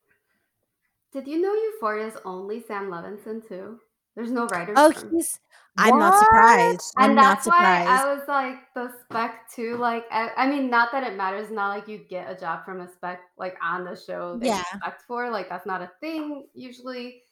Did 1.13 1.27
you 1.27 1.41
know 1.41 1.53
Euphoria 1.53 2.07
is 2.07 2.17
only 2.25 2.61
Sam 2.61 2.89
Levinson 2.89 3.47
too? 3.47 3.79
There's 4.15 4.31
no 4.31 4.47
writers. 4.47 4.75
Oh, 4.77 4.91
he's 5.11 5.39
I'm 5.77 5.97
not 5.97 6.19
surprised. 6.19 6.93
I'm 6.97 7.11
and 7.11 7.15
not 7.15 7.37
that's 7.37 7.47
why 7.47 7.53
surprised. 7.55 7.89
I 7.89 8.13
was 8.13 8.27
like 8.27 8.73
the 8.75 8.91
spec 9.03 9.49
too. 9.49 9.77
Like, 9.77 10.05
I, 10.11 10.31
I 10.35 10.49
mean, 10.49 10.69
not 10.69 10.91
that 10.91 11.03
it 11.03 11.15
matters. 11.15 11.49
Not 11.49 11.69
like 11.69 11.87
you 11.87 11.99
get 11.99 12.29
a 12.29 12.37
job 12.37 12.65
from 12.65 12.81
a 12.81 12.91
spec 12.91 13.21
like 13.37 13.55
on 13.63 13.85
the 13.85 13.95
show 13.95 14.37
that 14.39 14.45
Yeah. 14.45 14.57
you 14.57 14.79
spec 14.79 14.99
for. 15.07 15.29
Like, 15.29 15.47
that's 15.47 15.65
not 15.65 15.81
a 15.81 15.91
thing 16.01 16.47
usually. 16.53 17.23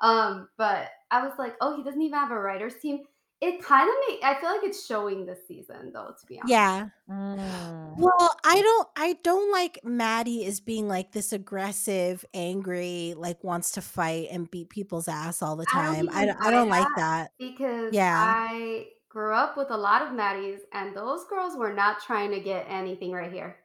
Um, 0.00 0.48
but 0.58 0.90
I 1.10 1.26
was 1.26 1.32
like, 1.38 1.54
oh, 1.60 1.76
he 1.76 1.82
doesn't 1.82 2.02
even 2.02 2.18
have 2.18 2.30
a 2.30 2.38
writers 2.38 2.74
team. 2.82 3.04
It 3.46 3.62
kind 3.62 3.86
of 3.86 3.94
make 4.08 4.24
I 4.24 4.40
feel 4.40 4.48
like 4.50 4.64
it's 4.64 4.86
showing 4.86 5.26
this 5.26 5.46
season 5.46 5.90
though. 5.92 6.14
To 6.18 6.26
be 6.26 6.38
honest, 6.38 6.50
yeah. 6.50 6.88
Mm. 7.10 7.94
Well, 7.98 8.36
I 8.42 8.62
don't 8.62 8.88
I 8.96 9.18
don't 9.22 9.52
like 9.52 9.78
Maddie 9.84 10.46
as 10.46 10.60
being 10.60 10.88
like 10.88 11.12
this 11.12 11.30
aggressive, 11.34 12.24
angry, 12.32 13.12
like 13.18 13.44
wants 13.44 13.72
to 13.72 13.82
fight 13.82 14.28
and 14.30 14.50
beat 14.50 14.70
people's 14.70 15.08
ass 15.08 15.42
all 15.42 15.56
the 15.56 15.66
time. 15.66 16.08
I 16.10 16.24
don't, 16.24 16.40
I 16.40 16.44
buy 16.44 16.50
don't 16.52 16.68
like 16.70 16.88
that. 16.96 16.96
that. 16.96 17.30
because 17.38 17.92
Yeah. 17.92 18.16
I 18.16 18.86
grew 19.10 19.34
up 19.34 19.58
with 19.58 19.70
a 19.70 19.76
lot 19.76 20.00
of 20.00 20.08
Maddies, 20.08 20.60
and 20.72 20.96
those 20.96 21.24
girls 21.28 21.54
were 21.54 21.72
not 21.74 22.00
trying 22.00 22.30
to 22.30 22.40
get 22.40 22.64
anything 22.68 23.12
right 23.12 23.30
here. 23.30 23.56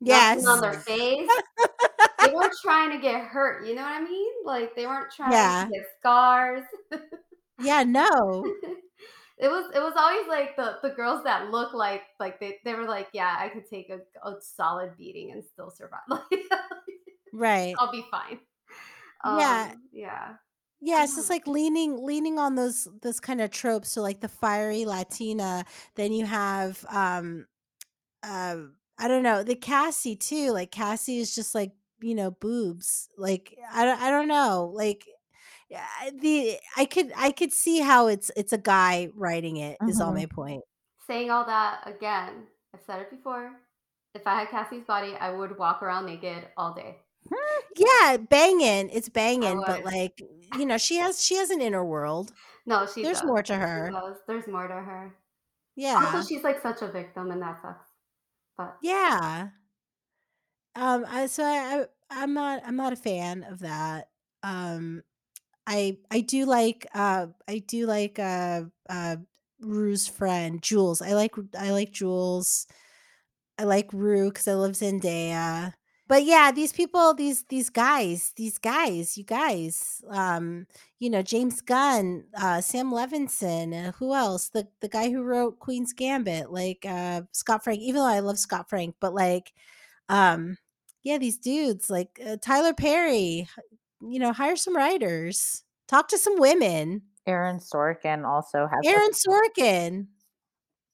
Yes. 0.00 0.42
Nothing 0.44 0.48
on 0.48 0.60
their 0.70 0.80
face. 0.80 1.28
they 2.24 2.32
weren't 2.32 2.54
trying 2.62 2.92
to 2.92 2.98
get 2.98 3.22
hurt. 3.24 3.66
You 3.66 3.74
know 3.74 3.82
what 3.82 3.90
I 3.92 4.04
mean? 4.04 4.32
Like 4.44 4.76
they 4.76 4.86
weren't 4.86 5.10
trying 5.10 5.32
Yeah. 5.32 5.64
to 5.66 5.72
get 5.72 5.86
scars. 5.98 6.62
yeah, 7.60 7.82
no. 7.82 8.46
it 9.38 9.48
was 9.48 9.70
it 9.74 9.80
was 9.80 9.94
always 9.96 10.26
like 10.28 10.56
the 10.56 10.78
the 10.82 10.94
girls 10.94 11.24
that 11.24 11.50
look 11.50 11.74
like 11.74 12.02
like 12.18 12.40
they 12.40 12.58
they 12.64 12.74
were 12.74 12.86
like 12.86 13.08
yeah 13.12 13.36
I 13.38 13.48
could 13.48 13.66
take 13.68 13.90
a, 13.90 13.98
a 14.26 14.40
solid 14.40 14.96
beating 14.96 15.32
and 15.32 15.44
still 15.44 15.70
survive. 15.70 16.00
Right. 17.36 17.74
I'll 17.78 17.92
be 17.92 18.04
fine. 18.10 18.38
Yeah. 19.24 19.70
Um, 19.72 19.82
yeah. 19.92 20.34
Yeah, 20.80 21.04
it's 21.04 21.16
just 21.16 21.30
like 21.30 21.46
leaning 21.46 22.02
leaning 22.04 22.38
on 22.38 22.54
those 22.54 22.88
those 23.02 23.20
kind 23.20 23.40
of 23.40 23.50
tropes. 23.50 23.90
So 23.90 24.02
like 24.02 24.20
the 24.20 24.28
fiery 24.28 24.84
Latina, 24.84 25.64
then 25.96 26.12
you 26.12 26.26
have 26.26 26.84
um 26.88 27.46
uh 28.22 28.56
I 28.98 29.08
don't 29.08 29.22
know, 29.22 29.42
the 29.42 29.54
Cassie 29.54 30.16
too. 30.16 30.52
Like 30.52 30.70
Cassie 30.70 31.18
is 31.18 31.34
just 31.34 31.54
like, 31.54 31.72
you 32.00 32.14
know, 32.14 32.30
boobs. 32.30 33.08
Like 33.18 33.56
I 33.72 33.84
don't 33.84 34.00
I 34.00 34.10
don't 34.10 34.28
know. 34.28 34.70
Like 34.72 35.04
yeah, 35.68 35.86
the 36.12 36.58
I 36.76 36.84
could 36.84 37.12
I 37.16 37.32
could 37.32 37.52
see 37.52 37.80
how 37.80 38.06
it's 38.08 38.30
it's 38.36 38.52
a 38.52 38.58
guy 38.58 39.10
writing 39.14 39.56
it. 39.56 39.80
Is 39.86 40.00
all 40.00 40.12
Mhm. 40.12 40.14
my 40.14 40.26
point. 40.26 40.64
Saying 41.06 41.30
all 41.30 41.44
that 41.46 41.86
again, 41.86 42.48
I've 42.74 42.82
said 42.82 43.00
it 43.00 43.10
before. 43.10 43.60
If 44.14 44.26
I 44.26 44.40
had 44.40 44.48
Cassie's 44.48 44.84
body, 44.84 45.14
I 45.14 45.30
would 45.30 45.58
walk 45.58 45.82
around 45.82 46.06
naked 46.06 46.48
all 46.56 46.72
day. 46.74 47.02
Yeah, 47.76 48.16
banging. 48.16 48.88
It's 48.90 49.08
banging, 49.08 49.62
but 49.66 49.84
like 49.84 50.20
you 50.54 50.64
know, 50.66 50.78
she 50.78 50.96
has 50.96 51.22
she 51.24 51.36
has 51.36 51.50
an 51.50 51.60
inner 51.60 51.84
world. 51.84 52.32
No, 52.64 52.86
she 52.86 53.02
There's 53.02 53.18
does. 53.20 53.26
more 53.26 53.42
to 53.42 53.54
her. 53.56 53.90
There's 54.26 54.46
more 54.48 54.66
to 54.66 54.74
her. 54.74 55.14
Yeah. 55.74 55.96
Also, 56.14 56.26
she's 56.26 56.42
like 56.42 56.60
such 56.62 56.82
a 56.82 56.88
victim, 56.88 57.30
and 57.30 57.42
that 57.42 57.60
sucks. 57.60 57.86
But 58.56 58.76
Yeah. 58.82 59.50
Um 60.74 61.04
I 61.08 61.26
so 61.26 61.42
I, 61.44 61.82
I 61.82 61.86
I'm 62.10 62.34
not 62.34 62.62
I'm 62.64 62.76
not 62.76 62.92
a 62.92 62.96
fan 62.96 63.42
of 63.44 63.60
that. 63.60 64.10
Um 64.42 65.02
I 65.66 65.98
I 66.10 66.20
do 66.20 66.44
like 66.46 66.86
uh 66.94 67.28
I 67.48 67.58
do 67.58 67.86
like 67.86 68.18
uh 68.18 68.64
uh 68.88 69.16
Rue's 69.60 70.06
friend, 70.08 70.62
Jules. 70.62 71.02
I 71.02 71.14
like 71.14 71.34
I 71.58 71.70
like 71.70 71.92
Jules. 71.92 72.66
I 73.58 73.64
like 73.64 73.92
Rue 73.92 74.30
cuz 74.32 74.48
I 74.48 74.54
love 74.54 74.72
Zendaya. 74.72 75.74
But 76.08 76.24
yeah, 76.24 76.52
these 76.52 76.72
people, 76.72 77.14
these 77.14 77.44
these 77.48 77.68
guys, 77.70 78.32
these 78.36 78.58
guys, 78.58 79.18
you 79.18 79.24
guys, 79.24 80.02
um, 80.10 80.66
you 81.00 81.10
know, 81.10 81.22
James 81.22 81.60
Gunn, 81.60 82.26
uh, 82.40 82.60
Sam 82.60 82.92
Levinson, 82.92 83.88
uh, 83.88 83.92
who 83.92 84.14
else? 84.14 84.48
The 84.50 84.68
the 84.80 84.88
guy 84.88 85.10
who 85.10 85.22
wrote 85.24 85.58
Queen's 85.58 85.92
Gambit, 85.92 86.50
like 86.52 86.86
uh, 86.86 87.22
Scott 87.32 87.64
Frank. 87.64 87.80
Even 87.80 87.96
though 88.02 88.06
I 88.06 88.20
love 88.20 88.38
Scott 88.38 88.68
Frank, 88.68 88.96
but 89.00 89.14
like, 89.14 89.52
um, 90.08 90.58
yeah, 91.02 91.18
these 91.18 91.38
dudes, 91.38 91.90
like 91.90 92.20
uh, 92.24 92.36
Tyler 92.40 92.74
Perry, 92.74 93.48
you 94.00 94.18
know, 94.18 94.32
hire 94.32 94.56
some 94.56 94.76
writers, 94.76 95.62
talk 95.88 96.08
to 96.08 96.18
some 96.18 96.38
women. 96.38 97.02
Aaron 97.26 97.58
Sorkin 97.58 98.24
also 98.26 98.66
has. 98.66 98.80
Aaron 98.84 99.08
this- 99.08 99.26
Sorkin. 99.26 100.06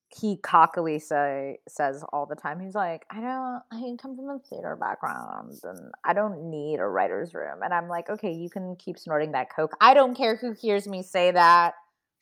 he 0.08 0.36
cockily 0.38 0.98
say 0.98 1.58
says 1.68 2.04
all 2.12 2.26
the 2.26 2.36
time. 2.36 2.60
He's 2.60 2.74
like, 2.74 3.04
I 3.10 3.20
don't. 3.20 3.62
I 3.72 3.96
come 4.00 4.16
from 4.16 4.28
a 4.30 4.38
theater 4.38 4.76
background, 4.76 5.58
and 5.62 5.90
I 6.04 6.12
don't 6.12 6.50
need 6.50 6.80
a 6.80 6.86
writer's 6.86 7.34
room. 7.34 7.60
And 7.62 7.72
I'm 7.74 7.88
like, 7.88 8.08
okay, 8.10 8.32
you 8.32 8.48
can 8.50 8.76
keep 8.76 8.98
snorting 8.98 9.32
that 9.32 9.54
coke. 9.54 9.72
I 9.80 9.94
don't 9.94 10.14
care 10.14 10.36
who 10.36 10.52
hears 10.52 10.86
me 10.86 11.02
say 11.02 11.30
that. 11.32 11.74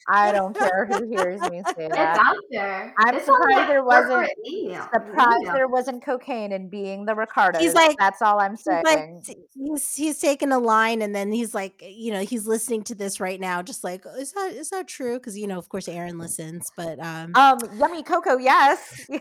I 0.09 0.32
don't 0.32 0.56
care 0.56 0.86
who 0.86 1.06
hears 1.09 1.40
me 1.43 1.62
say 1.77 1.85
It's 1.86 1.94
that. 1.97 2.18
out 2.18 2.35
there. 2.51 2.94
I'm 2.98 3.14
It's 3.16 3.27
surprised 3.27 3.62
the 3.64 3.66
there 3.72 3.85
wasn't 3.85 4.28
email. 4.51 4.89
surprised 4.93 5.39
email. 5.43 5.52
there 5.55 5.68
wasn't 5.68 6.05
cocaine 6.05 6.52
in 6.52 6.68
being 6.68 7.05
the 7.05 7.14
Ricardo. 7.14 7.59
He's 7.59 7.74
like- 7.74 7.97
that's 7.98 8.22
all 8.22 8.40
I'm 8.40 8.52
He's 8.52 8.64
saying. 8.64 8.82
like 8.85 9.09
he's 9.55 9.94
he's 9.94 10.18
taking 10.18 10.52
a 10.52 10.59
line 10.59 11.02
and 11.02 11.14
then 11.14 11.31
he's 11.32 11.55
like 11.55 11.82
you 11.86 12.12
know 12.12 12.20
he's 12.20 12.47
listening 12.47 12.82
to 12.85 12.94
this 12.94 13.20
right 13.20 13.39
now 13.40 13.62
just 13.62 13.85
like 13.85 14.05
"Oh, 14.06 14.14
is 14.16 14.32
that 14.32 14.52
is 14.52 14.70
that 14.70 14.89
true 14.89 15.18
because 15.18 15.36
you 15.39 15.47
know 15.47 15.59
of 15.59 15.68
course 15.68 15.86
Aaron 15.89 16.18
listens 16.18 16.70
but 16.77 16.98
um 16.98 17.32
um, 17.35 17.59
yummy 17.77 18.02
cocoa, 18.02 18.39
yes. 18.39 19.06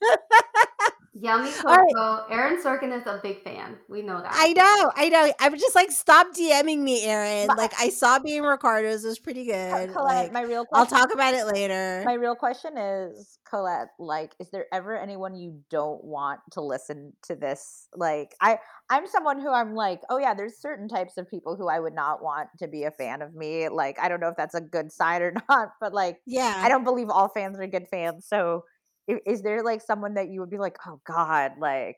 Yummy 1.14 1.50
All 1.64 1.76
right. 1.76 1.94
Coco. 1.94 2.26
Aaron 2.32 2.62
Sorkin 2.62 2.92
is 2.98 3.06
a 3.06 3.20
big 3.22 3.42
fan. 3.42 3.76
We 3.88 4.02
know 4.02 4.20
that. 4.20 4.30
I 4.32 4.52
know 4.52 4.92
I 4.96 5.08
know 5.08 5.32
I 5.40 5.48
was 5.48 5.60
just 5.60 5.74
like 5.74 5.90
stop 5.90 6.28
DMing 6.34 6.78
me 6.80 7.04
Aaron 7.04 7.46
But- 7.48 7.58
like 7.58 7.72
I 7.78 7.88
saw 7.88 8.18
being 8.18 8.42
Ricardo's 8.42 9.04
was 9.04 9.18
pretty 9.18 9.44
good 9.46 9.92
Colette, 9.92 10.24
like 10.24 10.32
my 10.32 10.42
real 10.42 10.64
I'll 10.72 10.86
talk 10.86 11.12
about 11.12 11.34
it 11.34 11.46
later 11.46 12.02
My 12.06 12.14
real 12.14 12.34
question 12.36 12.76
is, 12.78 13.38
Colette, 13.48 13.88
like, 13.98 14.34
is 14.38 14.50
there 14.50 14.66
ever 14.72 14.96
anyone 14.98 15.34
you 15.34 15.60
don't 15.70 16.04
want 16.04 16.40
to 16.52 16.60
listen 16.60 17.12
to 17.24 17.34
this? 17.34 17.88
Like, 17.96 18.34
I, 18.40 18.58
I'm 18.90 19.06
someone 19.06 19.40
who 19.40 19.50
I'm 19.50 19.74
like, 19.74 20.02
oh 20.10 20.18
yeah, 20.18 20.34
there's 20.34 20.60
certain 20.60 20.88
types 20.88 21.16
of 21.16 21.28
people 21.28 21.56
who 21.56 21.68
I 21.68 21.80
would 21.80 21.94
not 21.94 22.22
want 22.22 22.48
to 22.58 22.68
be 22.68 22.84
a 22.84 22.90
fan 22.90 23.22
of 23.22 23.34
me. 23.34 23.68
Like, 23.70 23.98
I 23.98 24.08
don't 24.08 24.20
know 24.20 24.28
if 24.28 24.36
that's 24.36 24.54
a 24.54 24.60
good 24.60 24.92
sign 24.92 25.22
or 25.22 25.32
not, 25.48 25.70
but 25.80 25.94
like, 25.94 26.18
yeah 26.26 26.60
I 26.62 26.68
don't 26.68 26.84
believe 26.84 27.08
all 27.08 27.28
fans 27.28 27.58
are 27.58 27.66
good 27.66 27.86
fans. 27.90 28.26
So, 28.28 28.64
i- 28.66 28.77
is 29.08 29.42
there 29.42 29.62
like 29.62 29.80
someone 29.80 30.14
that 30.14 30.28
you 30.28 30.40
would 30.40 30.50
be 30.50 30.58
like, 30.58 30.76
oh 30.86 31.00
God, 31.06 31.52
like, 31.58 31.96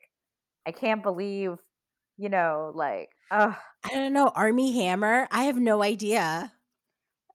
I 0.65 0.71
can't 0.71 1.03
believe, 1.03 1.57
you 2.17 2.29
know, 2.29 2.71
like, 2.73 3.09
oh, 3.31 3.57
I 3.83 3.89
don't 3.95 4.13
know 4.13 4.27
Armie 4.27 4.73
Hammer 4.83 5.27
I 5.31 5.43
have 5.45 5.57
no 5.57 5.81
idea 5.81 6.51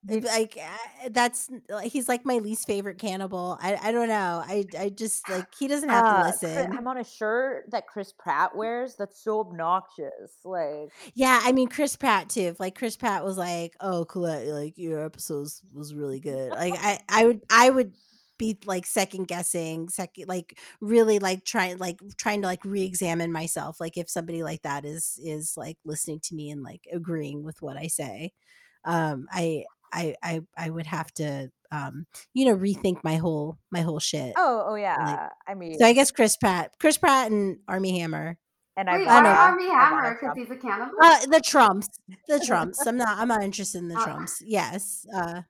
Did- 0.05 0.25
like 0.25 0.57
uh, 0.61 1.09
that's 1.11 1.51
he's 1.83 2.09
like 2.09 2.25
my 2.25 2.39
least 2.39 2.67
favorite 2.67 2.99
cannibal 2.99 3.59
I 3.61 3.77
I 3.83 3.93
don't 3.93 4.09
know 4.09 4.45
I 4.47 4.65
I 4.79 4.89
just 4.91 5.29
like 5.29 5.47
he 5.59 5.67
doesn't 5.67 5.89
have 5.89 6.05
to 6.05 6.11
uh, 6.11 6.23
Chri- 6.23 6.27
listen 6.27 6.77
I'm 6.77 6.87
on 6.87 6.99
a 6.99 7.05
shirt 7.05 7.65
that 7.73 7.89
Chris 7.89 8.13
Pratt 8.13 8.55
wears 8.55 8.95
that's 8.97 9.25
so 9.25 9.41
obnoxious. 9.41 10.39
Like, 10.45 10.91
Yeah, 11.15 11.41
I 11.43 11.51
mean 11.51 11.69
Chris 11.69 11.97
Pratt 11.97 12.29
too. 12.29 12.43
If 12.43 12.61
like 12.61 12.77
Chris 12.77 12.97
Pratt 12.97 13.25
was 13.25 13.37
like, 13.37 13.75
"Oh, 13.81 14.05
Colette, 14.05 14.47
like 14.47 14.79
your 14.79 15.05
episodes 15.05 15.63
was 15.73 15.95
really 15.95 16.21
good." 16.21 16.51
Like 16.51 16.75
I, 16.79 17.01
I 17.09 17.25
would, 17.25 17.41
I 17.51 17.71
would 17.71 17.93
be 18.39 18.59
like 18.67 18.87
second 18.87 19.29
guessing, 19.29 19.89
second, 19.89 20.29
like 20.29 20.59
really 20.81 21.19
like 21.19 21.45
trying, 21.45 21.79
like 21.79 21.99
trying 22.17 22.43
to 22.43 22.47
like 22.49 22.65
re-examine 22.65 23.33
myself. 23.33 23.81
Like 23.81 23.97
if 23.97 24.09
somebody 24.11 24.43
like 24.43 24.63
that 24.63 24.85
is 24.85 25.19
is 25.25 25.55
like 25.57 25.79
listening 25.85 26.21
to 26.25 26.35
me 26.35 26.51
and 26.51 26.63
like 26.63 26.87
agreeing 26.93 27.43
with 27.45 27.61
what 27.63 27.77
I 27.77 27.87
say, 27.89 28.33
um, 28.85 29.27
I, 29.33 29.65
I, 29.93 30.15
I, 30.23 30.41
I 30.57 30.71
would 30.71 30.87
have 30.87 31.13
to, 31.15 31.51
um, 31.73 32.07
you 32.35 32.45
know, 32.45 32.57
rethink 32.57 33.03
my 33.05 33.17
whole 33.17 33.59
my 33.71 33.81
whole 33.81 33.99
shit. 34.01 34.35
oh, 34.37 34.65
oh 34.69 34.75
yeah. 34.75 35.29
I 35.47 35.55
mean, 35.55 35.79
So 35.79 35.87
I 35.87 35.93
guess 35.93 36.11
Chris 36.11 36.37
Pratt, 36.37 36.73
Chris 36.81 36.99
Pratt, 36.99 37.31
and 37.31 37.59
Armie 37.69 37.99
Hammer. 38.01 38.37
and 38.77 38.91
I 38.91 38.99
Wait, 38.99 39.09
I 39.09 39.15
why 39.17 39.23
know. 39.23 39.29
Armie 39.31 39.69
Hammer? 39.71 40.19
Because 40.21 40.37
he's 40.37 40.51
a 40.51 40.57
cannibal? 40.61 40.93
Uh, 41.03 41.27
the 41.27 41.41
Trumps, 41.41 41.89
the 42.29 42.41
Trumps. 42.47 42.87
I'm 42.87 42.97
not. 42.99 43.17
I'm 43.19 43.29
not 43.29 43.43
interested 43.43 43.79
in 43.79 43.89
the 43.89 43.97
Uh. 43.99 44.05
Trumps. 44.05 44.43
Yes, 44.45 45.07
uh, 45.17 45.43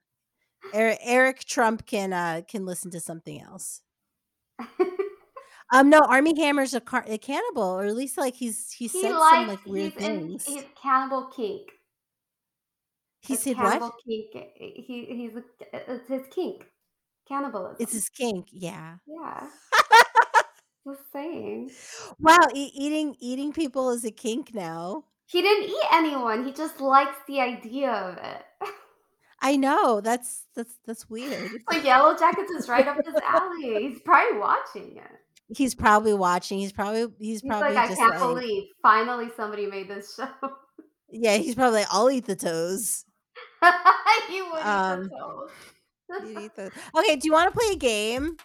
Eric, 0.73 0.99
Eric 1.03 1.39
Trump 1.45 1.85
can 1.85 2.13
uh 2.13 2.41
can 2.47 2.65
listen 2.65 2.91
to 2.91 2.99
something 2.99 3.41
else. 3.41 3.81
Um, 5.73 5.89
no, 5.89 5.99
Armie 5.99 6.39
Hammer's 6.39 6.73
a, 6.73 6.79
car- 6.79 7.03
a 7.07 7.17
cannibal, 7.17 7.63
or 7.63 7.83
at 7.85 7.95
least 7.95 8.17
like 8.17 8.35
he's 8.35 8.71
he, 8.71 8.87
he 8.87 9.01
said 9.01 9.11
likes, 9.11 9.35
some 9.35 9.47
like 9.47 9.65
weird 9.65 9.93
he's 9.93 10.03
in, 10.05 10.19
things. 10.19 10.45
he's 10.45 10.63
cannibal 10.81 11.25
kink. 11.25 11.69
he 13.19 13.33
It's 13.33 13.43
said 13.43 13.57
what? 13.57 13.91
kink. 14.07 14.31
He, 14.55 15.05
he's 15.09 15.35
a, 15.35 15.43
it's 15.91 16.07
his 16.07 16.21
kink. 16.33 16.63
Cannibalism. 17.27 17.75
It's 17.81 17.91
his 17.91 18.07
kink. 18.07 18.47
Yeah. 18.53 18.95
Yeah. 19.05 19.47
Just 20.87 21.01
saying. 21.11 21.69
Wow, 22.17 22.47
e- 22.53 22.71
eating 22.73 23.17
eating 23.19 23.51
people 23.51 23.89
is 23.89 24.05
a 24.05 24.11
kink 24.11 24.55
now. 24.55 25.03
He 25.25 25.41
didn't 25.41 25.69
eat 25.69 25.87
anyone. 25.91 26.45
He 26.45 26.53
just 26.53 26.79
likes 26.79 27.17
the 27.27 27.41
idea 27.41 27.91
of 27.91 28.17
it. 28.17 28.43
I 29.41 29.55
know. 29.55 30.01
That's 30.01 30.45
that's 30.55 30.73
that's 30.85 31.09
weird. 31.09 31.51
Like 31.69 31.83
Yellowjackets 31.83 32.49
is 32.57 32.67
right 32.67 32.87
up 32.87 32.97
his 33.05 33.15
alley. 33.27 33.89
He's 33.89 33.99
probably 34.01 34.39
watching 34.39 34.97
it. 34.97 35.55
He's 35.55 35.75
probably 35.75 36.13
watching. 36.13 36.59
He's 36.59 36.71
probably 36.73 37.01
he's, 37.19 37.41
He's 37.41 37.49
probably 37.49 37.73
like, 37.75 37.91
I 37.91 37.95
can't 37.95 38.11
like 38.11 38.19
believe 38.19 38.63
finally 38.81 39.29
somebody 39.37 39.65
made 39.67 39.87
this 39.89 40.15
show. 40.15 40.27
yeah. 41.09 41.37
He's 41.37 41.55
probably 41.55 41.79
like, 41.79 41.87
I'll 41.91 42.09
eat 42.11 42.25
the 42.25 42.35
toes. 42.35 43.05
you 44.31 44.49
would 44.51 44.61
Um, 44.63 45.03
eat 45.03 45.09
the 45.09 45.17
toes. 45.17 46.43
Eat 46.43 46.55
the- 46.55 46.71
Okay, 46.99 47.15
do 47.17 47.27
you 47.27 47.33
want 47.33 47.53
to 47.53 47.57
play 47.59 47.73
a 47.73 47.75
game? 47.77 48.37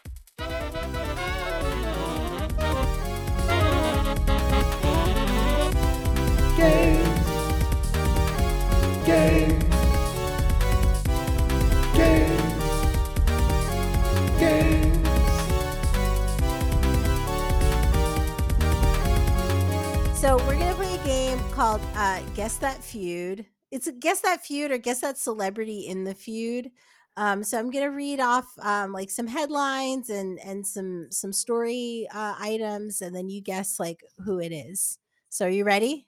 Games. 6.56 7.08
Games. 9.06 9.51
So 20.22 20.36
we're 20.46 20.56
gonna 20.56 20.76
play 20.76 20.94
a 20.94 21.04
game 21.04 21.36
called 21.50 21.80
uh, 21.96 22.20
Guess 22.36 22.58
That 22.58 22.80
Feud. 22.80 23.44
It's 23.72 23.88
a 23.88 23.92
Guess 23.92 24.20
That 24.20 24.46
Feud 24.46 24.70
or 24.70 24.78
Guess 24.78 25.00
That 25.00 25.18
Celebrity 25.18 25.88
in 25.88 26.04
the 26.04 26.14
Feud. 26.14 26.70
Um, 27.16 27.42
so 27.42 27.58
I'm 27.58 27.72
gonna 27.72 27.90
read 27.90 28.20
off 28.20 28.46
um, 28.60 28.92
like 28.92 29.10
some 29.10 29.26
headlines 29.26 30.10
and 30.10 30.38
and 30.38 30.64
some 30.64 31.08
some 31.10 31.32
story 31.32 32.06
uh, 32.14 32.36
items, 32.38 33.02
and 33.02 33.16
then 33.16 33.30
you 33.30 33.40
guess 33.40 33.80
like 33.80 34.04
who 34.24 34.38
it 34.38 34.52
is. 34.52 34.96
So 35.28 35.46
are 35.46 35.50
you 35.50 35.64
ready? 35.64 36.06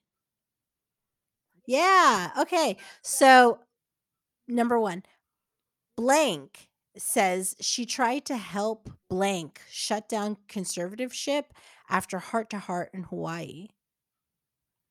Yeah. 1.67 2.31
Okay. 2.39 2.77
So 3.03 3.59
number 4.47 4.79
one, 4.79 5.03
blank 5.97 6.69
says 6.97 7.57
she 7.61 7.85
tried 7.85 8.27
to 8.27 8.37
help 8.37 8.89
blank 9.11 9.61
shut 9.69 10.09
down 10.09 10.37
conservatorship 10.49 11.47
after 11.91 12.21
heart 12.21 12.49
to 12.51 12.61
heart 12.61 12.91
in 12.95 13.03
Hawaii. 13.03 13.71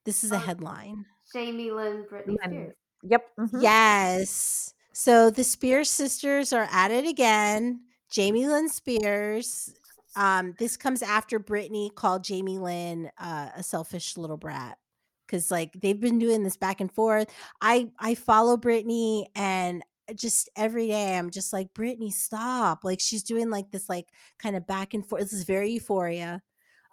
This 0.06 0.24
is 0.24 0.32
a 0.32 0.36
Oh. 0.36 0.40
headline. 0.40 1.06
Jamie 1.34 1.72
Lynn, 1.72 2.04
Britney 2.12 2.36
And- 2.44 2.52
Spears. 2.54 2.76
Yep. 3.04 3.36
mhm. 3.40 3.62
Yes. 3.62 4.74
So 4.94 5.30
the 5.30 5.44
Spears 5.44 5.90
sisters 5.90 6.54
are 6.54 6.68
at 6.72 6.92
it 6.92 7.06
again. 7.08 7.82
Jamie 8.10 8.48
Lynn 8.48 8.70
Spears. 8.70 9.74
Um, 10.16 10.54
this 10.60 10.78
comes 10.78 11.02
after 11.02 11.40
Britney 11.40 11.94
called 11.94 12.24
Jamie 12.24 12.60
Lynn 12.60 13.10
uh, 13.18 13.50
a 13.56 13.64
selfish 13.64 14.16
little 14.18 14.38
brat 14.38 14.78
because 15.26 15.50
like 15.50 15.74
they've 15.74 16.00
been 16.00 16.20
doing 16.20 16.44
this 16.44 16.56
back 16.58 16.80
and 16.82 16.92
forth. 16.92 17.28
I 17.62 17.90
I 17.98 18.14
follow 18.14 18.56
Britney 18.56 19.26
and 19.36 19.84
just 20.16 20.50
every 20.56 20.88
day 20.88 21.18
I'm 21.18 21.32
just 21.32 21.52
like 21.54 21.74
Britney, 21.74 22.12
stop! 22.14 22.84
Like 22.84 23.00
she's 23.00 23.24
doing 23.24 23.50
like 23.50 23.72
this 23.72 23.90
like 23.90 24.06
kind 24.38 24.56
of 24.56 24.68
back 24.68 24.94
and 24.94 25.04
forth. 25.04 25.24
This 25.24 25.34
is 25.34 25.46
very 25.46 25.72
Euphoria, 25.72 26.44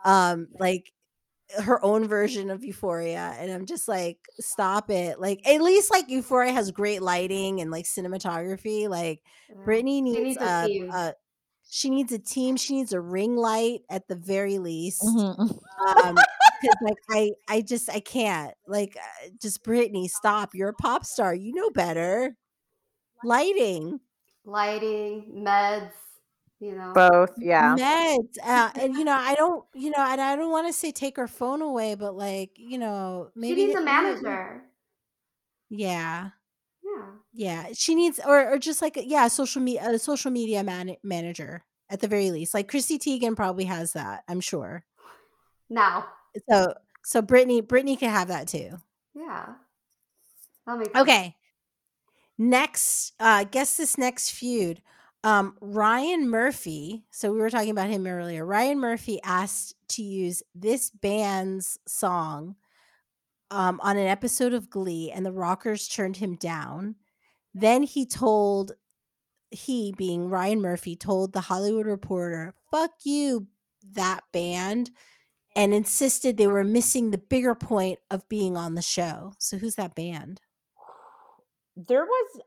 um, 0.07 0.49
like 0.59 0.91
her 1.63 1.85
own 1.85 2.07
version 2.09 2.51
of 2.51 2.65
Euphoria, 2.65 3.35
and 3.39 3.51
I'm 3.51 3.67
just 3.67 3.89
like, 3.89 4.19
stop 4.41 4.91
it! 4.91 5.21
Like 5.21 5.47
at 5.47 5.61
least 5.63 5.91
like 5.91 6.09
Euphoria 6.09 6.53
has 6.53 6.71
great 6.71 7.03
lighting 7.03 7.61
and 7.61 7.71
like 7.71 7.85
cinematography. 7.87 8.89
Like 8.89 9.23
Yeah. 9.49 9.57
Britney 9.65 10.03
needs, 10.03 10.37
a 10.39 10.69
a, 10.93 11.15
she 11.69 11.91
needs 11.91 12.13
a 12.13 12.19
team. 12.19 12.57
She 12.57 12.75
needs 12.75 12.93
a 12.93 13.01
ring 13.01 13.37
light 13.37 13.83
at 13.91 14.09
the 14.09 14.17
very 14.17 14.59
least. 14.59 15.03
Mhm. 15.03 15.39
Um, 16.05 16.17
'cause, 16.63 16.75
like 16.83 16.99
I, 17.11 17.33
I 17.49 17.61
just 17.63 17.89
I 17.91 18.01
can't 18.01 18.55
like 18.67 18.97
uh, 18.97 19.29
just 19.41 19.63
Britney, 19.65 20.09
stop! 20.09 20.51
You're 20.55 20.71
a 20.71 20.75
pop 20.75 21.05
star. 21.07 21.35
You 21.35 21.55
know 21.55 21.71
better. 21.71 22.37
Lighting, 23.25 24.01
Lighting, 24.45 25.45
meds, 25.45 25.93
you 26.61 26.75
know. 26.77 26.93
Both. 26.95 27.31
Yeah. 27.39 27.77
meds, 27.77 28.37
uh, 28.45 28.71
and 28.77 28.95
you 28.95 29.05
know 29.05 29.13
I 29.17 29.35
don't, 29.35 29.65
you 29.75 29.91
know, 29.91 29.99
and 30.05 30.21
I 30.21 30.37
don't 30.37 30.51
want 30.51 30.67
to 30.67 30.73
say 30.73 30.93
take 30.93 31.17
her 31.17 31.29
phone 31.29 31.63
away, 31.63 31.95
but 31.95 32.15
like 32.15 32.53
you 32.57 32.79
know 32.79 33.31
maybe 33.35 33.63
she 33.63 33.67
needs 33.69 33.79
a 33.79 33.83
manager. 33.83 34.63
Yeah, 35.69 36.31
Yeah. 36.83 37.07
yeah. 37.33 37.67
She 37.75 37.95
needs, 37.95 38.21
or 38.25 38.53
or 38.55 38.59
just 38.59 38.83
like 38.83 38.99
yeah, 39.03 39.29
social 39.29 39.63
media, 39.63 39.89
a 39.91 39.99
social 39.99 40.31
media 40.31 40.63
man- 40.65 40.97
manager 41.03 41.65
at 41.89 42.01
the 42.01 42.09
very 42.09 42.31
least. 42.31 42.55
Like 42.55 42.69
Chrissy 42.69 42.99
Teigen 42.99 43.37
probably 43.37 43.65
has 43.65 43.93
that. 43.93 44.25
I'm 44.29 44.41
sure. 44.41 44.85
Now. 45.69 46.07
So 46.51 46.75
so 47.05 47.23
Britney 47.23 47.63
Britney 47.63 47.99
can 47.99 48.11
have 48.11 48.29
that 48.29 48.49
too. 48.49 48.71
Yeah. 49.15 49.55
That 50.67 50.79
makes 50.79 50.93
sense. 50.93 51.03
Okay. 51.03 51.37
Next, 52.39 53.13
uh 53.21 53.45
guess 53.45 53.77
this 53.77 53.99
next 53.99 54.31
feud. 54.31 54.83
Um 55.23 55.57
Ryan 55.61 56.31
Murphy, 56.31 57.05
so 57.11 57.33
we 57.33 57.39
were 57.39 57.51
talking 57.51 57.71
about 57.71 57.91
him 57.91 58.07
earlier. 58.07 58.45
Ryan 58.47 58.79
Murphy 58.81 59.21
asked 59.23 59.75
to 59.91 60.03
use 60.03 60.43
this 60.55 60.91
band's 60.91 61.79
song 61.87 62.57
um 63.51 63.81
on 63.83 63.97
an 63.97 64.07
episode 64.07 64.55
of 64.55 64.71
Glee 64.71 65.11
and 65.11 65.27
the 65.27 65.33
Rockers 65.33 65.89
turned 65.89 66.17
him 66.19 66.37
down. 66.37 66.97
Then 67.55 67.83
he 67.83 68.07
told 68.07 68.73
he 69.51 69.93
being 69.97 70.31
Ryan 70.31 70.61
Murphy 70.63 70.97
told 70.97 71.33
the 71.33 71.41
Hollywood 71.43 71.87
Reporter, 71.87 72.55
"Fuck 72.71 72.93
you, 73.05 73.49
that 73.93 74.23
band." 74.33 74.91
And 75.57 75.75
insisted 75.75 76.37
they 76.37 76.47
were 76.47 76.63
missing 76.65 77.11
the 77.11 77.19
bigger 77.19 77.57
point 77.57 77.99
of 78.11 78.29
being 78.29 78.57
on 78.57 78.75
the 78.77 78.83
show. 78.83 79.33
So 79.39 79.59
who's 79.59 79.75
that 79.75 79.97
band? 79.97 80.41
There 81.77 82.05
was 82.05 82.41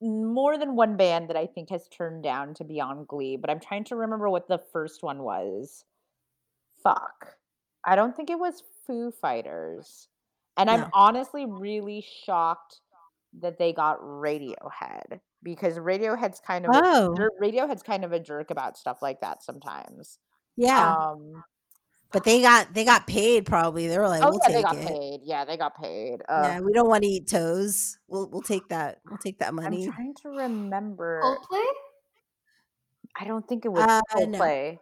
more 0.00 0.56
than 0.58 0.76
one 0.76 0.96
band 0.96 1.28
that 1.28 1.36
I 1.36 1.46
think 1.46 1.70
has 1.70 1.88
turned 1.88 2.22
down 2.22 2.54
to 2.54 2.64
be 2.64 2.80
on 2.80 3.04
Glee, 3.04 3.36
but 3.36 3.50
I'm 3.50 3.60
trying 3.60 3.84
to 3.84 3.96
remember 3.96 4.28
what 4.28 4.48
the 4.48 4.58
first 4.72 5.02
one 5.02 5.22
was. 5.22 5.84
Fuck. 6.82 7.36
I 7.84 7.96
don't 7.96 8.14
think 8.16 8.30
it 8.30 8.38
was 8.38 8.62
Foo 8.86 9.10
Fighters. 9.10 10.08
And 10.56 10.68
I'm 10.68 10.86
honestly 10.92 11.46
really 11.46 12.04
shocked 12.24 12.80
that 13.40 13.58
they 13.58 13.72
got 13.72 14.00
Radiohead 14.00 15.20
because 15.42 15.78
Radiohead's 15.78 16.40
kind 16.40 16.66
of 16.66 16.72
Oh. 16.74 17.14
a, 17.14 17.42
Radiohead's 17.42 17.82
kind 17.82 18.04
of 18.04 18.12
a 18.12 18.18
jerk 18.18 18.50
about 18.50 18.76
stuff 18.76 19.00
like 19.00 19.20
that 19.20 19.42
sometimes. 19.42 20.18
Yeah, 20.56 20.94
Um 20.96 21.44
but 22.12 22.24
they 22.24 22.40
got 22.40 22.72
they 22.72 22.84
got 22.84 23.06
paid. 23.06 23.46
Probably 23.46 23.86
they 23.86 23.98
were 23.98 24.08
like, 24.08 24.22
oh 24.22 24.30
"We'll 24.30 24.40
yeah, 24.42 24.48
they 24.48 24.54
take 24.54 24.64
got 24.64 24.76
it." 24.76 24.88
paid. 24.88 25.20
Yeah, 25.24 25.44
they 25.44 25.56
got 25.56 25.80
paid. 25.80 26.22
Uh, 26.28 26.42
Yeah, 26.44 26.60
we 26.60 26.72
don't 26.72 26.88
want 26.88 27.02
to 27.02 27.08
eat 27.08 27.28
toes. 27.28 27.98
We'll 28.08 28.28
we'll 28.28 28.42
take 28.42 28.68
that. 28.68 29.00
We'll 29.08 29.18
take 29.18 29.38
that 29.40 29.54
money. 29.54 29.86
I'm 29.86 29.92
trying 29.92 30.14
to 30.22 30.28
remember. 30.30 31.20
Coldplay? 31.22 31.64
I 33.20 33.24
don't 33.24 33.46
think 33.46 33.64
it 33.64 33.68
was 33.68 33.82
Uh, 33.82 34.00
no. 34.26 34.38
Coldplay. 34.38 34.78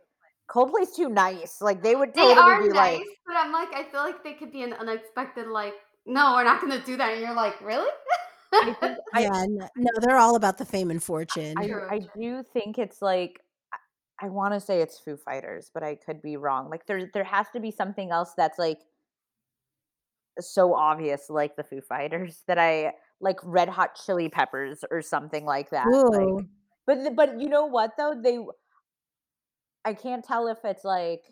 Coldplay's 0.49 0.95
too 0.95 1.09
nice. 1.09 1.61
Like 1.61 1.83
they 1.83 1.97
would 1.97 2.15
They 2.15 2.33
are 2.33 2.63
be 2.63 2.69
nice, 2.69 2.99
like, 2.99 3.07
but 3.27 3.37
I'm 3.37 3.53
like, 3.53 3.75
I 3.75 3.85
feel 3.91 4.01
like 4.01 4.23
they 4.23 4.35
could 4.35 4.53
be 4.53 4.63
an 4.63 4.73
unexpected, 4.75 5.49
like, 5.49 5.75
no, 6.05 6.35
we're 6.35 6.45
not 6.45 6.61
gonna 6.61 6.83
do 6.85 6.97
that. 6.97 7.13
And 7.13 7.21
you're 7.21 7.35
like, 7.35 7.61
really? 7.61 7.91
I 8.53 8.73
think 8.81 8.99
I, 9.15 9.21
yeah, 9.23 9.47
no, 9.49 9.69
no, 9.77 9.91
they're 10.01 10.19
all 10.19 10.37
about 10.37 10.59
the 10.59 10.65
fame 10.65 10.91
and 10.93 11.03
fortune. 11.03 11.55
I, 11.59 11.65
I 11.91 12.01
do 12.17 12.45
think 12.53 12.79
it's 12.79 13.03
like 13.03 13.41
I, 14.21 14.29
want 14.29 14.55
to 14.55 14.61
say 14.61 14.81
it's 14.81 14.99
Foo 14.99 15.17
Fighters, 15.17 15.71
but 15.73 15.83
I 15.83 15.95
could 15.95 16.23
be 16.23 16.37
wrong. 16.37 16.71
Like 16.71 16.87
there 16.87 17.11
there 17.13 17.25
has 17.25 17.47
to 17.55 17.61
be 17.61 17.71
something 17.71 18.11
else 18.11 18.33
that's 18.37 18.59
like 18.59 18.79
so 20.41 20.75
obvious, 20.75 21.27
like 21.29 21.57
the 21.57 21.65
Foo 21.65 21.81
Fighters, 21.81 22.43
that 22.49 22.59
I 22.59 22.93
like 23.21 23.37
Red 23.43 23.69
Hot 23.69 23.99
Chili 24.05 24.29
Peppers 24.29 24.85
or 24.91 25.03
something 25.03 25.45
like 25.45 25.71
that. 25.71 25.87
Like, 25.87 26.47
but 26.87 27.17
but 27.17 27.41
you 27.41 27.49
know 27.49 27.67
what 27.67 27.93
though 27.99 28.15
they 28.23 28.39
I 29.85 29.95
can't 29.95 30.25
tell 30.25 30.49
if 30.49 30.59
it's 30.65 30.85
like 30.85 31.23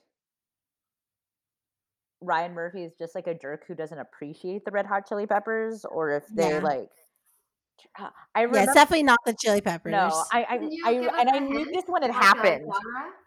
Ryan 2.20 2.54
Murphy 2.54 2.84
is 2.84 2.92
just 2.98 3.14
like 3.14 3.26
a 3.26 3.34
jerk 3.34 3.64
who 3.66 3.74
doesn't 3.74 3.98
appreciate 3.98 4.64
the 4.64 4.70
Red 4.70 4.86
Hot 4.86 5.08
Chili 5.08 5.26
Peppers, 5.26 5.84
or 5.84 6.10
if 6.10 6.26
they 6.28 6.50
Yeah. 6.50 6.60
like. 6.60 6.90
Uh, 7.98 8.08
I 8.34 8.42
yeah, 8.42 8.64
it's 8.64 8.74
definitely 8.74 9.02
not 9.04 9.18
the 9.24 9.34
Chili 9.34 9.60
Peppers. 9.60 9.92
no, 9.92 10.24
I 10.32 10.46
I, 10.48 10.58
Can 10.58 10.72
you 10.72 10.84
I 10.86 10.94
give 10.94 11.04
us 11.08 11.14
and 11.20 11.28
a 11.28 11.34
I 11.34 11.38
knew 11.40 11.64
this 11.72 11.84
when 11.86 12.02
it 12.02 12.08
like 12.08 12.16
a 12.16 12.24
happened. 12.24 12.72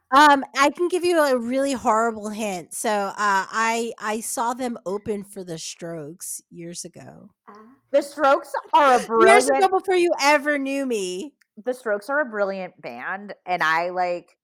Um, 0.09 0.45
I 0.57 0.69
can 0.69 0.87
give 0.87 1.03
you 1.03 1.19
a 1.19 1.37
really 1.37 1.73
horrible 1.73 2.29
hint. 2.29 2.73
So, 2.73 2.89
uh, 2.89 3.13
I 3.17 3.93
I 3.99 4.21
saw 4.21 4.53
them 4.53 4.77
open 4.85 5.23
for 5.23 5.43
the 5.43 5.57
Strokes 5.57 6.41
years 6.49 6.85
ago. 6.85 7.31
Uh, 7.47 7.53
The 7.91 8.01
Strokes 8.01 8.53
are 8.73 8.95
a 8.95 8.99
brilliant. 9.05 9.31
Years 9.33 9.45
brilliant. 9.45 9.65
ago, 9.65 9.79
before 9.79 9.95
you 9.95 10.13
ever 10.21 10.57
knew 10.57 10.85
me. 10.85 11.33
The 11.65 11.73
Strokes 11.73 12.09
are 12.09 12.21
a 12.21 12.25
brilliant 12.25 12.79
band, 12.81 13.33
and 13.45 13.61
I 13.63 13.89
like 13.89 14.37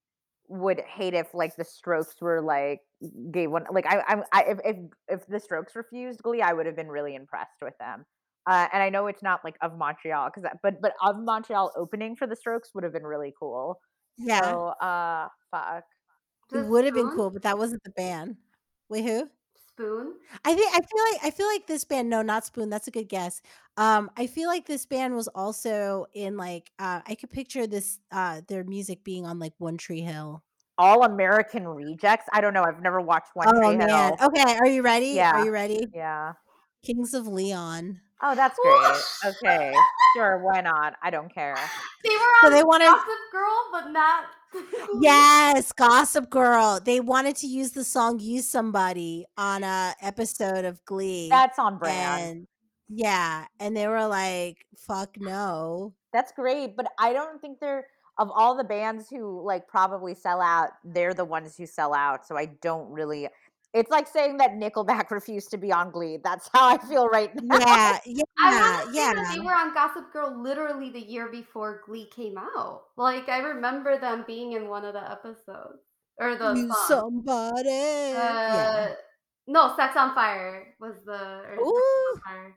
would 0.48 0.80
hate 0.80 1.14
if 1.14 1.32
like 1.32 1.56
the 1.56 1.64
Strokes 1.64 2.20
were 2.20 2.42
like 2.42 2.80
gave 3.30 3.50
one 3.50 3.64
like 3.70 3.86
I 3.86 4.02
I'm 4.06 4.22
I 4.32 4.42
if 4.44 4.58
if 4.64 4.76
if 5.08 5.26
the 5.26 5.40
Strokes 5.40 5.74
refused 5.76 6.22
Glee, 6.22 6.42
I 6.42 6.52
would 6.52 6.66
have 6.66 6.76
been 6.76 6.88
really 6.88 7.14
impressed 7.14 7.62
with 7.62 7.76
them. 7.78 8.04
Uh, 8.46 8.68
and 8.72 8.82
I 8.82 8.90
know 8.90 9.06
it's 9.06 9.22
not 9.22 9.40
like 9.44 9.56
of 9.62 9.76
Montreal 9.78 10.30
because 10.34 10.48
but 10.62 10.80
but 10.80 10.92
of 11.02 11.18
Montreal 11.18 11.72
opening 11.76 12.14
for 12.16 12.26
the 12.26 12.36
Strokes 12.36 12.70
would 12.74 12.84
have 12.84 12.92
been 12.92 13.04
really 13.06 13.32
cool. 13.38 13.80
Yeah, 14.18 14.42
So 14.42 14.66
uh 14.80 15.28
fuck. 15.50 15.84
it 16.52 16.66
would 16.66 16.84
have 16.84 16.94
been 16.94 17.10
cool, 17.10 17.30
but 17.30 17.42
that 17.42 17.58
wasn't 17.58 17.82
the 17.84 17.90
band. 17.90 18.36
Wait, 18.88 19.04
who? 19.04 19.28
Spoon? 19.68 20.14
I 20.44 20.54
think 20.54 20.70
I 20.72 20.78
feel 20.78 21.04
like 21.12 21.24
I 21.24 21.30
feel 21.30 21.46
like 21.48 21.66
this 21.66 21.84
band. 21.84 22.08
No, 22.08 22.22
not 22.22 22.44
Spoon. 22.44 22.70
That's 22.70 22.86
a 22.86 22.92
good 22.92 23.08
guess. 23.08 23.42
Um, 23.76 24.10
I 24.16 24.26
feel 24.26 24.48
like 24.48 24.66
this 24.66 24.86
band 24.86 25.14
was 25.16 25.26
also 25.28 26.06
in 26.14 26.36
like 26.36 26.70
uh, 26.78 27.00
I 27.06 27.14
could 27.16 27.30
picture 27.30 27.66
this 27.66 27.98
uh 28.12 28.42
their 28.46 28.62
music 28.62 29.02
being 29.04 29.26
on 29.26 29.38
like 29.38 29.54
One 29.58 29.76
Tree 29.76 30.00
Hill. 30.02 30.44
All 30.76 31.04
American 31.04 31.66
Rejects. 31.66 32.26
I 32.32 32.40
don't 32.40 32.52
know. 32.54 32.62
I've 32.62 32.82
never 32.82 33.00
watched 33.00 33.30
One 33.34 33.48
oh 33.48 33.60
Tree 33.60 33.76
man. 33.76 33.88
Hill. 33.88 34.16
Okay, 34.22 34.56
are 34.58 34.66
you 34.66 34.82
ready? 34.82 35.08
Yeah. 35.08 35.32
Are 35.32 35.44
you 35.44 35.50
ready? 35.50 35.86
Yeah. 35.94 36.34
Kings 36.84 37.14
of 37.14 37.26
Leon. 37.26 38.00
Oh, 38.26 38.34
that's 38.34 38.58
great. 38.58 39.32
Okay. 39.36 39.74
Sure, 40.16 40.38
why 40.38 40.60
not? 40.60 40.94
I 41.02 41.10
don't 41.10 41.32
care. 41.34 41.56
They 42.04 42.10
were 42.10 42.18
So 42.42 42.46
on 42.46 42.52
they 42.52 42.62
wanted- 42.62 42.84
Gossip 42.86 43.08
Girl, 43.32 43.68
but 43.72 43.90
not. 43.90 44.24
Yes, 45.00 45.72
Gossip 45.72 46.30
Girl. 46.30 46.78
They 46.84 47.00
wanted 47.00 47.34
to 47.36 47.48
use 47.48 47.72
the 47.72 47.82
song 47.82 48.20
"Use 48.20 48.46
Somebody" 48.48 49.26
on 49.36 49.64
a 49.64 49.92
episode 50.00 50.64
of 50.64 50.84
Glee. 50.84 51.28
That's 51.28 51.58
on 51.58 51.78
brand. 51.78 52.22
and 52.22 52.46
yeah, 52.88 53.46
and 53.58 53.76
they 53.76 53.88
were 53.88 54.06
like, 54.06 54.64
"Fuck 54.76 55.16
no." 55.18 55.94
That's 56.12 56.30
great, 56.30 56.76
but 56.76 56.86
I 57.00 57.12
don't 57.12 57.40
think 57.40 57.58
they're 57.58 57.88
of 58.18 58.30
all 58.32 58.56
the 58.56 58.62
bands 58.62 59.10
who 59.10 59.42
like 59.44 59.66
probably 59.66 60.14
sell 60.14 60.40
out, 60.40 60.68
they're 60.84 61.14
the 61.14 61.24
ones 61.24 61.56
who 61.56 61.66
sell 61.66 61.92
out. 61.92 62.24
So 62.24 62.36
I 62.38 62.46
don't 62.62 62.88
really 62.92 63.28
it's 63.74 63.90
like 63.90 64.06
saying 64.06 64.36
that 64.38 64.52
Nickelback 64.52 65.10
refused 65.10 65.50
to 65.50 65.58
be 65.58 65.72
on 65.72 65.90
Glee. 65.90 66.18
That's 66.22 66.48
how 66.54 66.74
I 66.74 66.78
feel 66.78 67.08
right 67.08 67.30
now. 67.42 67.58
Yeah, 67.58 67.98
yeah, 68.06 68.22
I 68.38 68.60
want 68.60 68.86
to 68.86 68.92
say 68.92 68.98
yeah. 68.98 69.14
that 69.14 69.34
they 69.34 69.40
were 69.40 69.54
on 69.54 69.74
Gossip 69.74 70.12
Girl 70.12 70.40
literally 70.40 70.90
the 70.90 71.00
year 71.00 71.28
before 71.28 71.82
Glee 71.84 72.08
came 72.14 72.38
out. 72.38 72.84
Like 72.96 73.28
I 73.28 73.38
remember 73.38 73.98
them 73.98 74.24
being 74.26 74.52
in 74.52 74.68
one 74.68 74.84
of 74.84 74.94
the 74.94 75.10
episodes 75.10 75.82
or 76.18 76.36
the 76.36 76.54
Use 76.54 76.72
song. 76.86 76.86
somebody. 77.26 77.68
Uh, 77.68 78.14
yeah. 78.14 78.92
No, 79.46 79.74
Sex 79.76 79.96
on 79.96 80.14
Fire 80.14 80.74
was 80.80 80.94
the. 81.04 81.12
Or 81.12 81.56
Sex 81.56 81.60
on 81.60 81.66
Ooh. 81.66 82.20
Fire. 82.24 82.56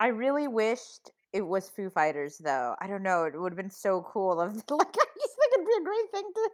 I 0.00 0.08
really 0.08 0.48
wished 0.48 1.10
it 1.32 1.46
was 1.46 1.68
Foo 1.68 1.90
Fighters 1.90 2.38
though. 2.38 2.74
I 2.80 2.86
don't 2.86 3.02
know. 3.02 3.24
It 3.24 3.38
would 3.38 3.52
have 3.52 3.56
been 3.56 3.70
so 3.70 4.06
cool. 4.10 4.40
Of 4.40 4.54
like 4.54 4.64
I 4.70 5.06
just 5.20 5.36
think 5.36 5.52
it'd 5.54 5.66
be 5.66 5.72
a 5.80 5.84
great 5.84 6.10
thing 6.12 6.30
to 6.34 6.50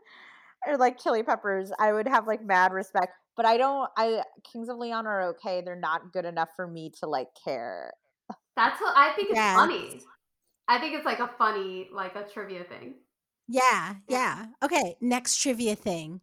or 0.67 0.77
like 0.77 0.99
Chili 1.01 1.23
Peppers. 1.23 1.73
I 1.79 1.93
would 1.93 2.09
have 2.09 2.27
like 2.27 2.45
mad 2.45 2.73
respect. 2.73 3.13
But 3.37 3.47
I 3.47 3.57
don't 3.57 3.91
I 3.97 4.23
Kings 4.45 4.69
of 4.69 4.79
Leon 4.79 5.07
are 5.07 5.23
okay. 5.31 5.63
They're 5.63 5.77
not 5.77 6.13
good 6.13 6.25
enough 6.25 6.51
for 6.57 6.67
me 6.67 6.91
to 7.01 7.07
like 7.07 7.29
care. 7.45 7.93
That's 8.57 8.81
what 8.81 8.97
I 8.97 9.13
think 9.15 9.31
it's 9.31 9.45
Yes. 9.45 9.53
funny. 9.53 10.03
I 10.69 10.79
think 10.79 10.95
it's 10.95 11.07
like 11.07 11.21
a 11.21 11.29
funny, 11.39 11.89
like 11.93 12.17
a 12.17 12.25
trivia 12.29 12.65
thing. 12.65 12.97
Yeah, 13.49 13.97
yeah. 14.09 14.47
Okay, 14.63 14.97
next 15.01 15.37
trivia 15.37 15.77
thing. 15.77 16.21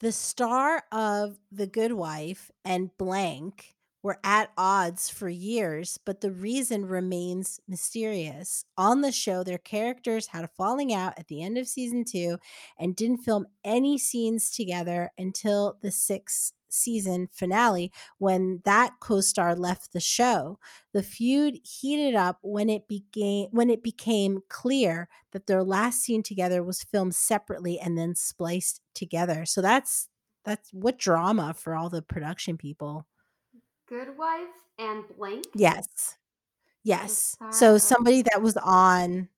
The 0.00 0.12
star 0.12 0.84
of 0.92 1.38
The 1.50 1.66
Good 1.66 1.92
Wife 1.92 2.50
and 2.64 2.94
Blank 2.98 3.76
were 4.02 4.18
at 4.24 4.50
odds 4.58 5.08
for 5.08 5.28
years, 5.28 5.98
but 6.04 6.20
the 6.20 6.32
reason 6.32 6.86
remains 6.86 7.60
mysterious. 7.68 8.64
On 8.76 9.00
the 9.00 9.12
show, 9.12 9.44
their 9.44 9.58
characters 9.58 10.28
had 10.28 10.44
a 10.44 10.48
falling 10.48 10.92
out 10.92 11.14
at 11.18 11.28
the 11.28 11.42
end 11.42 11.56
of 11.58 11.68
season 11.68 12.04
two 12.04 12.38
and 12.78 12.96
didn't 12.96 13.18
film 13.18 13.46
any 13.64 13.98
scenes 13.98 14.50
together 14.50 15.10
until 15.18 15.78
the 15.82 15.90
sixth 15.90 16.52
season 16.68 17.28
finale 17.32 17.92
when 18.18 18.60
that 18.64 18.94
co-star 19.00 19.54
left 19.54 19.92
the 19.92 20.00
show. 20.00 20.58
The 20.92 21.02
feud 21.02 21.58
heated 21.62 22.14
up 22.14 22.38
when 22.42 22.70
it 22.70 22.88
began 22.88 23.48
when 23.50 23.70
it 23.70 23.82
became 23.82 24.40
clear 24.48 25.08
that 25.32 25.46
their 25.46 25.62
last 25.62 26.00
scene 26.02 26.22
together 26.22 26.62
was 26.62 26.82
filmed 26.82 27.14
separately 27.14 27.78
and 27.78 27.96
then 27.98 28.14
spliced 28.14 28.80
together. 28.94 29.44
So 29.46 29.60
that's 29.62 30.08
that's 30.44 30.70
what 30.72 30.98
drama 30.98 31.54
for 31.54 31.74
all 31.74 31.88
the 31.90 32.02
production 32.02 32.56
people. 32.56 33.06
Good 33.92 34.16
Wife 34.16 34.48
and 34.78 35.04
Blank. 35.18 35.44
Yes. 35.54 36.16
Yes. 36.82 37.36
So 37.50 37.76
somebody 37.76 38.22
that 38.22 38.40
was 38.40 38.56
on 38.56 39.28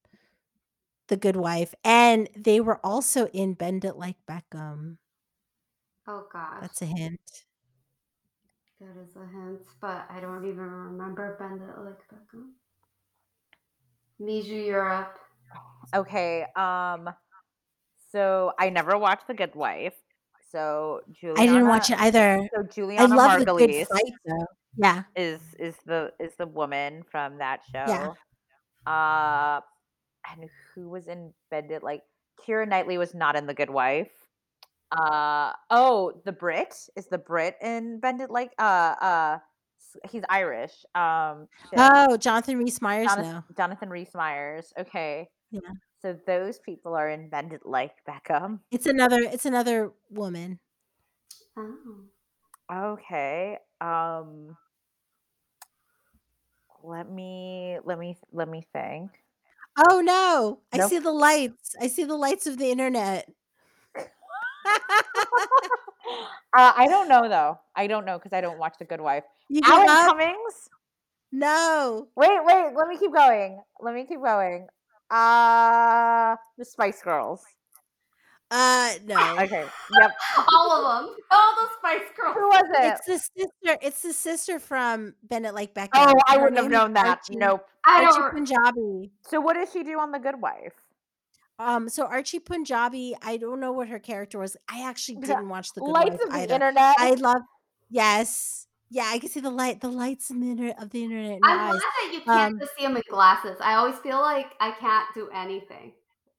The 1.08 1.16
Good 1.16 1.34
Wife 1.34 1.74
and 1.82 2.28
they 2.36 2.60
were 2.60 2.78
also 2.86 3.26
in 3.34 3.54
Bend 3.54 3.84
It 3.84 3.96
Like 3.96 4.14
Beckham. 4.30 4.98
Oh 6.06 6.28
gosh, 6.32 6.58
That's 6.60 6.82
a 6.82 6.86
hint. 6.86 7.18
that 8.80 8.94
is 9.02 9.16
a 9.16 9.26
hint, 9.26 9.62
but 9.80 10.06
I 10.08 10.20
don't 10.20 10.44
even 10.46 10.70
remember 10.70 11.36
Bend 11.36 11.60
It 11.60 11.76
Like 11.82 11.98
Beckham. 12.06 12.52
Miju 14.20 14.66
Europe. 14.66 15.18
Okay. 15.92 16.46
Um 16.54 17.10
so 18.12 18.52
I 18.56 18.70
never 18.70 18.96
watched 18.96 19.26
The 19.26 19.34
Good 19.34 19.56
Wife. 19.56 19.94
So 20.54 21.00
Julianna 21.20 21.40
I 21.40 21.46
didn't 21.46 21.68
watch 21.68 21.90
it 21.90 21.98
either. 21.98 22.48
So 22.54 22.60
I 22.60 22.72
Julianna 22.72 23.16
love 23.16 23.40
the 23.40 23.44
good 23.44 23.56
Margulies 23.70 23.86
fight 23.88 24.12
though. 24.24 24.46
Yeah. 24.76 25.02
is 25.16 25.40
is 25.58 25.74
the 25.84 26.12
is 26.20 26.34
the 26.36 26.46
woman 26.46 27.02
from 27.10 27.38
that 27.38 27.62
show. 27.72 27.84
Yeah. 27.88 28.12
Uh 28.86 29.60
and 30.30 30.48
who 30.74 30.88
was 30.88 31.08
in 31.08 31.32
Bend 31.50 31.72
It 31.72 31.82
like 31.82 32.02
Keira 32.40 32.68
Knightley 32.68 32.98
was 32.98 33.14
not 33.14 33.34
in 33.34 33.46
The 33.46 33.54
Good 33.54 33.70
Wife. 33.70 34.12
Uh 34.96 35.52
oh, 35.70 36.12
the 36.24 36.32
Brit 36.32 36.72
is 36.94 37.06
the 37.06 37.18
Brit 37.18 37.56
in 37.60 37.98
Bend 37.98 38.20
It 38.20 38.30
like 38.30 38.52
uh 38.60 38.94
uh 39.00 39.38
he's 40.08 40.22
Irish. 40.28 40.84
Um, 40.94 41.48
shit. 41.70 41.78
Oh, 41.78 42.16
Jonathan 42.16 42.58
Rhys 42.58 42.80
Myers 42.80 43.08
Jonathan, 43.08 43.32
now. 43.32 43.44
Jonathan 43.56 43.90
Rhys 43.90 44.14
Myers. 44.14 44.72
Okay. 44.78 45.28
Yeah. 45.50 45.60
So 46.04 46.14
those 46.26 46.58
people 46.58 46.94
are 46.94 47.08
in 47.08 47.30
Bend 47.30 47.58
Like 47.64 47.94
Beckham. 48.06 48.60
It's 48.70 48.84
another 48.84 49.20
it's 49.20 49.46
another 49.46 49.90
woman. 50.10 50.58
Oh. 51.56 52.92
Okay. 52.92 53.56
Um 53.80 54.54
let 56.82 57.10
me 57.10 57.78
let 57.86 57.98
me 57.98 58.18
let 58.34 58.50
me 58.50 58.66
think. 58.74 59.12
Oh 59.78 60.02
no. 60.02 60.60
I 60.74 60.86
see 60.86 60.98
the 60.98 61.10
lights. 61.10 61.74
I 61.80 61.86
see 61.86 62.04
the 62.04 62.16
lights 62.16 62.46
of 62.46 62.58
the 62.58 62.70
internet. 62.70 63.26
Uh, 66.56 66.72
I 66.76 66.86
don't 66.86 67.08
know 67.08 67.28
though. 67.28 67.58
I 67.74 67.88
don't 67.88 68.04
know 68.04 68.16
because 68.16 68.32
I 68.32 68.40
don't 68.40 68.60
watch 68.60 68.74
The 68.78 68.84
Good 68.84 69.00
Wife. 69.00 69.24
you 69.48 69.60
Alan? 69.64 70.06
Cummings? 70.06 70.68
No. 71.32 72.06
Wait, 72.14 72.38
wait, 72.44 72.70
let 72.76 72.86
me 72.86 72.96
keep 72.96 73.12
going. 73.12 73.60
Let 73.80 73.92
me 73.92 74.06
keep 74.06 74.22
going. 74.22 74.68
Uh 75.14 76.36
the 76.58 76.64
Spice 76.64 77.00
Girls. 77.02 77.44
Uh 78.50 78.94
no. 79.06 79.16
Okay. 79.40 79.64
Yep. 80.00 80.10
All 80.52 80.72
of 80.72 81.06
them. 81.06 81.16
All 81.30 81.54
the 81.56 81.68
Spice 81.78 82.08
Girls. 82.16 82.34
Who 82.34 82.48
was 82.48 82.64
it? 82.78 82.92
It's 82.92 83.06
the 83.06 83.18
sister. 83.40 83.78
It's 83.82 84.02
the 84.02 84.12
sister 84.12 84.58
from 84.58 85.14
Bend 85.22 85.46
It 85.46 85.54
like 85.54 85.72
Beckham. 85.74 85.90
Oh, 85.94 86.12
I 86.28 86.34
Her 86.36 86.42
wouldn't 86.44 86.60
have 86.62 86.70
known 86.70 86.92
that. 86.94 87.06
Archie- 87.06 87.36
Nope. 87.36 87.66
I 87.84 88.04
Archie 88.04 88.18
don't. 88.18 88.46
Panjabi. 88.46 89.10
So 89.28 89.40
what 89.40 89.54
does 89.54 89.72
she 89.72 89.82
do 89.84 89.98
on 89.98 90.10
The 90.12 90.18
Good 90.18 90.40
Wife? 90.40 90.74
Um, 91.58 91.88
so 91.88 92.04
Archie 92.06 92.40
Panjabi, 92.40 93.14
I 93.22 93.36
don't 93.36 93.60
know 93.60 93.70
what 93.72 93.86
her 93.88 94.00
character 94.00 94.38
was. 94.40 94.56
I 94.68 94.88
actually 94.88 95.16
didn't 95.20 95.48
watch 95.48 95.72
the 95.72 95.80
Good 95.82 95.90
Lights 95.90 96.10
Wife 96.10 96.20
of 96.22 96.30
the 96.30 96.36
either. 96.36 96.54
Internet. 96.54 96.94
I 96.98 97.10
love. 97.14 97.42
Yes, 97.90 98.66
yeah, 98.90 99.04
I 99.06 99.18
can 99.18 99.28
see 99.28 99.40
the 99.40 99.50
light, 99.50 99.80
the 99.80 99.88
lights 99.90 100.30
in 100.30 100.40
the 100.40 100.50
internet 100.50 100.80
of 100.82 100.90
the 100.90 101.02
internet. 101.04 101.38
in 101.38 101.40
I'm 101.44 101.58
glad 101.58 101.74
eyes. 101.74 101.80
that 101.80 102.10
you 102.12 102.20
can't 102.20 102.54
Um, 102.54 102.58
just 102.60 102.74
see 102.76 102.84
them 102.84 102.94
with 102.94 103.06
glasses. 103.08 103.56
I 103.60 103.74
always 103.74 103.98
feel 103.98 104.20
like 104.20 104.52
I 104.60 104.72
can't 104.72 105.12
do 105.14 105.28
anything. 105.30 105.92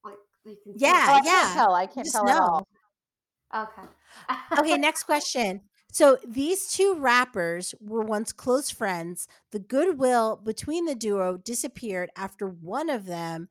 Like 0.04 0.18
you 0.44 0.56
can. 0.64 0.72
see 0.74 0.78
Yeah, 0.84 1.06
Oh, 1.08 1.14
I 1.16 1.20
yeah. 1.24 1.32
can't 1.40 1.52
tell. 1.52 1.74
I 1.74 1.86
can't 1.86 2.04
just 2.04 2.14
tell 2.14 2.28
at 2.28 2.36
all. 2.38 2.66
Okay. 3.54 3.82
Okay, 4.58 4.76
next 4.78 5.04
question. 5.04 5.62
So 5.92 6.18
these 6.26 6.70
two 6.72 6.94
rappers 6.94 7.74
were 7.80 8.02
once 8.02 8.32
close 8.32 8.70
friends. 8.70 9.28
The 9.52 9.58
goodwill 9.58 10.36
between 10.36 10.84
the 10.84 10.94
duo 10.94 11.36
disappeared 11.38 12.10
after 12.16 12.48
one 12.48 12.90
of 12.90 13.06
them 13.06 13.48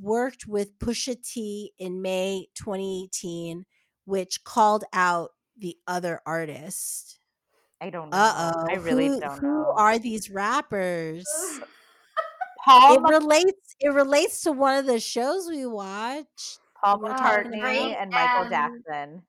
worked 0.00 0.46
with 0.46 0.78
Pusha 0.78 1.16
T 1.26 1.72
in 1.78 2.02
May 2.02 2.48
2018, 2.54 3.66
which 4.04 4.44
called 4.44 4.84
out 4.92 5.32
the 5.56 5.76
other 5.86 6.20
artist. 6.26 7.18
I 7.80 7.90
don't 7.90 8.10
know. 8.10 8.16
Uh 8.16 8.52
oh. 8.56 8.66
I 8.70 8.74
really 8.76 9.08
who, 9.08 9.20
don't 9.20 9.38
who 9.38 9.46
know. 9.46 9.74
are 9.76 9.98
these 9.98 10.30
rappers? 10.30 11.24
Paul, 12.64 12.94
it 12.94 13.00
Mc- 13.02 13.10
relates. 13.10 13.76
It 13.80 13.88
relates 13.88 14.40
to 14.42 14.52
one 14.52 14.78
of 14.78 14.86
the 14.86 14.98
shows 15.00 15.48
we 15.48 15.66
watch. 15.66 16.58
Paul 16.82 16.98
McCartney 17.00 17.58
about- 17.58 18.00
and 18.00 18.10
Michael 18.10 18.42
and- 18.42 18.50
Jackson. 18.50 19.22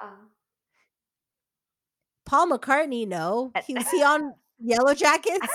Oh. 0.00 0.08
Paul 2.24 2.48
McCartney, 2.50 3.06
no, 3.08 3.52
he 3.66 3.74
was 3.74 3.88
he 3.90 4.02
on 4.02 4.34
Yellowjackets. 4.64 5.48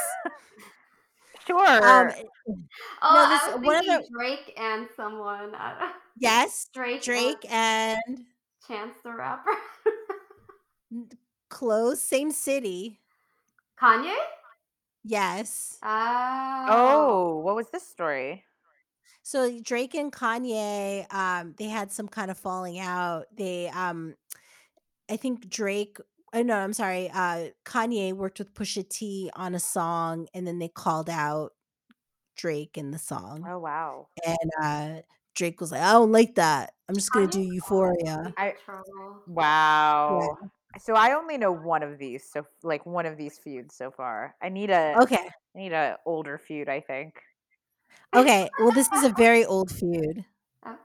Sure. 1.48 1.68
Um, 1.88 2.12
Oh, 3.02 3.30
this- 3.30 3.42
I 3.42 3.56
was 3.56 3.66
one 3.66 3.76
of 3.78 3.86
thinking 3.86 4.08
the- 4.12 4.18
Drake 4.18 4.54
and 4.58 4.88
someone. 4.96 5.56
Uh, 5.56 5.90
yes, 6.18 6.70
Drake. 6.74 7.02
Drake 7.02 7.46
and 7.50 8.00
and 8.08 8.26
Chance 8.68 8.96
the 9.04 9.14
Rapper. 9.14 9.52
close, 11.54 12.02
same 12.02 12.32
city. 12.32 13.00
Kanye. 13.80 14.16
Yes. 15.04 15.78
Oh. 15.84 16.66
oh, 16.70 17.40
what 17.40 17.56
was 17.56 17.68
this 17.70 17.88
story? 17.88 18.44
So 19.22 19.60
Drake 19.62 19.94
and 19.96 20.12
Kanye, 20.12 21.06
um, 21.14 21.54
they 21.58 21.66
had 21.70 21.92
some 21.92 22.08
kind 22.08 22.32
of 22.32 22.38
falling 22.38 22.80
out. 22.80 23.26
They, 23.36 23.70
um, 23.70 24.16
I 25.10 25.16
think 25.18 25.50
Drake. 25.50 25.98
Oh 26.34 26.42
no, 26.42 26.56
I'm 26.58 26.74
sorry. 26.74 27.10
Uh, 27.14 27.50
Kanye 27.66 28.14
worked 28.14 28.40
with 28.40 28.54
Pusha 28.54 28.88
T 28.90 29.30
on 29.36 29.54
a 29.54 29.60
song, 29.60 30.28
and 30.34 30.48
then 30.48 30.58
they 30.60 30.68
called 30.70 31.10
out 31.10 31.52
Drake 32.36 32.78
in 32.78 32.90
the 32.92 32.98
song, 32.98 33.46
Oh 33.48 33.60
wow. 33.60 34.08
and 34.26 34.52
uh, 34.62 35.02
Drake 35.36 35.62
was 35.62 35.72
like, 35.72 35.82
"I 35.82 35.92
don't 35.94 36.12
like 36.12 36.36
that. 36.36 36.74
I'm 36.90 36.96
just 36.96 37.12
gonna 37.12 37.28
do 37.28 37.42
Euphoria." 37.42 38.34
I- 38.38 38.56
Trouble. 38.66 39.22
Wow. 39.28 40.38
So 40.80 40.96
I 40.96 41.14
only 41.14 41.38
know 41.38 41.52
one 41.52 41.84
of 41.84 41.98
these, 42.00 42.30
so 42.30 42.46
like 42.64 42.86
one 42.86 43.06
of 43.06 43.18
these 43.18 43.38
feuds 43.38 43.76
so 43.76 43.92
far. 43.92 44.36
I 44.42 44.50
need 44.50 44.70
a 44.70 45.00
Okay, 45.02 45.30
I 45.56 45.60
need 45.60 45.74
a 45.74 46.00
older 46.06 46.38
feud, 46.38 46.70
I 46.70 46.80
think. 46.82 47.22
okay. 48.16 48.50
Well, 48.58 48.72
this 48.72 48.92
is 48.92 49.04
a 49.04 49.10
very 49.10 49.46
old 49.46 49.72
feud. 49.72 50.26
Oh. 50.66 50.78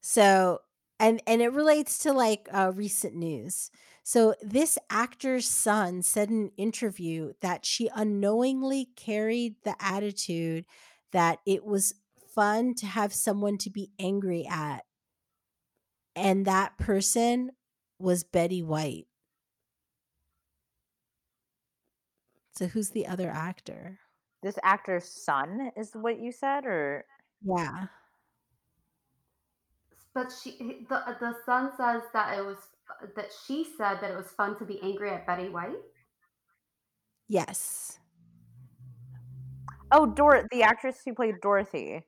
So, 0.00 0.60
and 0.98 1.22
and 1.26 1.42
it 1.42 1.52
relates 1.52 1.98
to 2.00 2.12
like 2.12 2.48
uh, 2.52 2.72
recent 2.74 3.14
news. 3.14 3.70
So, 4.04 4.34
this 4.42 4.78
actor's 4.90 5.48
son 5.48 6.02
said 6.02 6.30
in 6.30 6.36
an 6.44 6.52
interview 6.56 7.32
that 7.40 7.64
she 7.64 7.88
unknowingly 7.94 8.88
carried 8.96 9.56
the 9.64 9.76
attitude 9.80 10.64
that 11.12 11.38
it 11.46 11.64
was 11.64 11.94
fun 12.34 12.74
to 12.76 12.86
have 12.86 13.12
someone 13.12 13.58
to 13.58 13.70
be 13.70 13.90
angry 13.98 14.46
at, 14.50 14.84
and 16.14 16.46
that 16.46 16.76
person 16.78 17.50
was 18.02 18.24
Betty 18.24 18.62
White. 18.62 19.06
So, 22.54 22.66
who's 22.66 22.90
the 22.90 23.06
other 23.06 23.30
actor? 23.30 23.98
This 24.42 24.58
actor's 24.62 25.08
son 25.08 25.70
is 25.76 25.92
what 25.94 26.18
you 26.20 26.32
said, 26.32 26.66
or 26.66 27.04
Yeah. 27.42 27.86
But 30.14 30.30
she, 30.42 30.84
the 30.88 31.16
the 31.20 31.34
son 31.46 31.70
says 31.76 32.02
that 32.12 32.38
it 32.38 32.44
was 32.44 32.58
that 33.16 33.30
she 33.46 33.64
said 33.78 33.98
that 34.02 34.10
it 34.10 34.16
was 34.16 34.28
fun 34.28 34.58
to 34.58 34.64
be 34.64 34.78
angry 34.82 35.10
at 35.10 35.26
Betty 35.26 35.48
White. 35.48 35.80
Yes. 37.28 37.98
oh, 39.90 40.06
Dor 40.06 40.46
the 40.50 40.62
actress 40.62 41.00
who 41.04 41.14
played 41.14 41.40
Dorothy. 41.40 42.02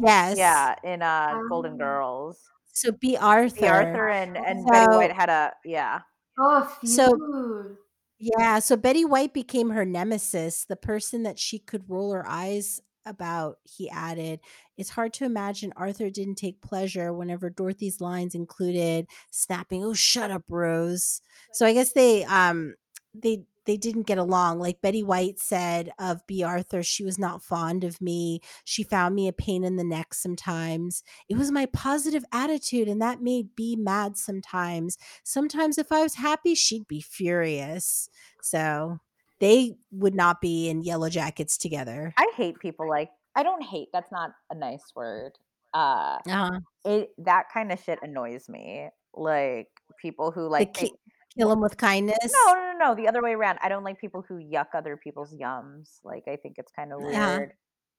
Yes. 0.00 0.38
Yeah, 0.38 0.74
in 0.84 1.02
uh 1.02 1.38
Golden 1.50 1.74
Oh. 1.74 1.78
Girls. 1.78 2.38
So 2.74 2.92
Bea 2.92 3.16
Arthur. 3.16 3.60
The 3.60 3.68
Arthur 3.68 4.08
and 4.08 4.36
and 4.36 4.66
Betty 4.66 4.92
So- 4.92 4.98
White 4.98 5.12
had 5.12 5.28
a 5.30 5.52
yeah. 5.64 6.00
Oh, 6.38 6.76
So- 6.84 7.76
Yeah, 8.18 8.58
so 8.60 8.76
Betty 8.76 9.04
White 9.04 9.32
became 9.34 9.70
her 9.70 9.84
nemesis, 9.84 10.64
the 10.64 10.76
person 10.76 11.22
that 11.24 11.38
she 11.38 11.58
could 11.58 11.88
roll 11.90 12.12
her 12.12 12.26
eyes 12.26 12.80
about, 13.06 13.58
he 13.64 13.90
added. 13.90 14.40
It's 14.78 14.90
hard 14.90 15.12
to 15.14 15.24
imagine 15.24 15.72
Arthur 15.76 16.08
didn't 16.10 16.36
take 16.36 16.60
pleasure 16.62 17.12
whenever 17.12 17.50
Dorothy's 17.50 18.00
lines 18.00 18.34
included 18.34 19.06
snapping, 19.30 19.84
"Oh, 19.84 19.92
shut 19.94 20.30
up, 20.30 20.44
Rose." 20.48 21.20
So 21.52 21.66
I 21.66 21.72
guess 21.74 21.92
they 21.92 22.24
um 22.24 22.74
they 23.12 23.44
they 23.66 23.76
didn't 23.76 24.06
get 24.06 24.18
along. 24.18 24.58
Like 24.58 24.80
Betty 24.82 25.02
White 25.02 25.38
said 25.38 25.90
of 25.98 26.26
Bea 26.26 26.42
Arthur, 26.44 26.82
she 26.82 27.04
was 27.04 27.18
not 27.18 27.42
fond 27.42 27.84
of 27.84 28.00
me. 28.00 28.40
She 28.64 28.82
found 28.82 29.14
me 29.14 29.28
a 29.28 29.32
pain 29.32 29.64
in 29.64 29.76
the 29.76 29.84
neck 29.84 30.14
sometimes. 30.14 31.02
It 31.28 31.36
was 31.36 31.50
my 31.50 31.66
positive 31.66 32.24
attitude, 32.32 32.88
and 32.88 33.00
that 33.02 33.22
made 33.22 33.54
B 33.56 33.76
mad 33.76 34.16
sometimes. 34.16 34.98
Sometimes 35.22 35.78
if 35.78 35.90
I 35.92 36.02
was 36.02 36.14
happy, 36.14 36.54
she'd 36.54 36.86
be 36.88 37.00
furious. 37.00 38.08
So 38.42 38.98
they 39.40 39.76
would 39.90 40.14
not 40.14 40.40
be 40.40 40.68
in 40.68 40.82
yellowjackets 40.84 41.58
together. 41.58 42.12
I 42.16 42.30
hate 42.36 42.58
people 42.60 42.88
like 42.88 43.10
I 43.36 43.42
don't 43.42 43.62
hate, 43.62 43.88
that's 43.92 44.12
not 44.12 44.30
a 44.50 44.54
nice 44.54 44.84
word. 44.94 45.32
Uh 45.72 46.18
Uh-huh. 46.28 46.60
it 46.84 47.10
that 47.18 47.46
kind 47.52 47.72
of 47.72 47.82
shit 47.82 47.98
annoys 48.02 48.48
me. 48.48 48.88
Like 49.12 49.68
people 50.00 50.30
who 50.30 50.48
like 50.48 50.72
ki- 50.74 50.86
think- 50.88 50.98
Kill 51.38 51.48
them 51.48 51.60
with 51.60 51.76
kindness. 51.76 52.32
No, 52.32 52.54
no, 52.54 52.72
no, 52.72 52.78
no. 52.78 52.94
The 52.94 53.08
other 53.08 53.22
way 53.22 53.32
around. 53.32 53.58
I 53.62 53.68
don't 53.68 53.84
like 53.84 54.00
people 54.00 54.24
who 54.26 54.34
yuck 54.36 54.66
other 54.74 54.96
people's 54.96 55.34
yums. 55.34 55.98
Like 56.04 56.24
I 56.28 56.36
think 56.36 56.56
it's 56.58 56.72
kind 56.72 56.92
of 56.92 57.00
Yeah. 57.10 57.38
weird. 57.38 57.52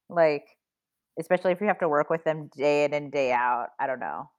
Like, 0.09 0.45
especially 1.19 1.51
if 1.51 1.61
you 1.61 1.67
have 1.67 1.79
to 1.79 1.89
work 1.89 2.09
with 2.09 2.23
them 2.23 2.49
day 2.55 2.85
in 2.85 2.93
and 2.93 3.11
day 3.11 3.31
out. 3.31 3.69
I 3.79 3.87
don't 3.87 3.99
know. 3.99 4.29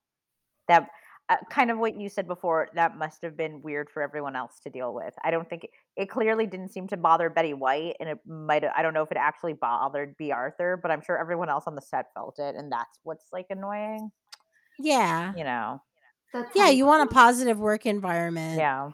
That 0.69 0.89
uh, 1.29 1.37
kind 1.51 1.71
of 1.71 1.79
what 1.79 2.01
you 2.01 2.09
said 2.09 2.27
before. 2.29 2.69
That 2.75 2.97
must 2.97 3.21
have 3.23 3.37
been 3.37 3.61
weird 3.61 3.91
for 3.91 4.01
everyone 4.03 4.37
else 4.37 4.61
to 4.63 4.71
deal 4.71 4.95
with. 4.95 5.13
I 5.25 5.31
don't 5.31 5.49
think 5.49 5.65
it, 5.65 5.71
it 5.97 6.07
clearly 6.09 6.47
didn't 6.47 6.71
seem 6.71 6.87
to 6.89 6.97
bother 6.97 7.29
Betty 7.29 7.53
White, 7.53 7.97
and 8.01 8.09
it 8.09 8.19
might. 8.27 8.65
I 8.65 8.81
don't 8.83 8.95
know 8.95 9.03
if 9.03 9.11
it 9.11 9.19
actually 9.19 9.55
bothered 9.55 10.17
Bea 10.17 10.33
Arthur, 10.33 10.79
but 10.81 10.91
I'm 10.91 11.03
sure 11.03 11.19
everyone 11.19 11.49
else 11.49 11.65
on 11.67 11.75
the 11.75 11.83
set 11.83 12.07
felt 12.15 12.39
it, 12.39 12.55
and 12.55 12.71
that's 12.71 12.99
what's 13.03 13.27
like 13.33 13.47
annoying. 13.51 14.11
Yeah. 14.79 15.33
You 15.37 15.45
know? 15.45 15.83
The 16.43 16.47
Yeah, 16.55 16.69
you 16.69 16.87
want 16.87 17.11
a 17.11 17.15
positive 17.15 17.59
work 17.59 17.87
environment. 17.87 18.59
Yeah. 18.59 18.91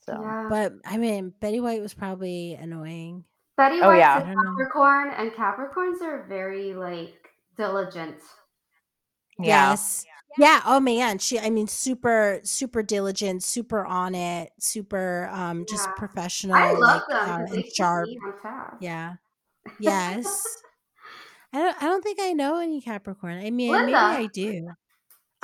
So. 0.00 0.20
Yeah. 0.20 0.46
But 0.48 0.72
I 0.84 0.96
mean, 0.98 1.32
Betty 1.40 1.60
White 1.60 1.80
was 1.80 1.94
probably 1.94 2.54
annoying. 2.54 3.24
Betty 3.56 3.80
Oh, 3.82 3.90
yeah. 3.92 4.18
a 4.18 4.24
I. 4.24 4.34
Capricorn, 4.34 5.10
and 5.16 5.32
Capricorns 5.32 6.02
are 6.02 6.26
very 6.28 6.74
like 6.74 7.14
diligent. 7.56 8.16
Yeah. 9.38 9.70
Yes. 9.70 10.04
Yeah. 10.38 10.60
Oh 10.66 10.80
man, 10.80 11.18
she. 11.18 11.38
I 11.38 11.50
mean, 11.50 11.66
super, 11.66 12.40
super 12.44 12.82
diligent, 12.82 13.42
super 13.42 13.84
on 13.86 14.14
it, 14.14 14.52
super, 14.60 15.28
um, 15.32 15.64
just 15.68 15.86
Yeah. 15.88 15.94
professional, 15.96 16.56
I 16.56 16.72
like, 16.72 16.78
love 16.78 17.02
them 17.08 17.18
uh, 17.18 17.38
because 17.38 17.50
they 17.50 17.62
and 17.62 17.72
sharp. 17.72 18.08
me 18.08 18.18
on 18.24 18.40
task. 18.42 18.76
Yeah. 18.80 19.14
Yes. 19.80 20.44
I 21.52 21.58
don't. 21.58 21.82
I 21.82 21.86
don't 21.86 22.02
think 22.02 22.20
I 22.20 22.32
know 22.32 22.58
any 22.58 22.80
Capricorn. 22.80 23.38
I 23.38 23.50
mean, 23.50 23.72
maybe 23.72 23.94
I 23.94 24.26
do. 24.26 24.68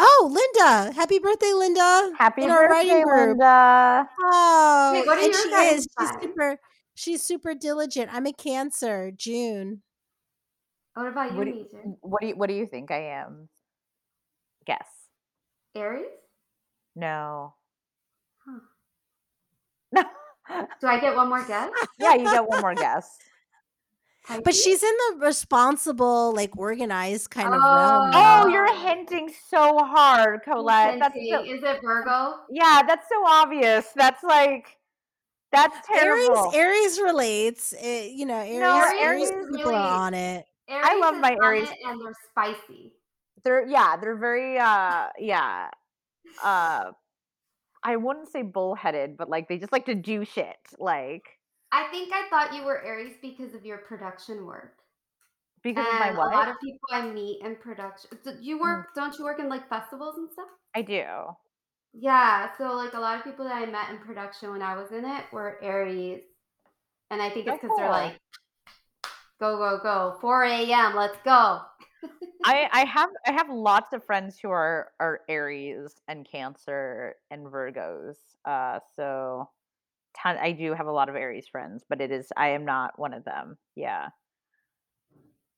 Oh, 0.05 0.29
Linda! 0.33 0.93
Happy 0.95 1.19
birthday, 1.21 1.53
Linda! 1.53 2.11
Happy 2.19 2.43
in 2.43 2.51
our 2.51 2.69
writing 2.69 3.03
birthday, 3.03 3.05
group. 3.05 3.29
Linda. 3.39 4.09
Oh, 4.21 4.91
Wait, 4.95 5.07
what 5.07 5.19
are 5.19 5.25
and 5.25 5.35
she 5.35 5.51
guys' 5.51 5.73
is. 5.79 5.89
She's 5.99 6.11
super. 6.21 6.59
She's 6.95 7.23
super 7.23 7.55
diligent. 7.55 8.11
I'm 8.13 8.27
a 8.27 8.33
Cancer. 8.33 9.13
June. 9.17 9.83
What 10.95 11.07
about 11.07 11.33
you, 11.33 11.39
What 11.39 11.45
do, 11.47 11.53
Meghan? 11.53 11.97
what 12.01 12.21
do 12.21 12.27
you 12.27 12.37
what 12.37 12.49
do 12.49 12.55
you 12.55 12.67
think 12.67 12.91
I 12.91 13.21
am? 13.21 13.49
Guess. 14.67 14.87
Aries? 15.75 16.05
No. 16.97 17.55
Huh. 18.45 18.59
No. 19.93 20.03
Do 20.81 20.87
I 20.89 21.01
get 21.01 21.15
one 21.17 21.29
more 21.29 21.45
guess? 21.47 21.71
yeah, 21.99 22.15
you 22.15 22.25
get 22.25 22.47
one 22.47 22.61
more 22.61 22.75
guess. 22.75 23.17
But 24.29 24.45
Pisces? 24.45 24.63
she's 24.63 24.83
in 24.83 24.93
the 25.19 25.27
responsible, 25.27 26.33
like 26.35 26.57
organized 26.57 27.31
kind 27.31 27.49
of 27.49 27.55
realm. 27.55 27.63
Oh. 27.65 28.11
now. 28.11 28.45
Oh, 28.45 28.49
you're 28.49 28.73
hinting 28.77 29.33
so 29.51 29.79
hard, 29.79 30.43
Colette. 30.45 31.01
That's 31.01 31.15
so, 31.15 31.43
Is 31.45 31.63
it 31.63 31.81
Virgo? 31.83 32.35
yeah, 32.51 32.83
that's 32.87 33.09
so 33.09 33.25
obvious. 33.27 33.87
That's 33.97 34.23
like 34.23 34.77
that's 35.51 35.77
terrible. 35.87 36.53
Aries 36.55 36.99
relates. 37.01 37.75
eh, 37.79 38.07
you 38.15 38.25
know, 38.25 38.39
Aries, 38.39 38.61
No, 38.61 38.77
Aries 39.01 39.01
Aries 39.03 39.31
people 39.31 39.49
really- 39.51 39.75
are 39.75 39.99
on 39.99 40.15
it. 40.15 40.47
Aries 40.69 41.01
love 41.01 41.17
is 41.17 41.21
my 41.21 41.33
on 41.33 41.45
Aries. 41.45 41.69
it 41.71 41.79
and 41.85 42.01
they're 42.01 42.15
spicy. 42.31 42.93
they're 43.45 43.67
yeah, 43.67 43.97
they're 43.97 44.17
very 44.17 44.57
uh 44.59 45.09
yeah. 45.19 45.69
Uh 46.43 46.93
I 47.83 47.97
wouldn't 47.97 48.29
say 48.31 48.43
bullheaded, 48.43 49.17
but 49.17 49.29
like 49.29 49.49
they 49.49 49.59
just 49.59 49.73
like 49.73 49.87
to 49.87 49.97
do 49.97 50.25
shit. 50.25 50.57
Like 50.79 51.25
I 51.73 51.85
think 51.85 52.13
I 52.13 52.29
thought 52.29 52.55
you 52.55 52.65
were 52.65 52.83
Aries 52.83 53.17
because 53.23 53.55
of 53.55 53.65
your 53.65 53.79
production 53.79 54.45
work. 54.45 54.75
because 55.63 55.87
and 55.87 56.11
of 56.11 56.17
my 56.17 56.23
a 56.23 56.29
lot 56.29 56.49
of 56.49 56.57
people 56.61 56.81
I 56.93 57.07
meet 57.07 57.41
in 57.43 57.57
production. 57.57 58.11
You 58.41 58.61
work? 58.61 58.89
Don't 58.95 59.19
you 59.19 59.25
work 59.25 59.41
in 59.41 59.49
like 59.49 59.69
festivals 59.71 60.17
and 60.19 60.31
stuff? 60.31 60.49
I 60.77 60.83
do. 60.83 61.05
Yeah. 61.95 62.51
So 62.59 62.75
like 62.75 62.93
a 62.93 63.01
lot 63.01 63.17
of 63.17 63.25
people 63.25 63.47
that 63.47 63.55
I 63.55 63.67
met 63.67 63.91
in 63.91 63.99
production 63.99 64.51
when 64.51 64.61
I 64.61 64.77
was 64.77 64.93
in 64.93 65.07
it 65.07 65.25
were 65.33 65.59
Aries, 65.63 66.23
and 67.11 67.23
I 67.23 67.31
think 67.31 67.47
it's 67.47 67.57
because 67.57 67.77
they're 67.79 67.91
like, 67.91 68.21
go 69.41 69.57
go 69.57 69.81
go, 69.83 70.19
4 70.21 70.45
a.m. 70.45 70.95
Let's 70.95 71.19
go. 71.25 71.61
I 72.45 72.69
I 72.73 72.85
have 72.85 73.11
I 73.27 73.33
have 73.33 73.49
lots 73.49 73.95
of 73.95 74.05
friends 74.05 74.39
who 74.39 74.51
are 74.51 74.91
are 75.01 75.21
Aries 75.27 76.03
and 76.07 76.27
Cancer 76.31 77.15
and 77.31 77.47
Virgos. 77.47 78.17
Uh 78.45 78.79
so 78.95 79.49
ton, 80.21 80.37
I 80.39 80.53
do 80.53 80.75
have 80.75 80.87
a 80.87 80.93
lot 80.93 81.09
of 81.09 81.15
Aries 81.17 81.47
friends, 81.49 81.83
but 81.89 82.01
it 82.01 82.11
is 82.11 82.29
I 82.37 82.49
am 82.51 82.65
not 82.65 82.99
one 82.99 83.13
of 83.15 83.25
them. 83.25 83.57
Yeah. 83.77 84.09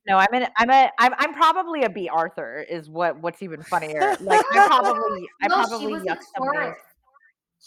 No, 0.06 0.18
I'm 0.18 0.28
an 0.34 0.46
I'm 0.58 0.70
a 0.70 0.90
I'm 0.98 1.14
I'm 1.16 1.32
probably 1.34 1.82
a 1.84 1.88
Bea 1.88 2.10
Arthur 2.10 2.64
is 2.68 2.90
what 2.90 3.20
what's 3.22 3.42
even 3.42 3.62
funnier. 3.64 4.16
Like 4.20 4.44
I 4.52 4.66
probably 4.66 5.28
I 5.42 5.48
no, 5.48 5.62
she 5.62 5.68
probably 5.68 5.92
was 5.92 6.02
a 6.02 6.06
yuck 6.06 6.18
somebody. 6.36 6.58
Taurus. 6.58 6.78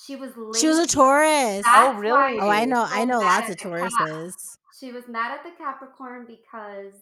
She 0.06 0.16
was 0.16 0.32
late. 0.38 0.62
She 0.62 0.68
was 0.68 0.78
a 0.78 0.86
Taurus. 0.88 1.64
That's 1.66 1.68
Oh, 1.68 1.94
really? 1.96 2.38
Oh, 2.40 2.50
I 2.50 2.66
know. 2.66 2.86
I 2.88 3.04
know 3.06 3.20
lots 3.20 3.48
of 3.50 3.54
at. 3.54 3.60
Tauruses. 3.60 4.58
She 4.80 4.92
was 4.92 5.08
mad 5.08 5.32
at 5.32 5.44
the 5.44 5.50
Capricorn 5.58 6.28
because 6.28 6.94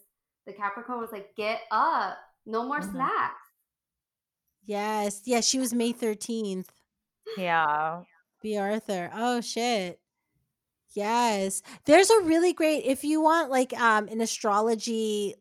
the 0.48 0.54
Capricorn 0.54 1.02
was 1.02 1.12
like, 1.12 1.36
"Get 1.36 1.60
up, 1.72 2.18
no 2.46 2.64
more 2.66 2.80
Mhm. 2.80 2.92
snacks." 2.92 3.42
Yes. 4.66 5.22
Yeah, 5.26 5.42
she 5.42 5.60
was 5.60 5.74
May 5.74 5.92
13th. 5.92 6.70
Yeah. 7.38 8.04
Bea 8.46 8.60
Arthur. 8.60 9.10
Oh 9.12 9.42
shit. 9.42 10.00
Yes. 10.94 11.64
There's 11.88 12.12
a 12.12 12.22
really 12.22 12.54
great 12.54 12.86
if 12.86 13.04
you 13.04 13.20
want 13.20 13.50
like 13.50 13.74
um 13.74 14.08
an 14.08 14.22
astrology 14.22 15.34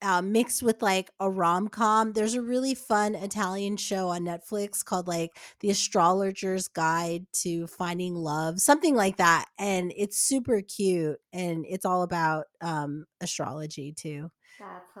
uh, 0.00 0.22
mixed 0.22 0.62
with 0.62 0.80
like 0.80 1.10
a 1.20 1.30
rom-com, 1.30 2.14
there's 2.14 2.32
a 2.34 2.40
really 2.40 2.74
fun 2.74 3.14
Italian 3.14 3.76
show 3.76 4.08
on 4.08 4.22
Netflix 4.22 4.82
called 4.82 5.06
like 5.06 5.30
The 5.60 5.68
Astrologer's 5.70 6.68
Guide 6.68 7.26
to 7.42 7.66
Finding 7.66 8.14
Love, 8.14 8.60
something 8.60 8.96
like 8.96 9.18
that. 9.18 9.44
And 9.58 9.92
it's 9.94 10.18
super 10.18 10.62
cute 10.62 11.18
and 11.34 11.66
it's 11.68 11.84
all 11.84 12.02
about 12.02 12.46
um 12.62 13.04
astrology 13.20 13.92
too. 13.92 14.30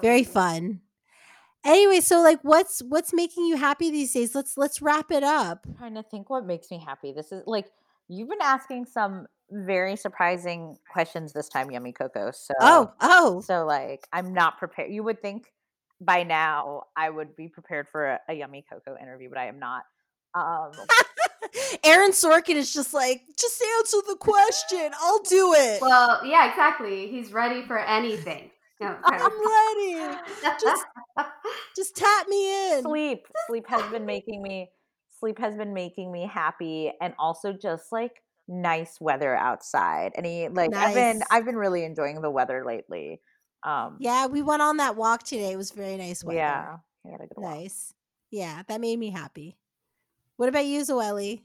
Very 0.02 0.24
fun. 0.24 0.82
Anyway, 1.64 2.00
so 2.00 2.20
like 2.20 2.40
what's 2.42 2.80
what's 2.88 3.12
making 3.14 3.46
you 3.46 3.56
happy 3.56 3.90
these 3.90 4.12
days? 4.12 4.34
Let's 4.34 4.56
let's 4.56 4.82
wrap 4.82 5.10
it 5.10 5.22
up. 5.22 5.64
trying 5.78 5.94
to 5.94 6.02
think 6.02 6.28
what 6.28 6.44
makes 6.44 6.70
me 6.70 6.78
happy. 6.78 7.12
This 7.12 7.30
is 7.32 7.44
like 7.46 7.66
you've 8.08 8.28
been 8.28 8.38
asking 8.42 8.86
some 8.86 9.26
very 9.50 9.96
surprising 9.96 10.76
questions 10.90 11.32
this 11.32 11.48
time, 11.48 11.70
Yummy 11.70 11.92
Coco. 11.92 12.30
So 12.32 12.54
Oh, 12.60 12.92
oh. 13.00 13.40
so 13.42 13.64
like 13.64 14.06
I'm 14.12 14.32
not 14.34 14.58
prepared. 14.58 14.92
You 14.92 15.04
would 15.04 15.22
think 15.22 15.52
by 16.00 16.24
now 16.24 16.84
I 16.96 17.10
would 17.10 17.36
be 17.36 17.48
prepared 17.48 17.88
for 17.88 18.06
a, 18.06 18.20
a 18.28 18.34
Yummy 18.34 18.64
Coco 18.68 18.96
interview, 19.00 19.28
but 19.28 19.38
I 19.38 19.46
am 19.46 19.58
not. 19.58 19.84
Um, 20.34 20.72
Aaron 21.84 22.12
Sorkin 22.12 22.56
is 22.56 22.72
just 22.72 22.94
like, 22.94 23.22
just 23.38 23.62
answer 23.78 23.98
the 24.08 24.16
question. 24.16 24.90
I'll 25.00 25.22
do 25.22 25.52
it. 25.54 25.80
Well, 25.82 26.24
yeah, 26.24 26.48
exactly. 26.48 27.08
He's 27.08 27.32
ready 27.32 27.62
for 27.62 27.78
anything. 27.78 28.50
No, 28.82 28.96
I'm 29.04 29.32
ready. 29.32 30.18
Just 30.60 30.84
just 31.76 31.96
tap 31.96 32.28
me 32.28 32.74
in. 32.78 32.82
sleep, 32.82 33.26
sleep 33.48 33.66
has 33.68 33.82
been 33.90 34.06
making 34.06 34.42
me 34.42 34.70
sleep 35.20 35.38
has 35.38 35.56
been 35.56 35.72
making 35.72 36.10
me 36.10 36.26
happy, 36.26 36.92
and 37.00 37.14
also 37.18 37.52
just 37.52 37.92
like 37.92 38.22
nice 38.48 39.00
weather 39.00 39.36
outside. 39.36 40.12
Any 40.14 40.48
like 40.48 40.74
I've 40.74 40.94
been 40.94 41.22
I've 41.30 41.44
been 41.44 41.56
really 41.56 41.84
enjoying 41.84 42.20
the 42.20 42.30
weather 42.30 42.64
lately. 42.66 43.20
Um, 43.62 43.98
Yeah, 44.00 44.26
we 44.26 44.42
went 44.42 44.62
on 44.62 44.78
that 44.78 44.96
walk 44.96 45.22
today. 45.22 45.52
It 45.52 45.56
was 45.56 45.70
very 45.70 45.96
nice 45.96 46.24
weather. 46.24 46.38
yeah, 46.38 46.76
I 47.06 47.10
had 47.10 47.20
a 47.20 47.26
good 47.26 47.38
walk. 47.38 47.54
Nice. 47.56 47.94
Yeah, 48.30 48.62
that 48.66 48.80
made 48.80 48.98
me 48.98 49.10
happy. 49.10 49.58
What 50.36 50.48
about 50.48 50.64
you, 50.66 50.80
Zoely? 50.82 51.42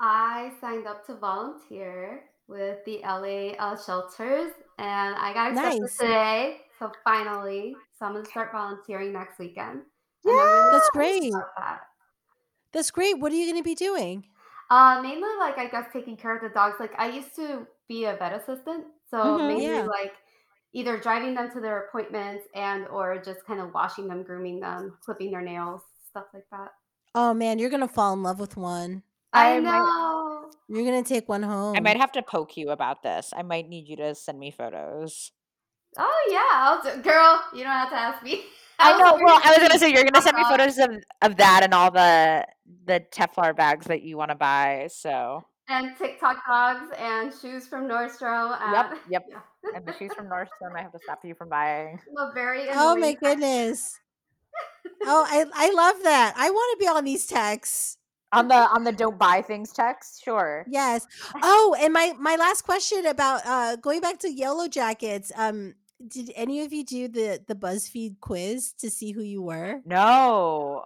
I 0.00 0.50
signed 0.60 0.86
up 0.88 1.06
to 1.06 1.14
volunteer 1.14 2.24
with 2.48 2.84
the 2.84 3.00
LA 3.04 3.52
uh, 3.58 3.76
shelters, 3.80 4.52
and 4.78 5.14
I 5.14 5.32
got 5.32 5.52
accepted 5.52 5.80
Nice. 5.82 5.96
today. 5.98 6.56
So 6.82 6.90
finally, 7.04 7.76
so 7.96 8.06
I'm 8.06 8.14
gonna 8.14 8.24
start 8.24 8.50
volunteering 8.50 9.12
next 9.12 9.38
weekend. 9.38 9.82
And 10.24 10.32
I'm 10.40 10.46
really 10.48 10.70
That's 10.72 10.90
great. 10.90 11.32
that. 11.32 11.80
That's 12.72 12.90
great. 12.90 13.18
What 13.20 13.30
are 13.30 13.36
you 13.36 13.44
going 13.46 13.62
to 13.62 13.64
be 13.64 13.74
doing? 13.74 14.24
Uh, 14.70 15.00
mainly 15.02 15.28
like 15.38 15.58
I 15.58 15.68
guess 15.68 15.86
taking 15.92 16.16
care 16.16 16.34
of 16.34 16.42
the 16.42 16.48
dogs. 16.48 16.76
Like 16.80 16.92
I 16.98 17.08
used 17.08 17.36
to 17.36 17.66
be 17.88 18.06
a 18.06 18.16
vet 18.16 18.32
assistant, 18.32 18.86
so 19.08 19.16
Mhm. 19.18 19.46
mainly 19.48 19.66
Yeah. 19.66 19.82
like 19.82 20.14
either 20.72 20.98
driving 20.98 21.34
them 21.34 21.50
to 21.52 21.60
their 21.60 21.84
appointments 21.86 22.48
and 22.54 22.88
or 22.88 23.16
just 23.18 23.44
kind 23.46 23.60
of 23.60 23.72
washing 23.74 24.08
them, 24.08 24.24
grooming 24.24 24.58
them, 24.58 24.98
clipping 25.04 25.30
their 25.30 25.42
nails, 25.42 25.82
stuff 26.10 26.26
like 26.34 26.46
that. 26.50 26.72
Oh 27.14 27.32
man, 27.34 27.58
you're 27.60 27.70
going 27.70 27.86
to 27.86 27.94
fall 27.94 28.12
in 28.14 28.22
love 28.24 28.40
with 28.40 28.56
one. 28.56 29.04
I, 29.32 29.56
I 29.56 29.60
might- 29.60 29.78
know. 29.78 30.50
You're 30.68 30.84
going 30.90 31.04
to 31.04 31.08
take 31.08 31.28
one 31.28 31.42
home. 31.42 31.76
I 31.76 31.80
might 31.80 31.98
have 31.98 32.12
to 32.12 32.22
poke 32.22 32.56
you 32.56 32.70
about 32.70 33.02
this. 33.02 33.32
I 33.36 33.42
might 33.42 33.68
need 33.68 33.86
you 33.88 33.96
to 33.96 34.14
send 34.14 34.38
me 34.40 34.50
photos. 34.50 35.30
Oh 35.96 36.28
yeah, 36.30 36.48
I'll 36.52 36.82
do. 36.82 37.02
Girl, 37.02 37.42
you 37.54 37.64
don't 37.64 37.72
have 37.72 37.90
to 37.90 37.96
ask 37.96 38.22
me. 38.22 38.44
I 38.78 38.98
know. 38.98 39.18
Well, 39.22 39.40
I 39.44 39.50
was 39.50 39.58
gonna 39.58 39.78
say 39.78 39.92
you're 39.92 40.04
gonna 40.04 40.22
send 40.22 40.36
me 40.36 40.42
uh, 40.44 40.48
photos 40.48 40.78
of, 40.78 40.90
of 41.22 41.36
that 41.36 41.60
and 41.62 41.74
all 41.74 41.90
the 41.90 42.46
the 42.86 43.04
Telfar 43.12 43.54
bags 43.54 43.86
that 43.86 44.02
you 44.02 44.16
want 44.16 44.30
to 44.30 44.34
buy. 44.34 44.88
So 44.90 45.44
and 45.68 45.96
TikTok 45.96 46.38
dogs 46.46 46.92
and 46.98 47.32
shoes 47.32 47.66
from 47.68 47.86
Nordstrom. 47.88 48.58
Yep, 48.72 48.98
yep. 49.10 49.26
Yeah. 49.28 49.38
and 49.74 49.86
the 49.86 49.92
shoes 49.96 50.12
from 50.14 50.26
Nordstrom, 50.26 50.76
I 50.76 50.82
have 50.82 50.92
to 50.92 50.98
stop 50.98 51.24
you 51.24 51.34
from 51.34 51.48
buying. 51.48 52.00
I'm 52.08 52.30
a 52.30 52.32
very 52.32 52.68
Oh 52.70 52.96
my 52.96 53.08
annoying 53.08 53.16
goodness. 53.20 53.98
Oh, 55.04 55.26
I 55.28 55.44
I 55.54 55.72
love 55.72 56.02
that. 56.04 56.32
I 56.36 56.50
want 56.50 56.78
to 56.78 56.84
be 56.84 56.88
on 56.88 57.04
these 57.04 57.26
texts. 57.26 57.98
On 58.30 58.46
the 58.46 58.54
on 58.54 58.84
the 58.84 58.92
don't 58.92 59.18
buy 59.18 59.42
things 59.42 59.72
text, 59.72 60.22
sure. 60.22 60.64
Yes. 60.68 61.06
Oh, 61.42 61.74
and 61.80 61.92
my 61.92 62.12
my 62.18 62.36
last 62.36 62.62
question 62.62 63.06
about 63.06 63.42
uh 63.44 63.76
going 63.76 64.00
back 64.00 64.20
to 64.20 64.28
Yellowjackets. 64.28 65.32
Um, 65.36 65.74
did 66.08 66.32
any 66.34 66.62
of 66.62 66.72
you 66.72 66.84
do 66.84 67.08
the 67.08 67.40
the 67.46 67.54
BuzzFeed 67.54 68.20
quiz 68.20 68.72
to 68.78 68.90
see 68.90 69.12
who 69.12 69.22
you 69.22 69.42
were? 69.42 69.80
No. 69.84 70.84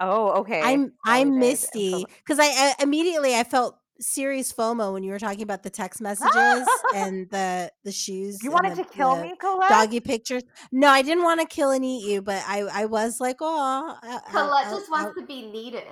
Oh, 0.00 0.40
okay. 0.40 0.60
I'm 0.62 0.92
I'm 1.04 1.32
did. 1.32 1.38
Misty 1.40 2.04
because 2.24 2.38
I, 2.38 2.44
I 2.46 2.74
immediately 2.82 3.34
I 3.34 3.44
felt 3.44 3.76
serious 4.00 4.52
FOMO 4.52 4.92
when 4.92 5.02
you 5.02 5.10
were 5.10 5.18
talking 5.18 5.42
about 5.42 5.64
the 5.64 5.70
text 5.70 6.00
messages 6.00 6.68
and 6.94 7.28
the 7.30 7.72
the 7.84 7.90
shoes. 7.90 8.42
you 8.42 8.50
wanted 8.52 8.76
the- 8.76 8.84
to 8.84 8.88
kill 8.90 9.16
me, 9.20 9.34
Colette? 9.40 9.68
Doggy 9.70 10.00
pictures. 10.00 10.44
No, 10.70 10.88
I 10.88 11.02
didn't 11.02 11.24
want 11.24 11.40
to 11.40 11.46
kill 11.46 11.70
and 11.72 11.84
eat 11.84 12.08
you, 12.08 12.22
but 12.22 12.42
I 12.46 12.60
I 12.72 12.84
was 12.86 13.20
like, 13.20 13.38
oh, 13.40 13.96
Colette 14.30 14.70
just 14.70 14.90
wants 14.90 15.18
to 15.18 15.26
be 15.26 15.50
needed 15.50 15.84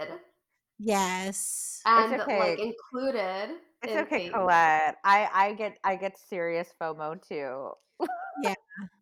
Yes. 0.78 1.80
and 1.84 2.20
okay. 2.20 2.38
like 2.38 2.59
included. 2.60 3.56
It's 3.82 3.93
in 3.93 3.98
okay, 4.01 4.18
things. 4.18 4.34
Colette. 4.34 4.97
I 5.05 5.28
I 5.32 5.52
get 5.55 5.78
I 5.84 5.97
get 5.97 6.16
serious 6.18 6.68
FOMO 6.80 7.20
too. 7.26 7.70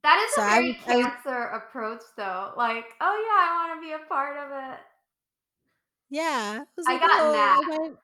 That 0.05 0.19
is 0.29 0.35
So 0.35 0.43
a 0.43 0.45
I 0.45 0.49
very 0.61 0.79
I 0.87 0.97
was- 0.97 1.07
cancer 1.07 1.43
approach, 1.49 2.03
though. 2.17 2.53
Like, 2.57 2.85
oh 3.01 3.27
yeah, 3.27 3.51
I 3.51 3.69
want 3.69 3.81
to 3.83 3.87
be 3.87 3.93
a 3.93 4.07
part 4.09 4.37
of 4.37 4.51
it. 4.73 4.79
Yeah. 6.11 6.61
I, 6.61 6.65
was 6.77 6.87
I 6.87 6.93
like, 6.93 7.01
got 7.01 7.11
"Oh, 7.21 7.33
Nat. 7.33 7.75
okay." 7.87 7.95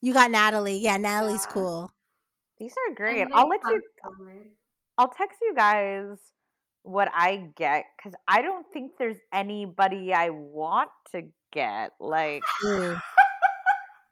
You 0.00 0.14
got 0.14 0.30
Natalie. 0.30 0.78
Yeah, 0.78 0.96
Natalie's 0.96 1.44
Yeah. 1.46 1.52
cool. 1.52 1.92
These 2.58 2.72
are 2.88 2.94
great. 2.94 3.26
I'll 3.34 3.48
let 3.48 3.60
you. 3.66 3.82
come. 4.02 4.28
I'll 4.96 5.08
text 5.08 5.38
you 5.42 5.54
guys 5.54 6.16
what 6.82 7.08
I 7.12 7.50
get 7.56 7.84
because 7.96 8.14
I 8.26 8.40
don't 8.42 8.64
think 8.72 8.92
there's 8.98 9.18
anybody 9.32 10.14
I 10.14 10.30
want 10.30 10.90
to 11.12 11.22
get. 11.52 11.92
Like 12.00 12.42
Ooh. 12.64 12.96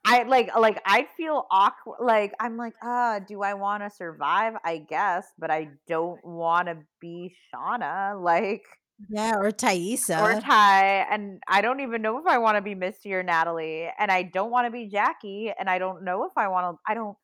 I 0.06 0.22
like 0.22 0.54
like 0.56 0.80
I 0.86 1.08
feel 1.16 1.46
awkward. 1.50 1.98
Like 2.00 2.32
I'm 2.38 2.56
like, 2.56 2.74
uh, 2.80 3.18
do 3.26 3.42
I 3.42 3.54
want 3.54 3.82
to 3.82 3.90
survive? 3.90 4.54
I 4.64 4.78
guess, 4.78 5.26
but 5.36 5.50
I 5.50 5.68
don't 5.88 6.24
want 6.24 6.68
to 6.68 6.78
be 7.00 7.34
Shauna. 7.52 8.22
Like 8.22 8.62
Yeah, 9.10 9.34
or 9.36 9.50
Taissa. 9.50 10.22
or 10.22 10.40
Ty, 10.40 11.06
and 11.10 11.42
I 11.48 11.60
don't 11.60 11.80
even 11.80 12.02
know 12.02 12.18
if 12.18 12.26
I 12.26 12.38
want 12.38 12.56
to 12.56 12.62
be 12.62 12.76
Misty 12.76 13.12
or 13.14 13.24
Natalie, 13.24 13.90
and 13.98 14.12
I 14.12 14.22
don't 14.22 14.52
want 14.52 14.68
to 14.68 14.70
be 14.70 14.86
Jackie, 14.86 15.52
and 15.58 15.68
I 15.68 15.78
don't 15.78 16.04
know 16.04 16.24
if 16.24 16.32
I 16.36 16.48
want 16.48 16.76
to. 16.76 16.80
I 16.90 16.94
don't. 16.94 17.16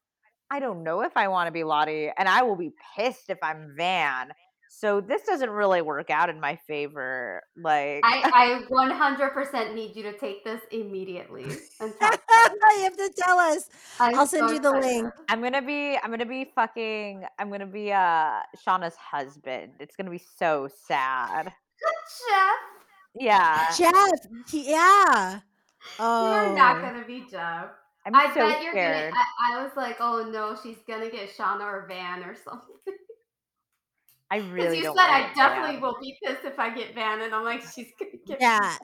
I 0.50 0.59
don't 0.60 0.82
know 0.82 1.00
if 1.02 1.16
I 1.16 1.28
want 1.28 1.46
to 1.46 1.52
be 1.52 1.64
Lottie, 1.64 2.10
and 2.18 2.28
I 2.28 2.42
will 2.42 2.56
be 2.56 2.72
pissed 2.96 3.30
if 3.30 3.38
I'm 3.42 3.74
Van. 3.76 4.32
So 4.74 5.03
this 5.03 5.23
doesn't 5.24 5.51
really 5.51 5.82
work 5.82 6.09
out 6.09 6.31
in 6.31 6.40
my 6.40 6.57
favor. 6.66 7.43
Like 7.57 8.01
I, 8.05 8.62
I 8.65 8.65
100% 8.70 9.74
need 9.74 9.94
you 9.94 10.03
to 10.05 10.16
take 10.16 10.44
this 10.44 10.61
immediately 10.70 11.44
and 11.81 11.93
you 12.01 12.82
have 12.82 12.97
to 12.97 13.12
tell 13.16 13.39
us. 13.39 13.69
I'm 14.01 14.19
I'll 14.19 14.27
send 14.27 14.49
so 14.49 14.55
you 14.55 14.61
the 14.61 14.70
excited. 14.74 15.03
link. 15.03 15.15
I'm 15.28 15.43
gonna 15.43 15.61
be 15.61 15.99
I'm 16.03 16.11
gonna 16.11 16.24
be 16.24 16.51
fucking 16.55 17.24
I'm 17.39 17.51
gonna 17.51 17.66
be 17.66 17.93
uh 17.93 18.40
Shauna's 18.66 18.97
husband. 18.97 19.73
It's 19.78 19.94
gonna 19.94 20.11
be 20.11 20.23
so 20.39 20.69
sad. 20.86 21.44
Jeff, 22.28 22.59
Yeah. 23.15 23.66
Jeff. 23.77 24.11
he- 24.51 24.70
yeah. 24.70 25.40
Oh. 25.99 26.47
you're 26.47 26.57
not 26.57 26.81
gonna 26.81 27.05
be 27.07 27.27
Jeff. 27.31 27.66
I'm 28.07 28.15
I 28.16 28.28
so 28.35 28.49
bet 28.49 28.62
you're 28.62 28.73
scared. 28.73 29.12
gonna. 29.12 29.23
I, 29.51 29.59
I 29.61 29.62
was 29.62 29.73
like, 29.77 29.99
oh 30.01 30.28
no, 30.32 30.57
she's 30.61 30.78
gonna 30.89 31.11
get 31.11 31.28
Shauna 31.36 31.61
or 31.61 31.85
Van 31.89 32.24
or 32.24 32.35
something. 32.35 32.74
I 34.32 34.40
Because 34.40 34.52
really 34.52 34.78
you 34.78 34.84
don't 34.84 34.96
said 34.96 35.10
I 35.10 35.32
definitely 35.34 35.80
will 35.80 35.96
be 36.00 36.16
pissed 36.24 36.44
if 36.44 36.59
I 36.59 36.74
get 36.74 36.94
Van, 36.94 37.20
and 37.20 37.34
I'm 37.34 37.44
like, 37.44 37.62
she's 37.62 37.92
gonna 37.98 38.12
get. 38.26 38.40
Yeah. 38.40 38.76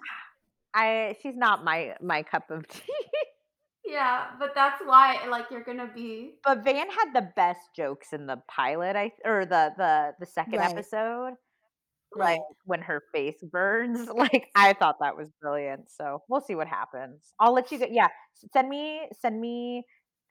I 0.75 1.17
she's 1.23 1.37
not 1.37 1.65
my 1.65 1.95
my 2.03 2.23
cup 2.23 2.51
of 2.51 2.69
tea. 2.69 2.83
Yeah, 3.85 4.27
but 4.39 4.55
that's 4.55 4.83
why, 4.85 5.27
like, 5.31 5.47
you're 5.51 5.65
gonna 5.65 5.91
be. 5.95 6.35
but 6.45 6.63
Van 6.63 6.91
had 6.91 7.13
the 7.15 7.31
best 7.35 7.61
jokes 7.75 8.13
in 8.13 8.27
the 8.27 8.37
pilot, 8.47 8.97
I 8.97 9.13
or 9.25 9.47
the 9.47 9.73
the 9.79 10.13
the 10.21 10.27
second 10.27 10.59
Right. 10.59 10.71
episode. 10.71 11.33
Right. 12.15 12.33
Like 12.33 12.41
when 12.65 12.81
her 12.83 13.03
face 13.15 13.43
burns. 13.43 14.09
Like 14.15 14.49
I 14.55 14.73
thought 14.75 14.97
that 15.01 15.17
was 15.17 15.29
brilliant. 15.41 15.91
So 15.91 16.23
we'll 16.29 16.41
see 16.43 16.55
what 16.55 16.67
happens. 16.69 17.33
I'll 17.41 17.55
let 17.55 17.73
you 17.73 17.79
get 17.79 17.93
yeah. 17.93 18.09
Send 18.53 18.69
me 18.69 19.09
send 19.21 19.41
me 19.41 19.85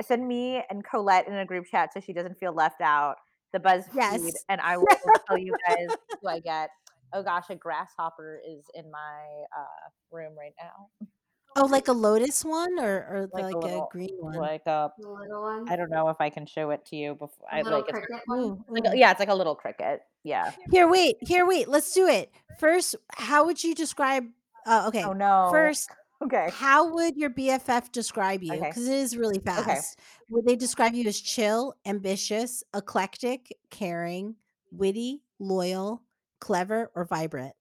send 0.04 0.28
me 0.28 0.64
and 0.70 0.84
Colette 0.84 1.28
in 1.28 1.34
a 1.36 1.46
group 1.46 1.66
chat 1.72 1.94
so 1.94 2.00
she 2.00 2.14
doesn't 2.14 2.38
feel 2.40 2.54
left 2.54 2.82
out. 2.82 3.16
The 3.54 3.60
BuzzFeed 3.60 3.96
Yes. 3.96 4.46
and 4.50 4.60
I 4.62 4.78
will 4.78 4.86
tell 5.28 5.38
you 5.38 5.54
guys 5.68 5.88
who 6.22 6.28
I 6.28 6.40
get. 6.40 6.70
Oh 7.14 7.24
gosh, 7.24 7.46
a 7.50 7.56
grasshopper 7.56 8.42
is 8.48 8.66
in 8.74 8.92
my 8.92 9.24
uh 9.58 9.90
room 10.12 10.34
right 10.38 10.54
now. 10.62 11.08
Oh, 11.56 11.66
like 11.66 11.88
a 11.88 11.92
lotus 11.94 12.46
one 12.46 12.78
or, 12.80 12.98
or 13.10 13.30
Like 13.34 13.56
like, 13.56 13.64
a 13.72 13.78
a, 13.80 13.88
green 13.92 14.16
one? 14.20 14.36
Like 14.36 14.62
a 14.68 14.92
The 15.00 15.10
little 15.10 15.42
one. 15.42 15.68
I 15.70 15.76
don't 15.76 15.90
know 15.90 16.10
if 16.10 16.18
I 16.20 16.30
can 16.30 16.46
show 16.46 16.70
it 16.70 16.86
to 16.88 16.96
you 16.96 17.14
before 17.16 17.48
The 17.50 17.56
I 17.58 17.62
little 17.64 17.80
like 17.80 17.90
it's 17.90 17.98
cricket 18.00 18.22
one. 18.28 18.64
Like 18.68 18.84
a- 18.94 18.96
yeah, 18.98 19.10
it's 19.10 19.20
like 19.20 19.30
a 19.30 19.34
little 19.34 19.56
cricket. 19.56 20.02
Yeah. 20.24 20.52
Here, 20.72 20.88
wait. 20.88 21.16
Here, 21.22 21.48
wait. 21.48 21.68
Let's 21.68 21.94
do 21.94 22.08
it. 22.08 22.32
First, 22.60 22.96
how 23.10 23.46
would 23.46 23.64
you 23.64 23.74
describe? 23.74 24.26
Uh, 24.68 24.86
okay. 24.90 25.04
Oh 25.04 25.14
no. 25.14 25.48
First, 25.50 25.90
Okay. 26.24 26.50
how 26.52 26.94
would 26.94 27.16
your 27.16 27.30
BFF 27.30 27.92
describe 27.92 28.42
you? 28.42 28.54
Okay. 28.54 28.70
Because 28.70 28.88
it 28.88 28.96
is 28.96 29.16
really 29.16 29.40
fast. 29.40 30.00
Would 30.30 30.46
they 30.46 30.56
describe 30.56 30.94
you 30.96 31.08
as 31.08 31.22
chill, 31.22 31.76
ambitious, 31.86 32.64
eclectic, 32.76 33.56
caring, 33.70 34.36
witty, 34.72 35.22
loyal, 35.40 36.02
clever, 36.40 36.92
or 36.96 37.06
vibrant? 37.06 37.54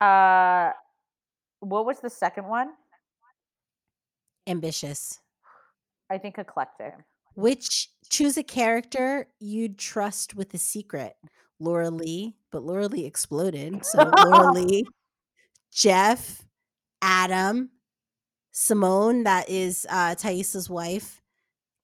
Uh 0.00 0.72
what 1.60 1.86
was 1.86 2.00
the 2.00 2.10
second 2.10 2.46
one? 2.46 2.70
Ambitious. 4.46 5.20
I 6.10 6.18
think 6.18 6.38
eclectic. 6.38 6.94
Which 7.34 7.88
choose 8.10 8.36
a 8.36 8.42
character 8.42 9.28
you'd 9.40 9.78
trust 9.78 10.34
with 10.34 10.52
a 10.54 10.58
secret? 10.58 11.16
Laura 11.58 11.90
Lee, 11.90 12.36
but 12.50 12.62
Laura 12.62 12.86
Lee 12.86 13.06
exploded. 13.06 13.84
So 13.84 14.10
Laura 14.18 14.52
Lee, 14.60 14.84
Jeff, 15.74 16.46
Adam, 17.02 17.70
Simone, 18.52 19.24
that 19.24 19.50
is 19.50 19.86
uh 19.90 20.14
Taissa's 20.14 20.70
wife, 20.70 21.20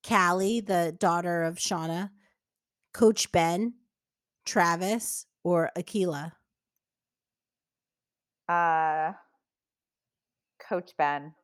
Callie, 0.07 0.61
the 0.61 0.95
daughter 0.97 1.43
of 1.43 1.57
Shauna, 1.57 2.11
Coach 2.95 3.33
Ben, 3.33 3.75
Travis, 4.47 5.27
or 5.43 5.71
Akilah. 5.77 6.33
Uh 8.49 9.13
Coach 10.69 10.93
Ben. 10.97 11.35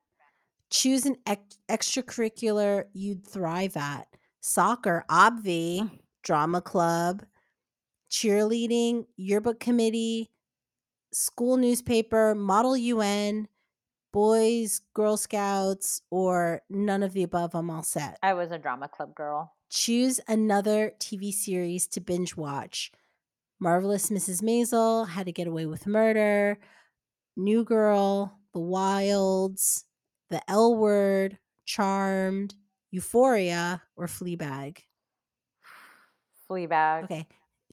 Choose 0.71 1.05
an 1.05 1.17
ex- 1.27 1.59
extracurricular 1.69 2.85
you'd 2.93 3.27
thrive 3.27 3.77
at. 3.77 4.07
Soccer, 4.41 5.05
obvi, 5.11 5.91
drama 6.23 6.61
club, 6.61 7.25
cheerleading, 8.09 9.07
yearbook 9.17 9.59
committee, 9.59 10.31
school 11.17 11.57
newspaper, 11.57 12.35
model 12.35 12.77
UN, 12.77 13.49
boys, 14.13 14.83
Girl 14.93 15.17
Scouts, 15.17 16.03
or 16.11 16.61
none 16.69 17.03
of 17.03 17.15
the 17.15 17.23
above. 17.23 17.55
I'm 17.55 17.71
all 17.71 17.83
set. 17.83 18.19
I 18.23 18.35
was 18.35 18.53
a 18.53 18.59
drama 18.59 18.89
club 18.89 19.15
girl. 19.15 19.55
Choose 19.71 20.21
another 20.29 20.93
TV 21.01 21.33
series 21.33 21.87
to 21.89 22.01
binge 22.01 22.37
watch. 22.37 22.93
Marvelous 23.59 24.11
Mrs. 24.11 24.43
Maisel, 24.43 25.09
How 25.09 25.23
to 25.23 25.33
Get 25.33 25.49
Away 25.49 25.65
with 25.65 25.87
Murder, 25.87 26.59
New 27.35 27.65
Girl, 27.65 28.39
The 28.53 28.61
Wilds, 28.61 29.87
The 30.29 30.43
L 30.51 30.77
Word, 30.77 31.39
Charmed, 31.65 32.55
Euphoria, 32.91 33.83
or 33.97 34.07
Fleabag. 34.07 34.79
Fleabag. 36.49 37.05
Okay. 37.05 37.27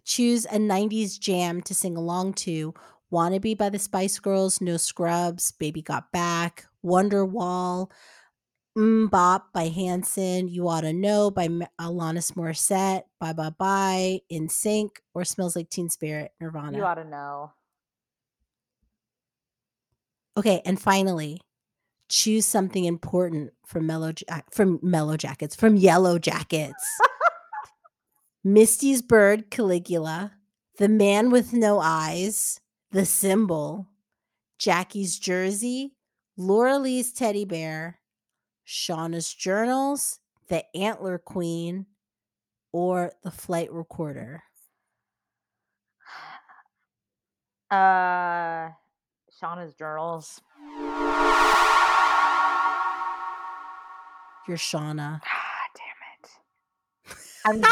Choose 0.06 0.46
a 0.46 0.58
90s 0.58 1.20
jam 1.20 1.62
to 1.64 1.76
sing 1.76 1.98
along 1.98 2.34
to. 2.34 2.74
Wannabe 3.14 3.56
by 3.58 3.70
the 3.70 3.78
Spice 3.80 4.18
Girls, 4.20 4.60
No 4.60 4.78
Scrubs, 4.78 5.52
Baby 5.52 5.82
Got 5.84 6.12
Back, 6.12 6.66
Wonderwall, 6.84 7.92
Mm 8.76 9.10
Bop 9.12 9.54
by 9.54 9.68
Hanson, 9.68 10.48
You 10.48 10.68
Oughta 10.68 10.92
Know 10.92 11.30
by 11.30 11.48
Alanis 11.80 12.34
Morissette, 12.34 13.04
Bye 13.20 13.34
Bye 13.34 13.52
Bye, 13.52 14.22
NSYNC, 14.32 14.90
or 15.14 15.24
Smells 15.24 15.56
Like 15.56 15.70
Teen 15.70 15.90
Spirit, 15.90 16.32
Nirvana. 16.42 16.76
You 16.76 16.84
ought 16.84 16.96
to 16.96 17.06
know. 17.06 17.52
Okay, 20.36 20.64
and 20.66 20.82
finally, 20.82 21.40
choose 22.10 22.48
something 22.48 22.86
important 22.86 23.52
from 23.68 23.86
Mellow 23.86 24.14
ja- 24.28 24.42
from 24.52 24.80
Mellow 24.82 25.18
Jackets, 25.18 25.56
from 25.56 25.78
Yellowjackets. 25.78 26.74
Misty's 28.44 29.04
bird 29.04 29.52
Caligula, 29.52 30.34
the 30.80 30.90
man 30.90 31.30
with 31.30 31.54
no 31.54 31.80
eyes, 31.80 32.60
the 32.94 33.06
symbol, 33.06 33.88
Jackie's 34.60 35.18
jersey, 35.20 35.96
Laura 36.38 36.78
Lee's 36.78 37.12
teddy 37.12 37.44
bear, 37.44 38.00
Shauna's 38.66 39.34
journals, 39.34 40.20
the 40.48 40.64
antler 40.76 41.18
queen, 41.18 41.88
or 42.72 43.12
the 43.24 43.32
flight 43.32 43.72
recorder. 43.74 44.44
Uh 47.72 48.70
Shauna's 49.42 49.74
journals. 49.74 50.40
You're 54.48 54.58
Shauna. 54.58 55.22
Ah, 55.26 55.62
damn 57.48 57.62
it. 57.64 57.66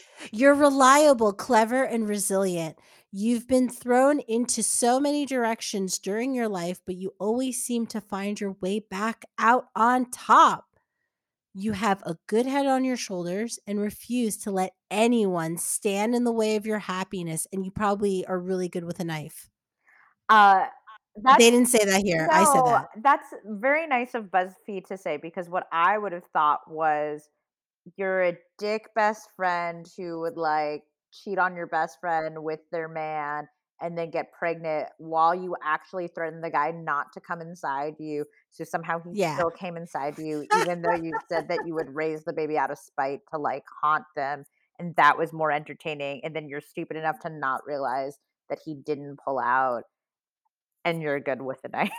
You're 0.32 0.54
reliable, 0.54 1.34
clever, 1.34 1.84
and 1.84 2.08
resilient. 2.08 2.78
You've 3.12 3.48
been 3.48 3.68
thrown 3.68 4.20
into 4.20 4.62
so 4.62 5.00
many 5.00 5.24
directions 5.26 5.98
during 5.98 6.34
your 6.34 6.48
life, 6.48 6.80
but 6.84 6.96
you 6.96 7.14
always 7.18 7.62
seem 7.62 7.86
to 7.88 8.00
find 8.00 8.38
your 8.40 8.56
way 8.60 8.80
back 8.80 9.24
out 9.38 9.66
on 9.74 10.10
top. 10.10 10.64
You 11.54 11.72
have 11.72 12.02
a 12.04 12.18
good 12.26 12.44
head 12.46 12.66
on 12.66 12.84
your 12.84 12.98
shoulders 12.98 13.58
and 13.66 13.80
refuse 13.80 14.36
to 14.38 14.50
let 14.50 14.72
anyone 14.90 15.56
stand 15.56 16.14
in 16.14 16.24
the 16.24 16.32
way 16.32 16.56
of 16.56 16.66
your 16.66 16.80
happiness. 16.80 17.46
And 17.52 17.64
you 17.64 17.70
probably 17.70 18.26
are 18.26 18.38
really 18.38 18.68
good 18.68 18.84
with 18.84 19.00
a 19.00 19.04
knife. 19.04 19.48
uh 20.28 20.66
that's 21.22 21.38
they 21.38 21.50
didn't 21.50 21.68
say 21.68 21.84
that 21.84 22.02
here. 22.02 22.28
I 22.30 22.44
said 22.44 22.62
that. 22.66 22.88
That's 23.02 23.28
very 23.46 23.86
nice 23.86 24.14
of 24.14 24.24
BuzzFeed 24.24 24.86
to 24.88 24.98
say 24.98 25.16
because 25.16 25.48
what 25.48 25.66
I 25.72 25.96
would 25.96 26.12
have 26.12 26.26
thought 26.32 26.60
was 26.68 27.28
you're 27.96 28.22
a 28.22 28.36
dick 28.58 28.88
best 28.94 29.30
friend 29.34 29.86
who 29.96 30.20
would 30.20 30.36
like 30.36 30.82
cheat 31.12 31.38
on 31.38 31.56
your 31.56 31.66
best 31.66 32.00
friend 32.00 32.42
with 32.42 32.60
their 32.70 32.88
man 32.88 33.48
and 33.80 33.96
then 33.96 34.10
get 34.10 34.32
pregnant 34.32 34.88
while 34.98 35.34
you 35.34 35.54
actually 35.62 36.08
threatened 36.08 36.42
the 36.42 36.50
guy 36.50 36.70
not 36.70 37.12
to 37.12 37.20
come 37.20 37.40
inside 37.42 37.94
you. 37.98 38.24
So 38.50 38.64
somehow 38.64 39.00
he 39.04 39.10
Yeah. 39.20 39.34
still 39.34 39.50
came 39.50 39.76
inside 39.76 40.18
you, 40.18 40.46
even 40.62 40.80
though 40.82 40.94
you 40.94 41.12
said 41.28 41.48
that 41.48 41.60
you 41.66 41.74
would 41.74 41.94
raise 41.94 42.24
the 42.24 42.32
baby 42.32 42.56
out 42.56 42.70
of 42.70 42.78
spite 42.78 43.20
to 43.32 43.38
like 43.38 43.64
haunt 43.82 44.04
them. 44.14 44.44
And 44.78 44.94
that 44.96 45.18
was 45.18 45.32
more 45.32 45.50
entertaining. 45.52 46.22
And 46.24 46.34
then 46.34 46.48
you're 46.48 46.60
stupid 46.62 46.96
enough 46.96 47.18
to 47.20 47.28
not 47.30 47.66
realize 47.66 48.18
that 48.48 48.58
he 48.64 48.74
didn't 48.74 49.18
pull 49.22 49.38
out 49.38 49.82
and 50.84 51.02
you're 51.02 51.20
good 51.20 51.42
with 51.42 51.60
the 51.62 51.68
knife. 51.68 51.90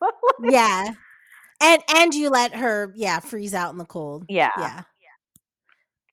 Yeah. 0.42 0.90
And 1.62 1.82
and 1.94 2.12
you 2.14 2.28
let 2.28 2.54
her, 2.54 2.92
yeah, 2.94 3.20
freeze 3.20 3.54
out 3.54 3.72
in 3.72 3.78
the 3.78 3.84
cold. 3.86 4.26
yeah. 4.28 4.50
Yeah. 4.58 4.82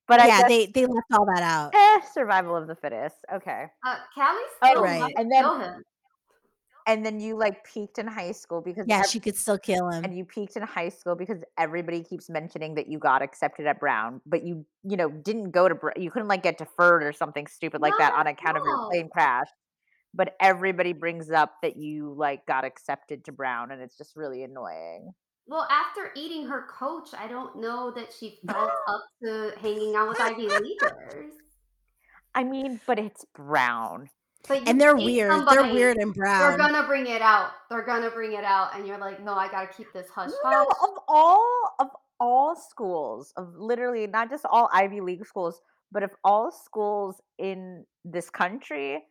But 0.07 0.19
I 0.19 0.27
yeah, 0.27 0.39
guess 0.41 0.49
they 0.49 0.65
they 0.67 0.85
left 0.85 1.07
all 1.13 1.25
that 1.25 1.43
out. 1.43 1.71
eh, 1.73 2.01
survival 2.13 2.55
of 2.57 2.67
the 2.67 2.75
fittest. 2.75 3.17
Okay. 3.33 3.67
Uh, 3.85 3.95
Callie 4.13 4.41
Oh, 4.75 4.81
Right. 4.81 5.13
and 5.17 5.31
then- 5.31 5.43
kill 5.43 5.59
him. 5.59 5.83
And 6.85 7.05
then 7.05 7.21
you 7.21 7.37
like 7.37 7.63
peaked 7.63 7.97
in 7.97 8.07
high 8.07 8.33
school 8.33 8.59
because 8.59 8.85
Yeah, 8.89 8.99
ev- 8.99 9.05
she 9.07 9.21
could 9.21 9.37
still 9.37 9.57
kill 9.57 9.89
him. 9.89 10.03
and 10.03 10.13
you 10.17 10.25
peaked 10.25 10.57
in 10.57 10.63
high 10.63 10.89
school 10.89 11.15
because 11.15 11.37
everybody 11.57 12.03
keeps 12.03 12.29
mentioning 12.29 12.75
that 12.75 12.87
you 12.87 12.99
got 12.99 13.21
accepted 13.21 13.65
at 13.67 13.79
Brown, 13.79 14.19
but 14.25 14.43
you 14.43 14.65
you 14.83 14.97
know 14.97 15.09
didn't 15.09 15.51
go 15.51 15.69
to 15.69 15.77
you 15.95 16.11
couldn't 16.11 16.27
like 16.27 16.43
get 16.43 16.57
deferred 16.57 17.01
or 17.03 17.13
something 17.13 17.47
stupid 17.47 17.79
like 17.79 17.93
that 17.99 18.11
on 18.13 18.27
account 18.27 18.57
of 18.57 18.63
your 18.65 18.89
plane 18.89 19.07
crash. 19.09 19.47
But 20.13 20.35
everybody 20.41 20.91
brings 20.91 21.31
up 21.31 21.55
that 21.61 21.77
you 21.77 22.13
like 22.17 22.45
got 22.45 22.65
accepted 22.65 23.23
to 23.25 23.31
Brown, 23.31 23.71
and 23.71 23.81
it's 23.81 23.97
just 23.97 24.17
really 24.17 24.43
annoying. 24.43 25.13
Well, 25.47 25.67
after 25.69 26.11
eating 26.15 26.45
her 26.47 26.67
coach, 26.67 27.09
I 27.17 27.27
don't 27.27 27.57
know 27.57 27.91
that 27.91 28.13
she 28.17 28.39
felt 28.47 28.71
up 28.87 29.03
to 29.23 29.53
hanging 29.61 29.95
out 29.95 30.09
with 30.09 30.21
Ivy 30.21 30.47
Leaguers. 30.47 31.33
I 32.35 32.43
mean, 32.43 32.79
but 32.87 32.97
it's 32.97 33.25
Brown. 33.35 34.09
But 34.47 34.67
and 34.67 34.79
they're 34.79 34.95
weird. 34.95 35.47
They're 35.47 35.73
weird 35.73 35.97
and 35.97 36.13
brown. 36.13 36.39
They're 36.39 36.57
gonna 36.57 36.85
bring 36.85 37.07
it 37.07 37.21
out. 37.21 37.51
They're 37.69 37.85
gonna 37.85 38.09
bring 38.09 38.33
it 38.33 38.43
out, 38.43 38.75
and 38.75 38.85
you're 38.85 38.97
like, 38.97 39.23
no, 39.23 39.33
I 39.33 39.47
gotta 39.47 39.67
keep 39.67 39.93
this 39.93 40.09
hush 40.09 40.31
No, 40.43 40.65
hush. 40.67 40.89
of 40.89 40.97
all 41.07 41.75
of 41.79 41.87
all 42.19 42.55
schools, 42.55 43.33
of 43.37 43.55
literally 43.55 44.05
not 44.05 44.29
just 44.29 44.45
all 44.49 44.69
Ivy 44.73 44.99
League 44.99 45.25
schools, 45.25 45.61
but 45.93 46.03
of 46.03 46.11
all 46.25 46.51
schools 46.51 47.21
in 47.37 47.85
this 48.03 48.29
country, 48.29 49.01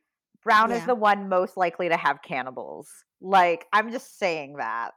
Brown 0.42 0.70
is 0.70 0.84
the 0.84 0.94
one 0.94 1.28
most 1.28 1.56
likely 1.56 1.88
to 1.88 1.96
have 1.96 2.20
cannibals. 2.22 2.88
Like, 3.20 3.66
I'm 3.72 3.90
just 3.90 4.18
saying 4.18 4.56
that. 4.58 4.90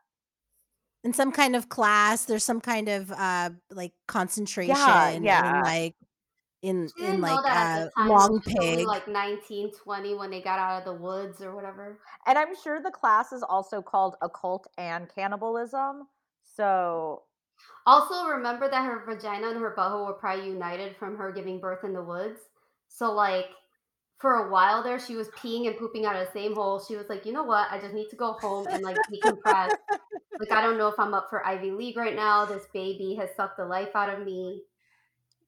In 1.05 1.13
some 1.13 1.31
kind 1.31 1.55
of 1.55 1.69
class 1.69 2.25
there's 2.25 2.43
some 2.43 2.59
kind 2.59 2.89
of 2.89 3.11
uh 3.11 3.49
like 3.71 3.93
concentration 4.07 5.23
yeah. 5.23 5.57
in 5.57 5.61
like 5.61 5.95
in 6.61 6.89
She 6.97 7.05
in 7.05 7.21
didn't 7.21 7.25
know 7.25 7.35
like 7.35 7.45
that 7.45 7.57
at 7.57 7.81
uh 7.81 7.85
the 7.85 7.91
time. 7.95 8.07
long 8.09 8.41
She 8.43 8.53
was 8.55 8.65
only 8.65 8.77
pig 8.77 8.87
like 8.87 9.07
19, 9.07 9.71
20 9.71 10.15
when 10.15 10.31
they 10.31 10.41
got 10.41 10.57
out 10.59 10.79
of 10.79 10.85
the 10.85 10.93
woods 11.01 11.41
or 11.41 11.55
whatever. 11.55 11.99
And 12.25 12.37
I'm 12.37 12.55
sure 12.55 12.81
the 12.81 12.91
class 12.91 13.31
is 13.31 13.43
also 13.43 13.81
called 13.83 14.15
occult 14.21 14.67
and 14.77 15.07
cannibalism. 15.13 16.07
So, 16.43 17.23
Also, 17.85 18.25
remember 18.27 18.69
that 18.69 18.83
her 18.85 19.03
vagina 19.05 19.49
and 19.49 19.59
her 19.59 19.75
butthole 19.77 20.07
were 20.07 20.13
probably 20.13 20.47
united 20.47 20.95
from 20.97 21.17
her 21.17 21.31
giving 21.31 21.59
birth 21.59 21.83
in 21.83 21.93
the 21.93 22.03
woods. 22.03 22.39
So, 22.87 23.11
like, 23.13 23.49
for 24.17 24.47
a 24.47 24.51
while 24.51 24.81
there, 24.83 24.99
she 24.99 25.15
was 25.15 25.27
peeing 25.29 25.67
and 25.67 25.77
pooping 25.77 26.05
out 26.05 26.15
of 26.15 26.25
the 26.25 26.31
same 26.31 26.55
hole. 26.55 26.83
She 26.85 26.95
was 26.95 27.09
like, 27.09 27.25
you 27.25 27.33
know 27.33 27.43
what? 27.43 27.67
I 27.71 27.79
just 27.79 27.93
need 27.93 28.09
to 28.09 28.15
go 28.15 28.33
home 28.33 28.67
and 28.71 28.81
like 28.81 28.97
decompress. 29.11 29.71
like, 30.39 30.51
I 30.51 30.61
don't 30.61 30.77
know 30.77 30.87
if 30.87 30.99
I'm 30.99 31.13
up 31.13 31.27
for 31.29 31.45
Ivy 31.45 31.71
League 31.71 31.97
right 31.97 32.15
now. 32.15 32.45
This 32.45 32.63
baby 32.73 33.15
has 33.19 33.29
sucked 33.35 33.57
the 33.57 33.65
life 33.65 33.89
out 33.95 34.09
of 34.09 34.25
me. 34.25 34.63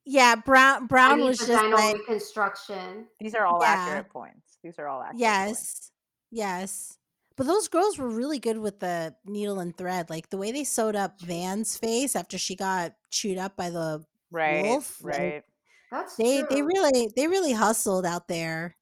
yeah 0.05 0.35
brown 0.35 0.87
brown 0.87 1.19
was 1.21 1.37
just 1.37 1.49
vaginal 1.51 1.79
like 1.79 1.95
reconstruction. 1.95 3.07
these 3.19 3.35
are 3.35 3.45
all 3.45 3.59
Yeah. 3.61 3.67
accurate 3.75 4.09
points. 4.09 4.57
These 4.63 4.79
are 4.79 4.87
all 4.87 5.01
accurate 5.01 5.19
points. 5.21 5.59
yes 5.59 5.91
yes 6.31 6.97
but 7.37 7.45
those 7.45 7.67
girls 7.67 7.97
were 7.97 8.09
really 8.09 8.39
good 8.39 8.57
with 8.57 8.79
the 8.79 9.15
needle 9.25 9.59
and 9.59 9.75
thread 9.77 10.09
like 10.09 10.29
the 10.29 10.37
way 10.37 10.51
they 10.51 10.63
sewed 10.63 10.95
up 10.95 11.19
van's 11.21 11.77
face 11.77 12.15
after 12.15 12.37
she 12.37 12.55
got 12.55 12.93
chewed 13.11 13.37
up 13.37 13.55
by 13.55 13.69
the 13.69 14.03
Right. 14.29 14.63
Wolf, 14.65 14.97
right. 15.01 15.43
That's 15.91 16.15
they 16.15 16.39
true. 16.39 16.47
they 16.49 16.61
really 16.61 17.09
they 17.15 17.27
really 17.27 17.53
hustled 17.53 18.05
out 18.05 18.27
there 18.27 18.75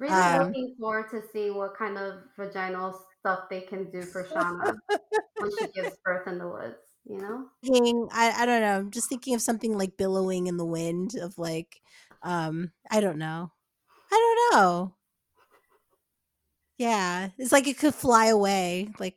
Really 0.00 0.14
um, 0.14 0.46
looking 0.46 0.74
forward 0.80 1.10
to 1.10 1.20
seeing 1.30 1.54
what 1.54 1.76
kind 1.76 1.98
of 1.98 2.14
vaginal 2.38 2.98
stuff 3.18 3.40
they 3.50 3.60
can 3.60 3.90
do 3.90 4.00
for 4.00 4.24
Shauna 4.24 4.78
when 5.38 5.50
she 5.58 5.66
gives 5.72 5.98
birth 6.02 6.26
in 6.26 6.38
the 6.38 6.48
woods. 6.48 6.78
You 7.04 7.18
know. 7.18 7.44
I, 8.10 8.32
I 8.42 8.46
don't 8.46 8.62
know 8.62 8.78
i'm 8.78 8.90
just 8.90 9.08
thinking 9.08 9.34
of 9.34 9.42
something 9.42 9.76
like 9.76 9.96
billowing 9.96 10.46
in 10.46 10.56
the 10.56 10.64
wind 10.64 11.14
of 11.16 11.38
like 11.38 11.80
um 12.22 12.72
i 12.90 13.00
don't 13.00 13.18
know 13.18 13.50
i 14.10 14.36
don't 14.50 14.58
know 14.60 14.94
yeah 16.78 17.28
it's 17.38 17.52
like 17.52 17.66
it 17.66 17.78
could 17.78 17.94
fly 17.94 18.26
away 18.26 18.88
like 18.98 19.16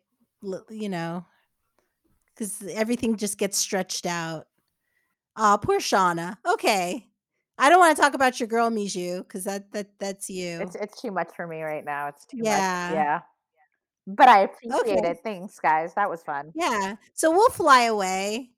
you 0.70 0.90
know 0.90 1.26
because 2.28 2.62
everything 2.74 3.16
just 3.16 3.38
gets 3.38 3.58
stretched 3.58 4.06
out 4.06 4.48
oh 5.38 5.58
poor 5.62 5.80
shauna 5.80 6.38
okay 6.46 7.08
i 7.58 7.70
don't 7.70 7.80
want 7.80 7.96
to 7.96 8.02
talk 8.02 8.14
about 8.14 8.40
your 8.40 8.48
girl 8.48 8.70
mijoe 8.70 9.20
because 9.20 9.44
that 9.44 9.72
that 9.72 9.88
that's 10.00 10.30
you 10.30 10.60
It's 10.62 10.76
it's 10.76 11.02
too 11.02 11.12
much 11.12 11.30
for 11.36 11.48
me 11.48 11.62
right 11.62 11.86
now. 11.86 12.08
It's 12.08 12.26
too 12.26 12.38
Yeah. 12.42 12.88
much. 12.90 12.96
Yeah. 12.96 13.20
But 14.06 14.28
I 14.28 14.40
appreciate 14.42 14.82
Okay. 14.82 15.10
it. 15.12 15.20
Thanks, 15.24 15.60
guys. 15.60 15.94
That 15.96 16.10
was 16.10 16.22
fun. 16.24 16.52
Yeah. 16.56 16.96
So 17.14 17.32
we'll 17.32 17.50
fly 17.50 17.84
away. 17.84 18.52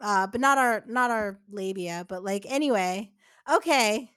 Uh 0.00 0.26
but 0.26 0.40
not 0.40 0.58
our 0.58 0.82
not 0.86 1.10
our 1.10 1.38
labia, 1.50 2.04
but 2.08 2.24
like 2.24 2.46
anyway. 2.48 3.12
Okay. 3.50 4.10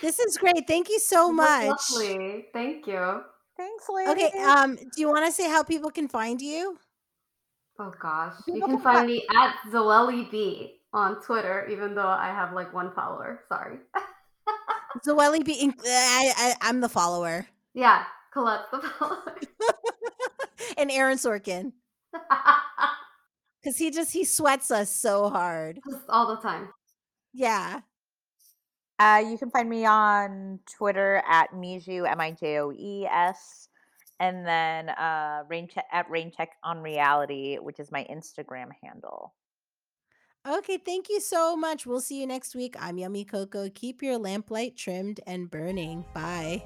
This 0.00 0.18
is 0.18 0.36
great. 0.38 0.66
Thank 0.66 0.88
you 0.88 0.98
so 1.00 1.32
much. 1.32 1.68
Lovely. 1.90 2.46
Thank 2.52 2.86
you. 2.86 3.22
Thanks, 3.56 3.88
ladies. 3.88 4.12
Okay, 4.24 4.38
um 4.44 4.76
do 4.76 4.96
you 5.00 5.08
want 5.08 5.26
to 5.26 5.32
say 5.32 5.48
how 5.48 5.62
people 5.62 5.90
can 5.90 6.08
find 6.08 6.40
you? 6.40 6.78
Oh 7.78 7.92
gosh. 8.00 8.34
You 8.46 8.54
People 8.54 8.68
can 8.68 8.76
can 8.78 8.84
fi- 8.84 8.94
find 8.94 9.06
me 9.06 9.26
at 9.36 9.56
Zoely 9.72 10.30
B 10.30 10.77
on 10.92 11.20
Twitter, 11.22 11.66
even 11.70 11.94
though 11.94 12.06
I 12.06 12.28
have 12.28 12.52
like 12.52 12.72
one 12.72 12.92
follower. 12.92 13.40
Sorry. 13.48 13.78
Zoely 15.06 15.44
be 15.44 15.72
I, 15.84 16.32
I 16.36 16.54
I'm 16.62 16.80
the 16.80 16.88
follower. 16.88 17.46
yeah, 17.74 18.04
Colette's 18.32 18.70
the 18.72 18.80
follower. 18.80 19.36
and 20.78 20.90
Aaron 20.90 21.18
Sorkin. 21.18 21.72
Cause 23.64 23.76
he 23.76 23.90
just 23.90 24.12
he 24.12 24.24
sweats 24.24 24.70
us 24.70 24.90
so 24.90 25.28
hard. 25.28 25.80
Just 25.88 26.04
all 26.08 26.28
the 26.34 26.40
time. 26.40 26.68
Yeah. 27.34 27.80
Uh, 28.98 29.22
you 29.24 29.38
can 29.38 29.50
find 29.50 29.68
me 29.68 29.84
on 29.84 30.58
Twitter 30.76 31.22
at 31.28 31.52
Mijoe, 31.52 32.08
M 32.10 32.20
I 32.20 32.32
J 32.32 32.58
O 32.58 32.72
E 32.72 33.06
S, 33.06 33.68
and 34.18 34.44
then 34.44 34.88
uh, 34.88 35.44
rain 35.48 35.68
check 35.68 35.84
at 35.92 36.10
rain 36.10 36.32
check 36.36 36.50
on 36.64 36.80
reality, 36.80 37.58
which 37.58 37.78
is 37.78 37.92
my 37.92 38.04
Instagram 38.10 38.70
handle. 38.82 39.34
Okay, 40.48 40.78
thank 40.78 41.10
you 41.10 41.20
so 41.20 41.56
much. 41.56 41.84
We'll 41.84 42.00
see 42.00 42.20
you 42.20 42.26
next 42.26 42.54
week. 42.54 42.74
I'm 42.80 42.96
Yummy 42.96 43.26
Coco. 43.26 43.68
Keep 43.68 44.02
your 44.02 44.16
lamplight 44.16 44.76
trimmed 44.76 45.20
and 45.26 45.50
burning. 45.50 46.06
Bye. 46.14 46.64